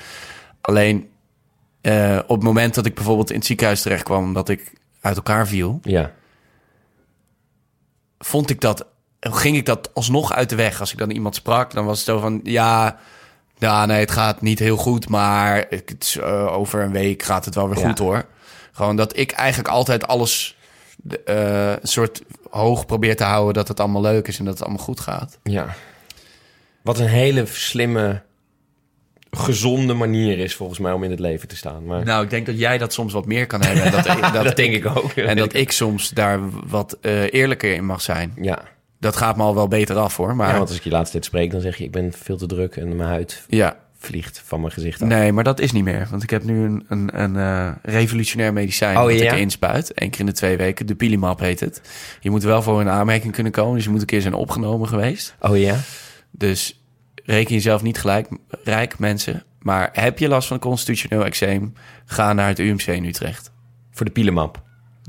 Alleen 0.61 1.09
eh, 1.81 2.19
op 2.27 2.35
het 2.35 2.43
moment 2.43 2.75
dat 2.75 2.85
ik 2.85 2.95
bijvoorbeeld 2.95 3.29
in 3.29 3.35
het 3.35 3.45
ziekenhuis 3.45 3.81
terecht 3.81 4.03
kwam... 4.03 4.23
omdat 4.23 4.49
ik 4.49 4.71
uit 5.01 5.15
elkaar 5.15 5.47
viel... 5.47 5.79
Ja, 5.83 6.11
vond 8.19 8.49
ik 8.49 8.61
dat, 8.61 8.85
ging 9.19 9.55
ik 9.57 9.65
dat 9.65 9.93
alsnog 9.93 10.33
uit 10.33 10.49
de 10.49 10.55
weg. 10.55 10.79
Als 10.79 10.91
ik 10.91 10.97
dan 10.97 11.09
iemand 11.09 11.35
sprak, 11.35 11.73
dan 11.73 11.85
was 11.85 11.97
het 11.97 12.07
zo 12.07 12.19
van, 12.19 12.39
ja, 12.43 12.97
ja 13.57 13.85
nee, 13.85 13.99
het 13.99 14.11
gaat 14.11 14.41
niet 14.41 14.59
heel 14.59 14.77
goed, 14.77 15.09
maar 15.09 15.65
het 15.69 15.95
is, 15.99 16.17
eh, 16.17 16.57
over 16.57 16.81
een 16.81 16.91
week 16.91 17.23
gaat 17.23 17.45
het 17.45 17.55
wel 17.55 17.69
weer 17.69 17.79
Ja. 17.79 17.87
goed 17.87 17.99
hoor. 17.99 18.25
Gewoon 18.71 18.95
dat 18.95 19.17
ik 19.17 19.31
eigenlijk 19.31 19.69
altijd 19.69 20.07
alles 20.07 20.57
de, 20.97 21.23
eh, 21.23 21.71
een 21.71 21.87
soort 21.87 22.21
hoog 22.57 22.85
probeer 22.85 23.15
te 23.15 23.23
houden... 23.23 23.53
dat 23.53 23.67
het 23.67 23.79
allemaal 23.79 24.01
leuk 24.01 24.27
is 24.27 24.39
en 24.39 24.45
dat 24.45 24.53
het 24.53 24.63
allemaal 24.63 24.83
goed 24.83 24.99
gaat. 24.99 25.39
Ja. 25.43 25.75
Wat 26.81 26.99
een 26.99 27.07
hele 27.07 27.45
slimme, 27.45 28.21
gezonde 29.31 29.93
manier 29.93 30.39
is 30.39 30.55
volgens 30.55 30.79
mij 30.79 30.91
om 30.91 31.03
in 31.03 31.11
het 31.11 31.19
leven 31.19 31.47
te 31.47 31.55
staan. 31.55 31.85
Maar 31.85 32.05
Nou, 32.05 32.23
ik 32.23 32.29
denk 32.29 32.45
dat 32.45 32.59
jij 32.59 32.77
dat 32.77 32.93
soms 32.93 33.13
wat 33.13 33.25
meer 33.25 33.47
kan 33.47 33.61
hebben. 33.61 33.83
En 33.83 33.91
dat, 33.91 34.05
dat, 34.33 34.43
dat 34.43 34.55
denk 34.55 34.73
ik 34.73 34.85
ook. 34.85 35.11
En 35.11 35.37
dat 35.37 35.53
ik 35.53 35.71
soms 35.71 36.09
daar 36.09 36.39
wat 36.67 36.97
eh, 37.01 37.33
eerlijker 37.33 37.73
in 37.73 37.85
mag 37.85 38.01
zijn. 38.01 38.33
Ja. 38.41 38.61
Dat 38.99 39.15
gaat 39.15 39.37
me 39.37 39.43
al 39.43 39.55
wel 39.55 39.67
beter 39.67 39.95
af, 39.95 40.17
hoor. 40.17 40.35
Maar 40.35 40.47
ja, 40.47 40.57
want 40.57 40.67
als 40.67 40.77
ik 40.77 40.83
je 40.83 40.89
laatste 40.89 41.11
tijd 41.11 41.25
spreek, 41.25 41.51
dan 41.51 41.61
zeg 41.61 41.77
je... 41.77 41.83
ik 41.83 41.91
ben 41.91 42.13
veel 42.13 42.37
te 42.37 42.45
druk 42.45 42.75
en 42.75 42.95
mijn 42.95 43.09
huid 43.09 43.45
ja, 43.47 43.77
vliegt 44.07 44.41
van 44.45 44.59
mijn 44.59 44.73
gezicht 44.73 45.01
af. 45.01 45.07
Nee, 45.07 45.31
maar 45.31 45.43
dat 45.43 45.59
is 45.59 45.71
niet 45.71 45.83
meer. 45.83 46.07
Want 46.09 46.23
ik 46.23 46.29
heb 46.29 46.43
nu 46.43 46.65
een, 46.65 46.85
een, 46.87 47.21
een 47.21 47.35
eh, 47.35 47.71
revolutionair 47.81 48.53
medicijn 48.53 48.97
Oh, 48.97 49.03
dat 49.03 49.19
ja? 49.19 49.33
ik 49.33 49.39
inspuit. 49.39 49.91
Eén 49.95 50.09
keer 50.09 50.19
in 50.19 50.25
de 50.25 50.31
twee 50.31 50.57
weken. 50.57 50.85
De 50.85 50.95
Pilimap 50.95 51.39
heet 51.39 51.59
het. 51.59 51.81
Je 52.19 52.29
moet 52.29 52.43
wel 52.43 52.61
voor 52.61 52.81
een 52.81 52.89
aanmerking 52.89 53.33
kunnen 53.33 53.51
komen. 53.51 53.75
Dus 53.75 53.83
je 53.83 53.89
moet 53.89 54.01
een 54.01 54.05
keer 54.05 54.21
zijn 54.21 54.33
opgenomen 54.33 54.87
geweest. 54.87 55.35
Oh 55.39 55.57
ja? 55.57 55.75
Dus 56.31 56.81
reken 57.23 57.53
jezelf 57.53 57.81
niet 57.81 57.97
gelijk 57.97 58.27
rijk, 58.63 58.99
mensen. 58.99 59.43
Maar 59.59 59.89
heb 59.93 60.19
je 60.19 60.27
last 60.27 60.47
van 60.47 60.59
constitutioneel 60.59 61.25
eczeem? 61.25 61.73
Ga 62.05 62.33
naar 62.33 62.47
het 62.47 62.59
UMC 62.59 62.85
in 62.87 63.05
Utrecht. 63.05 63.51
Voor 63.91 64.05
de 64.05 64.11
Pielemap. 64.11 64.63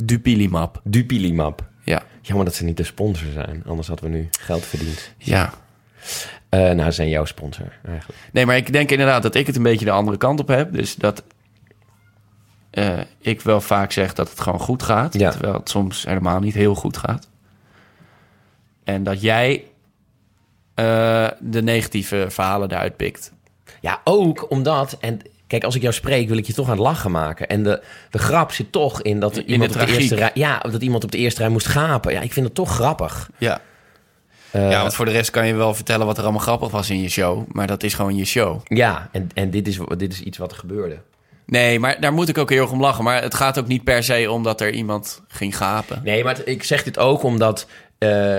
Dupilimap. 0.05 0.81
Dupilimap. 0.85 1.69
Ja. 1.85 2.03
Jammer 2.21 2.45
dat 2.45 2.55
ze 2.55 2.65
niet 2.65 2.77
de 2.77 2.85
sponsor 2.85 3.33
zijn. 3.33 3.63
Anders 3.67 3.89
hadden 3.89 4.11
we 4.11 4.17
nu 4.17 4.29
geld 4.41 4.67
verdiend. 4.67 5.15
Ja. 5.19 5.53
Eh, 6.49 6.71
nou, 6.71 6.93
zijn 6.93 7.09
jouw 7.09 7.25
sponsor 7.25 7.73
eigenlijk. 7.85 8.19
Nee, 8.33 8.47
maar 8.47 8.57
ik 8.57 8.73
denk 8.73 8.91
inderdaad 8.91 9.23
dat 9.23 9.35
ik 9.35 9.47
het 9.47 9.57
een 9.57 9.63
beetje 9.63 9.85
de 9.85 9.91
andere 9.91 10.17
kant 10.17 10.41
op 10.41 10.49
heb. 10.49 10.73
Dus 10.73 10.95
dat 10.95 11.23
eh, 12.71 12.99
ik 13.21 13.41
wel 13.41 13.61
vaak 13.61 13.93
zeg 13.93 14.15
dat 14.15 14.31
het 14.31 14.41
gewoon 14.41 14.61
goed 14.61 14.83
gaat. 14.83 15.19
Ja. 15.19 15.31
Terwijl 15.31 15.55
het 15.55 15.69
soms 15.69 16.05
helemaal 16.05 16.41
niet 16.41 16.55
heel 16.55 16.75
goed 16.75 16.97
gaat. 16.97 17.29
En 18.85 19.03
dat 19.03 19.21
jij 19.21 19.65
eh, 20.75 21.29
de 21.41 21.63
negatieve 21.63 22.27
verhalen 22.29 22.71
eruit 22.71 22.97
pikt. 22.97 23.33
Ja, 23.81 24.01
ook 24.05 24.51
omdat... 24.51 24.97
En 25.01 25.21
kijk, 25.47 25.65
als 25.65 25.75
ik 25.75 25.83
jou 25.83 25.95
spreek, 25.95 26.29
wil 26.29 26.37
ik 26.37 26.47
je 26.47 26.53
toch 26.53 26.67
aan 26.67 26.73
het 26.73 26.81
lachen 26.81 27.11
maken. 27.11 27.49
En 27.49 27.63
de, 27.63 27.83
de 28.11 28.19
grap 28.19 28.53
zit 28.53 28.73
toch 28.73 29.03
in 29.03 29.21
dat 29.21 29.37
iemand 29.37 29.75
op 29.75 29.87
de 29.87 29.93
eerste 29.93 30.15
rij... 30.15 30.31
Ja, 30.35 30.59
dat 30.59 30.83
iemand 30.83 31.05
op 31.05 31.11
de 31.11 31.19
eerste 31.19 31.41
rij 31.41 31.51
moest 31.51 31.67
gapen. 31.67 32.13
Ja, 32.13 32.21
ik 32.21 32.33
vind 32.33 32.47
het 32.47 32.55
toch 32.55 32.71
grappig. 32.75 33.31
Ja. 33.39 33.61
Eh, 34.51 34.71
ja, 34.71 34.81
want 34.81 34.95
voor 34.95 35.05
de 35.05 35.11
rest 35.11 35.31
kan 35.31 35.47
je 35.47 35.55
wel 35.55 35.75
vertellen 35.75 36.07
wat 36.07 36.17
er 36.19 36.23
allemaal 36.23 36.41
grappig 36.43 36.71
was 36.71 36.91
in 36.91 37.01
je 37.03 37.09
show. 37.09 37.45
Maar 37.53 37.67
dat 37.67 37.83
is 37.83 37.95
gewoon 37.95 38.17
je 38.17 38.25
show. 38.25 38.61
Ja, 38.65 39.09
en, 39.13 39.31
en 39.35 39.51
dit, 39.51 39.69
is, 39.69 39.79
dit 39.97 40.13
is 40.13 40.21
iets 40.23 40.39
wat 40.39 40.51
er 40.51 40.57
gebeurde. 40.59 40.99
Nee, 41.47 41.79
maar 41.81 42.01
daar 42.01 42.13
moet 42.13 42.29
ik 42.29 42.39
ook 42.39 42.51
heel 42.51 42.63
erg 42.63 42.71
om 42.71 42.81
lachen. 42.81 43.05
Maar 43.05 43.23
het 43.23 43.35
gaat 43.35 43.59
ook 43.59 43.67
niet 43.67 43.85
per 43.85 44.03
se 44.05 44.31
om 44.31 44.43
dat 44.43 44.61
er 44.61 44.71
iemand 44.73 45.23
ging 45.29 45.57
gapen. 45.57 46.01
Nee, 46.05 46.25
maar 46.25 46.37
het- 46.37 46.49
ik 46.49 46.63
zeg 46.65 46.83
dit 46.83 46.99
ook 46.99 47.23
omdat... 47.23 47.67
eh, 47.99 48.37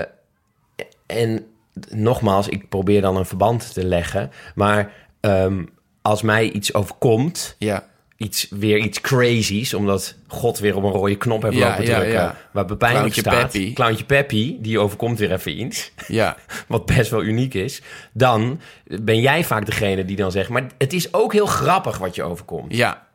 en 1.06 1.46
nogmaals, 1.88 2.48
ik 2.48 2.68
probeer 2.68 3.00
dan 3.00 3.16
een 3.16 3.26
verband 3.26 3.72
te 3.72 3.84
leggen. 3.84 4.30
Maar 4.54 4.92
ehm, 5.20 5.64
als 6.02 6.22
mij 6.22 6.50
iets 6.50 6.74
overkomt... 6.74 7.54
Ja. 7.58 7.88
Iets, 8.20 8.46
weer 8.50 8.78
iets 8.78 9.00
crazies, 9.00 9.74
omdat 9.74 10.14
God 10.26 10.58
weer 10.58 10.76
op 10.76 10.82
een 10.82 10.90
rode 10.90 11.16
knop 11.16 11.42
heeft 11.42 11.56
Ja, 11.56 11.68
lopen 11.68 11.84
ja, 11.84 11.94
drukken. 11.94 12.12
ja. 12.12 12.36
Waar 12.52 12.64
bepijnlijk 12.64 13.12
Clowntje 13.12 13.20
staat. 13.20 13.50
Peppy. 13.52 13.72
Clowntje 13.72 14.04
Peppy, 14.04 14.56
die 14.58 14.78
overkomt 14.78 15.18
weer 15.18 15.32
even 15.32 15.60
iets. 15.60 15.92
Ja. 16.08 16.36
Wat 16.68 16.86
best 16.86 17.10
wel 17.10 17.22
uniek 17.22 17.54
is. 17.54 17.82
Dan 18.12 18.60
ben 18.84 19.20
jij 19.20 19.44
vaak 19.44 19.66
degene 19.66 20.04
die 20.04 20.16
dan 20.16 20.32
zegt... 20.32 20.48
maar 20.48 20.66
het 20.78 20.92
is 20.92 21.14
ook 21.14 21.32
heel 21.32 21.46
grappig 21.46 21.98
wat 21.98 22.14
je 22.14 22.22
overkomt. 22.22 22.76
Ja. 22.76 23.06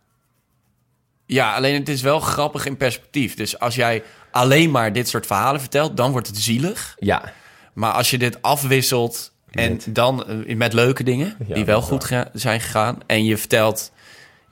Ja, 1.26 1.56
alleen 1.56 1.74
het 1.80 1.90
is 1.90 2.02
wel 2.02 2.20
grappig 2.20 2.66
in 2.66 2.78
perspectief. 2.78 3.36
Dus 3.36 3.60
als 3.60 3.76
jij 3.76 4.04
alleen 4.32 4.72
maar 4.72 4.94
dit 4.94 5.08
soort 5.08 5.26
verhalen 5.26 5.60
vertelt, 5.60 5.98
dan 5.98 6.12
wordt 6.12 6.28
het 6.28 6.38
zielig. 6.38 6.96
Ja, 7.00 7.34
Maar 7.74 7.92
als 7.92 8.10
je 8.10 8.18
dit 8.18 8.42
afwisselt 8.42 9.32
en 9.52 9.80
dan 9.90 10.28
eh, 10.46 10.56
met 10.56 10.74
leuke 10.74 11.04
dingen 11.04 11.38
die 11.48 11.66
wel 11.66 11.82
goed 11.82 12.10
zijn 12.34 12.62
gegaan, 12.62 12.98
en 13.06 13.26
je 13.26 13.38
vertelt 13.38 13.92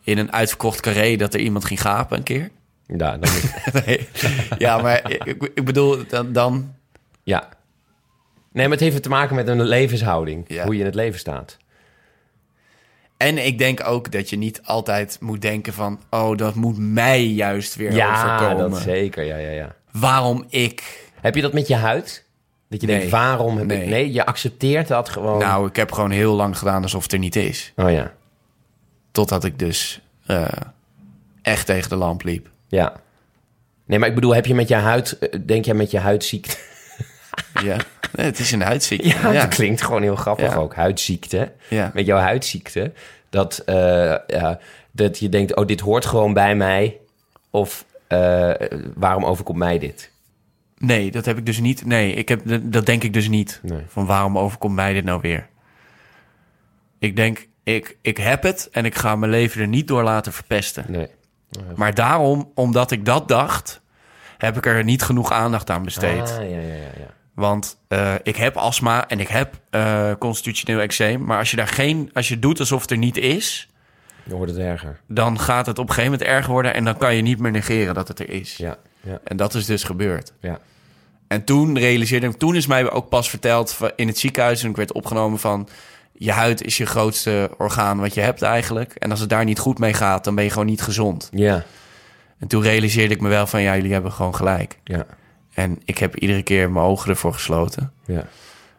in 0.03 0.17
een 0.17 0.33
uitverkocht 0.33 0.79
carré 0.79 1.15
dat 1.15 1.33
er 1.33 1.39
iemand 1.39 1.65
ging 1.65 1.81
gapen 1.81 2.17
een 2.17 2.23
keer. 2.23 2.49
ja, 2.87 3.17
dan 3.17 3.29
Nee. 3.85 4.07
ja, 4.57 4.77
maar 4.81 5.11
ik, 5.11 5.51
ik 5.53 5.65
bedoel, 5.65 5.97
dan, 6.07 6.31
dan 6.33 6.73
ja. 7.23 7.49
Nee, 8.51 8.67
maar 8.67 8.77
het 8.77 8.85
heeft 8.85 9.03
te 9.03 9.09
maken 9.09 9.35
met 9.35 9.47
een 9.47 9.61
levenshouding. 9.63 10.45
Ja. 10.47 10.63
Hoe 10.63 10.73
je 10.73 10.79
in 10.79 10.85
het 10.85 10.95
leven 10.95 11.19
staat. 11.19 11.57
En 13.17 13.45
ik 13.45 13.57
denk 13.57 13.87
ook 13.87 14.11
dat 14.11 14.29
je 14.29 14.35
niet 14.37 14.61
altijd 14.63 15.17
moet 15.21 15.41
denken 15.41 15.73
van... 15.73 15.99
oh, 16.09 16.37
dat 16.37 16.55
moet 16.55 16.77
mij 16.77 17.25
juist 17.25 17.75
weer 17.75 17.93
Ja, 17.93 18.35
overkomen. 18.37 18.69
dat 18.71 18.79
zeker. 18.81 19.23
Ja, 19.23 19.37
ja, 19.37 19.49
ja. 19.49 19.75
Waarom 19.91 20.45
ik? 20.49 21.09
Heb 21.21 21.35
je 21.35 21.41
dat 21.41 21.53
met 21.53 21.67
je 21.67 21.75
huid? 21.75 22.25
Dat 22.69 22.81
je 22.81 22.87
Nee. 22.87 22.95
denkt, 22.97 23.11
waarom 23.11 23.57
heb 23.57 23.71
ik... 23.71 23.77
Nee. 23.77 23.87
Nee, 23.87 24.11
je 24.11 24.25
accepteert 24.25 24.87
dat 24.87 25.09
gewoon. 25.09 25.39
Nou, 25.39 25.67
ik 25.67 25.75
heb 25.75 25.91
gewoon 25.91 26.11
heel 26.11 26.35
lang 26.35 26.57
gedaan 26.57 26.81
alsof 26.83 27.03
het 27.03 27.11
er 27.13 27.19
niet 27.19 27.35
is. 27.35 27.73
Oh 27.75 27.91
ja, 27.91 28.13
Totdat 29.13 29.43
ik 29.43 29.59
dus 29.59 30.01
eh, 30.25 30.47
echt 31.41 31.65
tegen 31.65 31.89
de 31.89 31.95
lamp 31.95 32.23
liep. 32.23 32.49
ja. 32.67 33.01
Nee, 33.85 33.99
maar 33.99 34.07
ik 34.09 34.15
bedoel, 34.15 34.35
heb 34.35 34.45
je 34.45 34.55
met 34.55 34.67
je 34.67 34.75
huid... 34.75 35.17
eh, 35.19 35.39
Denk 35.45 35.65
jij 35.65 35.73
met 35.73 35.91
je 35.91 35.99
huidziekte... 35.99 36.55
Ja, 37.63 37.77
nee, 38.13 38.25
het 38.25 38.39
is 38.39 38.51
een 38.51 38.61
huidziekte. 38.61 39.07
Ja, 39.07 39.31
ja. 39.31 39.41
dat 39.41 39.55
klinkt 39.55 39.81
gewoon 39.81 40.01
heel 40.01 40.15
grappig 40.15 40.51
Ja. 40.53 40.55
ook. 40.59 40.75
Huidziekte. 40.75 41.51
Ja. 41.69 41.91
Met 41.93 42.05
jouw 42.05 42.17
huidziekte. 42.19 42.93
Dat, 43.29 43.57
eh, 43.65 43.75
ja, 44.27 44.59
dat 44.91 45.19
je 45.19 45.29
denkt, 45.29 45.55
oh, 45.55 45.65
dit 45.67 45.79
hoort 45.79 46.05
gewoon 46.05 46.33
bij 46.33 46.55
mij. 46.55 46.97
Of 47.49 47.85
waarom 48.95 49.25
overkomt 49.25 49.57
mij 49.57 49.79
dit? 49.79 50.11
Nee, 50.77 51.11
dat 51.11 51.25
heb 51.25 51.37
ik 51.37 51.45
dus 51.45 51.59
niet. 51.59 51.85
Nee, 51.85 52.13
ik 52.13 52.29
heb, 52.29 52.41
dat 52.61 52.85
denk 52.85 53.03
ik 53.03 53.13
dus 53.13 53.27
niet. 53.27 53.59
Nee. 53.63 53.81
Van 53.87 54.05
waarom 54.05 54.37
overkomt 54.37 54.75
mij 54.75 54.93
dit 54.93 55.03
nou 55.03 55.21
weer? 55.21 55.47
Ik 56.99 57.15
denk, 57.15 57.47
ik, 57.63 57.97
ik 58.01 58.17
heb 58.17 58.43
het 58.43 58.69
en 58.71 58.85
ik 58.85 58.95
ga 58.95 59.15
mijn 59.15 59.31
leven 59.31 59.61
er 59.61 59.67
niet 59.67 59.87
door 59.87 60.03
laten 60.03 60.33
verpesten. 60.33 60.85
Nee. 60.87 61.07
Maar 61.75 61.93
daarom, 61.93 62.51
omdat 62.55 62.91
ik 62.91 63.05
dat 63.05 63.27
dacht, 63.27 63.81
heb 64.37 64.57
ik 64.57 64.65
er 64.65 64.83
niet 64.83 65.01
genoeg 65.01 65.31
aandacht 65.31 65.69
aan 65.69 65.83
besteed. 65.83 66.21
Ah, 66.21 66.49
ja, 66.49 66.59
ja, 66.59 66.73
ja. 66.75 67.13
Want 67.33 67.77
eh, 67.87 68.13
ik 68.23 68.35
heb 68.35 68.55
astma 68.57 69.07
en 69.07 69.19
ik 69.19 69.27
heb 69.27 69.53
eh, 69.69 70.11
constitutioneel 70.19 70.79
eczeem. 70.81 71.23
Maar 71.25 71.37
als 71.37 71.51
je 71.51 71.57
daar 71.57 71.67
geen, 71.67 72.09
als 72.13 72.27
je 72.27 72.39
doet 72.39 72.59
alsof 72.59 72.81
het 72.81 72.91
er 72.91 72.97
niet 72.97 73.17
is, 73.17 73.69
Dan 74.23 74.37
wordt 74.37 74.51
het 74.53 74.61
erger. 74.61 74.99
dan 75.07 75.39
gaat 75.39 75.65
het 75.65 75.79
op 75.79 75.87
een 75.87 75.93
gegeven 75.93 76.11
moment 76.11 76.29
erger 76.29 76.51
worden 76.51 76.73
en 76.73 76.83
dan 76.83 76.97
kan 76.97 77.15
je 77.15 77.21
niet 77.21 77.39
meer 77.39 77.51
negeren 77.51 77.93
dat 77.93 78.07
het 78.07 78.19
er 78.19 78.29
is. 78.29 78.57
Ja, 78.57 78.77
ja, 79.01 79.19
En 79.23 79.37
dat 79.37 79.53
is 79.53 79.65
dus 79.65 79.83
gebeurd. 79.83 80.33
ja. 80.39 80.59
En 81.27 81.43
toen 81.43 81.77
realiseerde 81.77 82.27
ik, 82.27 82.33
toen 82.37 82.55
is 82.55 82.67
mij 82.67 82.91
ook 82.91 83.09
pas 83.09 83.29
verteld 83.29 83.77
in 83.95 84.07
het 84.07 84.17
ziekenhuis, 84.17 84.63
en 84.63 84.69
ik 84.69 84.75
werd 84.75 84.91
opgenomen 84.93 85.39
van, 85.39 85.67
je 86.13 86.31
huid 86.31 86.61
is 86.63 86.77
je 86.77 86.85
grootste 86.85 87.51
orgaan 87.57 87.99
wat 87.99 88.13
je 88.13 88.21
hebt 88.21 88.41
eigenlijk. 88.41 88.93
En 88.95 89.11
als 89.11 89.19
het 89.19 89.29
daar 89.29 89.43
niet 89.45 89.59
goed 89.59 89.79
mee 89.79 89.93
gaat, 89.93 90.23
dan 90.23 90.35
ben 90.35 90.43
je 90.43 90.49
gewoon 90.49 90.65
niet 90.65 90.81
gezond. 90.81 91.29
Ja, 91.31 91.63
En 92.37 92.47
toen 92.47 92.61
realiseerde 92.61 93.13
ik 93.13 93.21
me 93.21 93.29
wel 93.29 93.47
van, 93.47 93.61
ja, 93.61 93.75
jullie 93.75 93.93
hebben 93.93 94.11
gewoon 94.11 94.35
gelijk. 94.35 94.79
ja, 94.83 95.05
En 95.53 95.81
ik 95.85 95.97
heb 95.97 96.15
iedere 96.15 96.43
keer 96.43 96.71
mijn 96.71 96.85
ogen 96.85 97.09
ervoor 97.09 97.33
gesloten. 97.33 97.93
ja, 98.05 98.25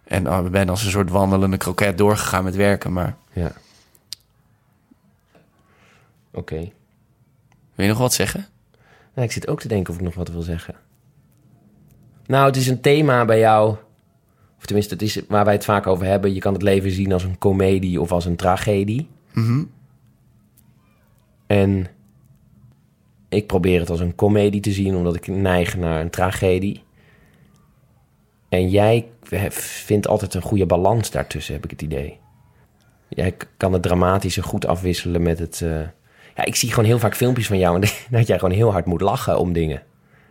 En 0.05 0.31
oh, 0.32 0.44
ik 0.44 0.51
ben 0.51 0.69
als 0.69 0.85
een 0.85 0.90
soort 0.90 1.11
wandelende 1.11 1.56
kroket 1.56 1.98
doorgegaan 1.98 2.44
met 2.44 2.55
werken. 2.56 2.93
Maar 2.93 3.16
ja. 3.32 3.52
Oké. 6.32 6.56
wil 7.74 7.85
je 7.85 7.89
nog 7.89 7.98
wat 7.98 8.15
zeggen? 8.15 8.47
Nou, 9.15 9.27
ik 9.27 9.32
zit 9.32 9.48
ook 9.48 9.61
te 9.61 9.69
denken 9.69 9.93
of 9.93 9.98
ik 9.98 10.05
nog 10.05 10.15
wat 10.15 10.28
wil 10.28 10.43
zeggen. 10.43 10.74
Nou, 12.27 12.47
het 12.47 12.56
is 12.56 12.66
een 12.69 12.81
thema 12.81 13.24
bij 13.24 13.39
jou. 13.39 13.77
Of 14.65 14.70
tenminste, 14.70 14.95
het 14.95 15.03
is 15.03 15.20
waar 15.28 15.45
wij 15.45 15.55
het 15.55 15.65
vaak 15.65 15.86
over 15.86 16.07
hebben. 16.07 16.35
Je 16.35 16.41
kan 16.41 16.53
het 16.53 16.62
leven 16.62 16.91
zien 16.91 17.12
als 17.12 17.23
een 17.24 17.39
komedie 17.39 18.01
of 18.01 18.12
als 18.12 18.24
een 18.24 18.36
tragedie. 18.36 19.09
En 21.47 21.86
ik 23.28 23.47
probeer 23.47 23.81
het 23.81 23.91
als 23.91 24.01
een 24.01 24.15
komedie 24.15 24.61
te 24.61 24.73
zien, 24.73 24.95
omdat 24.95 25.15
ik 25.16 25.27
neig 25.27 25.77
naar 25.77 26.01
een 26.01 26.11
tragedie. 26.11 26.82
En 28.49 28.69
jij 28.70 29.07
vindt 29.51 30.09
altijd 30.09 30.35
een 30.35 30.43
goede 30.43 30.66
balans 30.66 31.11
daartussen, 31.11 31.55
heb 31.55 31.65
ik 31.65 31.70
het 31.70 31.82
idee. 31.82 32.19
Jij 33.09 33.36
kan 33.57 33.73
het 33.73 33.82
dramatische 33.82 34.43
goed 34.43 34.66
afwisselen 34.66 35.23
met 35.23 35.39
het... 35.39 35.61
eh, 35.62 35.81
Ja, 36.36 36.45
ik 36.45 36.55
zie 36.55 36.69
gewoon 36.70 36.85
heel 36.85 36.99
vaak 36.99 37.16
filmpjes 37.16 37.47
van 37.47 37.59
jou... 37.59 37.74
en 37.82 37.89
dat 38.19 38.27
jij 38.27 38.39
gewoon 38.39 38.55
heel 38.55 38.73
hard 38.73 38.86
moet 38.86 39.01
lachen 39.01 39.39
om 39.39 39.53
dingen. 39.53 39.82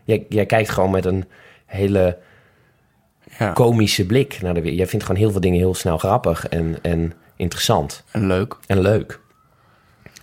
Jij, 0.03 0.25
jij 0.29 0.45
kijkt 0.45 0.69
gewoon 0.69 0.91
met 0.91 1.05
een 1.05 1.25
hele 1.65 2.17
Ja, 3.39 3.51
komische 3.51 4.05
blik 4.05 4.41
naar 4.41 4.53
de 4.53 4.59
wereld. 4.59 4.79
Jij 4.79 4.87
vindt 4.87 5.05
gewoon 5.05 5.21
heel 5.21 5.31
veel 5.31 5.41
dingen 5.41 5.59
heel 5.59 5.73
snel 5.75 5.97
grappig 5.97 6.47
en, 6.47 6.77
en 6.81 7.13
interessant 7.35 8.03
en 8.11 8.27
leuk. 8.27 8.57
en 8.67 8.79
leuk. 8.81 9.19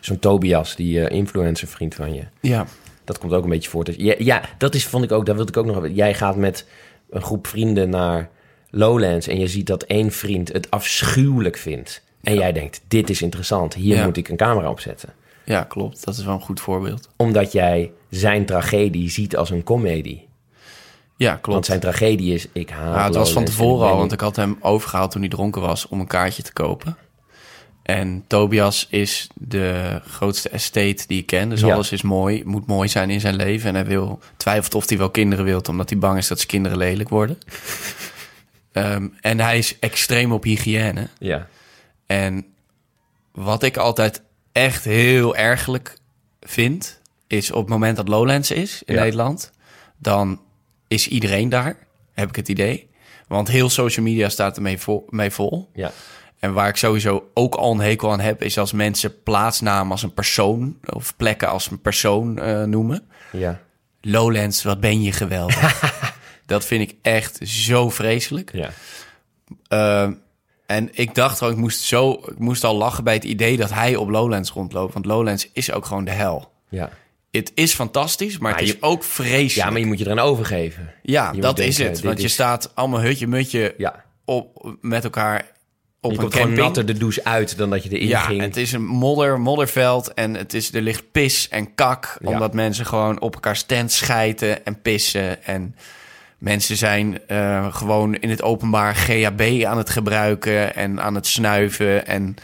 Zo'n 0.00 0.18
Tobias, 0.18 0.76
die 0.76 1.04
eh, 1.04 1.16
influencer 1.16 1.68
vriend 1.68 1.94
van 1.94 2.14
je. 2.14 2.22
Ja, 2.40 2.66
Dat 3.04 3.18
komt 3.18 3.32
ook 3.32 3.42
een 3.44 3.50
beetje 3.50 3.70
voort. 3.70 3.94
Ja, 3.96 4.14
ja, 4.18 4.42
dat 4.58 4.74
is, 4.74 4.86
vond 4.86 5.04
ik 5.04 5.12
ook, 5.12 5.26
daar 5.26 5.34
wilde 5.36 5.50
ik 5.50 5.56
ook 5.56 5.64
nog... 5.64 5.74
hebben. 5.74 5.94
Jij 5.94 6.14
gaat 6.14 6.36
met 6.36 6.66
een 7.10 7.22
groep 7.22 7.46
vrienden 7.46 7.90
naar 7.90 8.28
Lowlands... 8.70 9.26
en 9.28 9.38
je 9.40 9.46
ziet 9.46 9.66
dat 9.66 9.82
één 9.82 10.10
vriend 10.10 10.52
het 10.52 10.70
afschuwelijk 10.70 11.56
vindt. 11.56 12.02
En 12.22 12.34
jij 12.34 12.52
denkt, 12.52 12.80
dit 12.88 13.10
is 13.10 13.22
interessant. 13.22 13.74
Hier 13.74 13.96
Ja. 13.96 14.04
moet 14.04 14.16
ik 14.16 14.28
een 14.28 14.36
camera 14.36 14.70
op 14.70 14.80
zetten. 14.80 15.08
ja, 15.44 15.62
klopt. 15.64 16.04
Dat 16.04 16.16
is 16.16 16.24
wel 16.24 16.34
een 16.34 16.40
goed 16.40 16.60
voorbeeld. 16.60 17.08
Omdat 17.16 17.52
jij 17.52 17.92
zijn 18.10 18.46
tragedie 18.46 19.10
ziet 19.10 19.36
als 19.36 19.50
een 19.50 19.62
komedie. 19.62 20.28
Ja, 21.20 21.30
klopt. 21.32 21.46
Want 21.46 21.66
zijn 21.66 21.80
tragedie 21.80 22.34
is, 22.34 22.46
ik 22.52 22.70
haat 22.70 22.94
Ja, 22.94 23.04
het 23.04 23.14
was 23.14 23.32
van 23.32 23.44
tevoren 23.44 23.88
al, 23.88 23.96
want 23.96 24.12
ik 24.12 24.20
had 24.20 24.36
hem 24.36 24.56
overgehaald 24.60 25.10
toen 25.10 25.20
hij 25.20 25.30
dronken 25.30 25.60
was 25.62 25.88
om 25.88 26.00
een 26.00 26.06
kaartje 26.06 26.42
te 26.42 26.52
kopen. 26.52 26.96
En 27.82 28.24
Tobias 28.26 28.86
is 28.90 29.28
de 29.34 30.00
grootste 30.06 30.48
estate 30.48 31.04
die 31.06 31.18
ik 31.20 31.26
ken. 31.26 31.48
Dus 31.48 31.60
Ja. 31.60 31.74
alles 31.74 31.92
is 31.92 32.02
mooi, 32.02 32.42
moet 32.44 32.66
mooi 32.66 32.88
zijn 32.88 33.10
in 33.10 33.20
zijn 33.20 33.34
leven. 33.34 33.68
En 33.68 33.74
hij 33.74 33.84
wil, 33.84 34.20
twijfelt 34.36 34.74
of 34.74 34.88
hij 34.88 34.98
wel 34.98 35.10
kinderen 35.10 35.44
wilt, 35.44 35.68
omdat 35.68 35.90
hij 35.90 35.98
bang 35.98 36.18
is 36.18 36.28
dat 36.28 36.36
zijn 36.38 36.50
kinderen 36.50 36.78
lelijk 36.78 37.08
worden. 37.08 37.38
Ehm, 38.72 39.08
en 39.20 39.40
hij 39.40 39.58
is 39.58 39.78
extreem 39.78 40.32
op 40.32 40.44
hygiëne. 40.44 41.08
Ja, 41.18 41.46
En 42.06 42.44
wat 43.32 43.62
ik 43.62 43.76
altijd 43.76 44.22
echt 44.52 44.84
heel 44.84 45.36
ergelijk 45.36 45.96
vind, 46.40 47.00
is 47.26 47.50
op 47.50 47.60
het 47.60 47.68
moment 47.68 47.96
dat 47.96 48.08
Lowlands 48.08 48.50
is 48.50 48.82
in 48.84 48.94
Ja. 48.94 49.00
Nederland, 49.00 49.50
dan 49.98 50.40
is 50.90 51.08
iedereen 51.08 51.48
daar, 51.48 51.76
heb 52.12 52.28
ik 52.28 52.36
het 52.36 52.48
idee. 52.48 52.88
Want 53.28 53.48
heel 53.48 53.68
social 53.68 54.04
media 54.04 54.28
staat 54.28 54.56
ermee 54.56 54.78
vol. 54.78 55.06
Mee 55.08 55.30
vol. 55.30 55.70
ja, 55.74 55.92
En 56.38 56.52
waar 56.52 56.68
ik 56.68 56.76
sowieso 56.76 57.30
ook 57.34 57.54
al 57.54 57.72
een 57.72 57.80
hekel 57.80 58.12
aan 58.12 58.20
heb, 58.20 58.42
is 58.42 58.58
als 58.58 58.72
mensen 58.72 59.22
plaatsnamen 59.22 59.92
als 59.92 60.02
een 60.02 60.14
persoon 60.14 60.78
of 60.94 61.16
plekken 61.16 61.48
als 61.48 61.70
een 61.70 61.80
persoon 61.80 62.38
eh, 62.38 62.62
noemen. 62.62 63.02
ja, 63.32 63.60
Lowlands, 64.00 64.62
wat 64.62 64.80
ben 64.80 65.02
je 65.02 65.12
geweldig. 65.12 65.80
Dat 66.46 66.64
vind 66.64 66.90
ik 66.90 66.96
echt 67.02 67.38
zo 67.42 67.90
vreselijk. 67.90 68.50
ja. 68.52 68.70
Uh, 69.68 70.10
en 70.66 70.88
ik 70.92 71.14
dacht 71.14 71.38
gewoon, 71.38 71.52
ik 71.52 71.58
moest, 71.58 71.80
zo, 71.80 72.12
ik 72.12 72.38
moest 72.38 72.64
al 72.64 72.76
lachen 72.76 73.04
bij 73.04 73.14
het 73.14 73.24
idee 73.24 73.56
dat 73.56 73.72
hij 73.72 73.96
op 73.96 74.08
Lowlands 74.08 74.50
rondloopt. 74.50 74.92
Want 74.92 75.04
Lowlands 75.04 75.50
is 75.52 75.72
ook 75.72 75.84
gewoon 75.84 76.04
de 76.04 76.10
hel. 76.10 76.52
ja. 76.68 76.90
Het 77.30 77.52
is 77.54 77.74
fantastisch, 77.74 78.38
maar 78.38 78.50
het 78.50 78.60
Maar 78.60 78.68
is 78.68 78.74
je- 78.74 78.82
ook 78.86 79.04
vreselijk. 79.04 79.52
Ja, 79.52 79.70
maar 79.70 79.80
je 79.80 79.86
moet 79.86 79.98
je 79.98 80.04
eraan 80.04 80.18
overgeven. 80.18 80.92
Ja, 81.02 81.32
je 81.34 81.40
dat 81.40 81.58
is 81.58 81.78
het. 81.78 82.00
Want 82.00 82.18
je 82.18 82.24
is- 82.24 82.32
staat 82.32 82.70
allemaal 82.74 83.00
hutje-mutje 83.00 83.74
Ja. 83.76 84.04
op, 84.24 84.76
met 84.80 85.04
elkaar 85.04 85.46
op 86.00 86.10
je 86.10 86.16
een 86.16 86.22
komt 86.22 86.34
gewoon 86.34 86.52
natter 86.52 86.86
de 86.86 86.92
douche 86.92 87.24
uit 87.24 87.56
dan 87.56 87.70
dat 87.70 87.82
je 87.84 87.90
erin 87.90 88.06
ja, 88.08 88.20
ging. 88.20 88.40
het 88.40 88.56
is 88.56 88.72
een 88.72 88.84
modder, 88.86 89.40
modderveld 89.40 90.14
en 90.14 90.34
het 90.34 90.54
is, 90.54 90.74
er 90.74 90.82
ligt 90.82 91.10
pis 91.12 91.48
en 91.48 91.74
kak. 91.74 92.16
Ja. 92.20 92.28
Omdat 92.28 92.54
mensen 92.54 92.86
gewoon 92.86 93.20
op 93.20 93.34
elkaar 93.34 93.56
stand 93.56 93.92
schijten 93.92 94.64
en 94.64 94.80
pissen. 94.82 95.44
En 95.44 95.76
mensen 96.38 96.76
zijn 96.76 97.26
eh, 97.26 97.74
gewoon 97.74 98.14
in 98.14 98.30
het 98.30 98.42
openbaar 98.42 98.94
GHB 98.94 99.64
aan 99.64 99.78
het 99.78 99.90
gebruiken 99.90 100.74
en 100.74 101.00
aan 101.02 101.14
het 101.14 101.26
snuiven 101.26 102.06
en 102.06 102.36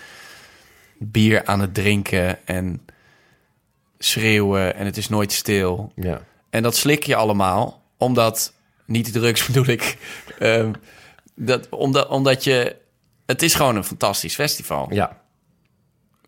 bier 0.99 1.45
aan 1.45 1.61
het 1.61 1.75
drinken 1.75 2.47
en 2.47 2.81
schreeuwen 3.98 4.74
en 4.74 4.85
het 4.85 4.97
is 4.97 5.09
nooit 5.09 5.32
stil. 5.32 5.93
Ja. 5.94 6.20
En 6.51 6.62
dat 6.62 6.77
slik 6.77 7.02
je 7.02 7.16
allemaal, 7.16 7.82
omdat, 7.97 8.52
niet 8.86 9.12
de 9.12 9.20
drugs 9.20 9.47
bedoel 9.47 9.66
ik, 9.66 9.97
ehm, 10.39 10.73
dat, 11.35 11.68
omdat, 11.68 12.09
omdat 12.09 12.44
je, 12.44 12.77
het 13.27 13.43
is 13.43 13.55
gewoon 13.55 13.77
een 13.77 13.85
fantastisch 13.85 14.35
festival. 14.35 14.94
ja, 14.94 15.20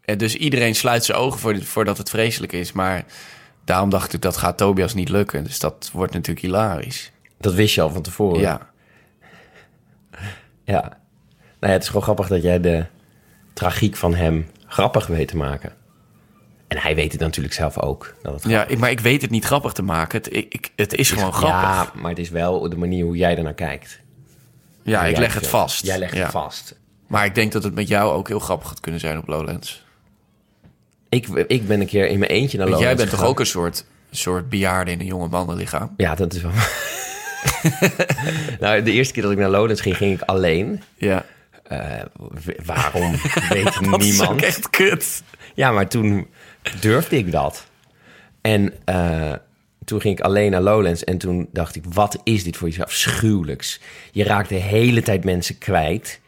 En 0.04 0.18
dus 0.18 0.34
iedereen 0.34 0.74
sluit 0.74 1.04
zijn 1.04 1.18
ogen 1.18 1.40
voor, 1.40 1.62
voordat 1.62 1.98
het 1.98 2.10
vreselijk 2.10 2.52
is. 2.52 2.72
Maar 2.72 3.04
daarom 3.64 3.90
dacht 3.90 4.12
ik, 4.12 4.22
dat 4.22 4.36
gaat 4.36 4.56
Tobias 4.56 4.94
niet 4.94 5.08
lukken. 5.08 5.44
Dus 5.44 5.58
dat 5.58 5.90
wordt 5.92 6.12
natuurlijk 6.12 6.46
hilarisch. 6.46 7.12
dat 7.38 7.54
wist 7.54 7.74
je 7.74 7.80
al 7.80 7.90
van 7.90 8.02
tevoren. 8.02 8.40
Ja, 8.40 8.70
Ja. 10.64 10.80
Nou 10.80 10.92
ja, 11.60 11.68
het 11.68 11.82
is 11.82 11.88
gewoon 11.88 12.02
grappig 12.02 12.28
dat 12.28 12.42
jij 12.42 12.60
de 12.60 12.84
tragiek 13.52 13.96
van 13.96 14.14
hem 14.14 14.50
grappig 14.66 15.06
weet 15.06 15.28
te 15.28 15.36
maken. 15.36 15.72
En 16.68 16.78
hij 16.78 16.94
weet 16.94 17.12
het 17.12 17.20
natuurlijk 17.20 17.54
zelf 17.54 17.78
ook. 17.78 18.14
Dat 18.22 18.42
het 18.42 18.52
ja 18.52 18.66
ik, 18.66 18.78
maar 18.78 18.90
ik 18.90 19.00
weet 19.00 19.22
het 19.22 19.30
niet 19.30 19.44
grappig 19.44 19.72
te 19.72 19.82
maken. 19.82 20.18
Het, 20.18 20.34
ik, 20.36 20.54
ik- 20.54 20.70
het 20.76 20.94
is 20.94 21.10
gewoon 21.10 21.32
grappig. 21.32 21.60
Ja, 21.60 21.90
Ja, 21.94 22.00
maar 22.00 22.10
het 22.10 22.18
is 22.18 22.30
wel 22.30 22.68
de 22.68 22.76
manier 22.76 23.04
hoe 23.04 23.16
jij 23.16 23.36
ernaar 23.36 23.54
kijkt. 23.54 24.00
ik 24.84 24.90
Jij 24.92 25.16
leg 25.16 25.34
het 25.34 25.46
vast. 25.46 25.86
Jij 25.86 25.98
legt 25.98 26.14
Ja. 26.14 26.22
het 26.22 26.30
vast. 26.30 26.74
Maar 27.06 27.24
ik 27.24 27.34
denk 27.34 27.52
dat 27.52 27.62
het 27.62 27.74
met 27.74 27.88
jou 27.88 28.12
ook 28.12 28.28
heel 28.28 28.38
grappig 28.38 28.68
gaat 28.68 28.80
kunnen 28.80 29.00
zijn 29.00 29.18
op 29.18 29.28
Lowlands. 29.28 29.84
Ik, 31.08 31.26
ik 31.28 31.66
ben 31.68 31.80
een 31.80 31.86
keer 31.86 32.08
in 32.08 32.18
mijn 32.18 32.30
eentje 32.30 32.58
naar 32.58 32.66
Want 32.68 32.78
jij 32.80 32.88
Lowlands 32.88 33.10
bent 33.10 33.22
toch 33.22 33.30
ook 33.30 33.40
een 33.40 33.46
soort, 33.46 33.84
soort 34.10 34.48
bejaarde 34.48 34.90
in 34.90 35.00
een 35.00 35.06
jonge 35.06 35.28
mannenlichaam? 35.28 35.94
Ja, 35.96 36.14
dat 36.14 36.34
is 36.34 36.42
wel... 36.42 36.50
nou, 38.60 38.82
de 38.82 38.92
eerste 38.92 39.12
keer 39.12 39.22
dat 39.22 39.32
ik 39.32 39.38
naar 39.38 39.50
Lowlands 39.50 39.80
ging, 39.80 39.96
ging 39.96 40.14
ik 40.14 40.20
alleen. 40.22 40.82
Ja. 40.96 41.24
Eh, 41.62 42.00
waarom, 42.64 43.14
weet 43.48 43.64
Dat 43.90 44.02
is 44.02 44.18
niemand. 44.18 44.42
echt 44.42 44.70
kut. 44.70 45.22
Ja, 45.54 45.70
maar 45.72 45.88
toen 45.88 46.26
durfde 46.80 47.16
ik 47.16 47.32
dat. 47.32 47.66
En 48.40 48.72
eh, 48.85 49.32
toen 49.85 50.01
ging 50.01 50.18
ik 50.18 50.24
alleen 50.24 50.51
naar 50.51 50.60
Lowlands 50.60 51.05
en 51.05 51.18
toen 51.18 51.48
dacht 51.52 51.76
ik, 51.76 51.85
wat 51.93 52.20
is 52.24 52.44
dit 52.44 52.56
voor 52.56 52.68
iets 52.68 52.80
afschuwelijks? 52.82 53.80
Je 54.12 54.24
raakt 54.24 54.48
de 54.48 54.55
hele 54.55 55.02
tijd 55.02 55.24
mensen 55.24 55.59
kwijt. 55.59 56.20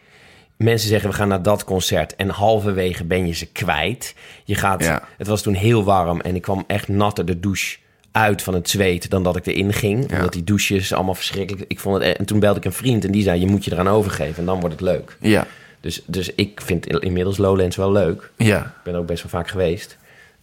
Mensen 0.56 0.88
zeggen, 0.88 1.10
we 1.10 1.16
gaan 1.16 1.28
naar 1.28 1.42
dat 1.42 1.64
concert 1.64 2.16
en 2.16 2.28
halverwege 2.28 3.04
ben 3.04 3.26
je 3.26 3.32
ze 3.34 3.46
kwijt. 3.46 4.14
Je 4.44 4.54
gaat, 4.54 4.84
Ja. 4.84 5.02
het 5.16 5.26
was 5.26 5.42
toen 5.42 5.54
heel 5.54 5.84
warm 5.84 6.20
en 6.20 6.34
ik 6.34 6.42
kwam 6.42 6.64
echt 6.66 6.88
natter 6.88 7.24
de 7.24 7.40
douche 7.40 7.76
uit 8.12 8.42
van 8.42 8.54
het 8.54 8.68
zweet 8.70 9.10
dan 9.10 9.22
dat 9.22 9.36
ik 9.36 9.46
erin 9.46 9.72
ging. 9.72 10.10
Ja. 10.10 10.16
Omdat 10.16 10.32
die 10.32 10.44
douches 10.44 10.92
allemaal 10.92 11.14
verschrikkelijk... 11.14 11.64
Ik 11.68 11.80
vond 11.80 11.94
het, 11.96 12.04
e- 12.04 12.10
en 12.10 12.24
toen 12.24 12.40
belde 12.40 12.58
ik 12.58 12.64
een 12.64 12.72
vriend 12.72 13.04
en 13.04 13.10
die 13.10 13.22
zei, 13.22 13.40
je 13.40 13.46
moet 13.46 13.64
je 13.64 13.72
eraan 13.72 13.88
overgeven 13.88 14.36
en 14.36 14.44
dan 14.44 14.60
wordt 14.60 14.74
het 14.74 14.84
leuk. 14.84 15.16
Ja. 15.20 15.46
Dus, 15.80 16.02
dus 16.06 16.34
ik 16.34 16.60
vind 16.64 16.86
inmiddels 16.86 17.36
Lowlands 17.36 17.76
wel 17.76 17.92
leuk. 17.92 18.30
Ja. 18.36 18.58
Ik 18.60 18.82
ben 18.84 18.94
ook 18.94 19.06
best 19.06 19.22
wel 19.22 19.30
vaak 19.30 19.48
geweest. 19.48 19.96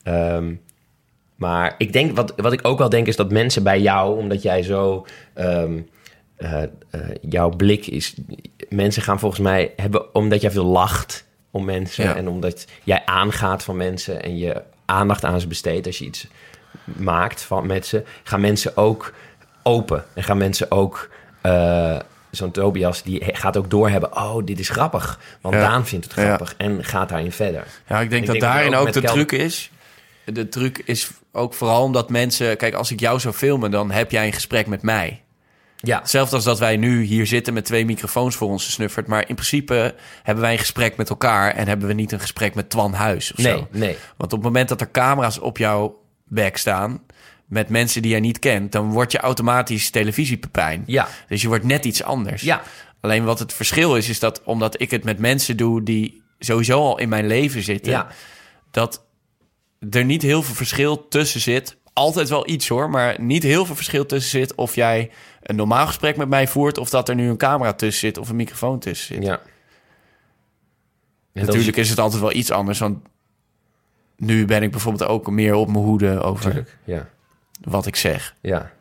Ehm, 0.07 0.53
maar 1.35 1.75
ik 1.77 1.93
denk, 1.93 2.15
wat, 2.15 2.34
wat 2.35 2.53
ik 2.53 2.59
ook 2.67 2.77
wel 2.77 2.89
denk, 2.89 3.07
is 3.07 3.15
dat 3.15 3.31
mensen 3.31 3.63
bij 3.63 3.81
jou, 3.81 4.17
omdat 4.17 4.41
jij 4.41 4.63
zo. 4.63 5.05
ehm, 5.34 5.79
eh, 6.35 6.63
eh, 6.63 6.69
jouw 7.21 7.49
blik 7.49 7.88
is. 7.88 8.13
Mensen 8.69 9.01
gaan 9.01 9.19
volgens 9.19 9.41
mij 9.41 9.73
hebben, 9.75 10.15
omdat 10.15 10.41
jij 10.41 10.51
veel 10.51 10.65
lacht 10.65 11.25
om 11.51 11.65
mensen. 11.65 12.03
Ja. 12.03 12.15
En 12.15 12.27
omdat 12.27 12.65
jij 12.84 13.01
aangaat 13.05 13.63
van 13.63 13.77
mensen 13.77 14.23
en 14.23 14.38
je 14.38 14.61
aandacht 14.85 15.25
aan 15.25 15.39
ze 15.39 15.47
besteedt. 15.47 15.85
Als 15.85 15.97
je 15.97 16.05
iets 16.05 16.27
maakt 16.84 17.41
van, 17.41 17.65
met 17.65 17.85
ze, 17.85 18.03
gaan 18.23 18.41
mensen 18.41 18.77
ook 18.77 19.13
open. 19.63 20.03
En 20.13 20.23
gaan 20.23 20.38
mensen 20.38 20.71
ook. 20.71 21.09
eh, 21.41 21.99
Zo'n 22.31 22.51
Tobias, 22.51 23.03
die 23.03 23.23
gaat 23.35 23.57
ook 23.57 23.69
doorhebben. 23.69 24.15
Oh, 24.17 24.45
dit 24.45 24.59
is 24.59 24.69
grappig. 24.69 25.19
Want 25.41 25.55
Ja. 25.55 25.61
Daan 25.61 25.85
vindt 25.85 26.05
het 26.05 26.15
Ja. 26.15 26.23
grappig. 26.23 26.53
En 26.57 26.84
gaat 26.84 27.09
daarin 27.09 27.31
verder. 27.31 27.63
Ja, 27.88 27.99
ik 28.01 28.09
denk 28.09 28.21
Ik 28.21 28.27
dat 28.27 28.39
denk 28.39 28.41
dat 28.41 28.53
daarin 28.53 28.75
ook 28.75 28.91
de 28.93 29.01
Kelder- 29.01 29.25
truc 29.27 29.41
is. 29.41 29.71
De 30.33 30.49
truc 30.49 30.77
is 30.85 31.09
ook 31.31 31.53
vooral 31.53 31.83
omdat 31.83 32.09
mensen... 32.09 32.57
Kijk, 32.57 32.73
als 32.73 32.91
ik 32.91 32.99
jou 32.99 33.19
zou 33.19 33.33
filmen, 33.33 33.71
dan 33.71 33.91
heb 33.91 34.11
jij 34.11 34.25
een 34.25 34.33
gesprek 34.33 34.67
met 34.67 34.81
mij. 34.81 35.21
Ja, 35.77 35.99
Hetzelfde 35.99 36.35
als 36.35 36.43
dat 36.43 36.59
wij 36.59 36.77
nu 36.77 37.03
hier 37.03 37.27
zitten 37.27 37.53
met 37.53 37.65
twee 37.65 37.85
microfoons 37.85 38.35
voor 38.35 38.47
ons 38.47 38.65
gesnufferd. 38.65 39.07
Maar 39.07 39.29
in 39.29 39.35
principe 39.35 39.95
hebben 40.23 40.43
wij 40.43 40.53
een 40.53 40.59
gesprek 40.59 40.97
met 40.97 41.09
elkaar... 41.09 41.53
en 41.53 41.67
hebben 41.67 41.87
we 41.87 41.93
niet 41.93 42.11
een 42.11 42.19
gesprek 42.19 42.55
met 42.55 42.69
Twan 42.69 42.93
Huis 42.93 43.31
of 43.31 43.37
nee, 43.37 43.53
zo. 43.53 43.67
nee. 43.71 43.97
Want 44.17 44.33
op 44.33 44.39
het 44.39 44.47
moment 44.47 44.69
dat 44.69 44.81
er 44.81 44.91
camera's 44.91 45.39
op 45.39 45.57
jouw 45.57 46.01
bek 46.23 46.57
staan... 46.57 47.03
met 47.45 47.69
mensen 47.69 48.01
die 48.01 48.11
jij 48.11 48.19
niet 48.19 48.39
kent... 48.39 48.71
dan 48.71 48.91
word 48.91 49.11
je 49.11 49.17
automatisch 49.17 49.89
televisiepepijn. 49.89 50.83
Ja, 50.85 51.07
Dus 51.27 51.41
je 51.41 51.47
wordt 51.47 51.63
net 51.63 51.85
iets 51.85 52.03
anders. 52.03 52.41
ja, 52.41 52.61
Alleen 53.01 53.23
wat 53.23 53.39
het 53.39 53.53
verschil 53.53 53.95
is, 53.95 54.09
is 54.09 54.19
dat 54.19 54.41
omdat 54.43 54.81
ik 54.81 54.91
het 54.91 55.03
met 55.03 55.19
mensen 55.19 55.57
doe... 55.57 55.83
die 55.83 56.21
sowieso 56.39 56.79
al 56.79 56.97
in 56.97 57.09
mijn 57.09 57.27
leven 57.27 57.61
zitten... 57.63 57.91
ja. 57.91 58.07
dat 58.71 59.05
er 59.89 60.05
niet 60.05 60.21
heel 60.21 60.43
veel 60.43 60.55
verschil 60.55 61.07
tussen 61.07 61.41
zit. 61.41 61.77
Altijd 61.93 62.29
wel 62.29 62.49
iets 62.49 62.67
hoor, 62.67 62.89
maar 62.89 63.21
niet 63.21 63.43
heel 63.43 63.65
veel 63.65 63.75
verschil 63.75 64.05
tussen 64.05 64.39
zit 64.39 64.55
of 64.55 64.75
jij 64.75 65.11
een 65.41 65.55
normaal 65.55 65.87
gesprek 65.87 66.17
met 66.17 66.29
mij 66.29 66.47
voert 66.47 66.77
of 66.77 66.89
dat 66.89 67.09
er 67.09 67.15
nu 67.15 67.29
een 67.29 67.37
camera 67.37 67.73
tussen 67.73 67.99
zit 68.07 68.17
of 68.17 68.29
een 68.29 68.35
microfoon 68.35 68.79
tussen 68.79 69.15
zit. 69.15 69.23
ja. 69.25 69.39
En 71.33 71.45
Natuurlijk 71.45 71.77
is 71.77 71.89
het 71.89 71.99
altijd 71.99 72.21
wel 72.21 72.33
iets 72.33 72.51
anders, 72.51 72.79
want 72.79 72.97
nu 74.15 74.45
ben 74.45 74.63
ik 74.63 74.71
bijvoorbeeld 74.71 75.09
ook 75.09 75.29
meer 75.29 75.53
op 75.53 75.67
mijn 75.67 75.83
hoede 75.83 76.21
over 76.21 76.77
ja, 76.83 77.09
wat 77.61 77.85
ik 77.85 77.95
zeg. 77.95 78.35
ja. 78.41 78.71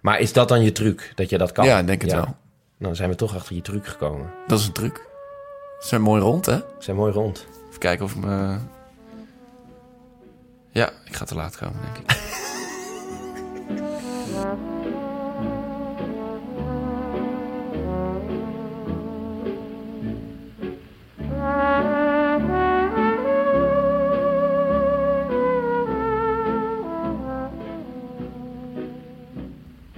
Maar 0.00 0.20
is 0.20 0.32
dat 0.32 0.48
dan 0.48 0.62
je 0.62 0.72
truc, 0.72 1.12
dat 1.14 1.30
je 1.30 1.38
dat 1.38 1.52
kan? 1.52 1.64
Ja, 1.64 1.82
denk 1.82 2.02
het 2.02 2.12
wel. 2.12 2.22
Nou, 2.22 2.34
dan 2.78 2.96
zijn 2.96 3.08
we 3.10 3.14
toch 3.14 3.34
achter 3.34 3.54
je 3.54 3.62
truc 3.62 3.86
gekomen. 3.86 4.32
Dat 4.46 4.58
is 4.58 4.66
een 4.66 4.72
truc. 4.72 4.96
Ze 5.80 5.88
zijn 5.88 6.00
mooi 6.02 6.22
rond, 6.22 6.46
hè? 6.46 6.56
We 6.56 6.64
zijn 6.78 6.96
mooi 6.96 7.12
rond. 7.12 7.46
Even 7.68 7.78
kijken 7.78 8.04
of 8.04 8.14
ik 8.14 8.24
me... 8.24 8.56
Ja, 10.72 10.90
ik 11.04 11.16
ga 11.16 11.24
te 11.24 11.34
laat 11.34 11.56
komen, 11.56 11.80
denk 11.82 11.96
ik. 11.96 12.18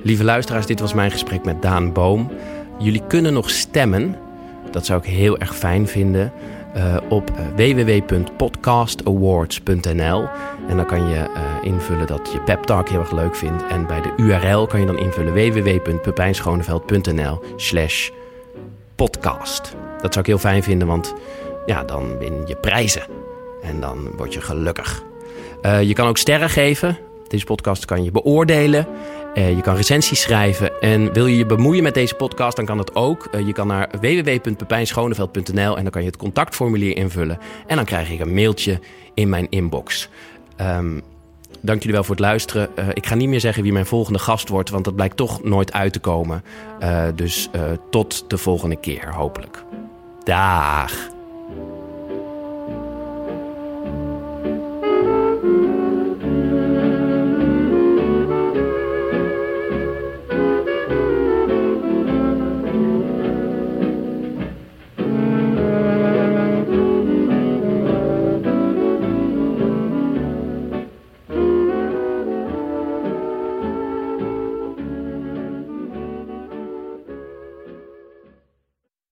Lieve 0.03 0.25
luisteraars, 0.25 0.67
dit 0.67 0.81
was 0.81 0.95
mijn 0.95 1.11
gesprek 1.11 1.45
met 1.45 1.63
Daan 1.63 1.93
Boom. 1.93 2.31
Jullie 2.79 3.07
kunnen 3.07 3.33
nog 3.33 3.51
stemmen. 3.51 4.17
Dat 4.71 4.87
zou 4.87 5.01
ik 5.01 5.07
heel 5.07 5.39
erg 5.39 5.57
fijn 5.57 5.87
vinden. 5.89 6.33
Eh, 6.75 6.97
op 7.09 7.31
eh, 7.31 7.37
www.podcastawards.nl. 7.57 10.29
En 10.69 10.77
dan 10.77 10.87
kan 10.87 11.09
je 11.09 11.17
eh, 11.17 11.43
invullen 11.63 12.07
dat 12.07 12.33
je 12.33 12.41
Pep 12.41 12.63
Talk 12.63 12.89
heel 12.89 13.01
erg 13.01 13.13
leuk 13.13 13.37
vindt. 13.37 13.67
En 13.67 13.87
bij 13.87 14.01
de 14.01 14.13
URL 14.17 14.67
kan 14.67 14.81
je 14.81 14.87
dan 14.87 14.99
invullen 14.99 15.33
www.pepijnschoneveld.nl 15.33 17.43
slash 17.57 18.11
podcast. 18.97 19.77
Dat 20.01 20.13
zou 20.13 20.19
ik 20.19 20.27
heel 20.27 20.39
fijn 20.39 20.63
vinden, 20.63 20.89
want 20.89 21.15
ja, 21.67 21.85
dan 21.85 22.19
win 22.19 22.43
je 22.47 22.57
prijzen. 22.57 23.03
En 23.63 23.81
dan 23.81 24.11
word 24.17 24.35
je 24.35 24.41
gelukkig. 24.41 25.03
Je 25.83 25.93
kan 25.93 26.09
ook 26.09 26.19
sterren 26.19 26.51
geven. 26.51 26.99
Deze 27.29 27.45
podcast 27.45 27.85
kan 27.85 28.05
je 28.05 28.11
beoordelen. 28.11 28.87
Eh, 29.35 29.57
je 29.57 29.63
kan 29.63 29.77
recensies 29.77 30.21
schrijven. 30.21 30.81
En 30.81 31.13
wil 31.13 31.27
je 31.27 31.37
je 31.37 31.47
bemoeien 31.47 31.83
met 31.83 31.95
deze 31.95 32.15
podcast, 32.15 32.57
dan 32.57 32.65
kan 32.65 32.77
dat 32.77 32.95
ook. 32.95 33.29
Eh, 33.31 33.47
je 33.47 33.53
kan 33.53 33.67
naar 33.67 33.89
www.pepijnschoneveld.nl 34.01 35.77
en 35.77 35.83
dan 35.83 35.93
kan 35.93 36.03
je 36.03 36.07
het 36.07 36.17
contactformulier 36.17 36.97
invullen. 36.97 37.39
En 37.67 37.77
dan 37.77 37.85
krijg 37.85 38.11
ik 38.11 38.21
een 38.21 38.35
mailtje 38.35 38.81
in 39.15 39.29
mijn 39.29 39.47
inbox. 39.51 40.09
Ehm, 40.57 41.01
dank 41.61 41.79
jullie 41.79 41.95
wel 41.95 42.05
voor 42.05 42.15
het 42.15 42.25
luisteren. 42.25 42.77
Eh, 42.77 42.89
ik 42.93 43.07
ga 43.07 43.15
niet 43.15 43.29
meer 43.29 43.41
zeggen 43.41 43.63
wie 43.63 43.73
mijn 43.73 43.87
volgende 43.87 44.19
gast 44.19 44.49
wordt, 44.49 44.71
want 44.71 44.85
dat 44.85 44.95
blijkt 44.95 45.17
toch 45.17 45.43
nooit 45.43 45.73
uit 45.73 45.93
te 45.93 46.01
komen. 46.01 46.45
Dus 47.15 47.49
tot 47.91 48.25
de 48.31 48.39
volgende 48.39 48.77
keer, 48.77 49.15
hopelijk. 49.15 49.65
Daag. 50.25 51.11